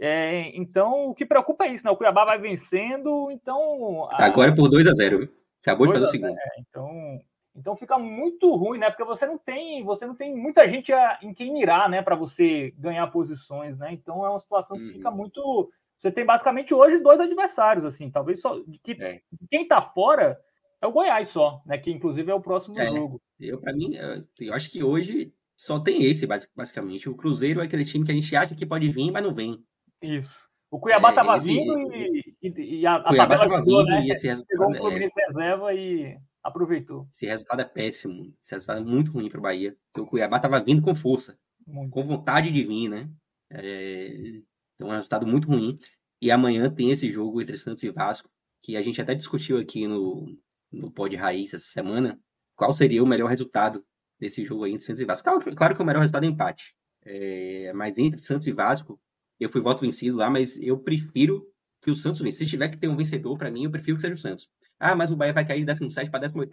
É, 0.00 0.56
então, 0.56 1.08
o 1.08 1.14
que 1.14 1.26
preocupa 1.26 1.64
é 1.64 1.72
isso, 1.72 1.84
né? 1.84 1.90
O 1.90 1.96
Cuiabá 1.96 2.24
vai 2.24 2.38
vencendo, 2.38 3.30
então. 3.30 4.08
A... 4.12 4.26
Agora 4.26 4.50
é 4.50 4.54
por 4.54 4.68
2 4.68 4.86
a 4.86 4.92
0 4.92 5.28
Acabou 5.60 5.86
de 5.86 5.92
fazer 5.92 6.04
o 6.04 6.08
segundo. 6.08 6.38
É, 6.38 6.60
então, 6.60 7.20
então 7.54 7.76
fica 7.76 7.98
muito 7.98 8.54
ruim, 8.54 8.78
né? 8.78 8.90
Porque 8.90 9.04
você 9.04 9.26
não 9.26 9.36
tem, 9.36 9.84
você 9.84 10.06
não 10.06 10.14
tem 10.14 10.34
muita 10.34 10.66
gente 10.68 10.92
a, 10.92 11.18
em 11.20 11.34
quem 11.34 11.52
mirar, 11.52 11.88
né? 11.88 12.00
Para 12.00 12.14
você 12.14 12.72
ganhar 12.78 13.06
posições, 13.08 13.76
né? 13.76 13.92
Então 13.92 14.24
é 14.24 14.30
uma 14.30 14.40
situação 14.40 14.76
que 14.76 14.92
fica 14.92 15.10
uhum. 15.10 15.16
muito. 15.16 15.70
Você 15.98 16.12
tem 16.12 16.24
basicamente 16.24 16.72
hoje 16.72 17.00
dois 17.00 17.20
adversários, 17.20 17.84
assim, 17.84 18.10
talvez 18.10 18.40
só 18.40 18.60
que 18.82 18.92
é. 18.92 19.20
quem 19.50 19.66
tá 19.66 19.82
fora 19.82 20.38
é 20.80 20.86
o 20.86 20.92
Goiás 20.92 21.28
só, 21.28 21.60
né? 21.66 21.76
Que 21.76 21.90
inclusive 21.90 22.30
é 22.30 22.34
o 22.34 22.40
próximo 22.40 22.78
é. 22.78 22.86
jogo. 22.86 23.20
Eu 23.38 23.60
para 23.60 23.72
mim, 23.72 23.96
eu 24.38 24.54
acho 24.54 24.70
que 24.70 24.82
hoje 24.82 25.32
só 25.56 25.80
tem 25.80 26.04
esse 26.04 26.26
basicamente. 26.26 27.08
O 27.08 27.16
Cruzeiro 27.16 27.60
é 27.60 27.64
aquele 27.64 27.84
time 27.84 28.04
que 28.04 28.12
a 28.12 28.14
gente 28.14 28.34
acha 28.36 28.54
que 28.54 28.64
pode 28.64 28.88
vir, 28.90 29.10
mas 29.10 29.24
não 29.24 29.32
vem. 29.32 29.60
Isso. 30.00 30.48
O 30.70 30.78
Cuiabá 30.78 31.10
estava 31.10 31.34
é, 31.34 31.38
vindo 31.38 31.92
e, 31.94 32.36
e, 32.42 32.80
e 32.80 32.86
a, 32.86 32.96
a 32.96 33.14
tabela 33.14 33.60
vindo, 33.62 33.84
né? 33.84 34.02
E 34.04 34.12
esse 34.12 34.28
resultado, 34.28 34.48
Pegou 34.48 34.70
o 34.70 34.76
Fluminense 34.76 35.20
é... 35.20 35.26
reserva 35.26 35.74
e 35.74 36.16
aproveitou. 36.42 37.08
Esse 37.10 37.26
resultado 37.26 37.60
é 37.60 37.64
péssimo. 37.64 38.34
Esse 38.40 38.54
resultado 38.54 38.80
é 38.80 38.84
muito 38.84 39.10
ruim 39.10 39.28
para 39.28 39.38
o 39.38 39.42
Bahia. 39.42 39.76
Porque 39.92 40.06
o 40.06 40.10
Cuiabá 40.10 40.36
estava 40.36 40.60
vindo 40.60 40.82
com 40.82 40.94
força, 40.94 41.38
muito. 41.66 41.90
com 41.90 42.04
vontade 42.04 42.52
de 42.52 42.62
vir, 42.62 42.88
né? 42.88 43.10
É... 43.50 44.42
Então 44.78 44.88
é 44.88 44.92
um 44.92 44.96
resultado 44.96 45.26
muito 45.26 45.48
ruim. 45.48 45.76
E 46.22 46.30
amanhã 46.30 46.72
tem 46.72 46.90
esse 46.90 47.10
jogo 47.10 47.42
entre 47.42 47.58
Santos 47.58 47.82
e 47.82 47.90
Vasco, 47.90 48.30
que 48.62 48.76
a 48.76 48.82
gente 48.82 49.00
até 49.00 49.14
discutiu 49.14 49.58
aqui 49.58 49.86
no, 49.86 50.36
no 50.72 50.90
Pod 50.90 51.14
Raiz 51.16 51.52
essa 51.52 51.66
semana. 51.66 52.18
Qual 52.56 52.72
seria 52.72 53.02
o 53.02 53.06
melhor 53.06 53.28
resultado 53.28 53.84
desse 54.18 54.44
jogo 54.44 54.64
aí 54.64 54.72
entre 54.72 54.86
Santos 54.86 55.00
e 55.00 55.04
Vasco? 55.04 55.24
Claro, 55.24 55.56
claro 55.56 55.74
que 55.74 55.82
o 55.82 55.84
melhor 55.84 56.00
resultado 56.00 56.24
é 56.24 56.28
empate. 56.28 56.74
É... 57.04 57.72
Mas 57.74 57.98
entre 57.98 58.20
Santos 58.20 58.46
e 58.46 58.52
Vasco, 58.52 59.00
eu 59.38 59.50
fui 59.50 59.60
voto 59.60 59.80
vencido 59.80 60.16
lá, 60.16 60.30
mas 60.30 60.56
eu 60.58 60.78
prefiro 60.78 61.44
que 61.82 61.90
o 61.90 61.96
Santos 61.96 62.20
vença. 62.20 62.38
Se 62.38 62.46
tiver 62.46 62.68
que 62.68 62.76
ter 62.76 62.88
um 62.88 62.96
vencedor, 62.96 63.36
para 63.36 63.50
mim, 63.50 63.64
eu 63.64 63.70
prefiro 63.70 63.96
que 63.96 64.02
seja 64.02 64.14
o 64.14 64.18
Santos. 64.18 64.48
Ah, 64.78 64.94
mas 64.94 65.10
o 65.10 65.16
Bahia 65.16 65.32
vai 65.32 65.46
cair 65.46 65.60
de 65.60 65.66
17 65.66 66.10
para 66.10 66.26
18. 66.26 66.50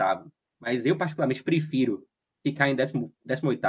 Mas 0.60 0.86
eu, 0.86 0.98
particularmente, 0.98 1.44
prefiro 1.44 2.06
ficar 2.44 2.70
em 2.70 2.76
18 2.76 3.66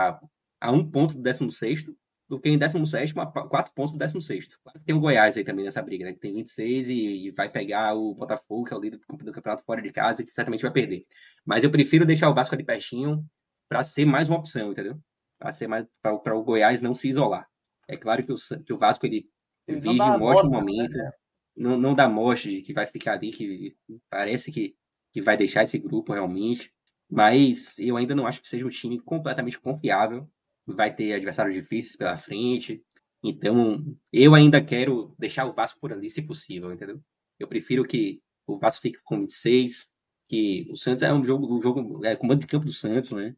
a 0.61 0.73
um 0.73 0.89
ponto 0.91 1.15
do 1.15 1.23
16 1.23 1.87
do 2.29 2.41
que 2.41 2.49
em 2.49 2.59
17 2.59 3.15
a 3.19 3.27
quatro 3.27 3.73
pontos 3.73 3.93
do 3.93 3.99
16. 3.99 4.49
Claro 4.63 4.79
que 4.79 4.85
tem 4.85 4.95
o 4.95 5.01
Goiás 5.01 5.37
aí 5.37 5.45
também 5.45 5.65
nessa 5.65 5.81
briga, 5.81 6.05
né? 6.05 6.13
Que 6.13 6.19
tem 6.19 6.33
26 6.33 6.89
e, 6.89 7.27
e 7.27 7.31
vai 7.31 7.49
pegar 7.49 7.95
o 7.95 8.15
Botafogo, 8.15 8.65
que 8.65 8.75
é 8.75 8.77
o 8.77 8.81
líder 8.81 8.99
do 8.99 9.33
campeonato 9.33 9.63
fora 9.65 9.81
de 9.81 9.93
casa, 9.93 10.25
que 10.25 10.33
certamente 10.33 10.63
vai 10.63 10.73
perder. 10.73 11.05
Mas 11.45 11.63
eu 11.63 11.71
prefiro 11.71 12.05
deixar 12.05 12.29
o 12.29 12.35
Vasco 12.35 12.55
ali 12.55 12.65
pertinho 12.65 13.25
para 13.69 13.85
ser 13.85 14.05
mais 14.05 14.29
uma 14.29 14.39
opção, 14.39 14.73
entendeu? 14.73 14.99
Para 15.39 15.53
ser 15.53 15.69
mais 15.69 15.87
para 16.03 16.37
o 16.37 16.43
Goiás 16.43 16.83
não 16.83 16.95
se 16.95 17.09
isolar. 17.09 17.47
É 17.87 17.97
claro 17.97 18.25
que 18.25 18.33
o, 18.33 18.37
que 18.65 18.73
o 18.73 18.79
Vasco 18.79 19.07
ele, 19.07 19.29
ele 19.67 19.81
vive 19.81 20.03
um 20.03 20.23
ótimo 20.23 20.51
né, 20.51 20.59
momento, 20.59 20.97
né? 20.97 21.11
não, 21.57 21.79
não 21.79 21.95
dá 21.95 22.09
mostra 22.09 22.51
de 22.51 22.61
que 22.61 22.73
vai 22.73 22.87
ficar 22.87 23.13
ali, 23.13 23.31
que 23.31 23.77
parece 24.11 24.51
que, 24.53 24.75
que 25.13 25.23
vai 25.23 25.37
deixar 25.37 25.63
esse 25.63 25.79
grupo 25.79 26.13
realmente, 26.13 26.73
mas 27.09 27.79
eu 27.79 27.97
ainda 27.97 28.15
não 28.15 28.27
acho 28.27 28.41
que 28.41 28.49
seja 28.49 28.67
um 28.67 28.71
time 28.71 29.01
completamente 29.01 29.59
confiável, 29.59 30.29
vai 30.67 30.95
ter 30.95 31.13
adversários 31.13 31.55
difíceis 31.55 31.97
pela 31.97 32.17
frente, 32.17 32.83
então 33.23 33.85
eu 34.13 34.35
ainda 34.35 34.63
quero 34.63 35.15
deixar 35.19 35.47
o 35.47 35.53
Vasco 35.53 35.81
por 35.81 35.93
ali, 35.93 36.09
se 36.11 36.23
possível, 36.23 36.73
entendeu? 36.73 37.01
Eu 37.39 37.49
prefiro 37.49 37.85
que 37.85 38.21
o 38.47 38.59
Vasco 38.59 38.83
fique 38.83 38.99
com 39.05 39.21
26, 39.21 39.93
que 40.29 40.69
o 40.71 40.77
Santos 40.77 41.03
é 41.03 41.13
um 41.13 41.25
jogo, 41.25 41.57
um 41.57 41.63
jogo 41.63 42.05
é 42.05 42.17
comando 42.17 42.41
de 42.41 42.47
campo 42.47 42.67
do 42.67 42.73
Santos, 42.73 43.13
né? 43.13 43.35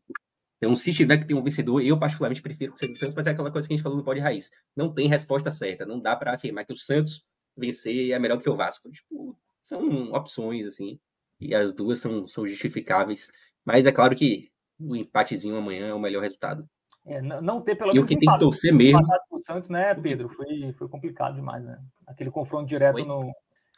Então, 0.59 0.75
se 0.75 0.93
tiver 0.93 1.19
que 1.19 1.27
ter 1.27 1.35
um 1.35 1.43
vencedor, 1.43 1.81
eu 1.83 1.99
particularmente 1.99 2.43
prefiro 2.43 2.73
que 2.73 2.81
seja 2.81 2.93
o 2.93 2.97
Santos, 2.97 3.15
mas 3.15 3.27
é 3.27 3.31
aquela 3.31 3.51
coisa 3.51 3.67
que 3.67 3.75
a 3.75 3.77
gente 3.77 3.83
falou 3.83 3.97
no 3.97 4.05
Pode 4.05 4.21
Raiz. 4.21 4.51
Não 4.75 4.93
tem 4.93 5.09
resposta 5.09 5.51
certa. 5.51 5.87
Não 5.87 6.01
dá 6.01 6.17
para 6.17 6.35
afirmar 6.35 6.65
que 6.65 6.73
o 6.73 6.77
Santos 6.77 7.25
vencer 7.57 8.11
é 8.11 8.19
melhor 8.19 8.39
do 8.39 8.43
que 8.43 8.51
o 8.51 8.57
Vasco. 8.57 8.91
Tipo, 8.91 9.39
são 9.63 10.13
opções, 10.13 10.67
assim, 10.67 10.99
e 11.41 11.55
as 11.55 11.73
duas 11.73 11.99
são, 12.01 12.27
são 12.27 12.47
justificáveis. 12.47 13.31
Mas 13.65 13.87
é 13.87 13.93
claro 13.93 14.17
que 14.17 14.51
o 14.81 14.97
empatezinho 14.97 15.57
amanhã 15.57 15.89
é 15.89 15.95
o 15.95 16.01
melhor 16.01 16.23
resultado. 16.23 16.69
É, 17.09 17.23
não 17.23 17.61
ter 17.61 17.75
pelo 17.75 17.93
menos. 17.93 18.11
E 18.11 18.15
o 18.15 18.17
que 18.17 18.25
tem 18.25 18.33
que 18.33 18.39
torcer 18.39 18.73
mesmo. 18.73 19.01
O 19.31 19.41
Santos, 19.41 19.71
né, 19.71 19.95
Pedro? 19.95 20.29
Foi, 20.29 20.73
foi 20.79 20.89
complicado 20.89 21.35
demais, 21.35 21.65
né? 21.65 21.79
Aquele 22.07 22.31
confronto 22.31 22.67
direto 22.67 23.05
no, 23.05 23.33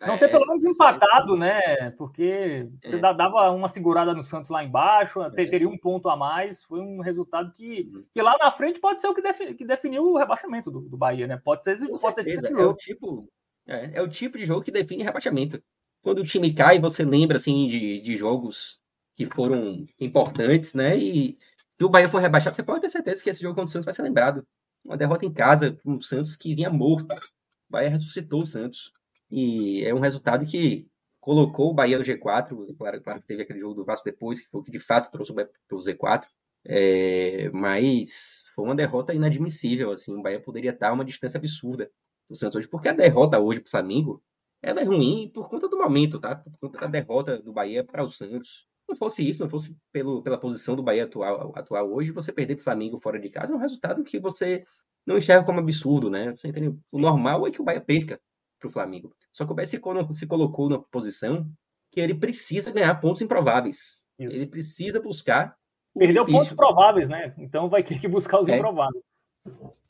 não 0.06 0.16
ter 0.16 0.26
é, 0.26 0.28
pelo 0.28 0.46
menos 0.46 0.64
empatado, 0.64 1.36
né? 1.36 1.90
Porque 1.98 2.66
você 2.82 2.96
é. 2.96 3.14
dava 3.14 3.50
uma 3.50 3.68
segurada 3.68 4.14
no 4.14 4.22
Santos 4.22 4.50
lá 4.50 4.64
embaixo, 4.64 5.20
é. 5.22 5.30
teria 5.30 5.68
um 5.68 5.76
ponto 5.76 6.08
a 6.08 6.16
mais. 6.16 6.64
Foi 6.64 6.80
um 6.80 7.00
resultado 7.00 7.52
que, 7.52 7.90
uhum. 7.92 8.04
que 8.12 8.22
lá 8.22 8.34
na 8.38 8.50
frente 8.50 8.80
pode 8.80 9.00
ser 9.00 9.08
o 9.08 9.14
que, 9.14 9.20
defini, 9.20 9.54
que 9.54 9.64
definiu 9.64 10.04
o 10.04 10.16
rebaixamento 10.16 10.70
do, 10.70 10.80
do 10.80 10.96
Bahia, 10.96 11.26
né? 11.26 11.38
Pode 11.44 11.64
ser, 11.64 11.86
Com 11.86 11.98
pode 11.98 12.24
certeza. 12.24 12.48
É 12.48 12.64
o, 12.64 12.74
tipo, 12.74 13.28
é, 13.66 13.98
é, 13.98 14.02
o 14.02 14.08
tipo 14.08 14.38
de 14.38 14.46
jogo 14.46 14.62
que 14.62 14.70
define 14.70 15.02
rebaixamento. 15.02 15.62
Quando 16.02 16.20
o 16.20 16.24
time 16.24 16.50
cai, 16.54 16.78
você 16.78 17.04
lembra 17.04 17.36
assim, 17.36 17.66
de, 17.66 18.00
de 18.00 18.16
jogos 18.16 18.80
que 19.14 19.26
foram 19.26 19.84
importantes, 20.00 20.72
né? 20.72 20.96
E 20.96 21.36
se 21.80 21.84
o 21.84 21.88
Bahia 21.88 22.10
for 22.10 22.20
rebaixado, 22.20 22.54
você 22.54 22.62
pode 22.62 22.82
ter 22.82 22.90
certeza 22.90 23.24
que 23.24 23.30
esse 23.30 23.40
jogo 23.40 23.54
contra 23.54 23.70
o 23.70 23.72
Santos 23.72 23.86
vai 23.86 23.94
ser 23.94 24.02
lembrado. 24.02 24.46
Uma 24.84 24.98
derrota 24.98 25.24
em 25.24 25.32
casa 25.32 25.78
com 25.82 25.96
o 25.96 26.02
Santos 26.02 26.36
que 26.36 26.54
vinha 26.54 26.68
morto. 26.68 27.10
O 27.10 27.72
Bahia 27.72 27.88
ressuscitou 27.88 28.42
o 28.42 28.46
Santos. 28.46 28.92
E 29.30 29.82
é 29.82 29.94
um 29.94 29.98
resultado 29.98 30.44
que 30.44 30.86
colocou 31.18 31.70
o 31.70 31.72
Bahia 31.72 31.96
no 31.96 32.04
G4. 32.04 32.76
Claro, 32.76 33.00
claro 33.00 33.20
que 33.22 33.26
teve 33.26 33.44
aquele 33.44 33.60
jogo 33.60 33.72
do 33.72 33.82
Vasco 33.82 34.04
depois, 34.04 34.42
que 34.42 34.50
foi 34.50 34.60
o 34.60 34.62
que 34.62 34.70
de 34.70 34.78
fato 34.78 35.10
trouxe 35.10 35.32
o 35.32 35.34
Bahia 35.34 35.48
para 35.66 35.74
o 35.74 35.80
Z4. 35.80 36.26
É, 36.66 37.48
mas 37.48 38.44
foi 38.54 38.66
uma 38.66 38.74
derrota 38.74 39.14
inadmissível. 39.14 39.90
Assim, 39.90 40.14
o 40.14 40.20
Bahia 40.20 40.38
poderia 40.38 40.72
estar 40.72 40.90
a 40.90 40.92
uma 40.92 41.04
distância 41.04 41.38
absurda 41.38 41.90
do 42.28 42.36
Santos 42.36 42.56
hoje, 42.56 42.68
porque 42.68 42.90
a 42.90 42.92
derrota 42.92 43.40
hoje 43.40 43.58
para 43.60 43.68
o 43.68 43.70
Flamengo 43.70 44.22
ela 44.60 44.82
é 44.82 44.84
ruim 44.84 45.30
por 45.32 45.48
conta 45.48 45.66
do 45.66 45.78
momento, 45.78 46.20
tá? 46.20 46.36
Por 46.36 46.52
conta 46.60 46.80
da 46.80 46.88
derrota 46.88 47.38
do 47.38 47.54
Bahia 47.54 47.82
para 47.82 48.04
o 48.04 48.10
Santos. 48.10 48.68
Não 48.90 48.96
fosse 48.96 49.26
isso, 49.26 49.42
não 49.42 49.48
fosse 49.48 49.76
pelo, 49.92 50.20
pela 50.20 50.36
posição 50.36 50.74
do 50.74 50.82
Bahia 50.82 51.04
atual, 51.04 51.52
atual 51.56 51.92
hoje, 51.92 52.10
você 52.10 52.32
perder 52.32 52.56
para 52.56 52.62
o 52.62 52.64
Flamengo 52.64 53.00
fora 53.00 53.20
de 53.20 53.30
casa 53.30 53.52
é 53.52 53.56
um 53.56 53.60
resultado 53.60 54.02
que 54.02 54.18
você 54.18 54.64
não 55.06 55.16
enxerga 55.16 55.46
como 55.46 55.60
absurdo, 55.60 56.10
né? 56.10 56.32
Você? 56.32 56.52
O 56.90 56.98
normal 56.98 57.46
é 57.46 57.52
que 57.52 57.60
o 57.60 57.64
Bahia 57.64 57.80
perca 57.80 58.20
para 58.58 58.68
o 58.68 58.72
Flamengo. 58.72 59.14
Só 59.32 59.46
que 59.46 59.52
o 59.52 59.54
BSC 59.54 59.80
se 60.12 60.26
colocou 60.26 60.68
na 60.68 60.80
posição 60.80 61.48
que 61.92 62.00
ele 62.00 62.14
precisa 62.14 62.72
ganhar 62.72 62.92
pontos 62.96 63.22
improváveis. 63.22 64.06
Isso. 64.18 64.32
Ele 64.32 64.46
precisa 64.46 65.00
buscar. 65.00 65.56
Perdeu 65.96 66.24
difícil. 66.24 66.48
pontos 66.48 66.56
prováveis, 66.56 67.08
né? 67.08 67.32
Então 67.38 67.68
vai 67.68 67.84
ter 67.84 68.00
que 68.00 68.08
buscar 68.08 68.40
os 68.40 68.48
é. 68.48 68.56
improváveis. 68.56 69.04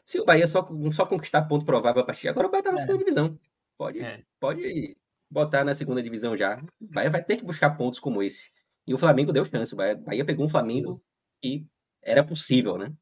Se 0.05 0.21
o 0.21 0.27
Bahia 0.27 0.47
só, 0.47 0.69
só 0.93 1.07
conquistar 1.07 1.43
ponto 1.43 1.65
provável 1.65 2.03
a 2.03 2.05
partir 2.05 2.23
de 2.23 2.29
agora, 2.29 2.49
o 2.49 2.51
Bahia 2.51 2.61
está 2.61 2.71
na 2.71 2.79
é. 2.79 2.81
segunda 2.81 2.99
divisão. 2.99 3.39
Pode, 3.79 4.01
é. 4.01 4.23
pode 4.39 4.97
botar 5.31 5.65
na 5.65 5.73
segunda 5.73 6.03
divisão 6.03 6.37
já. 6.37 6.59
O 6.81 6.87
Bahia 6.93 7.11
vai 7.11 7.25
ter 7.25 7.39
que 7.39 7.45
buscar 7.45 7.71
pontos 7.71 7.99
como 7.99 8.23
esse. 8.23 8.51
E 8.87 8.95
o 8.95 8.99
Flamengo 8.99 9.33
deu 9.33 9.45
chance. 9.45 9.75
O 9.75 9.77
Bahia, 9.77 10.25
pegou 10.25 10.47
um 10.47 10.49
Flamengo 10.49 11.03
que 11.41 11.67
era 12.03 12.25
possível, 12.25 12.77
né? 12.77 12.93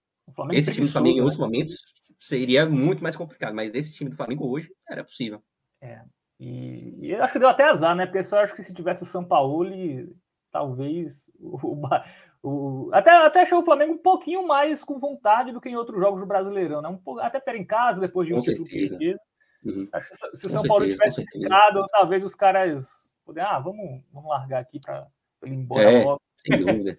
Esse 0.53 0.73
time 0.73 0.87
do 0.87 0.93
Flamengo, 0.93 1.19
em 1.19 1.21
outros 1.23 1.39
né? 1.39 1.47
momentos, 1.47 1.75
seria 2.19 2.67
muito 2.67 3.03
mais 3.03 3.17
complicado. 3.17 3.55
Mas 3.55 3.75
esse 3.75 3.95
time 3.95 4.11
do 4.11 4.17
Flamengo 4.17 4.47
hoje 4.47 4.71
era 4.89 5.03
possível. 5.03 5.43
É. 5.81 6.03
E, 6.39 6.95
e 7.01 7.15
acho 7.15 7.33
que 7.33 7.39
deu 7.39 7.49
até 7.49 7.65
azar, 7.65 7.97
né? 7.97 8.07
Porque 8.07 8.23
só 8.23 8.41
acho 8.41 8.55
que 8.55 8.63
se 8.63 8.75
tivesse 8.75 9.03
o 9.03 9.07
São 9.07 9.25
Paulo, 9.25 9.67
talvez 10.53 11.31
o, 11.39 11.81
o, 12.43 12.91
até, 12.93 13.11
até 13.11 13.43
achou 13.43 13.61
o 13.61 13.65
Flamengo 13.65 13.95
um 13.95 13.99
pouquinho 13.99 14.47
mais 14.47 14.85
com 14.85 15.01
vontade 15.01 15.53
do 15.53 15.61
que 15.61 15.69
em 15.69 15.77
outros 15.77 15.99
jogos 15.99 16.21
do 16.21 16.27
Brasileirão, 16.27 16.83
né? 16.83 16.89
Um, 16.89 17.19
até 17.21 17.41
pera 17.41 17.59
em 17.59 17.67
casa, 17.67 18.01
depois 18.01 18.29
de 18.29 18.35
um 18.35 18.39
título 18.39 18.69
perdido. 18.69 19.19
Uhum. 19.65 19.89
Acho 19.93 20.09
que 20.09 20.17
se, 20.17 20.21
se 20.35 20.47
o 20.47 20.51
São 20.51 20.63
certeza, 20.63 20.69
Paulo 20.69 20.89
tivesse 20.89 21.25
ficado, 21.25 21.87
talvez 21.91 22.23
os 22.23 22.35
caras 22.35 23.09
ah, 23.37 23.59
vamos, 23.59 24.03
vamos 24.13 24.31
largar 24.31 24.61
aqui 24.61 24.79
para 24.81 25.07
ele 25.43 25.55
embora 25.55 25.93
é. 25.93 26.05
Sem 26.37 26.59
dúvida. 26.59 26.99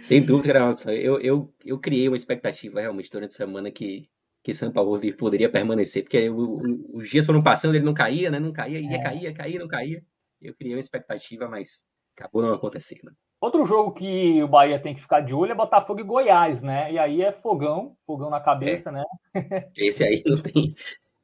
sem 0.00 0.24
dúvida, 0.24 0.76
eu, 0.92 1.20
eu, 1.20 1.54
eu 1.64 1.78
criei 1.78 2.08
uma 2.08 2.16
expectativa 2.16 2.80
realmente 2.80 3.10
durante 3.10 3.30
a 3.30 3.36
semana 3.36 3.70
que 3.70 4.08
que 4.42 4.54
São 4.54 4.72
Paulo 4.72 4.98
poderia 5.18 5.50
permanecer, 5.50 6.02
porque 6.02 6.30
os 6.30 7.08
dias 7.08 7.26
foram 7.26 7.42
passando, 7.42 7.74
ele 7.74 7.84
não 7.84 7.92
caía, 7.92 8.30
né? 8.30 8.38
Não 8.38 8.52
caía, 8.52 8.80
ia 8.80 8.96
é. 8.96 9.02
cair, 9.02 9.22
ia 9.24 9.34
cair, 9.34 9.58
não 9.58 9.68
caía. 9.68 10.02
Eu 10.40 10.54
criei 10.54 10.74
uma 10.74 10.80
expectativa, 10.80 11.46
mas 11.48 11.84
acabou 12.16 12.42
não 12.42 12.54
acontecendo. 12.54 13.12
Outro 13.40 13.64
jogo 13.64 13.92
que 13.92 14.42
o 14.42 14.48
Bahia 14.48 14.78
tem 14.80 14.94
que 14.94 15.00
ficar 15.00 15.20
de 15.20 15.34
olho 15.34 15.52
é 15.52 15.54
Botafogo 15.54 16.00
e 16.00 16.04
Goiás, 16.04 16.62
né? 16.62 16.92
E 16.92 16.98
aí 16.98 17.22
é 17.22 17.32
fogão, 17.32 17.96
fogão 18.06 18.30
na 18.30 18.40
cabeça, 18.40 18.90
é. 18.90 18.92
né? 18.92 19.04
Esse 19.76 20.04
aí 20.04 20.22
não 20.26 20.36
tem. 20.36 20.74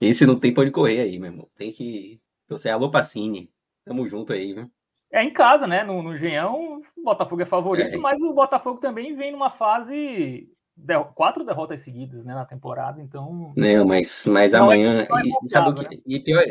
Esse 0.01 0.26
não 0.26 0.38
tem 0.38 0.52
pra 0.52 0.62
onde 0.62 0.72
correr 0.72 1.01
aí, 1.01 1.18
meu 1.18 1.30
irmão. 1.30 1.48
Tem 1.56 1.72
que. 1.72 2.20
Você 2.48 2.68
é 2.68 2.72
alô 2.72 2.90
Pacini. 2.90 3.51
Tamo 3.84 4.09
junto 4.09 4.32
aí, 4.32 4.52
viu? 4.55 4.70
É 5.12 5.22
em 5.22 5.32
casa, 5.32 5.66
né? 5.66 5.84
No, 5.84 6.02
no 6.02 6.16
Genhão, 6.16 6.80
o 6.96 7.04
Botafogo 7.04 7.42
é 7.42 7.46
favorito, 7.46 7.94
é. 7.94 7.98
mas 7.98 8.20
o 8.22 8.32
Botafogo 8.32 8.80
também 8.80 9.14
vem 9.16 9.32
numa 9.32 9.50
fase 9.50 10.48
quatro 11.14 11.44
derrotas 11.44 11.80
seguidas 11.80 12.24
né, 12.24 12.34
na 12.34 12.44
temporada, 12.44 13.00
então. 13.00 13.54
Não, 13.56 13.86
mas, 13.86 14.26
mas 14.26 14.52
não, 14.52 14.64
amanhã. 14.64 15.02
É 15.02 15.06
e, 15.44 15.48
sabe 15.48 15.70
o 15.70 15.74
que? 15.74 15.96
Né? 15.96 16.02
E 16.06 16.20
pior, 16.20 16.44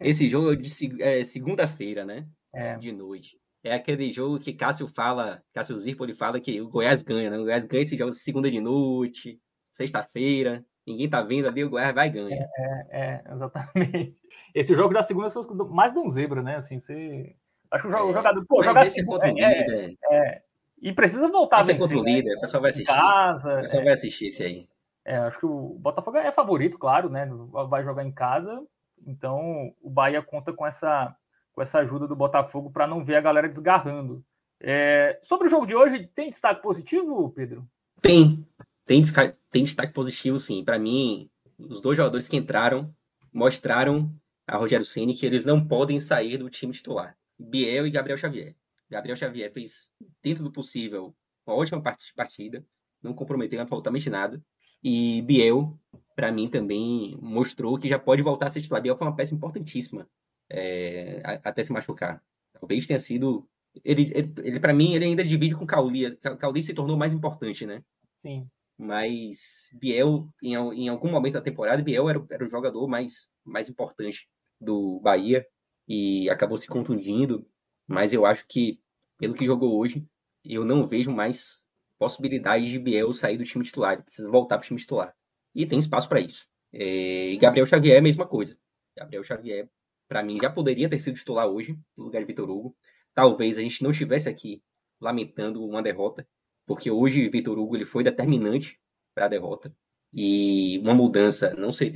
esse 0.00 0.28
jogo 0.28 0.52
é 0.52 0.56
de 0.56 1.02
é, 1.02 1.24
segunda-feira, 1.24 2.04
né? 2.04 2.26
É. 2.54 2.76
De 2.76 2.92
noite. 2.92 3.38
é 3.64 3.74
aquele 3.74 4.12
jogo 4.12 4.38
que 4.38 4.52
Cássio 4.52 4.88
fala, 4.88 5.42
Cássio 5.54 5.78
Zirpoli 5.78 6.14
fala 6.14 6.40
que 6.40 6.60
o 6.60 6.68
Goiás 6.68 7.02
ganha, 7.02 7.30
né? 7.30 7.38
O 7.38 7.44
Goiás 7.44 7.64
ganha 7.64 7.84
esse 7.84 7.96
jogo 7.96 8.12
segunda 8.12 8.50
de 8.50 8.60
noite, 8.60 9.40
sexta-feira, 9.70 10.64
ninguém 10.86 11.08
tá 11.08 11.22
vendo 11.22 11.48
ali, 11.48 11.64
o 11.64 11.70
Goiás 11.70 11.94
vai 11.94 12.10
ganhar. 12.10 12.46
É, 12.56 12.86
é, 12.90 13.24
exatamente. 13.32 14.16
Esse 14.54 14.74
jogo 14.74 14.92
da 14.92 15.02
segunda 15.02 15.28
é 15.28 15.64
mais 15.70 15.92
de 15.92 15.98
um 15.98 16.10
zebra, 16.10 16.42
né? 16.42 16.56
Assim, 16.56 16.78
você. 16.78 17.34
Acho 17.72 17.88
que 17.88 17.94
o 17.94 18.10
é, 18.10 18.12
jogador. 18.12 18.44
Pô, 18.46 18.62
jogar 18.62 18.84
segunda. 18.84 19.26
É, 19.26 19.32
é, 19.32 19.96
é, 20.10 20.42
e 20.80 20.92
precisa 20.92 21.26
voltar 21.28 21.56
a 21.56 21.60
vencer. 21.60 21.78
contra 21.78 21.98
o 21.98 22.04
líder, 22.04 22.30
né? 22.30 22.36
o 22.36 22.40
pessoal 22.40 22.60
vai 22.60 22.70
assistir. 22.70 22.86
Casa, 22.86 23.58
o 23.58 23.62
pessoal 23.62 23.84
vai 23.84 23.92
assistir 23.94 24.26
esse 24.26 24.42
aí. 24.42 24.68
É, 25.04 25.16
acho 25.16 25.38
que 25.38 25.46
o 25.46 25.76
Botafogo 25.80 26.18
é 26.18 26.30
favorito, 26.30 26.78
claro, 26.78 27.08
né? 27.08 27.28
Vai 27.68 27.82
jogar 27.82 28.04
em 28.04 28.12
casa. 28.12 28.62
Então 29.06 29.72
o 29.80 29.88
Bahia 29.88 30.22
conta 30.22 30.52
com 30.52 30.66
essa, 30.66 31.16
com 31.52 31.62
essa 31.62 31.78
ajuda 31.78 32.06
do 32.06 32.14
Botafogo 32.14 32.70
para 32.70 32.86
não 32.86 33.02
ver 33.02 33.16
a 33.16 33.22
galera 33.22 33.48
desgarrando. 33.48 34.22
É, 34.60 35.18
sobre 35.22 35.48
o 35.48 35.50
jogo 35.50 35.66
de 35.66 35.74
hoje, 35.74 36.06
tem 36.14 36.28
destaque 36.28 36.62
positivo, 36.62 37.30
Pedro? 37.30 37.66
Tem. 38.00 38.46
Tem, 38.84 39.02
tem 39.50 39.64
destaque 39.64 39.94
positivo, 39.94 40.38
sim. 40.38 40.62
Para 40.62 40.78
mim, 40.78 41.30
os 41.58 41.80
dois 41.80 41.96
jogadores 41.96 42.28
que 42.28 42.36
entraram 42.36 42.94
mostraram 43.32 44.12
a 44.46 44.56
Rogério 44.58 44.84
Ceni 44.84 45.14
que 45.14 45.24
eles 45.24 45.46
não 45.46 45.66
podem 45.66 45.98
sair 45.98 46.36
do 46.36 46.50
time 46.50 46.72
titular. 46.72 47.16
Biel 47.42 47.86
e 47.86 47.90
Gabriel 47.90 48.18
Xavier. 48.18 48.54
Gabriel 48.88 49.16
Xavier 49.16 49.52
fez, 49.52 49.90
dentro 50.22 50.44
do 50.44 50.52
possível, 50.52 51.14
uma 51.46 51.56
ótima 51.56 51.82
partida, 52.14 52.64
não 53.02 53.14
comprometeu 53.14 53.60
absolutamente 53.60 54.08
nada. 54.10 54.42
E 54.82 55.22
Biel, 55.22 55.78
para 56.14 56.32
mim, 56.32 56.48
também 56.48 57.16
mostrou 57.20 57.78
que 57.78 57.88
já 57.88 57.98
pode 57.98 58.22
voltar 58.22 58.46
a 58.46 58.50
ser 58.50 58.60
titular. 58.60 58.82
Biel 58.82 58.96
foi 58.96 59.06
uma 59.06 59.16
peça 59.16 59.34
importantíssima 59.34 60.08
é, 60.50 61.22
até 61.42 61.62
se 61.62 61.72
machucar. 61.72 62.22
Talvez 62.52 62.86
tenha 62.86 62.98
sido. 62.98 63.48
Ele, 63.84 64.12
ele, 64.14 64.32
ele 64.42 64.60
para 64.60 64.74
mim, 64.74 64.94
ele 64.94 65.06
ainda 65.06 65.24
divide 65.24 65.54
com 65.54 65.66
Cauli. 65.66 66.16
Cauli 66.16 66.62
se 66.62 66.74
tornou 66.74 66.96
mais 66.96 67.14
importante, 67.14 67.64
né? 67.64 67.82
Sim. 68.16 68.46
Mas 68.76 69.70
Biel, 69.74 70.28
em, 70.42 70.54
em 70.54 70.88
algum 70.88 71.10
momento 71.10 71.34
da 71.34 71.40
temporada, 71.40 71.82
Biel 71.82 72.08
era, 72.08 72.26
era 72.30 72.44
o 72.44 72.50
jogador 72.50 72.86
mais, 72.88 73.32
mais 73.44 73.68
importante 73.68 74.28
do 74.60 75.00
Bahia 75.00 75.46
e 75.86 76.28
acabou 76.30 76.58
se 76.58 76.66
contundindo. 76.66 77.46
Mas 77.86 78.12
eu 78.12 78.24
acho 78.24 78.46
que, 78.46 78.80
pelo 79.18 79.34
que 79.34 79.44
jogou 79.44 79.78
hoje, 79.78 80.06
eu 80.44 80.64
não 80.64 80.86
vejo 80.86 81.10
mais 81.10 81.66
possibilidade 81.98 82.68
de 82.68 82.78
Biel 82.78 83.12
sair 83.14 83.38
do 83.38 83.44
time 83.44 83.64
titular, 83.64 83.94
ele 83.94 84.02
precisa 84.02 84.28
voltar 84.30 84.58
para 84.58 84.64
o 84.64 84.66
time 84.66 84.80
titular. 84.80 85.14
E 85.54 85.66
tem 85.66 85.78
espaço 85.78 86.08
para 86.08 86.20
isso. 86.20 86.48
É, 86.72 87.30
e 87.30 87.36
Gabriel 87.36 87.66
Xavier 87.66 87.96
é 87.96 87.98
a 87.98 88.02
mesma 88.02 88.26
coisa. 88.26 88.58
Gabriel 88.96 89.22
Xavier, 89.22 89.68
para 90.08 90.22
mim, 90.22 90.38
já 90.40 90.50
poderia 90.50 90.88
ter 90.88 90.98
sido 90.98 91.16
titular 91.16 91.46
hoje, 91.46 91.78
no 91.96 92.04
lugar 92.04 92.20
de 92.20 92.26
Vitor 92.26 92.50
Hugo. 92.50 92.76
Talvez 93.14 93.58
a 93.58 93.62
gente 93.62 93.82
não 93.82 93.90
estivesse 93.90 94.28
aqui 94.28 94.62
lamentando 95.00 95.64
uma 95.64 95.82
derrota, 95.82 96.26
porque 96.66 96.90
hoje 96.90 97.28
Vitor 97.28 97.58
Hugo 97.58 97.76
ele 97.76 97.84
foi 97.84 98.02
determinante 98.02 98.80
para 99.14 99.26
a 99.26 99.28
derrota. 99.28 99.74
E 100.12 100.78
uma 100.80 100.94
mudança, 100.94 101.54
não 101.54 101.72
sei, 101.72 101.92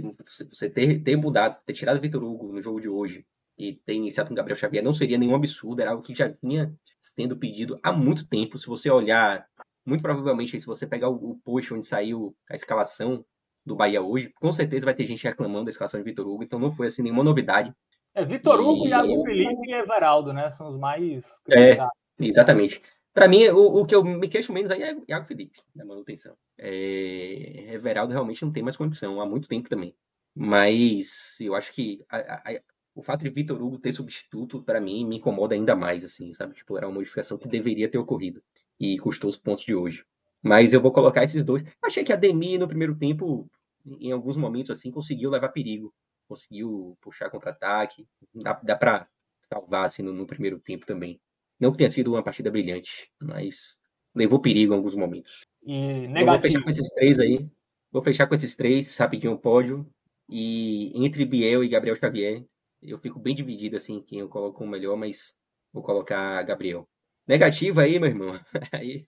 você 0.50 0.70
ter, 0.70 1.02
ter 1.02 1.16
mudado, 1.16 1.60
ter 1.64 1.72
tirado 1.72 2.00
Vitor 2.00 2.22
Hugo 2.22 2.52
no 2.52 2.62
jogo 2.62 2.80
de 2.80 2.88
hoje 2.88 3.26
e 3.58 3.74
ter 3.74 3.94
iniciado 3.94 4.28
com 4.28 4.34
Gabriel 4.34 4.56
Xavier 4.56 4.84
não 4.84 4.94
seria 4.94 5.18
nenhum 5.18 5.34
absurdo, 5.34 5.80
era 5.80 5.90
algo 5.92 6.02
que 6.02 6.14
já 6.14 6.32
vinha 6.42 6.74
sendo 7.00 7.36
pedido 7.36 7.78
há 7.82 7.92
muito 7.92 8.28
tempo. 8.28 8.58
Se 8.58 8.66
você 8.66 8.90
olhar 8.90 9.46
muito 9.84 10.02
provavelmente, 10.02 10.58
se 10.58 10.66
você 10.66 10.86
pegar 10.86 11.08
o, 11.08 11.32
o 11.32 11.38
post 11.44 11.72
onde 11.72 11.86
saiu 11.86 12.36
a 12.50 12.54
escalação 12.56 13.24
do 13.64 13.76
Bahia 13.76 14.02
hoje, 14.02 14.32
com 14.40 14.52
certeza 14.52 14.84
vai 14.84 14.94
ter 14.94 15.06
gente 15.06 15.24
reclamando 15.24 15.64
da 15.64 15.70
escalação 15.70 16.00
de 16.00 16.04
Vitor 16.04 16.26
Hugo, 16.26 16.42
então 16.44 16.58
não 16.58 16.70
foi 16.70 16.88
assim 16.88 17.02
nenhuma 17.02 17.24
novidade. 17.24 17.72
É, 18.14 18.24
Vitor 18.24 18.60
Hugo, 18.60 18.86
e... 18.86 18.90
Iago 18.90 19.22
Felipe 19.24 19.70
e 19.70 19.74
Everaldo, 19.74 20.32
né? 20.32 20.50
São 20.50 20.68
os 20.68 20.78
mais. 20.78 21.24
É, 21.50 21.76
exatamente. 22.20 22.80
Para 23.12 23.28
mim, 23.28 23.48
o, 23.48 23.80
o, 23.80 23.86
que 23.86 23.94
eu 23.94 24.04
me 24.04 24.28
queixo 24.28 24.52
menos 24.52 24.70
aí 24.70 24.82
é 24.82 24.96
Iago 25.08 25.26
Felipe, 25.26 25.58
da 25.74 25.84
manutenção. 25.84 26.36
É, 26.58 27.72
Everaldo 27.72 28.12
realmente 28.12 28.44
não 28.44 28.52
tem 28.52 28.62
mais 28.62 28.76
condição, 28.76 29.20
há 29.20 29.26
muito 29.26 29.48
tempo 29.48 29.68
também. 29.68 29.94
Mas 30.34 31.36
eu 31.40 31.54
acho 31.54 31.72
que 31.72 32.04
a, 32.10 32.18
a, 32.18 32.60
o 32.96 33.02
fato 33.02 33.22
de 33.22 33.28
Vitor 33.28 33.62
Hugo 33.62 33.78
ter 33.78 33.92
substituto, 33.92 34.62
para 34.62 34.80
mim, 34.80 35.04
me 35.04 35.18
incomoda 35.18 35.54
ainda 35.54 35.76
mais, 35.76 36.02
assim, 36.02 36.32
sabe? 36.32 36.54
Tipo, 36.54 36.78
era 36.78 36.88
uma 36.88 36.94
modificação 36.94 37.36
que 37.36 37.46
deveria 37.46 37.90
ter 37.90 37.98
ocorrido 37.98 38.42
e 38.80 38.98
custou 38.98 39.28
os 39.28 39.36
pontos 39.36 39.64
de 39.64 39.74
hoje. 39.74 40.02
Mas 40.42 40.72
eu 40.72 40.80
vou 40.80 40.90
colocar 40.90 41.22
esses 41.22 41.44
dois. 41.44 41.62
Achei 41.82 42.02
que 42.02 42.12
a 42.12 42.16
Demi 42.16 42.56
no 42.56 42.66
primeiro 42.66 42.94
tempo, 42.94 43.46
em 43.84 44.10
alguns 44.12 44.38
momentos 44.38 44.70
assim, 44.70 44.90
conseguiu 44.90 45.28
levar 45.28 45.50
perigo, 45.50 45.92
conseguiu 46.26 46.96
puxar 47.02 47.28
contra-ataque. 47.28 48.06
Dá, 48.34 48.54
dá 48.62 48.74
para 48.74 49.06
salvar 49.42 49.84
assim 49.84 50.02
no, 50.02 50.14
no, 50.14 50.26
primeiro 50.26 50.58
tempo 50.58 50.86
também. 50.86 51.20
Não 51.60 51.72
que 51.72 51.78
tenha 51.78 51.90
sido 51.90 52.14
uma 52.14 52.22
partida 52.22 52.50
brilhante, 52.50 53.10
mas 53.20 53.78
levou 54.14 54.40
perigo 54.40 54.72
em 54.72 54.76
alguns 54.76 54.94
momentos. 54.94 55.46
E 55.62 56.08
negativo. 56.08 56.30
vou 56.30 56.40
fechar 56.40 56.62
com 56.62 56.70
esses 56.70 56.88
três 56.88 57.20
aí. 57.20 57.46
Vou 57.92 58.02
fechar 58.02 58.26
com 58.26 58.34
esses 58.34 58.56
três, 58.56 58.96
rapidinho 58.96 59.34
o 59.34 59.38
pódio. 59.38 59.86
E 60.30 60.92
entre 60.94 61.26
Biel 61.26 61.62
e 61.62 61.68
Gabriel 61.68 61.96
Xavier, 61.96 62.44
eu 62.82 62.98
fico 62.98 63.18
bem 63.18 63.34
dividido 63.34 63.76
assim, 63.76 64.02
quem 64.02 64.20
eu 64.20 64.28
coloco 64.28 64.62
o 64.64 64.68
melhor, 64.68 64.96
mas 64.96 65.36
vou 65.72 65.82
colocar 65.82 66.42
Gabriel. 66.42 66.88
Negativo 67.26 67.80
aí, 67.80 67.98
meu 67.98 68.08
irmão. 68.08 68.40
Aí, 68.72 69.06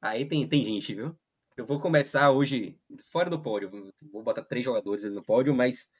aí 0.00 0.26
tem, 0.26 0.48
tem 0.48 0.64
gente, 0.64 0.94
viu? 0.94 1.14
Eu 1.56 1.66
vou 1.66 1.80
começar 1.80 2.30
hoje 2.30 2.78
fora 3.10 3.28
do 3.28 3.42
pódio. 3.42 3.92
Vou 4.10 4.22
botar 4.22 4.42
três 4.44 4.64
jogadores 4.64 5.04
no 5.04 5.22
pódio, 5.22 5.54
mas 5.54 5.90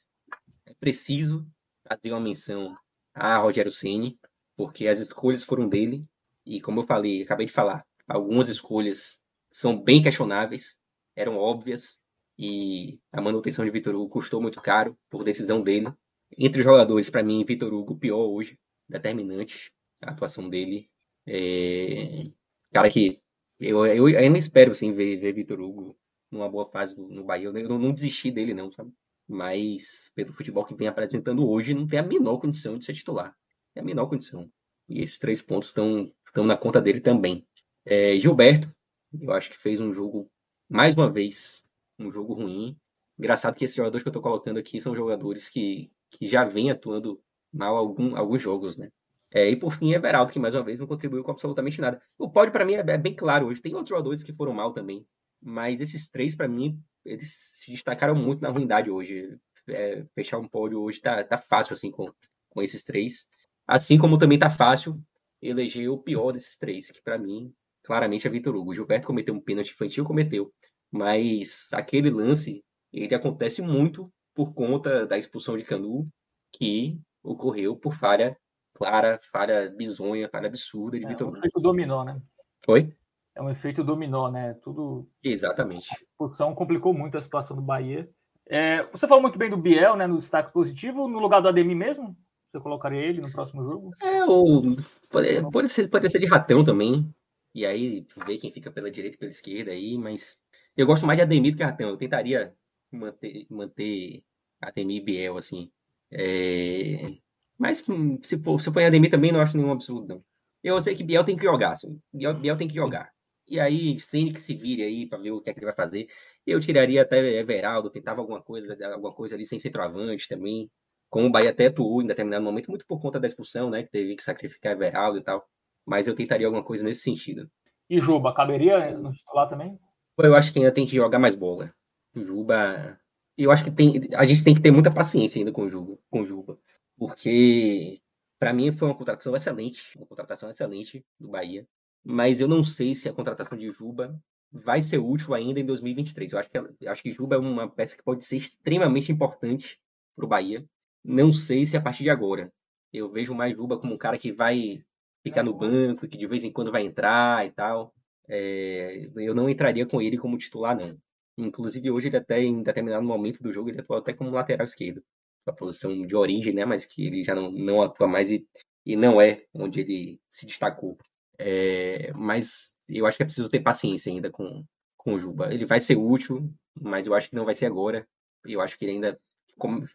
é 0.65 0.73
preciso 0.79 1.45
fazer 1.87 2.11
uma 2.11 2.19
menção 2.19 2.75
a 3.13 3.37
Rogério 3.37 3.71
Ceni, 3.71 4.17
porque 4.55 4.87
as 4.87 4.99
escolhas 4.99 5.43
foram 5.43 5.67
dele. 5.67 6.05
E 6.45 6.61
como 6.61 6.81
eu 6.81 6.87
falei, 6.87 7.21
acabei 7.21 7.45
de 7.45 7.51
falar, 7.53 7.85
algumas 8.07 8.47
escolhas 8.49 9.21
são 9.51 9.79
bem 9.79 10.01
questionáveis, 10.01 10.79
eram 11.15 11.37
óbvias, 11.37 12.01
e 12.37 12.99
a 13.11 13.21
manutenção 13.21 13.65
de 13.65 13.71
Vitor 13.71 13.93
Hugo 13.93 14.09
custou 14.09 14.41
muito 14.41 14.61
caro 14.61 14.97
por 15.09 15.25
decisão 15.25 15.61
dele. 15.61 15.93
Entre 16.37 16.61
os 16.61 16.65
jogadores, 16.65 17.09
para 17.09 17.23
mim, 17.23 17.43
Vitor 17.43 17.73
Hugo 17.73 17.97
pior 17.97 18.25
hoje, 18.25 18.57
determinante 18.87 19.71
a 20.01 20.11
atuação 20.11 20.49
dele. 20.49 20.89
É... 21.25 22.31
Cara 22.71 22.89
que 22.89 23.21
eu, 23.59 23.85
eu 23.85 24.05
ainda 24.05 24.37
espero 24.37 24.71
assim, 24.71 24.93
ver, 24.93 25.17
ver 25.17 25.33
Vitor 25.33 25.59
Hugo 25.59 25.97
numa 26.31 26.49
boa 26.49 26.65
fase 26.69 26.95
no 26.97 27.23
Bahia. 27.23 27.47
Eu 27.47 27.69
não, 27.69 27.79
não 27.79 27.93
desisti 27.93 28.31
dele, 28.31 28.53
não, 28.53 28.71
sabe? 28.71 28.91
Mas 29.27 30.11
pelo 30.15 30.33
futebol 30.33 30.65
que 30.65 30.75
vem 30.75 30.87
apresentando 30.87 31.47
hoje, 31.47 31.73
não 31.73 31.87
tem 31.87 31.99
a 31.99 32.03
menor 32.03 32.37
condição 32.37 32.77
de 32.77 32.85
ser 32.85 32.93
titular. 32.93 33.35
Tem 33.73 33.81
a 33.81 33.85
menor 33.85 34.07
condição. 34.07 34.49
E 34.87 35.01
esses 35.01 35.19
três 35.19 35.41
pontos 35.41 35.69
estão 35.69 36.11
na 36.45 36.57
conta 36.57 36.81
dele 36.81 37.01
também. 37.01 37.45
É, 37.85 38.17
Gilberto, 38.17 38.73
eu 39.19 39.31
acho 39.31 39.49
que 39.49 39.57
fez 39.57 39.79
um 39.79 39.93
jogo, 39.93 40.31
mais 40.67 40.95
uma 40.95 41.11
vez, 41.11 41.63
um 41.97 42.11
jogo 42.11 42.33
ruim. 42.33 42.77
Engraçado 43.17 43.55
que 43.55 43.65
esses 43.65 43.75
jogadores 43.75 44.03
que 44.03 44.07
eu 44.07 44.11
estou 44.11 44.21
colocando 44.21 44.57
aqui 44.57 44.79
são 44.79 44.95
jogadores 44.95 45.49
que, 45.49 45.91
que 46.11 46.27
já 46.27 46.43
vêm 46.43 46.71
atuando 46.71 47.19
mal 47.51 47.75
algum, 47.75 48.15
alguns 48.15 48.41
jogos, 48.41 48.77
né? 48.77 48.89
É, 49.31 49.47
e 49.49 49.55
por 49.55 49.73
fim, 49.73 49.93
Everaldo, 49.93 50.31
que 50.31 50.39
mais 50.39 50.55
uma 50.55 50.63
vez 50.63 50.79
não 50.79 50.87
contribuiu 50.87 51.23
com 51.23 51.31
absolutamente 51.31 51.79
nada. 51.79 52.01
O 52.17 52.29
pódio, 52.29 52.51
para 52.51 52.65
mim, 52.65 52.73
é, 52.73 52.79
é, 52.79 52.97
bem 52.97 53.15
claro 53.15 53.47
hoje. 53.47 53.61
Tem 53.61 53.73
outros 53.73 53.89
jogadores 53.89 54.23
que 54.23 54.33
foram 54.33 54.53
mal 54.53 54.73
também. 54.73 55.05
Mas 55.41 55.79
esses 55.79 56.09
três, 56.09 56.35
para 56.35 56.47
mim, 56.47 56.81
eles 57.05 57.51
se 57.53 57.71
destacaram 57.71 58.15
muito 58.15 58.41
na 58.41 58.49
ruindade 58.49 58.89
hoje. 58.89 59.37
É, 59.67 60.03
fechar 60.15 60.39
um 60.39 60.47
pódio 60.47 60.81
hoje 60.81 60.99
tá, 60.99 61.23
tá 61.23 61.37
fácil, 61.37 61.73
assim, 61.73 61.91
com, 61.91 62.11
com 62.49 62.61
esses 62.61 62.83
três. 62.83 63.27
Assim 63.67 63.99
como 63.99 64.17
também 64.17 64.39
tá 64.39 64.49
fácil 64.49 64.99
eleger 65.41 65.89
o 65.89 65.97
pior 65.97 66.31
desses 66.31 66.57
três, 66.57 66.89
que 66.89 67.01
para 67.01 67.17
mim, 67.17 67.53
claramente 67.83 68.27
é 68.27 68.31
Vitor 68.31 68.55
Hugo. 68.55 68.71
O 68.71 68.73
Gilberto 68.73 69.07
cometeu 69.07 69.33
um 69.33 69.39
pênalti 69.39 69.71
infantil, 69.71 70.03
cometeu. 70.03 70.51
Mas 70.91 71.67
aquele 71.71 72.09
lance, 72.09 72.63
ele 72.91 73.13
acontece 73.13 73.61
muito 73.61 74.11
por 74.39 74.53
conta 74.53 75.05
da 75.05 75.17
expulsão 75.17 75.57
de 75.57 75.65
Canu, 75.65 76.07
que 76.53 76.97
ocorreu 77.21 77.75
por 77.75 77.93
falha 77.93 78.37
clara, 78.73 79.19
falha 79.33 79.69
bizonha, 79.69 80.29
falha 80.29 80.47
absurda 80.47 80.97
de 80.97 81.03
é, 81.03 81.09
Vitor 81.09 81.27
um 81.27 81.35
efeito 81.35 81.59
dominó, 81.59 82.05
né? 82.05 82.21
Foi? 82.65 82.95
É 83.35 83.41
um 83.41 83.49
efeito 83.49 83.83
dominó, 83.83 84.31
né? 84.31 84.53
Tudo. 84.63 85.09
Exatamente. 85.21 85.89
A 85.91 85.95
expulsão 85.95 86.55
complicou 86.55 86.93
muito 86.93 87.17
a 87.17 87.21
situação 87.21 87.53
do 87.53 87.61
Bahia. 87.61 88.09
É, 88.47 88.83
você 88.83 89.09
falou 89.09 89.21
muito 89.21 89.37
bem 89.37 89.49
do 89.49 89.57
Biel, 89.57 89.97
né? 89.97 90.07
No 90.07 90.17
destaque 90.17 90.53
positivo, 90.53 91.09
no 91.09 91.19
lugar 91.19 91.41
do 91.41 91.49
Ademir 91.49 91.75
mesmo? 91.75 92.15
Você 92.49 92.61
colocaria 92.61 93.01
ele 93.01 93.19
no 93.19 93.33
próximo 93.33 93.61
jogo? 93.61 93.91
É, 94.01 94.23
ou 94.23 94.61
pode, 95.09 95.51
pode, 95.51 95.67
ser, 95.67 95.89
pode 95.89 96.09
ser 96.09 96.19
de 96.19 96.27
ratão 96.27 96.63
também. 96.63 97.13
E 97.53 97.65
aí 97.65 98.07
ver 98.25 98.37
quem 98.37 98.53
fica 98.53 98.71
pela 98.71 98.89
direita 98.89 99.17
e 99.17 99.19
pela 99.19 99.31
esquerda 99.31 99.71
aí, 99.71 99.97
mas 99.97 100.41
eu 100.77 100.87
gosto 100.87 101.05
mais 101.05 101.17
de 101.17 101.23
Ademir 101.23 101.51
do 101.51 101.57
que 101.57 101.63
ratão. 101.63 101.89
Eu 101.89 101.97
tentaria 101.97 102.55
manter, 102.89 103.45
manter 103.49 104.23
Ademir 104.61 105.01
e 105.01 105.05
Biel, 105.05 105.37
assim. 105.37 105.71
É... 106.11 107.17
Mas 107.57 107.87
hum, 107.89 108.19
se, 108.23 108.37
se 108.59 108.71
põe 108.71 108.85
Ademir 108.85 109.11
também 109.11 109.31
não 109.31 109.41
acho 109.41 109.57
nenhum 109.57 109.71
absurdo, 109.71 110.07
não. 110.07 110.23
Eu 110.63 110.79
sei 110.81 110.95
que 110.95 111.03
Biel 111.03 111.23
tem 111.23 111.37
que 111.37 111.43
jogar, 111.43 111.71
assim. 111.71 111.99
Biel, 112.13 112.33
Biel 112.35 112.57
tem 112.57 112.67
que 112.67 112.75
jogar. 112.75 113.11
E 113.47 113.59
aí, 113.59 113.99
Ceni 113.99 114.31
que 114.33 114.41
se 114.41 114.55
vire 114.55 114.83
aí 114.83 115.07
para 115.07 115.17
ver 115.17 115.31
o 115.31 115.41
que 115.41 115.49
é 115.49 115.53
que 115.53 115.59
ele 115.59 115.65
vai 115.65 115.75
fazer. 115.75 116.07
Eu 116.45 116.59
tiraria 116.59 117.01
até 117.01 117.17
Everaldo, 117.39 117.89
tentava 117.89 118.21
alguma 118.21 118.41
coisa, 118.41 118.77
alguma 118.93 119.13
coisa 119.13 119.35
ali 119.35 119.45
sem 119.45 119.57
centroavante 119.59 120.27
também. 120.27 120.69
Como 121.09 121.27
o 121.27 121.31
Bahia 121.31 121.49
até 121.49 121.67
atuou 121.67 122.01
em 122.01 122.07
determinado 122.07 122.43
momento, 122.43 122.69
muito 122.69 122.85
por 122.85 123.01
conta 123.01 123.19
da 123.19 123.27
expulsão, 123.27 123.69
né? 123.69 123.83
Que 123.83 123.89
teve 123.89 124.15
que 124.15 124.23
sacrificar 124.23 124.73
Everaldo 124.73 125.17
e 125.17 125.23
tal. 125.23 125.47
mas 125.85 126.07
eu 126.07 126.15
tentaria 126.15 126.45
alguma 126.45 126.63
coisa 126.63 126.83
nesse 126.83 127.01
sentido. 127.01 127.49
E 127.89 127.99
Juba, 127.99 128.33
caberia 128.33 128.95
no 128.95 129.11
titular 129.11 129.49
também? 129.49 129.79
Eu 130.17 130.35
acho 130.35 130.53
que 130.53 130.59
ainda 130.59 130.71
tem 130.71 130.85
que 130.85 130.95
jogar 130.95 131.17
mais 131.17 131.33
bola. 131.33 131.73
Juba. 132.13 132.99
Eu 133.41 133.51
acho 133.51 133.63
que 133.63 133.71
tem, 133.71 134.09
a 134.15 134.25
gente 134.25 134.43
tem 134.43 134.53
que 134.53 134.61
ter 134.61 134.71
muita 134.71 134.91
paciência 134.93 135.39
ainda 135.39 135.51
com 135.51 135.63
o 135.63 135.69
Juba, 135.69 135.97
com 136.09 136.21
o 136.21 136.25
Juba 136.25 136.59
porque 136.99 138.01
para 138.37 138.53
mim 138.53 138.71
foi 138.71 138.87
uma 138.87 138.95
contratação 138.95 139.35
excelente, 139.35 139.97
uma 139.97 140.05
contratação 140.05 140.51
excelente 140.51 141.03
do 141.19 141.29
Bahia, 141.29 141.65
mas 142.03 142.41
eu 142.41 142.47
não 142.47 142.63
sei 142.63 142.93
se 142.93 143.07
a 143.07 143.13
contratação 143.13 143.57
de 143.57 143.71
Juba 143.71 144.21
vai 144.51 144.81
ser 144.81 144.97
útil 144.97 145.33
ainda 145.33 145.59
em 145.59 145.65
2023. 145.65 146.33
Eu 146.33 146.39
acho 146.39 146.49
que, 146.49 146.57
eu 146.57 146.91
acho 146.91 147.01
que 147.03 147.13
Juba 147.13 147.35
é 147.35 147.39
uma 147.39 147.69
peça 147.69 147.95
que 147.95 148.03
pode 148.03 148.25
ser 148.25 148.37
extremamente 148.37 149.11
importante 149.11 149.79
para 150.15 150.25
o 150.25 150.27
Bahia. 150.27 150.65
Não 151.03 151.31
sei 151.31 151.65
se 151.65 151.77
a 151.77 151.81
partir 151.81 152.03
de 152.03 152.09
agora. 152.09 152.51
Eu 152.91 153.09
vejo 153.11 153.33
mais 153.35 153.55
Juba 153.55 153.77
como 153.79 153.93
um 153.93 153.97
cara 153.97 154.17
que 154.17 154.31
vai 154.31 154.83
ficar 155.23 155.43
no 155.43 155.53
banco, 155.53 156.07
que 156.07 156.17
de 156.17 156.27
vez 156.27 156.43
em 156.43 156.51
quando 156.51 156.71
vai 156.71 156.83
entrar 156.83 157.45
e 157.45 157.51
tal. 157.51 157.93
É, 158.27 159.07
eu 159.17 159.35
não 159.35 159.49
entraria 159.49 159.85
com 159.85 160.01
ele 160.01 160.17
como 160.17 160.37
titular, 160.37 160.75
não. 160.75 160.97
Inclusive, 161.39 161.89
hoje 161.91 162.07
ele 162.09 162.17
até, 162.17 162.41
em 162.41 162.61
determinado 162.61 163.03
momento 163.05 163.41
do 163.41 163.53
jogo, 163.53 163.69
ele 163.69 163.79
atuou 163.79 163.99
até 163.99 164.13
como 164.13 164.29
lateral 164.31 164.65
esquerdo. 164.65 165.03
A 165.47 165.53
posição 165.53 166.05
de 166.05 166.15
origem, 166.15 166.53
né? 166.53 166.65
Mas 166.65 166.85
que 166.85 167.07
ele 167.07 167.23
já 167.23 167.33
não, 167.33 167.51
não 167.51 167.81
atua 167.81 168.07
mais 168.07 168.29
e, 168.29 168.45
e 168.85 168.95
não 168.95 169.21
é 169.21 169.43
onde 169.53 169.81
ele 169.81 170.19
se 170.29 170.45
destacou. 170.45 170.97
É, 171.37 172.11
mas 172.15 172.75
eu 172.87 173.05
acho 173.05 173.17
que 173.17 173.23
é 173.23 173.25
preciso 173.25 173.49
ter 173.49 173.61
paciência 173.61 174.11
ainda 174.11 174.29
com, 174.29 174.65
com 174.97 175.13
o 175.13 175.19
Juba. 175.19 175.53
Ele 175.53 175.65
vai 175.65 175.79
ser 175.79 175.95
útil, 175.95 176.53
mas 176.79 177.07
eu 177.07 177.13
acho 177.15 177.29
que 177.29 177.35
não 177.35 177.45
vai 177.45 177.55
ser 177.55 177.65
agora. 177.67 178.07
Eu 178.45 178.61
acho 178.61 178.77
que 178.77 178.85
ele 178.85 178.93
ainda. 178.93 179.19
Como, 179.57 179.85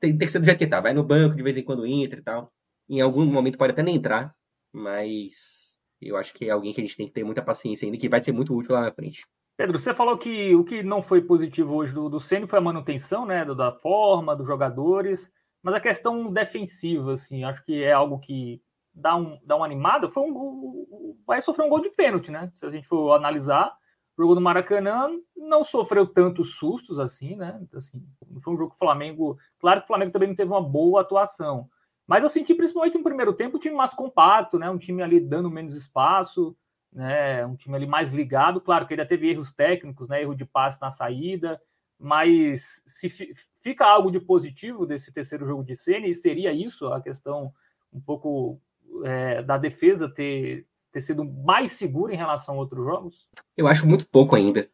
tem, 0.00 0.16
tem 0.16 0.18
que 0.18 0.28
ser 0.28 0.38
do 0.40 0.44
jeito 0.44 0.58
que 0.58 0.66
tá. 0.66 0.80
Vai 0.80 0.92
no 0.92 1.04
banco, 1.04 1.36
de 1.36 1.42
vez 1.42 1.56
em 1.56 1.64
quando 1.64 1.86
entra 1.86 2.18
e 2.20 2.22
tal. 2.22 2.52
Em 2.88 3.00
algum 3.00 3.24
momento 3.26 3.58
pode 3.58 3.72
até 3.72 3.82
nem 3.82 3.96
entrar, 3.96 4.34
mas 4.72 5.78
eu 6.00 6.16
acho 6.16 6.34
que 6.34 6.46
é 6.46 6.50
alguém 6.50 6.72
que 6.72 6.80
a 6.80 6.84
gente 6.84 6.96
tem 6.96 7.06
que 7.06 7.12
ter 7.12 7.24
muita 7.24 7.42
paciência 7.42 7.86
ainda, 7.86 7.98
que 7.98 8.08
vai 8.08 8.20
ser 8.20 8.32
muito 8.32 8.54
útil 8.54 8.74
lá 8.74 8.82
na 8.82 8.92
frente. 8.92 9.24
Pedro, 9.56 9.78
você 9.78 9.94
falou 9.94 10.18
que 10.18 10.54
o 10.54 10.62
que 10.62 10.82
não 10.82 11.02
foi 11.02 11.22
positivo 11.22 11.74
hoje 11.74 11.94
do, 11.94 12.10
do 12.10 12.20
Ceni 12.20 12.46
foi 12.46 12.58
a 12.58 12.62
manutenção, 12.62 13.24
né, 13.24 13.44
da 13.44 13.72
forma, 13.72 14.36
dos 14.36 14.46
jogadores, 14.46 15.32
mas 15.62 15.74
a 15.74 15.80
questão 15.80 16.30
defensiva, 16.30 17.14
assim, 17.14 17.42
acho 17.42 17.64
que 17.64 17.82
é 17.82 17.92
algo 17.92 18.18
que 18.18 18.60
dá 18.94 19.16
um, 19.16 19.38
dá 19.44 19.56
uma 19.56 19.64
animada. 19.64 20.10
Foi 20.10 20.22
um, 20.22 20.32
o 20.34 21.16
Bahia 21.26 21.40
sofreu 21.40 21.66
um 21.66 21.70
gol 21.70 21.80
de 21.80 21.90
pênalti, 21.90 22.30
né? 22.30 22.52
Se 22.54 22.66
a 22.66 22.70
gente 22.70 22.86
for 22.86 23.14
analisar, 23.14 23.74
o 24.16 24.22
jogo 24.22 24.34
do 24.34 24.40
Maracanã 24.40 25.10
não 25.34 25.64
sofreu 25.64 26.06
tantos 26.06 26.56
sustos 26.56 26.98
assim, 26.98 27.34
né? 27.34 27.60
Assim, 27.74 28.02
foi 28.42 28.52
um 28.52 28.56
jogo 28.58 28.70
que 28.70 28.76
o 28.76 28.78
Flamengo, 28.78 29.38
claro 29.58 29.80
que 29.80 29.84
o 29.84 29.88
Flamengo 29.88 30.12
também 30.12 30.28
não 30.28 30.36
teve 30.36 30.50
uma 30.50 30.62
boa 30.62 31.00
atuação, 31.00 31.68
mas 32.06 32.22
eu 32.22 32.28
senti 32.30 32.54
principalmente 32.54 32.96
no 32.96 33.04
primeiro 33.04 33.32
tempo 33.32 33.56
o 33.56 33.60
time 33.60 33.74
mais 33.74 33.94
compacto, 33.94 34.58
né? 34.58 34.70
Um 34.70 34.78
time 34.78 35.02
ali 35.02 35.18
dando 35.18 35.50
menos 35.50 35.74
espaço 35.74 36.54
né? 36.92 37.44
Um 37.46 37.56
time 37.56 37.76
ali 37.76 37.86
mais 37.86 38.12
ligado, 38.12 38.60
claro 38.60 38.86
que 38.86 38.94
ainda 38.94 39.06
teve 39.06 39.28
erros 39.28 39.52
técnicos, 39.52 40.08
né? 40.08 40.22
Erro 40.22 40.34
de 40.34 40.44
passe 40.44 40.80
na 40.80 40.90
saída, 40.90 41.60
mas 41.98 42.82
se 42.86 43.08
fica 43.60 43.84
algo 43.86 44.10
de 44.10 44.20
positivo 44.20 44.86
desse 44.86 45.12
terceiro 45.12 45.46
jogo 45.46 45.64
de 45.64 45.76
cena, 45.76 46.06
e 46.06 46.14
seria 46.14 46.52
isso 46.52 46.86
a 46.88 47.00
questão 47.00 47.52
um 47.92 48.00
pouco 48.00 48.60
é, 49.04 49.42
da 49.42 49.58
defesa 49.58 50.08
ter, 50.08 50.66
ter 50.92 51.00
sido 51.00 51.24
mais 51.24 51.72
segura 51.72 52.14
em 52.14 52.16
relação 52.16 52.54
a 52.54 52.58
outros 52.58 52.84
jogos? 52.84 53.28
Eu 53.56 53.66
acho 53.66 53.86
muito 53.86 54.08
pouco 54.08 54.36
ainda. 54.36 54.68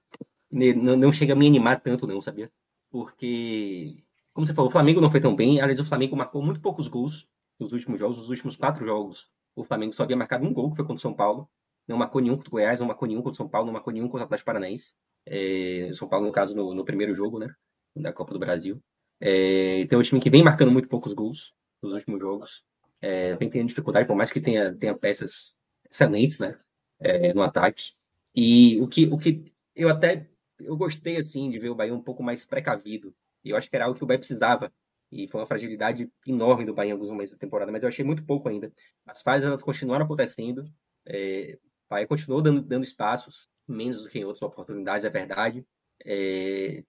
Não, 0.51 0.97
não 0.97 1.13
chega 1.13 1.33
a 1.33 1.37
me 1.37 1.47
animar 1.47 1.81
tanto, 1.81 2.07
não, 2.07 2.21
sabia? 2.21 2.51
Porque, 2.91 4.05
como 4.35 4.47
você 4.47 4.53
falou, 4.53 4.69
o 4.69 4.73
Flamengo 4.73 5.01
não 5.01 5.11
foi 5.11 5.21
tão 5.21 5.35
bem. 5.35 5.61
Aliás, 5.61 5.81
o 5.81 5.85
Flamengo 5.85 6.15
marcou 6.15 6.43
muito 6.43 6.61
poucos 6.61 6.89
gols 6.89 7.27
nos 7.59 7.73
últimos 7.73 7.99
jogos, 7.99 8.19
nos 8.19 8.29
últimos 8.29 8.57
quatro 8.57 8.85
jogos. 8.85 9.31
O 9.57 9.65
Flamengo 9.65 9.95
só 9.95 10.03
havia 10.03 10.17
marcado 10.17 10.45
um 10.45 10.53
gol, 10.53 10.71
que 10.71 10.77
foi 10.77 10.85
contra 10.85 10.99
o 10.99 11.01
São 11.01 11.15
Paulo 11.15 11.49
não 11.87 11.97
marcou 11.97 12.21
nenhum 12.21 12.37
contra 12.37 12.49
o 12.49 12.53
Goiás, 12.53 12.81
não 12.81 12.87
marcou 12.87 13.09
nenhum 13.09 13.23
contra 13.23 13.33
o 13.33 13.37
São 13.37 13.49
Paulo, 13.49 13.67
não 13.67 13.73
marcou 13.73 13.93
nenhum 13.93 14.09
contra 14.09 14.23
o 14.23 14.25
Atlético 14.25 14.47
Paranaense. 14.47 14.95
É, 15.27 15.91
São 15.95 16.09
Paulo, 16.09 16.27
no 16.27 16.33
caso, 16.33 16.55
no, 16.55 16.75
no, 16.75 16.85
primeiro 16.85 17.15
jogo, 17.15 17.39
né? 17.39 17.53
Da 17.95 18.13
Copa 18.13 18.33
do 18.33 18.39
Brasil. 18.39 18.83
É, 19.21 19.81
então, 19.81 19.99
é 19.99 20.01
um 20.01 20.05
time 20.05 20.21
que 20.21 20.31
vem 20.31 20.43
marcando 20.43 20.71
muito 20.71 20.89
poucos 20.89 21.13
gols 21.13 21.55
nos 21.83 21.93
últimos 21.93 22.21
jogos. 22.21 22.65
É, 23.01 23.35
vem 23.37 23.51
tendo 23.51 23.69
dificuldade, 23.69 24.07
por 24.07 24.17
mais 24.17 24.31
que 24.33 24.41
tenha, 24.41 24.75
tenha 24.75 24.97
peças 24.97 25.55
excelentes, 25.91 26.39
né? 26.39 26.57
É, 27.01 27.35
no 27.35 27.43
ataque. 27.43 27.93
E 28.35 28.81
o 28.81 28.89
que, 28.89 29.07
o 29.07 29.19
que 29.19 29.53
eu 29.75 29.89
até 29.89 30.29
eu 30.65 30.77
gostei, 30.77 31.17
assim, 31.17 31.51
de 31.51 31.59
ver 31.59 31.71
o 31.71 31.75
Bahia 31.75 31.95
um 31.95 32.03
pouco 32.03 32.23
mais 32.23 32.45
precavido. 32.45 33.15
E 33.45 33.51
eu 33.51 33.57
acho 33.57 33.69
que 33.69 33.77
era 33.77 33.87
algo 33.87 33.97
que 33.97 34.05
o 34.05 34.07
Bahia 34.07 34.19
precisava. 34.19 34.73
E 35.11 35.29
foi 35.29 35.41
uma 35.41 35.47
fragilidade 35.47 36.11
enorme 36.27 36.65
do 36.65 36.73
Bahia 36.73 36.91
em 36.91 36.93
alguns 36.93 37.11
momentos 37.11 37.33
da 37.33 37.39
temporada, 37.39 37.71
mas 37.71 37.83
eu 37.83 37.89
achei 37.89 38.05
muito 38.05 38.25
pouco 38.25 38.49
ainda. 38.49 38.73
As 39.07 39.21
falhas, 39.21 39.45
elas 39.45 39.63
continuaram 39.63 40.05
acontecendo. 40.07 40.65
É, 41.07 41.59
Bahia 41.93 42.07
continuou 42.07 42.43
dando, 42.43 42.63
dando 42.63 42.85
espaços, 42.85 43.49
menos 43.69 44.03
do 44.03 44.09
que 44.09 44.19
em 44.19 44.25
outras 44.25 44.43
oportunidades, 44.43 45.05
é 45.05 45.11
verdade. 45.11 45.65
É, 46.05 46.83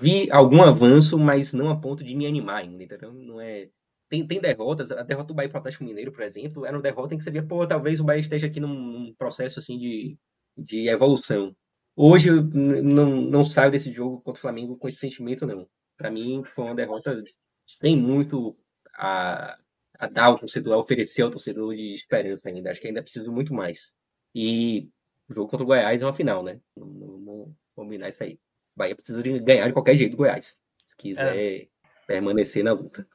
vi 0.00 0.30
algum 0.30 0.62
avanço, 0.62 1.18
mas 1.18 1.52
não 1.52 1.70
a 1.70 1.80
ponto 1.80 2.02
de 2.04 2.14
me 2.14 2.26
animar 2.26 2.62
ainda? 2.62 2.98
Não 3.12 3.40
é... 3.40 3.68
Tem, 4.08 4.26
tem 4.26 4.40
derrotas, 4.40 4.90
a 4.90 5.04
derrota 5.04 5.28
do 5.28 5.34
Bahia 5.34 5.48
para 5.48 5.58
o 5.58 5.60
Atlético 5.60 5.84
Mineiro, 5.84 6.10
por 6.10 6.24
exemplo, 6.24 6.66
era 6.66 6.76
uma 6.76 6.82
derrota 6.82 7.14
em 7.14 7.18
que 7.18 7.22
você 7.22 7.30
via, 7.30 7.46
pô, 7.46 7.64
talvez 7.64 8.00
o 8.00 8.04
Bahia 8.04 8.20
esteja 8.20 8.48
aqui 8.48 8.58
num 8.58 9.14
processo 9.16 9.60
assim 9.60 9.78
de, 9.78 10.18
de 10.58 10.88
evolução. 10.88 11.54
Hoje 11.94 12.28
eu 12.30 12.42
não, 12.42 13.20
não 13.20 13.44
saio 13.44 13.70
desse 13.70 13.92
jogo 13.92 14.20
contra 14.22 14.38
o 14.38 14.42
Flamengo 14.42 14.76
com 14.76 14.88
esse 14.88 14.98
sentimento, 14.98 15.46
não. 15.46 15.68
Para 15.96 16.10
mim, 16.10 16.42
foi 16.44 16.64
uma 16.64 16.74
derrota 16.74 17.22
sem 17.66 17.96
muito 17.96 18.56
a, 18.96 19.56
a 19.98 20.06
dar 20.08 20.24
ao 20.24 20.38
torcedor, 20.38 20.74
a 20.74 20.78
oferecer 20.78 21.22
ao 21.22 21.30
torcedor 21.30 21.74
de 21.76 21.94
esperança 21.94 22.48
ainda. 22.48 22.70
Acho 22.70 22.80
que 22.80 22.88
ainda 22.88 23.02
precisa 23.02 23.30
muito 23.30 23.54
mais. 23.54 23.94
E 24.34 24.88
o 25.28 25.34
jogo 25.34 25.50
contra 25.50 25.64
o 25.64 25.66
Goiás 25.66 26.02
é 26.02 26.06
uma 26.06 26.14
final, 26.14 26.42
né? 26.42 26.60
Vamos 26.76 27.50
combinar 27.74 28.08
isso 28.08 28.22
aí. 28.22 28.38
Bahia 28.76 28.94
precisa 28.94 29.22
ganhar 29.40 29.66
de 29.66 29.72
qualquer 29.72 29.94
jeito 29.96 30.12
do 30.12 30.18
Goiás, 30.18 30.60
se 30.84 30.96
quiser 30.96 31.36
é. 31.36 31.66
permanecer 32.06 32.64
na 32.64 32.72
luta. 32.72 33.06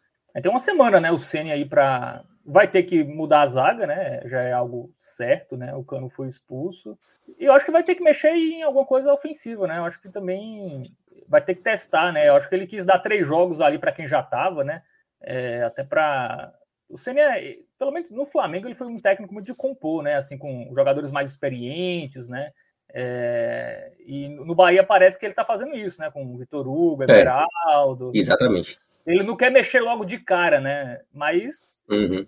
Tem 0.41 0.51
uma 0.51 0.59
semana, 0.59 0.99
né? 0.99 1.11
O 1.11 1.19
Ceni 1.19 1.51
aí 1.51 1.65
para 1.65 2.23
vai 2.45 2.67
ter 2.67 2.83
que 2.83 3.03
mudar 3.03 3.41
a 3.41 3.45
zaga, 3.47 3.87
né? 3.87 4.21
Já 4.27 4.41
é 4.41 4.53
algo 4.53 4.93
certo, 4.99 5.57
né? 5.57 5.73
O 5.75 5.83
Cano 5.83 6.09
foi 6.09 6.27
expulso. 6.27 6.97
E 7.39 7.45
eu 7.45 7.53
acho 7.53 7.65
que 7.65 7.71
vai 7.71 7.83
ter 7.83 7.95
que 7.95 8.03
mexer 8.03 8.29
em 8.29 8.61
alguma 8.61 8.85
coisa 8.85 9.11
ofensiva, 9.11 9.65
né? 9.65 9.79
Eu 9.79 9.85
acho 9.85 9.99
que 9.99 10.09
também 10.09 10.83
vai 11.27 11.41
ter 11.41 11.55
que 11.55 11.63
testar, 11.63 12.11
né? 12.11 12.29
Eu 12.29 12.35
acho 12.35 12.47
que 12.47 12.53
ele 12.53 12.67
quis 12.67 12.85
dar 12.85 12.99
três 12.99 13.25
jogos 13.25 13.61
ali 13.61 13.79
para 13.79 13.91
quem 13.91 14.07
já 14.07 14.19
estava, 14.19 14.63
né? 14.63 14.83
É, 15.21 15.63
até 15.63 15.83
para 15.83 16.53
o 16.89 16.97
Ceni, 16.97 17.19
é, 17.19 17.57
pelo 17.77 17.91
menos 17.91 18.09
no 18.09 18.25
Flamengo, 18.25 18.67
ele 18.67 18.75
foi 18.75 18.87
um 18.87 18.99
técnico 18.99 19.33
muito 19.33 19.45
de 19.45 19.53
compor, 19.53 20.03
né? 20.03 20.15
Assim, 20.15 20.37
com 20.37 20.71
jogadores 20.73 21.11
mais 21.11 21.29
experientes, 21.29 22.27
né? 22.27 22.51
É, 22.93 23.93
e 24.05 24.29
no 24.29 24.55
Bahia 24.55 24.83
parece 24.83 25.17
que 25.17 25.25
ele 25.25 25.33
está 25.33 25.43
fazendo 25.43 25.75
isso, 25.75 25.99
né? 25.99 26.11
Com 26.11 26.25
o 26.25 26.37
Vitor 26.37 26.67
Hugo, 26.67 27.03
é, 27.03 27.05
Everaldo. 27.05 28.11
É, 28.13 28.17
exatamente. 28.17 28.79
Ele 29.05 29.23
não 29.23 29.35
quer 29.35 29.51
mexer 29.51 29.79
logo 29.81 30.05
de 30.05 30.19
cara, 30.19 30.59
né? 30.59 31.01
Mas 31.11 31.75
uhum. 31.89 32.25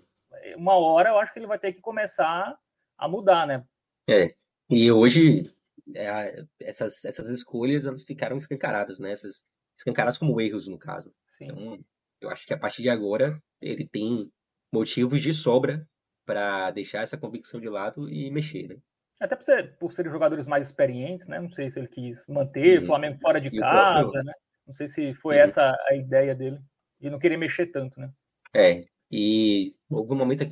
uma 0.56 0.74
hora 0.74 1.10
eu 1.10 1.18
acho 1.18 1.32
que 1.32 1.38
ele 1.38 1.46
vai 1.46 1.58
ter 1.58 1.72
que 1.72 1.80
começar 1.80 2.56
a 2.96 3.08
mudar, 3.08 3.46
né? 3.46 3.64
É. 4.08 4.34
E 4.68 4.90
hoje 4.90 5.52
é, 5.94 6.44
essas, 6.60 7.04
essas 7.04 7.28
escolhas 7.28 7.86
elas 7.86 8.04
ficaram 8.04 8.36
escancaradas, 8.36 8.98
né? 8.98 9.12
Essas, 9.12 9.44
escancaradas 9.76 10.18
como 10.18 10.40
erros, 10.40 10.66
no 10.66 10.78
caso. 10.78 11.14
Sim. 11.30 11.46
Então, 11.46 11.78
eu 12.20 12.30
acho 12.30 12.46
que 12.46 12.52
a 12.52 12.58
partir 12.58 12.82
de 12.82 12.88
agora 12.88 13.40
ele 13.60 13.86
tem 13.86 14.30
motivos 14.72 15.22
de 15.22 15.32
sobra 15.32 15.86
para 16.26 16.70
deixar 16.70 17.02
essa 17.02 17.16
convicção 17.16 17.60
de 17.60 17.68
lado 17.68 18.08
e 18.08 18.30
mexer, 18.30 18.68
né? 18.68 18.76
Até 19.20 19.34
por, 19.34 19.44
ser, 19.44 19.76
por 19.78 19.92
serem 19.92 20.12
jogadores 20.12 20.46
mais 20.46 20.66
experientes, 20.66 21.26
né? 21.26 21.40
Não 21.40 21.50
sei 21.50 21.70
se 21.70 21.78
ele 21.78 21.88
quis 21.88 22.24
manter 22.28 22.82
o 22.82 22.86
Flamengo 22.86 23.18
fora 23.18 23.40
de 23.40 23.48
e 23.48 23.58
casa, 23.58 24.02
próprio... 24.02 24.24
né? 24.24 24.32
Não 24.66 24.74
sei 24.74 24.86
se 24.86 25.14
foi 25.14 25.36
e... 25.36 25.38
essa 25.38 25.74
a 25.88 25.94
ideia 25.96 26.34
dele, 26.34 26.58
de 27.00 27.10
não 27.10 27.18
querer 27.18 27.36
mexer 27.36 27.66
tanto, 27.66 27.98
né? 27.98 28.10
É, 28.54 28.84
e 29.10 29.74
em 29.90 29.96
algum 29.96 30.14
momento, 30.14 30.44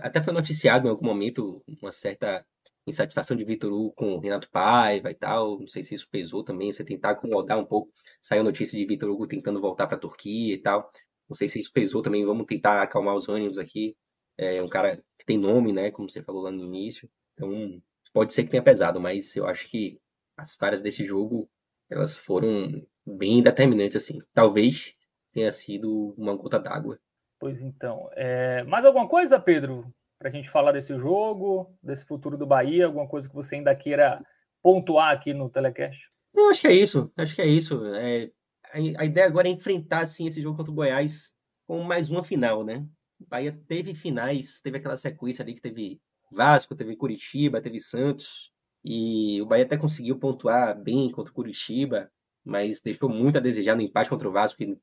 até 0.00 0.22
foi 0.22 0.32
noticiado 0.32 0.86
em 0.86 0.90
algum 0.90 1.04
momento 1.04 1.62
uma 1.82 1.92
certa 1.92 2.44
insatisfação 2.86 3.36
de 3.36 3.44
Vitor 3.44 3.72
Hugo 3.72 3.92
com 3.92 4.06
o 4.10 4.20
Renato 4.20 4.48
Paiva 4.50 5.10
e 5.10 5.14
tal. 5.14 5.58
Não 5.58 5.66
sei 5.66 5.82
se 5.82 5.94
isso 5.94 6.08
pesou 6.10 6.44
também, 6.44 6.72
você 6.72 6.84
tentar 6.84 7.10
acomodar 7.10 7.58
um 7.58 7.64
pouco. 7.64 7.90
Saiu 8.20 8.44
notícia 8.44 8.78
de 8.78 8.86
Vitor 8.86 9.10
Hugo 9.10 9.26
tentando 9.26 9.60
voltar 9.60 9.86
para 9.86 9.96
a 9.96 10.00
Turquia 10.00 10.54
e 10.54 10.58
tal. 10.58 10.90
Não 11.28 11.34
sei 11.34 11.48
se 11.48 11.58
isso 11.58 11.72
pesou 11.72 12.02
também, 12.02 12.24
vamos 12.24 12.46
tentar 12.46 12.82
acalmar 12.82 13.14
os 13.14 13.28
ânimos 13.28 13.58
aqui. 13.58 13.96
É 14.36 14.62
um 14.62 14.68
cara 14.68 14.96
que 15.18 15.24
tem 15.24 15.38
nome, 15.38 15.72
né? 15.72 15.90
Como 15.90 16.10
você 16.10 16.22
falou 16.22 16.42
lá 16.42 16.50
no 16.50 16.64
início. 16.64 17.08
Então, 17.34 17.80
pode 18.12 18.32
ser 18.32 18.44
que 18.44 18.50
tenha 18.50 18.62
pesado, 18.62 19.00
mas 19.00 19.34
eu 19.36 19.46
acho 19.46 19.68
que 19.68 20.00
as 20.36 20.54
falhas 20.54 20.82
desse 20.82 21.04
jogo, 21.06 21.48
elas 21.90 22.16
foram 22.16 22.84
bem 23.06 23.42
determinantes, 23.42 23.96
assim. 23.96 24.20
Talvez 24.32 24.94
tenha 25.32 25.50
sido 25.50 26.14
uma 26.16 26.34
gota 26.36 26.58
d'água. 26.58 26.98
Pois 27.38 27.60
então. 27.60 28.08
É... 28.12 28.62
Mais 28.64 28.84
alguma 28.84 29.08
coisa, 29.08 29.38
Pedro, 29.38 29.92
para 30.18 30.28
a 30.28 30.32
gente 30.32 30.50
falar 30.50 30.72
desse 30.72 30.96
jogo, 30.98 31.76
desse 31.82 32.04
futuro 32.04 32.36
do 32.36 32.46
Bahia? 32.46 32.86
Alguma 32.86 33.06
coisa 33.08 33.28
que 33.28 33.34
você 33.34 33.56
ainda 33.56 33.74
queira 33.74 34.24
pontuar 34.62 35.12
aqui 35.12 35.34
no 35.34 35.50
Telecast? 35.50 36.00
Não, 36.32 36.50
acho 36.50 36.62
que 36.62 36.68
é 36.68 36.72
isso. 36.72 37.12
Acho 37.16 37.34
que 37.34 37.42
é 37.42 37.46
isso. 37.46 37.84
É, 37.94 38.30
a 38.74 39.04
ideia 39.04 39.26
agora 39.26 39.48
é 39.48 39.52
enfrentar 39.52 40.02
assim, 40.02 40.26
esse 40.26 40.42
jogo 40.42 40.56
contra 40.56 40.72
o 40.72 40.74
Goiás 40.74 41.34
com 41.66 41.82
mais 41.82 42.10
uma 42.10 42.22
final, 42.22 42.64
né? 42.64 42.86
O 43.20 43.26
Bahia 43.26 43.58
teve 43.68 43.94
finais, 43.94 44.60
teve 44.60 44.78
aquela 44.78 44.96
sequência 44.96 45.42
ali 45.42 45.54
que 45.54 45.60
teve 45.60 46.00
Vasco, 46.30 46.74
teve 46.74 46.96
Curitiba, 46.96 47.60
teve 47.60 47.80
Santos, 47.80 48.52
e 48.84 49.40
o 49.40 49.46
Bahia 49.46 49.64
até 49.64 49.78
conseguiu 49.78 50.18
pontuar 50.18 50.78
bem 50.78 51.10
contra 51.10 51.30
o 51.30 51.34
Curitiba, 51.34 52.10
mas 52.44 52.82
deixou 52.82 53.08
muito 53.08 53.38
a 53.38 53.40
desejar 53.40 53.74
no 53.76 53.82
empate 53.82 54.10
contra 54.10 54.28
o 54.28 54.32
Vasco 54.32 54.62
e 54.62 54.76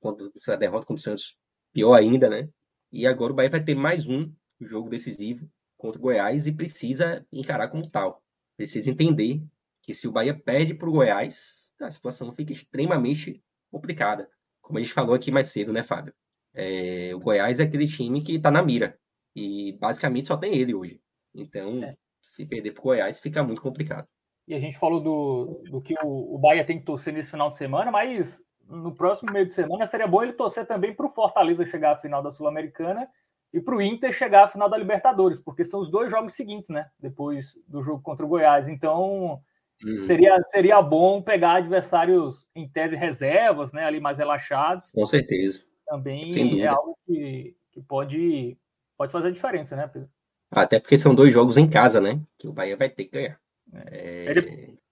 a 0.47 0.55
derrota 0.55 0.85
contra 0.85 0.99
o 0.99 1.03
Santos, 1.03 1.38
pior 1.73 1.93
ainda, 1.93 2.30
né? 2.30 2.49
E 2.91 3.05
agora 3.05 3.34
o 3.34 3.35
Bahia 3.35 3.49
vai 3.49 3.63
ter 3.63 3.76
mais 3.76 4.07
um 4.07 4.31
jogo 4.59 4.89
decisivo 4.89 5.47
contra 5.77 5.99
o 5.99 6.01
Goiás 6.01 6.47
e 6.47 6.51
precisa 6.51 7.26
encarar 7.31 7.68
como 7.68 7.89
tal. 7.89 8.23
Precisa 8.57 8.89
entender 8.89 9.43
que 9.81 9.93
se 9.93 10.07
o 10.07 10.11
Bahia 10.11 10.34
perde 10.34 10.73
para 10.73 10.89
o 10.89 10.91
Goiás, 10.91 11.73
a 11.80 11.91
situação 11.91 12.34
fica 12.34 12.53
extremamente 12.53 13.41
complicada. 13.72 14.30
Como 14.61 14.77
a 14.77 14.81
gente 14.81 14.93
falou 14.93 15.15
aqui 15.15 15.31
mais 15.31 15.48
cedo, 15.48 15.73
né, 15.73 15.84
Fábio? 15.84 16.14
É, 16.53 17.11
o 17.15 17.19
Goiás 17.19 17.60
é 17.60 17.64
aquele 17.64 17.88
time 17.88 18.22
que 18.22 18.35
está 18.35 18.52
na 18.52 18.61
mira. 18.61 18.98
E 19.35 19.77
basicamente 19.80 20.27
só 20.27 20.38
tem 20.38 20.56
ele 20.56 20.73
hoje. 20.73 21.02
Então, 21.34 21.84
é. 21.84 21.91
se 22.22 22.45
perder 22.45 22.72
para 22.72 22.81
o 22.81 22.84
Goiás, 22.84 23.19
fica 23.19 23.41
muito 23.43 23.61
complicado. 23.61 24.07
E 24.48 24.53
a 24.53 24.60
gente 24.60 24.77
falou 24.77 24.99
do, 24.99 25.64
do 25.69 25.81
que 25.81 25.95
o, 26.03 26.35
o 26.35 26.38
Bahia 26.38 26.65
tem 26.65 26.80
que 26.80 26.85
torcer 26.85 27.14
nesse 27.14 27.31
final 27.31 27.49
de 27.49 27.57
semana, 27.57 27.89
mas 27.89 28.43
no 28.68 28.93
próximo 28.93 29.31
meio 29.31 29.45
de 29.45 29.53
semana 29.53 29.88
seria 29.88 30.07
bom 30.07 30.23
ele 30.23 30.34
torcer 30.34 30.65
também 30.65 30.93
para 30.93 31.06
o 31.06 31.10
Fortaleza 31.10 31.65
chegar 31.65 31.93
à 31.93 31.98
final 31.98 32.22
da 32.22 32.31
Sul-Americana 32.31 33.07
e 33.53 33.60
para 33.60 33.76
o 33.76 33.81
Inter 33.81 34.14
chegar 34.14 34.45
à 34.45 34.48
final 34.48 34.69
da 34.69 34.77
Libertadores, 34.77 35.39
porque 35.39 35.64
são 35.64 35.80
os 35.80 35.89
dois 35.89 36.10
jogos 36.10 36.34
seguintes, 36.34 36.69
né? 36.69 36.89
Depois 36.99 37.57
do 37.68 37.84
jogo 37.84 38.02
contra 38.02 38.26
o 38.26 38.30
Goiás. 38.30 38.68
Então, 38.68 39.41
hum. 39.86 40.03
seria, 40.03 40.41
seria 40.41 40.82
bom 40.82 41.22
pegar 41.22 41.56
adversários 41.56 42.48
em 42.56 42.68
tese 42.68 42.95
reservas, 42.95 43.72
né? 43.72 43.86
Ali 43.86 43.99
mais 43.99 44.18
relaxados. 44.18 44.91
Com 44.91 45.06
certeza. 45.06 45.60
Também 45.88 46.62
é 46.62 46.68
algo 46.68 46.98
que, 47.06 47.56
que 47.72 47.82
pode, 47.82 48.58
pode 48.98 49.12
fazer 49.12 49.30
a 49.30 49.32
diferença, 49.32 49.76
né, 49.76 49.88
Pedro? 49.88 50.10
Até 50.49 50.80
porque 50.80 50.98
são 50.98 51.16
dois 51.16 51.34
jogos 51.34 51.58
em 51.58 51.70
casa, 51.70 52.02
né? 52.02 52.22
Que 52.38 52.48
o 52.48 52.53
Bahia 52.53 52.76
vai 52.76 52.90
ter 52.90 53.06
que 53.06 53.12
ganhar. 53.12 53.40
É... 53.88 54.34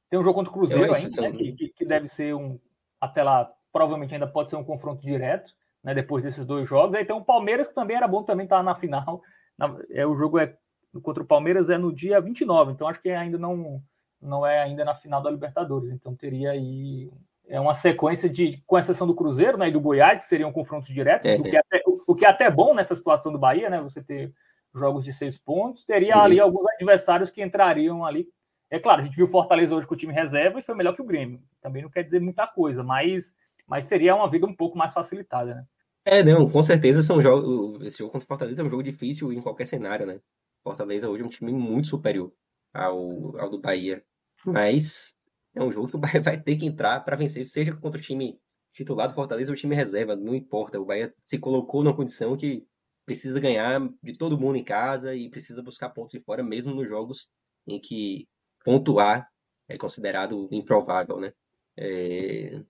Tem 0.10 0.20
um 0.20 0.24
jogo 0.24 0.36
contra 0.36 0.52
o 0.52 0.53
Cruzeiro 0.53 0.94
ainda, 0.94 1.22
né? 1.22 1.32
que, 1.32 1.70
que 1.70 1.86
deve 1.86 2.07
ser 2.07 2.34
um. 2.34 2.60
Até 2.99 3.24
lá, 3.24 3.52
provavelmente 3.72 4.14
ainda 4.14 4.28
pode 4.28 4.49
ser 4.49 4.56
um 4.56 4.64
confronto 4.64 5.02
direto 5.02 5.53
né, 5.84 5.94
depois 5.94 6.24
desses 6.24 6.45
dois 6.45 6.68
jogos. 6.68 6.95
Aí 6.95 7.06
tem 7.06 7.16
o 7.16 7.24
Palmeiras, 7.24 7.68
que 7.68 7.76
também 7.76 7.98
era 7.98 8.07
bom 8.07 8.24
também 8.24 8.45
estar 8.45 8.64
na 8.64 8.76
final. 8.76 9.22
Na, 9.57 9.78
é, 9.91 10.06
o 10.06 10.16
jogo 10.16 10.40
é 10.40 10.56
contra 11.03 11.24
o 11.24 11.28
Palmeiras 11.28 11.70
é 11.70 11.78
no 11.78 11.94
dia 11.94 12.20
29, 12.20 12.72
então 12.72 12.88
acho 12.88 13.02
que 13.02 13.10
ainda 13.10 13.38
não, 13.38 13.82
não 14.22 14.46
é 14.46 14.62
ainda 14.62 14.84
na 14.86 14.96
final 14.96 15.22
da 15.22 15.32
Libertadores. 15.32 15.91
Então 15.91 16.16
teria 16.16 16.52
aí 16.52 17.10
é 17.48 17.60
uma 17.60 17.74
sequência 17.74 18.30
de, 18.30 18.62
com 18.68 18.78
exceção 18.78 19.08
do 19.08 19.16
Cruzeiro 19.16 19.58
né, 19.58 19.70
e 19.70 19.72
do 19.72 19.82
Goiás, 19.82 20.20
que 20.20 20.26
seriam 20.26 20.52
confrontos 20.52 20.88
diretos, 20.88 21.26
é, 21.26 21.36
o, 21.36 21.41
que 21.41 21.56
é 21.56 21.60
até, 21.60 21.82
o, 21.86 22.04
o, 22.06 22.16
que 22.16 22.26
é 22.26 22.30
até 22.30 22.50
bom 22.50 22.76
nessa 22.76 22.96
situação 22.96 23.32
do 23.32 23.40
Bahia, 23.40 23.72
né? 23.72 23.82
Você 23.82 24.04
ter 24.04 24.32
jogos 24.76 25.04
de 25.04 25.12
seis 25.12 25.36
pontos, 25.36 25.84
teria 25.84 26.16
uhum. 26.16 26.22
ali 26.22 26.40
alguns 26.40 26.68
adversários 26.68 27.32
que 27.32 27.41
entrariam 27.41 28.06
ali. 28.06 28.30
É 28.70 28.78
claro, 28.78 29.02
a 29.02 29.04
gente 29.04 29.16
viu 29.16 29.28
Fortaleza 29.28 29.76
hoje 29.76 29.88
com 29.88 29.96
o 29.96 29.98
time 29.98 30.14
reserva 30.14 30.60
e 30.60 30.62
foi 30.62 30.76
melhor 30.76 30.94
que 30.94 31.02
o 31.02 31.06
Grêmio. 31.06 31.41
Também 31.60 31.82
não 31.82 31.90
quer 31.90 32.04
dizer 32.04 32.20
muita 32.20 32.46
coisa, 32.46 32.84
mas 32.84 33.36
mas 33.66 33.86
seria 33.86 34.16
uma 34.16 34.30
vida 34.30 34.48
um 34.48 34.54
pouco 34.54 34.78
mais 34.78 34.94
facilitada, 34.94 35.54
né? 35.54 35.66
É, 36.06 36.24
não, 36.24 36.50
com 36.50 36.64
certeza 36.64 37.04
são 37.04 37.22
jogos. 37.22 37.86
Esse 37.86 38.00
jogo 38.00 38.12
contra 38.12 38.26
o 38.26 38.28
Fortaleza 38.28 38.62
é 38.62 38.66
um 38.66 38.70
jogo 38.70 38.82
difícil 38.82 39.32
em 39.32 39.41
qualquer 39.41 39.66
cenário, 39.66 40.08
né? 40.08 40.20
Fortaleza 40.64 41.10
hoje 41.10 41.24
é 41.24 41.26
um 41.26 41.30
time 41.30 41.52
muito 41.52 41.88
superior 41.88 42.32
ao, 42.74 43.38
ao 43.38 43.50
do 43.50 43.60
Bahia. 43.60 44.04
Mas 44.45 45.16
é 45.56 45.64
um 45.64 45.72
jogo 45.72 45.88
que 45.88 45.95
o 45.95 45.99
Bahia 45.99 46.22
vai 46.22 46.41
ter 46.41 46.56
que 46.57 46.66
entrar 46.66 46.99
para 47.02 47.16
vencer, 47.16 47.45
seja 47.45 47.76
contra 47.76 47.99
o 47.99 48.03
time 48.03 48.40
titular 48.74 49.07
do 49.07 49.16
Fortaleza 49.16 49.52
ou 49.52 49.56
o 49.56 49.60
time 49.60 49.76
reserva, 49.76 50.16
não 50.16 50.36
importa. 50.36 50.80
O 50.80 50.86
Bahia 50.86 51.14
se 51.26 51.38
colocou 51.38 51.84
numa 51.84 51.95
condição 51.95 52.38
que 52.38 52.66
precisa 53.06 53.40
ganhar 53.40 53.82
de 54.03 54.18
todo 54.18 54.40
mundo 54.40 54.57
em 54.57 54.64
casa 54.64 55.16
e 55.16 55.30
precisa 55.30 55.64
buscar 55.64 55.90
pontos 55.90 56.11
de 56.11 56.24
fora, 56.24 56.44
mesmo 56.44 56.74
nos 56.74 56.88
jogos 56.88 57.28
em 57.68 57.80
que 57.80 58.28
pontuar 58.64 59.28
é 59.68 59.78
considerado 59.78 60.48
improvável, 60.52 61.20
né? 61.20 61.34
É, 61.78 62.61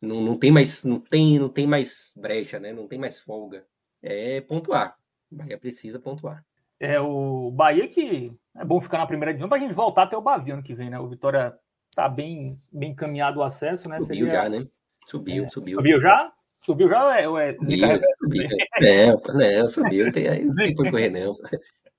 não, 0.00 0.20
não 0.22 0.38
tem 0.38 0.50
mais 0.50 0.84
não 0.84 1.00
tem 1.00 1.38
não 1.38 1.48
tem 1.48 1.66
mais 1.66 2.12
brecha, 2.16 2.58
né? 2.60 2.72
Não 2.72 2.86
tem 2.86 2.98
mais 2.98 3.20
folga. 3.20 3.66
É 4.02 4.40
pontuar. 4.42 4.96
O 5.30 5.36
Bahia 5.36 5.58
precisa 5.58 5.98
pontuar. 5.98 6.44
É 6.78 7.00
o 7.00 7.50
Bahia 7.50 7.88
que 7.88 8.30
é 8.56 8.64
bom 8.64 8.80
ficar 8.80 8.98
na 8.98 9.06
primeira 9.06 9.32
divisão 9.32 9.48
para 9.48 9.58
a 9.58 9.60
gente 9.60 9.74
voltar 9.74 10.04
até 10.04 10.16
o 10.16 10.22
Bavi 10.22 10.52
ano 10.52 10.62
que 10.62 10.74
vem, 10.74 10.90
né? 10.90 10.98
O 10.98 11.08
Vitória 11.08 11.54
tá 11.94 12.08
bem 12.08 12.58
bem 12.72 12.90
encaminhado 12.90 13.40
o 13.40 13.42
acesso, 13.42 13.88
né? 13.88 14.00
Subiu 14.00 14.26
Seria... 14.26 14.30
já, 14.30 14.48
né? 14.48 14.66
Subiu, 15.06 15.44
é. 15.44 15.48
subiu. 15.48 15.76
Subiu 15.78 16.00
já? 16.00 16.32
Subiu 16.58 16.88
já 16.88 17.18
é, 17.18 17.24
é 17.24 17.54
subiu, 17.54 18.00
subiu. 18.18 18.48
Não, 18.80 19.34
não, 19.34 19.68
subiu, 19.68 20.12
tem 20.12 20.28
aí, 20.28 20.44
não 20.44 20.54
tem 20.54 20.74
correr 20.74 21.10
não. 21.10 21.32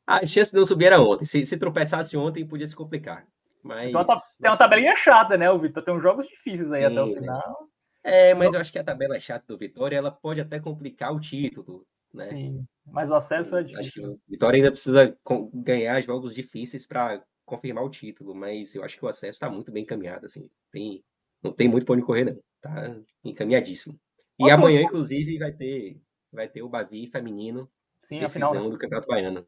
A 0.07 0.25
chance 0.25 0.51
de 0.51 0.57
não 0.57 0.65
subir 0.65 0.85
era 0.85 1.01
ontem. 1.01 1.25
Se, 1.25 1.45
se 1.45 1.57
tropeçasse 1.57 2.15
ontem, 2.15 2.47
podia 2.47 2.65
se 2.65 2.75
complicar. 2.75 3.25
Mas, 3.63 3.89
então, 3.89 4.05
tem 4.05 4.51
uma 4.51 4.57
tabelinha 4.57 4.95
chata, 4.95 5.37
né, 5.37 5.49
o 5.49 5.57
Vitor? 5.57 5.83
Tem 5.83 5.93
uns 5.93 6.03
jogos 6.03 6.27
difíceis 6.27 6.71
aí 6.71 6.81
sim, 6.81 6.91
até 6.91 7.01
o 7.01 7.07
né? 7.07 7.19
final. 7.19 7.69
É, 8.03 8.33
mas 8.35 8.53
eu 8.53 8.59
acho 8.59 8.71
que 8.71 8.77
a 8.77 8.83
tabela 8.83 9.19
chata 9.19 9.45
do 9.47 9.57
Vitória 9.57 9.97
ela 9.97 10.11
pode 10.11 10.39
até 10.39 10.59
complicar 10.59 11.11
o 11.11 11.19
título. 11.19 11.83
Né? 12.13 12.23
Sim, 12.25 12.65
mas 12.85 13.09
o 13.09 13.15
acesso 13.15 13.55
é 13.57 13.63
difícil. 13.63 14.19
Vitória 14.27 14.57
ainda 14.57 14.71
precisa 14.71 15.17
ganhar 15.53 16.01
jogos 16.01 16.35
difíceis 16.35 16.85
para 16.85 17.23
confirmar 17.45 17.83
o 17.83 17.89
título, 17.89 18.35
mas 18.35 18.73
eu 18.75 18.83
acho 18.83 18.97
que 18.97 19.05
o 19.05 19.07
acesso 19.07 19.35
está 19.35 19.49
muito 19.49 19.71
bem 19.71 19.83
encaminhado. 19.83 20.25
Assim. 20.25 20.49
Tem, 20.71 21.03
não 21.41 21.51
tem 21.51 21.67
muito 21.67 21.85
para 21.85 21.95
onde 21.95 22.05
correr, 22.05 22.25
não. 22.25 22.39
Tá 22.61 22.95
encaminhadíssimo. 23.23 23.99
E 24.39 24.49
amanhã, 24.49 24.81
inclusive, 24.81 25.37
vai 25.37 25.51
ter, 25.51 26.01
vai 26.31 26.47
ter 26.47 26.61
o 26.61 26.69
Bavi 26.69 27.07
feminino 27.07 27.69
Sim, 27.99 28.19
decisão 28.19 28.49
afinal... 28.49 28.69
do 28.69 28.77
Campeonato 28.77 29.07
Baiano. 29.07 29.47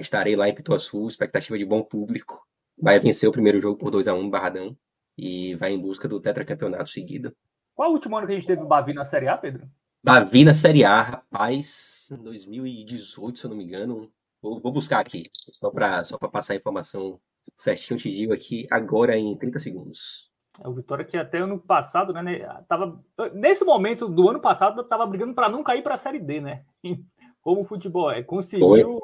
Estarei 0.00 0.34
lá 0.34 0.48
em 0.48 0.54
Pituaçu, 0.54 1.06
expectativa 1.06 1.58
de 1.58 1.64
bom 1.64 1.82
público. 1.82 2.46
Vai 2.76 2.98
vencer 2.98 3.28
o 3.28 3.32
primeiro 3.32 3.60
jogo 3.60 3.78
por 3.78 3.90
2 3.90 4.08
a 4.08 4.14
1 4.14 4.22
no 4.22 4.30
Barradão 4.30 4.76
e 5.16 5.54
vai 5.56 5.72
em 5.72 5.80
busca 5.80 6.08
do 6.08 6.20
tetracampeonato 6.20 6.88
seguido. 6.88 7.34
Qual 7.74 7.90
o 7.90 7.94
último 7.94 8.16
ano 8.16 8.26
que 8.26 8.32
a 8.32 8.36
gente 8.36 8.46
teve 8.46 8.62
o 8.62 8.66
Bavi 8.66 8.92
na 8.92 9.04
Série 9.04 9.28
A, 9.28 9.36
Pedro? 9.36 9.68
Bavi 10.02 10.44
na 10.44 10.54
Série 10.54 10.84
A, 10.84 11.02
rapaz, 11.02 12.08
2018, 12.22 13.38
se 13.38 13.44
eu 13.44 13.50
não 13.50 13.56
me 13.56 13.64
engano. 13.64 14.10
Vou, 14.40 14.60
vou 14.60 14.72
buscar 14.72 15.00
aqui, 15.00 15.24
só 15.34 15.70
para 15.70 16.04
só 16.04 16.16
passar 16.16 16.54
a 16.54 16.56
informação 16.56 17.20
certinho, 17.56 17.96
eu 17.96 18.00
te 18.00 18.10
digo 18.10 18.32
aqui 18.32 18.66
agora 18.70 19.16
em 19.16 19.36
30 19.36 19.58
segundos. 19.58 20.30
É 20.62 20.68
o 20.68 20.74
Vitória 20.74 21.04
que 21.04 21.16
até 21.16 21.38
ano 21.38 21.58
passado, 21.58 22.12
né, 22.12 22.38
tava, 22.68 23.02
nesse 23.34 23.64
momento 23.64 24.08
do 24.08 24.28
ano 24.28 24.40
passado, 24.40 24.80
estava 24.80 25.06
brigando 25.06 25.34
para 25.34 25.48
não 25.48 25.62
cair 25.62 25.82
para 25.82 25.94
a 25.94 25.98
Série 25.98 26.20
D, 26.20 26.40
né? 26.40 26.64
Como 27.42 27.62
o 27.62 27.64
futebol 27.64 28.10
é, 28.10 28.22
conseguiu, 28.22 29.00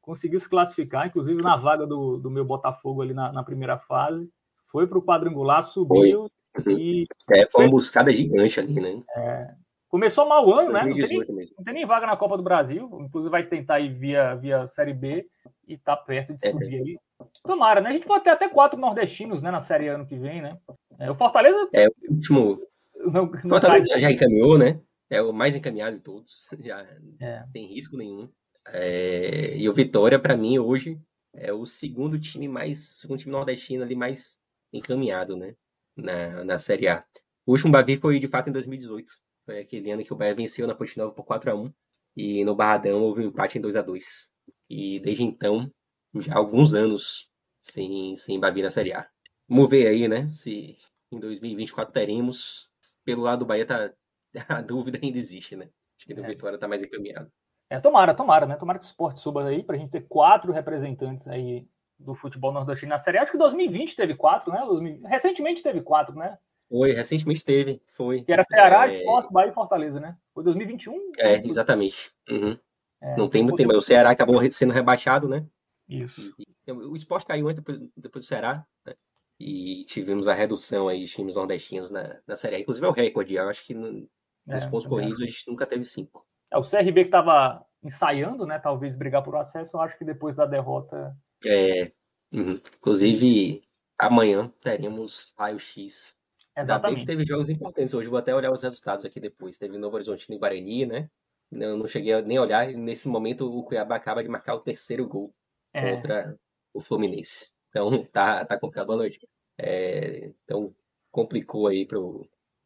conseguiu 0.00 0.40
se 0.40 0.48
classificar, 0.48 1.06
inclusive 1.06 1.42
na 1.42 1.56
vaga 1.56 1.86
do, 1.86 2.16
do 2.16 2.30
meu 2.30 2.44
Botafogo 2.44 3.02
ali 3.02 3.12
na, 3.12 3.32
na 3.32 3.44
primeira 3.44 3.78
fase 3.78 4.30
foi 4.76 4.86
para 4.86 4.98
o 4.98 5.02
quadrangular, 5.02 5.62
subiu 5.62 6.30
foi. 6.62 6.72
e. 6.74 7.06
É, 7.32 7.46
foi 7.50 7.64
uma 7.64 7.70
buscada 7.70 8.12
gigante 8.12 8.60
ali, 8.60 8.74
né? 8.74 9.02
É, 9.16 9.54
começou 9.88 10.28
mal 10.28 10.46
o 10.46 10.54
ano, 10.54 10.72
né? 10.72 10.84
Não 10.84 10.94
tem, 10.94 11.06
nem, 11.06 11.18
não 11.18 11.64
tem, 11.64 11.74
nem, 11.74 11.86
vaga 11.86 12.06
na 12.06 12.16
Copa 12.16 12.36
do 12.36 12.42
Brasil, 12.42 12.88
inclusive 13.00 13.30
vai 13.30 13.46
tentar 13.46 13.80
ir 13.80 13.92
via, 13.92 14.34
via 14.34 14.66
Série 14.66 14.94
B 14.94 15.26
e 15.66 15.76
tá 15.76 15.96
perto 15.96 16.34
de 16.34 16.46
é, 16.46 16.50
subir 16.50 16.74
é. 16.74 16.78
aí. 16.78 16.98
Tomara, 17.42 17.80
né? 17.80 17.90
A 17.90 17.92
gente 17.92 18.06
pode 18.06 18.24
ter 18.24 18.30
até 18.30 18.48
quatro 18.48 18.78
nordestinos 18.78 19.42
né, 19.42 19.50
na 19.50 19.60
Série 19.60 19.88
ano 19.88 20.06
que 20.06 20.16
vem, 20.16 20.42
né? 20.42 20.56
É, 20.98 21.10
o 21.10 21.14
Fortaleza. 21.14 21.68
É, 21.72 21.86
o 21.88 21.92
último. 22.10 22.60
Não, 22.96 23.26
não 23.26 23.50
Fortaleza 23.50 23.84
tá... 23.92 24.00
já 24.00 24.10
encaminhou, 24.10 24.58
né? 24.58 24.80
É 25.08 25.22
o 25.22 25.32
mais 25.32 25.54
encaminhado 25.54 25.96
de 25.96 26.02
todos. 26.02 26.48
Já 26.58 26.80
é. 27.20 27.40
não 27.40 27.52
tem 27.52 27.66
risco 27.66 27.96
nenhum. 27.96 28.28
É, 28.68 29.56
e 29.56 29.68
o 29.68 29.74
Vitória, 29.74 30.18
para 30.18 30.36
mim, 30.36 30.58
hoje, 30.58 30.98
é 31.32 31.52
o 31.52 31.64
segundo 31.64 32.18
time 32.18 32.48
mais. 32.48 32.98
segundo 32.98 33.20
time 33.20 33.30
nordestino 33.30 33.84
ali 33.84 33.94
mais 33.94 34.40
encaminhado, 34.72 35.36
né? 35.36 35.54
Na, 35.94 36.42
na 36.42 36.58
Série 36.58 36.88
A. 36.88 37.04
O 37.44 37.52
último 37.52 37.70
Bavi 37.70 37.96
foi 37.96 38.18
de 38.18 38.26
fato 38.26 38.48
em 38.48 38.52
2018. 38.52 39.12
Foi 39.46 39.60
aquele 39.60 39.92
ano 39.92 40.04
que 40.04 40.12
o 40.12 40.16
Bahia 40.16 40.34
venceu 40.34 40.66
na 40.66 40.74
Ponte 40.74 40.98
Nova 40.98 41.12
por 41.12 41.24
4 41.24 41.50
a 41.50 41.54
1 41.54 41.72
e 42.16 42.44
no 42.44 42.54
Barradão 42.54 43.02
houve 43.02 43.22
um 43.22 43.28
empate 43.28 43.56
em 43.56 43.60
2 43.60 43.76
a 43.76 43.82
2 43.82 44.30
E 44.68 44.98
desde 44.98 45.22
então, 45.22 45.70
já 46.16 46.34
há 46.34 46.38
alguns 46.38 46.74
anos 46.74 47.30
sem, 47.60 48.16
sem 48.16 48.40
Bavi 48.40 48.62
na 48.62 48.70
Série 48.70 48.92
A. 48.92 49.08
Vamos 49.48 49.70
ver 49.70 49.86
aí, 49.86 50.08
né? 50.08 50.28
Se 50.30 50.76
em 51.12 51.20
2024 51.20 51.92
teremos. 51.92 52.68
Pelo 53.04 53.22
lado 53.22 53.40
do 53.40 53.46
Bahia, 53.46 53.64
tá, 53.64 53.92
a 54.48 54.60
dúvida 54.60 54.98
ainda 55.00 55.18
existe, 55.18 55.54
né? 55.54 55.70
Acho 55.96 56.06
que 56.06 56.14
o 56.14 56.24
é. 56.24 56.28
Vitória 56.28 56.58
tá 56.58 56.66
mais 56.66 56.82
encaminhado. 56.82 57.30
É, 57.70 57.78
tomara, 57.80 58.14
tomara, 58.14 58.46
né? 58.46 58.56
Tomara 58.56 58.78
que 58.78 58.84
o 58.84 58.88
esporte 58.88 59.20
suba 59.20 59.46
aí 59.46 59.62
pra 59.62 59.76
gente 59.76 59.90
ter 59.90 60.02
quatro 60.02 60.52
representantes 60.52 61.26
aí 61.28 61.66
do 61.98 62.14
futebol 62.14 62.52
nordestino 62.52 62.90
na 62.90 62.98
Série 62.98 63.18
A. 63.18 63.22
Acho 63.22 63.32
que 63.32 63.38
2020 63.38 63.94
teve 63.94 64.14
quatro, 64.14 64.52
né? 64.52 64.60
Recentemente 65.08 65.62
teve 65.62 65.80
quatro, 65.80 66.14
né? 66.16 66.36
Foi, 66.68 66.92
recentemente 66.92 67.44
teve, 67.44 67.80
foi. 67.86 68.22
Que 68.22 68.32
era 68.32 68.42
Ceará, 68.42 68.84
é... 68.84 68.88
Esporte, 68.88 69.32
Bahia 69.32 69.50
e 69.50 69.54
Fortaleza, 69.54 70.00
né? 70.00 70.16
Foi 70.34 70.42
2021? 70.42 71.12
É, 71.18 71.46
exatamente. 71.46 72.12
Uhum. 72.28 72.58
É, 73.00 73.16
não 73.16 73.28
tem 73.28 73.42
muito 73.42 73.56
tempo, 73.56 73.74
o 73.74 73.82
Ceará 73.82 74.10
acabou 74.10 74.40
sendo 74.50 74.72
rebaixado, 74.72 75.28
né? 75.28 75.46
Isso. 75.88 76.20
E, 76.38 76.72
o 76.72 76.96
esporte 76.96 77.26
caiu 77.26 77.48
antes, 77.48 77.62
depois, 77.62 77.90
depois 77.96 78.24
do 78.24 78.28
Ceará, 78.28 78.66
né? 78.84 78.94
E 79.38 79.84
tivemos 79.84 80.26
a 80.26 80.34
redução 80.34 80.88
aí 80.88 81.04
de 81.04 81.12
times 81.12 81.34
nordestinos 81.34 81.90
na, 81.90 82.18
na 82.26 82.36
Série 82.36 82.56
A. 82.56 82.60
Inclusive 82.60 82.86
é 82.86 82.88
o 82.88 82.92
recorde, 82.92 83.34
eu 83.34 83.48
acho 83.48 83.64
que 83.64 83.74
no, 83.74 84.08
nos 84.46 84.64
é, 84.64 84.68
pontos 84.68 84.88
corridos 84.88 85.20
a 85.20 85.26
gente 85.26 85.46
nunca 85.46 85.66
teve 85.66 85.84
cinco. 85.84 86.26
É, 86.50 86.56
o 86.56 86.62
CRB 86.62 86.92
que 86.92 87.00
estava 87.00 87.64
ensaiando, 87.82 88.46
né? 88.46 88.58
Talvez 88.58 88.96
brigar 88.96 89.22
por 89.22 89.36
acesso. 89.36 89.76
Eu 89.76 89.80
acho 89.80 89.96
que 89.98 90.04
depois 90.04 90.34
da 90.34 90.46
derrota. 90.46 91.14
É. 91.46 91.92
Uhum. 92.32 92.60
Inclusive, 92.78 93.62
amanhã 93.98 94.52
teremos 94.60 95.34
raio-x. 95.38 96.20
Exatamente. 96.56 97.00
que 97.00 97.06
teve 97.06 97.26
jogos 97.26 97.50
importantes 97.50 97.92
hoje. 97.92 98.08
Vou 98.08 98.18
até 98.18 98.34
olhar 98.34 98.50
os 98.50 98.62
resultados 98.62 99.04
aqui 99.04 99.20
depois. 99.20 99.58
Teve 99.58 99.76
Novo 99.76 99.96
Horizonte 99.96 100.32
e 100.32 100.38
Guarani, 100.38 100.86
né? 100.86 101.10
Eu 101.52 101.76
não 101.76 101.86
cheguei 101.86 102.14
a 102.14 102.22
nem 102.22 102.38
olhar. 102.38 102.66
Nesse 102.68 103.08
momento, 103.08 103.46
o 103.46 103.62
Cuiabá 103.62 103.96
acaba 103.96 104.22
de 104.22 104.28
marcar 104.28 104.54
o 104.54 104.60
terceiro 104.60 105.06
gol 105.06 105.34
é. 105.72 105.94
contra 105.94 106.38
o 106.72 106.80
Fluminense. 106.80 107.52
Então, 107.68 108.04
tá, 108.12 108.44
tá 108.44 108.58
complicado. 108.58 108.86
Boa 108.86 108.98
noite. 108.98 109.28
É, 109.58 110.32
então, 110.44 110.74
complicou 111.10 111.66
aí 111.66 111.86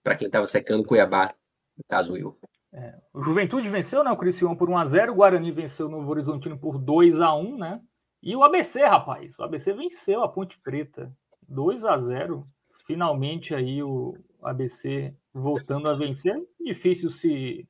para 0.03 0.17
quem 0.17 0.27
estava 0.27 0.47
secando 0.47 0.83
o 0.83 0.87
Cuiabá, 0.87 1.35
no 1.77 1.85
caso 1.89 2.17
eu. 2.17 2.39
É, 2.73 2.97
o 3.13 3.23
Juventude 3.23 3.69
venceu, 3.69 4.05
né? 4.05 4.11
O 4.11 4.17
Criciúma 4.17 4.57
por 4.57 4.69
1x0, 4.69 5.11
o 5.11 5.15
Guarani 5.15 5.51
venceu 5.51 5.89
no 5.89 5.99
Novo 5.99 6.11
Horizontino 6.11 6.59
por 6.59 6.79
2x1, 6.79 7.59
né? 7.59 7.81
E 8.23 8.37
o 8.37 8.45
ABC, 8.45 8.85
rapaz, 8.85 9.37
o 9.39 9.43
ABC 9.43 9.73
venceu 9.73 10.23
a 10.23 10.29
Ponte 10.29 10.59
Preta, 10.61 11.13
2 11.49 11.85
a 11.85 11.97
0 11.99 12.47
Finalmente 12.91 13.55
aí 13.55 13.81
o 13.85 14.17
ABC 14.43 15.15
voltando 15.33 15.89
a 15.89 15.95
vencer. 15.95 16.35
Difícil 16.59 17.09
se. 17.09 17.65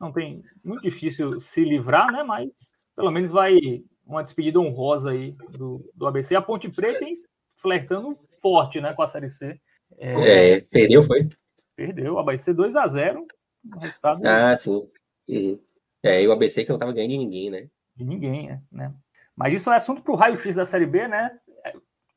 Não 0.00 0.10
tem. 0.10 0.42
Muito 0.64 0.80
difícil 0.80 1.38
se 1.38 1.62
livrar, 1.62 2.10
né? 2.10 2.22
Mas 2.22 2.54
pelo 2.96 3.10
menos 3.10 3.30
vai 3.30 3.84
uma 4.06 4.22
despedida 4.22 4.58
honrosa 4.58 5.10
aí 5.10 5.32
do, 5.50 5.86
do 5.94 6.06
ABC. 6.06 6.34
A 6.34 6.40
Ponte 6.40 6.70
Preta 6.70 7.04
hein, 7.04 7.22
flertando 7.54 8.18
forte, 8.40 8.80
né? 8.80 8.94
Com 8.94 9.02
a 9.02 9.06
Série 9.06 9.28
C. 9.28 9.60
É, 9.98 10.52
é 10.54 10.60
perdeu, 10.62 11.02
foi? 11.02 11.28
Perdeu. 11.76 12.14
O 12.14 12.18
ABC 12.18 12.54
2 12.54 12.74
a 12.74 12.86
0 12.86 13.26
Resultado. 13.78 14.26
Ah, 14.26 14.56
sim. 14.56 14.88
Uhum. 15.28 15.60
É, 16.02 16.22
e 16.22 16.26
o 16.26 16.32
ABC 16.32 16.64
que 16.64 16.70
não 16.70 16.76
estava 16.76 16.94
ganhando 16.94 17.10
de 17.10 17.18
ninguém, 17.18 17.50
né? 17.50 17.68
De 17.94 18.04
ninguém, 18.06 18.58
né? 18.72 18.94
Mas 19.36 19.52
isso 19.52 19.70
é 19.70 19.76
assunto 19.76 20.00
para 20.00 20.12
o 20.14 20.16
raio-x 20.16 20.56
da 20.56 20.64
Série 20.64 20.86
B, 20.86 21.06
né? 21.08 21.38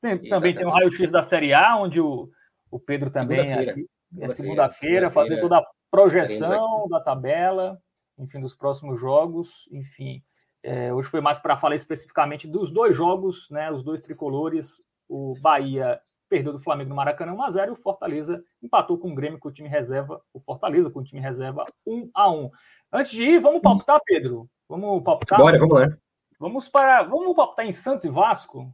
Tem, 0.02 0.30
também 0.30 0.56
tem 0.56 0.65
o 0.65 0.69
raio-x 0.69 1.11
da 1.11 1.22
Série 1.22 1.53
A, 1.53 1.76
onde 1.77 1.99
o, 1.99 2.30
o 2.76 2.80
Pedro 2.80 3.10
também 3.10 3.38
segunda 3.38 3.72
aqui, 3.72 3.88
é 4.19 4.30
segunda-feira, 4.30 5.10
fazer 5.10 5.39
toda 5.39 5.60
a 5.60 5.65
projeção 5.89 6.89
da 6.89 6.99
tabela, 6.99 7.80
enfim, 8.18 8.41
dos 8.41 8.53
próximos 8.53 8.99
jogos, 8.99 9.65
enfim. 9.72 10.22
É, 10.61 10.93
hoje 10.93 11.07
foi 11.07 11.22
mais 11.22 11.39
para 11.39 11.56
falar 11.56 11.76
especificamente 11.76 12.49
dos 12.49 12.72
dois 12.72 12.93
jogos, 12.93 13.49
né? 13.49 13.72
Os 13.72 13.81
dois 13.81 14.02
tricolores, 14.02 14.81
o 15.07 15.34
Bahia 15.39 16.02
perdeu 16.27 16.52
do 16.52 16.60
Flamengo 16.60 16.89
no 16.89 16.97
Maracanã 16.97 17.34
1x0 17.34 17.68
e 17.68 17.72
o 17.72 17.76
Fortaleza 17.77 18.43
empatou 18.61 18.97
com 18.97 19.11
o 19.11 19.15
Grêmio 19.15 19.39
com 19.39 19.47
o 19.47 19.53
time 19.53 19.69
reserva, 19.69 20.22
o 20.34 20.39
Fortaleza 20.41 20.89
com 20.89 20.99
o 20.99 21.03
time 21.03 21.22
reserva 21.22 21.65
1x1. 21.88 22.49
Antes 22.91 23.11
de 23.11 23.23
ir, 23.23 23.39
vamos 23.39 23.61
palpitar, 23.61 24.02
Pedro? 24.03 24.49
Vamos 24.68 25.02
palpitar? 25.02 25.39
Bora, 25.39 25.57
vamos 25.57 25.80
lá. 25.80 25.97
Vamos 26.38 26.68
para. 26.68 27.03
Vamos 27.03 27.34
palpitar 27.38 27.65
em 27.65 27.72
Santos 27.72 28.03
e 28.03 28.10
Vasco? 28.10 28.69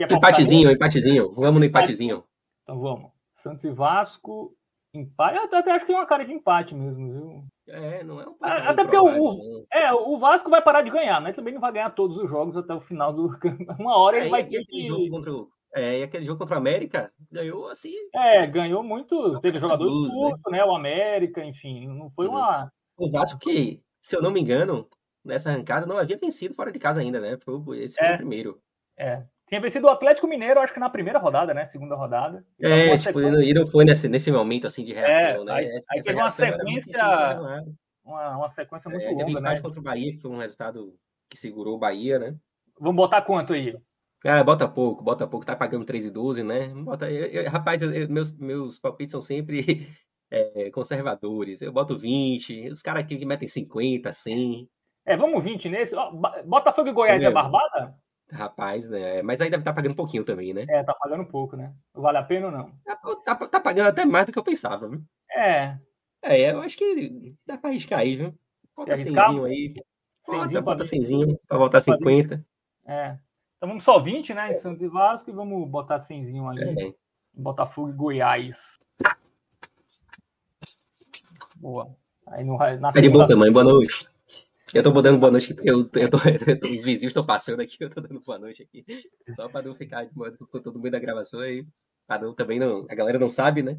É 0.00 0.04
empatezinho, 0.14 0.70
empatezinho. 0.70 1.34
Vamos 1.34 1.60
no 1.60 1.66
empatezinho. 1.66 2.24
Então 2.62 2.80
vamos. 2.80 3.10
Santos 3.36 3.64
e 3.64 3.70
Vasco, 3.70 4.54
empate. 4.94 5.36
Eu 5.36 5.58
até 5.58 5.72
acho 5.72 5.86
que 5.86 5.92
é 5.92 5.96
uma 5.96 6.06
cara 6.06 6.24
de 6.24 6.32
empate 6.32 6.74
mesmo, 6.74 7.12
viu? 7.12 7.44
É, 7.68 8.04
não 8.04 8.20
é 8.20 8.28
um 8.28 8.36
Até 8.40 8.84
porque 8.84 8.98
o, 8.98 9.64
é, 9.72 9.92
o 9.92 10.18
Vasco 10.18 10.50
vai 10.50 10.62
parar 10.62 10.82
de 10.82 10.90
ganhar, 10.90 11.20
né? 11.20 11.32
Também 11.32 11.54
não 11.54 11.60
vai 11.60 11.72
ganhar 11.72 11.90
todos 11.90 12.16
os 12.16 12.28
jogos 12.28 12.56
até 12.56 12.74
o 12.74 12.80
final 12.80 13.12
do. 13.12 13.30
Uma 13.80 13.96
hora 13.96 14.16
ele 14.16 14.26
é, 14.26 14.30
vai 14.30 14.44
ter 14.44 14.64
que. 14.64 14.84
Jogo 14.84 15.08
contra 15.10 15.32
o 15.32 15.48
é, 15.74 16.00
e 16.00 16.02
aquele 16.02 16.26
jogo 16.26 16.38
contra 16.38 16.54
o 16.54 16.58
América 16.58 17.10
ganhou 17.30 17.68
assim. 17.68 17.94
É, 18.14 18.46
ganhou 18.46 18.82
muito. 18.82 19.40
Teve 19.40 19.58
jogador 19.58 19.88
expulso, 19.88 20.50
né? 20.50 20.58
né? 20.58 20.64
O 20.64 20.74
América, 20.74 21.42
enfim, 21.42 21.88
não 21.88 22.10
foi 22.10 22.26
uhum. 22.26 22.34
uma. 22.34 22.70
O 22.96 23.10
Vasco 23.10 23.38
que, 23.38 23.82
se 23.98 24.14
eu 24.14 24.20
não 24.20 24.30
me 24.30 24.40
engano, 24.40 24.86
nessa 25.24 25.48
arrancada 25.48 25.86
não 25.86 25.96
havia 25.96 26.18
vencido 26.18 26.54
fora 26.54 26.70
de 26.70 26.78
casa 26.78 27.00
ainda, 27.00 27.20
né? 27.20 27.38
Esse 27.76 27.96
foi 27.96 28.06
é, 28.06 28.14
o 28.14 28.16
primeiro. 28.18 28.60
É. 28.98 29.24
Tinha 29.52 29.60
vencido 29.60 29.86
o 29.86 29.90
Atlético 29.90 30.26
Mineiro, 30.26 30.60
acho 30.60 30.72
que 30.72 30.80
na 30.80 30.88
primeira 30.88 31.18
rodada, 31.18 31.52
né? 31.52 31.66
Segunda 31.66 31.94
rodada. 31.94 32.42
É, 32.58 32.96
tipo, 32.96 33.20
sequência... 33.20 33.66
foi 33.66 33.84
nesse, 33.84 34.08
nesse 34.08 34.32
momento 34.32 34.66
assim 34.66 34.82
de 34.82 34.94
reação, 34.94 35.42
é, 35.42 35.44
né? 35.44 35.52
Aí, 35.52 35.78
aí 35.90 36.00
teve 36.00 36.18
uma 36.18 36.30
sequência. 36.30 36.98
Uma, 38.02 38.36
uma 38.38 38.48
sequência 38.48 38.90
muito 38.90 39.04
é, 39.04 39.10
longa, 39.10 39.40
né? 39.42 39.60
contra 39.60 39.78
o 39.78 39.82
Bahia, 39.82 40.10
que 40.12 40.22
foi 40.22 40.30
um 40.30 40.38
resultado 40.38 40.94
que 41.28 41.36
segurou 41.36 41.76
o 41.76 41.78
Bahia, 41.78 42.18
né? 42.18 42.34
Vamos 42.80 42.96
botar 42.96 43.20
quanto 43.20 43.52
aí? 43.52 43.76
Ah, 44.24 44.42
bota 44.42 44.66
pouco, 44.66 45.04
bota 45.04 45.26
pouco, 45.26 45.44
tá 45.44 45.54
pagando 45.54 45.84
3,12, 45.84 46.42
né? 46.42 46.68
Bota, 46.68 47.10
eu, 47.10 47.26
eu, 47.26 47.50
rapaz, 47.50 47.82
eu, 47.82 48.08
meus, 48.08 48.34
meus 48.38 48.78
palpites 48.78 49.12
são 49.12 49.20
sempre 49.20 49.86
é, 50.32 50.70
conservadores. 50.70 51.60
Eu 51.60 51.74
boto 51.74 51.98
20, 51.98 52.70
os 52.70 52.80
caras 52.80 53.04
aqui 53.04 53.18
que 53.18 53.26
metem 53.26 53.46
50, 53.46 54.10
100. 54.14 54.66
É, 55.04 55.14
vamos 55.14 55.44
20 55.44 55.68
nesse. 55.68 55.94
Botafogo 56.46 56.88
e 56.88 56.92
Goiás 56.92 57.22
é, 57.22 57.26
é 57.26 57.30
barbada? 57.30 57.94
Rapaz, 58.32 58.88
né? 58.88 59.20
Mas 59.22 59.40
aí 59.40 59.50
deve 59.50 59.60
estar 59.60 59.74
pagando 59.74 59.92
um 59.92 59.96
pouquinho 59.96 60.24
também, 60.24 60.54
né? 60.54 60.64
É, 60.68 60.82
tá 60.82 60.94
pagando 60.94 61.26
pouco, 61.26 61.54
né? 61.54 61.74
Vale 61.92 62.16
a 62.16 62.22
pena 62.22 62.46
ou 62.46 62.52
não? 62.52 62.72
Tá, 62.82 62.96
tá, 63.24 63.46
tá 63.46 63.60
pagando 63.60 63.88
até 63.88 64.06
mais 64.06 64.24
do 64.24 64.32
que 64.32 64.38
eu 64.38 64.42
pensava, 64.42 64.88
viu? 64.88 65.02
É. 65.30 65.76
É, 66.22 66.50
eu 66.50 66.62
acho 66.62 66.76
que 66.76 67.34
dá 67.46 67.58
pra 67.58 67.70
arriscar 67.70 67.98
aí, 67.98 68.16
viu? 68.16 68.34
Bota 68.74 68.96
100 68.96 69.44
aí. 69.44 69.74
Bota, 70.26 70.60
bota 70.62 70.84
100 70.84 71.36
pra 71.46 71.58
voltar 71.58 71.80
50. 71.80 72.42
É. 72.86 73.18
Então 73.56 73.68
vamos 73.68 73.84
só 73.84 74.00
20, 74.00 74.32
né? 74.32 74.50
Em 74.50 74.54
Santos 74.54 74.82
e 74.82 74.88
Vasco 74.88 75.28
e 75.28 75.32
vamos 75.32 75.68
botar 75.68 75.98
100 75.98 76.48
ali. 76.48 76.88
É. 76.88 76.94
Botafogo 77.34 77.90
e 77.90 77.92
Goiás. 77.92 78.78
Boa. 81.56 81.94
Aí 82.28 82.44
no, 82.44 82.56
na 82.56 82.90
é 82.94 83.00
de 83.00 83.08
bom 83.10 83.24
tamanho, 83.24 83.52
boa 83.52 83.64
noite. 83.64 84.08
Eu 84.74 84.82
tô 84.82 85.02
dando 85.02 85.18
boa 85.18 85.30
noite 85.30 85.52
porque 85.52 85.70
eu, 85.70 85.80
eu 85.94 86.10
tô, 86.10 86.16
os 86.16 86.84
vizinhos 86.84 87.04
estão 87.04 87.26
passando 87.26 87.60
aqui, 87.60 87.76
eu 87.78 87.90
tô 87.90 88.00
dando 88.00 88.20
boa 88.20 88.38
noite 88.38 88.62
aqui. 88.62 88.84
Só 89.34 89.48
para 89.48 89.66
não 89.66 89.74
ficar 89.74 90.04
de 90.04 90.16
modo 90.16 90.36
com 90.38 90.60
todo 90.60 90.78
mundo 90.78 90.90
da 90.90 90.98
gravação 90.98 91.40
aí. 91.40 91.66
Para 92.06 92.22
não, 92.22 92.34
também 92.34 92.58
não. 92.58 92.86
A 92.90 92.94
galera 92.94 93.18
não 93.18 93.28
sabe, 93.28 93.62
né? 93.62 93.78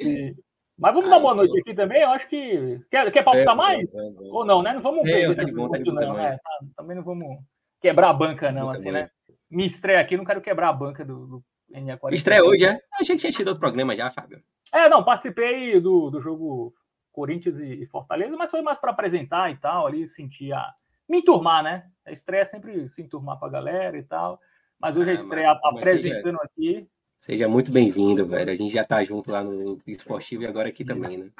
Sim. 0.00 0.34
Mas 0.76 0.92
vamos 0.92 1.08
dar 1.08 1.20
boa 1.20 1.34
noite 1.34 1.58
aqui 1.60 1.74
também, 1.74 2.02
eu 2.02 2.08
acho 2.10 2.26
que. 2.28 2.80
Quer, 2.90 3.10
quer 3.12 3.22
palpitar 3.22 3.54
é, 3.54 3.56
mais? 3.56 3.94
É, 3.94 4.06
é, 4.06 4.12
Ou 4.32 4.44
não, 4.44 4.62
né? 4.62 4.72
Não 4.72 4.80
vamos 4.80 5.04
ver. 5.04 5.30
É, 5.30 5.34
tá 5.34 5.44
bom, 5.52 5.70
tá 5.70 5.78
não, 5.78 6.18
é, 6.18 6.32
tá, 6.32 6.58
também 6.76 6.96
não 6.96 7.04
vamos 7.04 7.38
quebrar 7.80 8.10
a 8.10 8.14
banca, 8.14 8.50
não, 8.50 8.70
assim, 8.70 8.90
né? 8.90 9.08
Me 9.48 9.64
estreia 9.64 10.00
aqui, 10.00 10.16
não 10.16 10.24
quero 10.24 10.40
quebrar 10.40 10.70
a 10.70 10.72
banca 10.72 11.04
do, 11.04 11.26
do 11.26 11.44
NA40. 11.72 12.14
Estreia 12.14 12.44
hoje, 12.44 12.64
é? 12.66 12.80
Achei 13.00 13.14
que 13.14 13.20
tinha 13.20 13.32
tido 13.32 13.48
outro 13.48 13.60
programa 13.60 13.94
já, 13.94 14.10
Fábio. 14.10 14.42
É, 14.72 14.88
não, 14.88 15.04
participei 15.04 15.80
do, 15.80 16.10
do 16.10 16.20
jogo 16.20 16.74
Corinthians 17.14 17.58
e 17.58 17.86
Fortaleza, 17.86 18.36
mas 18.36 18.50
foi 18.50 18.60
mais 18.60 18.78
para 18.78 18.90
apresentar 18.90 19.50
e 19.50 19.56
tal, 19.56 19.86
ali 19.86 20.06
sentir 20.06 20.52
a. 20.52 20.74
Me 21.08 21.18
enturmar, 21.18 21.62
né? 21.62 21.86
A 22.04 22.12
estreia 22.12 22.42
é 22.42 22.46
sempre 22.46 22.88
se 22.88 23.02
enturmar 23.02 23.38
para 23.38 23.48
a 23.48 23.50
galera 23.50 23.96
e 23.96 24.02
tal. 24.02 24.40
Mas 24.80 24.96
hoje 24.96 25.10
a 25.10 25.14
estreia 25.14 25.50
apresentando 25.50 26.38
seja, 26.38 26.42
aqui. 26.42 26.88
Seja 27.18 27.48
muito 27.48 27.70
bem-vindo, 27.70 28.26
velho. 28.26 28.50
A 28.50 28.54
gente 28.54 28.72
já 28.72 28.84
tá 28.84 29.04
junto 29.04 29.30
lá 29.30 29.44
no 29.44 29.78
Esportivo 29.86 30.42
e 30.42 30.46
agora 30.46 30.70
aqui 30.70 30.82
também, 30.82 31.18
né? 31.18 31.30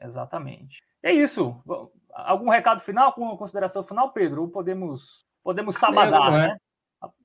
Exatamente. 0.00 0.82
É 1.02 1.12
isso. 1.12 1.54
Algum 2.10 2.48
recado 2.48 2.80
final, 2.80 3.06
alguma 3.06 3.36
consideração 3.36 3.84
final, 3.84 4.12
Pedro? 4.12 4.42
Ou 4.42 4.48
podemos 4.48 5.26
Podemos 5.42 5.76
sabadar, 5.76 6.30
vamos 6.30 6.38
né? 6.38 6.56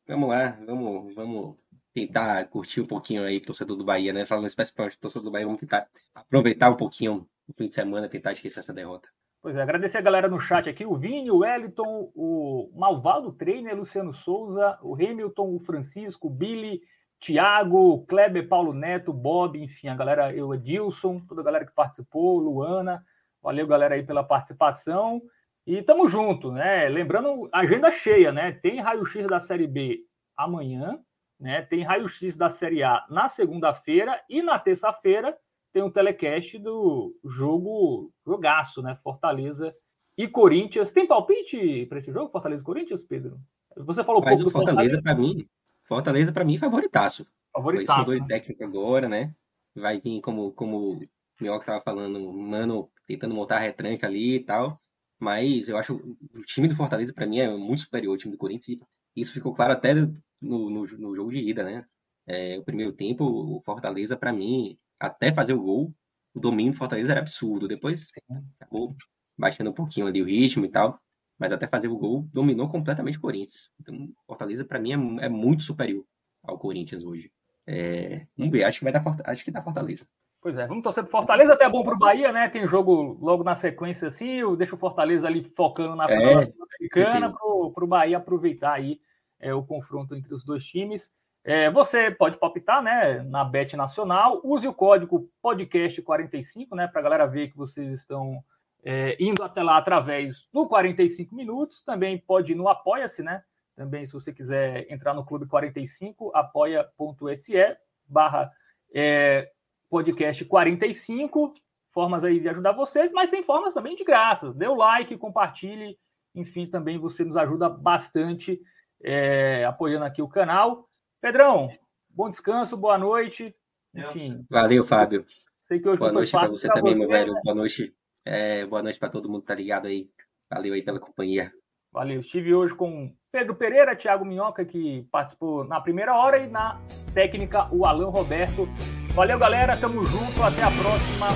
Vamos 0.07 0.29
lá, 0.29 0.57
vamos, 0.65 1.13
vamos 1.13 1.55
tentar 1.93 2.45
curtir 2.45 2.81
um 2.81 2.87
pouquinho 2.87 3.23
aí, 3.23 3.39
torcedor 3.39 3.77
do 3.77 3.83
Bahia, 3.83 4.11
né? 4.11 4.25
Falando 4.25 4.47
especificamente 4.47 4.97
torcedor 4.97 5.25
do 5.25 5.31
Bahia, 5.31 5.45
vamos 5.45 5.59
tentar 5.59 5.87
aproveitar 6.15 6.69
um 6.71 6.75
pouquinho 6.75 7.27
fim 7.55 7.67
de 7.67 7.73
semana, 7.73 8.09
tentar 8.09 8.31
esquecer 8.31 8.59
essa 8.59 8.73
derrota. 8.73 9.07
Pois 9.41 9.55
é, 9.55 9.61
agradecer 9.61 9.99
a 9.99 10.01
galera 10.01 10.27
no 10.27 10.39
chat 10.39 10.67
aqui, 10.69 10.85
o 10.85 10.97
Vini, 10.97 11.31
o 11.31 11.37
Wellington, 11.37 12.11
o 12.15 12.71
Malvado 12.75 13.31
Trainer, 13.31 13.75
Luciano 13.75 14.13
Souza, 14.13 14.77
o 14.81 14.95
Hamilton, 14.95 15.55
o 15.55 15.59
Francisco, 15.59 16.27
o 16.27 16.29
Billy, 16.29 16.81
Tiago, 17.19 18.05
Kleber, 18.07 18.47
Paulo 18.47 18.73
Neto, 18.73 19.13
Bob, 19.13 19.61
enfim, 19.61 19.87
a 19.87 19.95
galera, 19.95 20.35
eu, 20.35 20.53
Edilson, 20.53 21.19
toda 21.21 21.41
a 21.41 21.43
galera 21.43 21.65
que 21.65 21.73
participou, 21.73 22.39
Luana, 22.39 23.03
valeu 23.41 23.65
galera 23.67 23.95
aí 23.95 24.03
pela 24.03 24.23
participação. 24.23 25.21
E 25.65 25.81
tamo 25.81 26.07
junto, 26.07 26.51
né? 26.51 26.87
Lembrando, 26.89 27.49
agenda 27.53 27.91
cheia, 27.91 28.31
né? 28.31 28.51
Tem 28.51 28.79
raio-x 28.79 29.27
da 29.27 29.39
Série 29.39 29.67
B 29.67 29.99
amanhã, 30.35 30.99
né? 31.39 31.61
Tem 31.61 31.83
raio-x 31.83 32.35
da 32.37 32.49
Série 32.49 32.83
A 32.83 33.05
na 33.09 33.27
segunda-feira 33.27 34.21
e 34.29 34.41
na 34.41 34.57
terça-feira 34.57 35.37
tem 35.73 35.83
um 35.83 35.91
telecast 35.91 36.57
do 36.59 37.15
jogo 37.25 38.11
jogaço, 38.25 38.81
né? 38.81 38.95
Fortaleza 38.95 39.73
e 40.17 40.27
Corinthians. 40.27 40.91
Tem 40.91 41.07
palpite 41.07 41.85
para 41.87 41.99
esse 41.99 42.11
jogo, 42.11 42.31
Fortaleza 42.31 42.61
e 42.61 42.65
Corinthians, 42.65 43.01
Pedro? 43.01 43.39
Você 43.75 44.03
falou 44.03 44.21
Mas 44.23 44.41
pouco 44.41 44.49
o 44.49 44.51
Fortaleza, 44.51 44.95
Fortaleza. 44.95 45.01
para 45.03 45.15
mim, 45.15 45.47
Fortaleza 45.83 46.31
para 46.31 46.45
mim 46.45 46.57
favoritaço. 46.57 47.27
Favoritaço. 47.53 48.13
Né? 48.13 48.25
técnico 48.27 48.63
agora, 48.63 49.07
né? 49.07 49.33
Vai 49.75 49.99
vir 49.99 50.19
como 50.21 50.51
como 50.51 50.93
o 50.93 51.07
Mioca 51.39 51.65
tava 51.65 51.81
falando, 51.81 52.19
mano, 52.33 52.89
tentando 53.05 53.35
montar 53.35 53.57
a 53.57 53.59
retranca 53.59 54.07
ali 54.07 54.35
e 54.35 54.43
tal. 54.43 54.81
Mas 55.19 55.69
eu 55.69 55.77
acho 55.77 55.95
o 56.33 56.41
time 56.43 56.67
do 56.67 56.75
Fortaleza, 56.75 57.13
para 57.13 57.25
mim, 57.25 57.39
é 57.39 57.49
muito 57.49 57.81
superior 57.81 58.11
ao 58.11 58.17
time 58.17 58.33
do 58.33 58.37
Corinthians. 58.37 58.79
E 59.15 59.21
isso 59.21 59.33
ficou 59.33 59.53
claro 59.53 59.73
até 59.73 59.93
no, 59.93 60.13
no, 60.41 60.85
no 60.85 61.15
jogo 61.15 61.31
de 61.31 61.39
ida, 61.39 61.63
né? 61.63 61.85
É, 62.27 62.57
o 62.59 62.63
primeiro 62.63 62.91
tempo, 62.91 63.23
o 63.23 63.61
Fortaleza, 63.61 64.17
para 64.17 64.33
mim, 64.33 64.77
até 64.99 65.33
fazer 65.33 65.53
o 65.53 65.61
gol, 65.61 65.93
o 66.33 66.39
domínio 66.39 66.71
do 66.73 66.77
Fortaleza 66.77 67.11
era 67.11 67.21
absurdo. 67.21 67.67
Depois 67.67 68.11
acabou 68.59 68.95
baixando 69.37 69.69
um 69.69 69.73
pouquinho 69.73 70.07
ali 70.07 70.21
o 70.21 70.25
ritmo 70.25 70.65
e 70.65 70.69
tal. 70.69 70.99
mas 71.37 71.51
até 71.51 71.67
fazer 71.67 71.87
o 71.87 71.97
gol 71.97 72.27
dominou 72.33 72.67
completamente 72.67 73.17
o 73.17 73.21
Corinthians. 73.21 73.71
Então, 73.79 74.09
Fortaleza 74.25 74.65
para 74.65 74.79
mim 74.79 75.19
é, 75.19 75.25
é, 75.25 75.29
muito 75.29 75.63
superior 75.63 76.03
ao 76.43 76.57
Corinthians 76.57 77.03
hoje. 77.03 77.31
É, 77.65 78.25
vamos 78.35 78.51
ver, 78.51 78.63
acho 78.63 78.79
que 78.79 78.85
vai 78.85 78.93
dar 78.93 79.03
acho 79.25 79.43
que 79.43 79.51
dá 79.51 79.61
Fortaleza. 79.61 80.07
Pois 80.41 80.57
é, 80.57 80.65
vamos 80.65 80.83
torcer 80.83 81.03
pro 81.03 81.11
Fortaleza, 81.11 81.53
até 81.53 81.67
bom 81.67 81.83
pro 81.83 81.97
Bahia, 81.97 82.31
né? 82.31 82.47
Tem 82.47 82.67
jogo 82.67 83.17
logo 83.19 83.43
na 83.43 83.55
sequência 83.55 84.07
assim, 84.07 84.35
eu 84.35 84.55
deixo 84.55 84.75
o 84.75 84.77
Fortaleza 84.77 85.27
ali 85.27 85.43
focando 85.43 85.95
na 85.95 86.05
é, 86.05 86.43
Sul-Americana 86.43 87.33
pro, 87.33 87.71
pro 87.71 87.87
Bahia 87.87 88.17
aproveitar 88.17 88.73
aí 88.73 89.01
é, 89.39 89.53
o 89.53 89.63
confronto 89.63 90.15
entre 90.15 90.33
os 90.33 90.43
dois 90.45 90.65
times. 90.65 91.11
É, 91.47 91.71
você 91.71 92.11
pode 92.11 92.37
palpitar, 92.37 92.83
né, 92.83 93.23
na 93.23 93.45
Bet 93.45 93.73
Nacional, 93.77 94.41
use 94.43 94.67
o 94.67 94.73
código 94.73 95.29
podcast45, 95.41 96.75
né, 96.75 96.87
para 96.89 96.99
a 96.99 97.03
galera 97.03 97.25
ver 97.25 97.47
que 97.47 97.55
vocês 97.55 98.01
estão 98.01 98.43
é, 98.83 99.15
indo 99.17 99.41
até 99.41 99.63
lá 99.63 99.77
através 99.77 100.45
do 100.51 100.67
45 100.67 101.33
minutos. 101.33 101.81
Também 101.81 102.17
pode 102.17 102.51
ir 102.51 102.55
no 102.55 102.67
Apoia-se, 102.67 103.23
né? 103.23 103.41
Também, 103.77 104.05
se 104.05 104.11
você 104.11 104.33
quiser 104.33 104.91
entrar 104.91 105.13
no 105.13 105.23
Clube 105.23 105.47
45, 105.47 106.35
apoia.se 106.35 107.77
barra 108.05 108.51
é, 108.93 109.49
podcast 109.89 110.43
45. 110.43 111.53
Formas 111.93 112.25
aí 112.25 112.41
de 112.41 112.49
ajudar 112.49 112.73
vocês, 112.73 113.13
mas 113.13 113.29
tem 113.29 113.41
formas 113.41 113.73
também 113.73 113.95
de 113.95 114.03
graça. 114.03 114.51
Dê 114.51 114.67
o 114.67 114.75
like, 114.75 115.15
compartilhe. 115.15 115.97
Enfim, 116.35 116.67
também 116.67 116.97
você 116.97 117.23
nos 117.23 117.37
ajuda 117.37 117.69
bastante 117.69 118.61
é, 119.01 119.63
apoiando 119.63 120.03
aqui 120.03 120.21
o 120.21 120.27
canal. 120.27 120.89
Pedrão, 121.21 121.71
bom 122.09 122.29
descanso, 122.29 122.77
boa 122.77 122.97
noite. 122.97 123.55
Enfim. 123.93 124.45
Valeu, 124.49 124.85
Fábio. 124.85 125.25
Sei 125.55 125.79
que 125.79 125.89
hoje 125.89 125.99
boa 125.99 126.11
noite 126.11 126.31
para 126.31 126.47
você 126.47 126.67
também, 126.67 126.93
você, 126.93 126.99
meu 126.99 127.09
velho. 127.09 127.33
Né? 127.33 127.41
Boa 127.43 127.55
noite. 127.55 127.93
É, 128.23 128.65
boa 128.65 128.83
noite 128.83 128.99
para 128.99 129.09
todo 129.09 129.29
mundo 129.29 129.41
que 129.41 129.47
tá 129.47 129.55
ligado 129.55 129.87
aí. 129.87 130.09
Valeu 130.49 130.73
aí 130.73 130.81
pela 130.81 130.99
companhia. 130.99 131.51
Valeu. 131.91 132.19
Estive 132.19 132.53
hoje 132.53 132.75
com 132.75 133.13
Pedro 133.31 133.55
Pereira, 133.55 133.95
Thiago 133.95 134.23
Minhoca, 134.23 134.63
que 134.63 135.07
participou 135.11 135.63
na 135.63 135.81
primeira 135.81 136.15
hora, 136.15 136.37
e 136.37 136.47
na 136.47 136.79
técnica 137.13 137.67
o 137.73 137.85
Alan 137.85 138.09
Roberto. 138.09 138.67
Valeu, 139.13 139.39
galera. 139.39 139.75
Tamo 139.75 140.05
junto. 140.05 140.43
Até 140.43 140.63
a 140.63 140.71
próxima. 140.71 141.27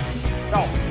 Tchau. 0.49 0.90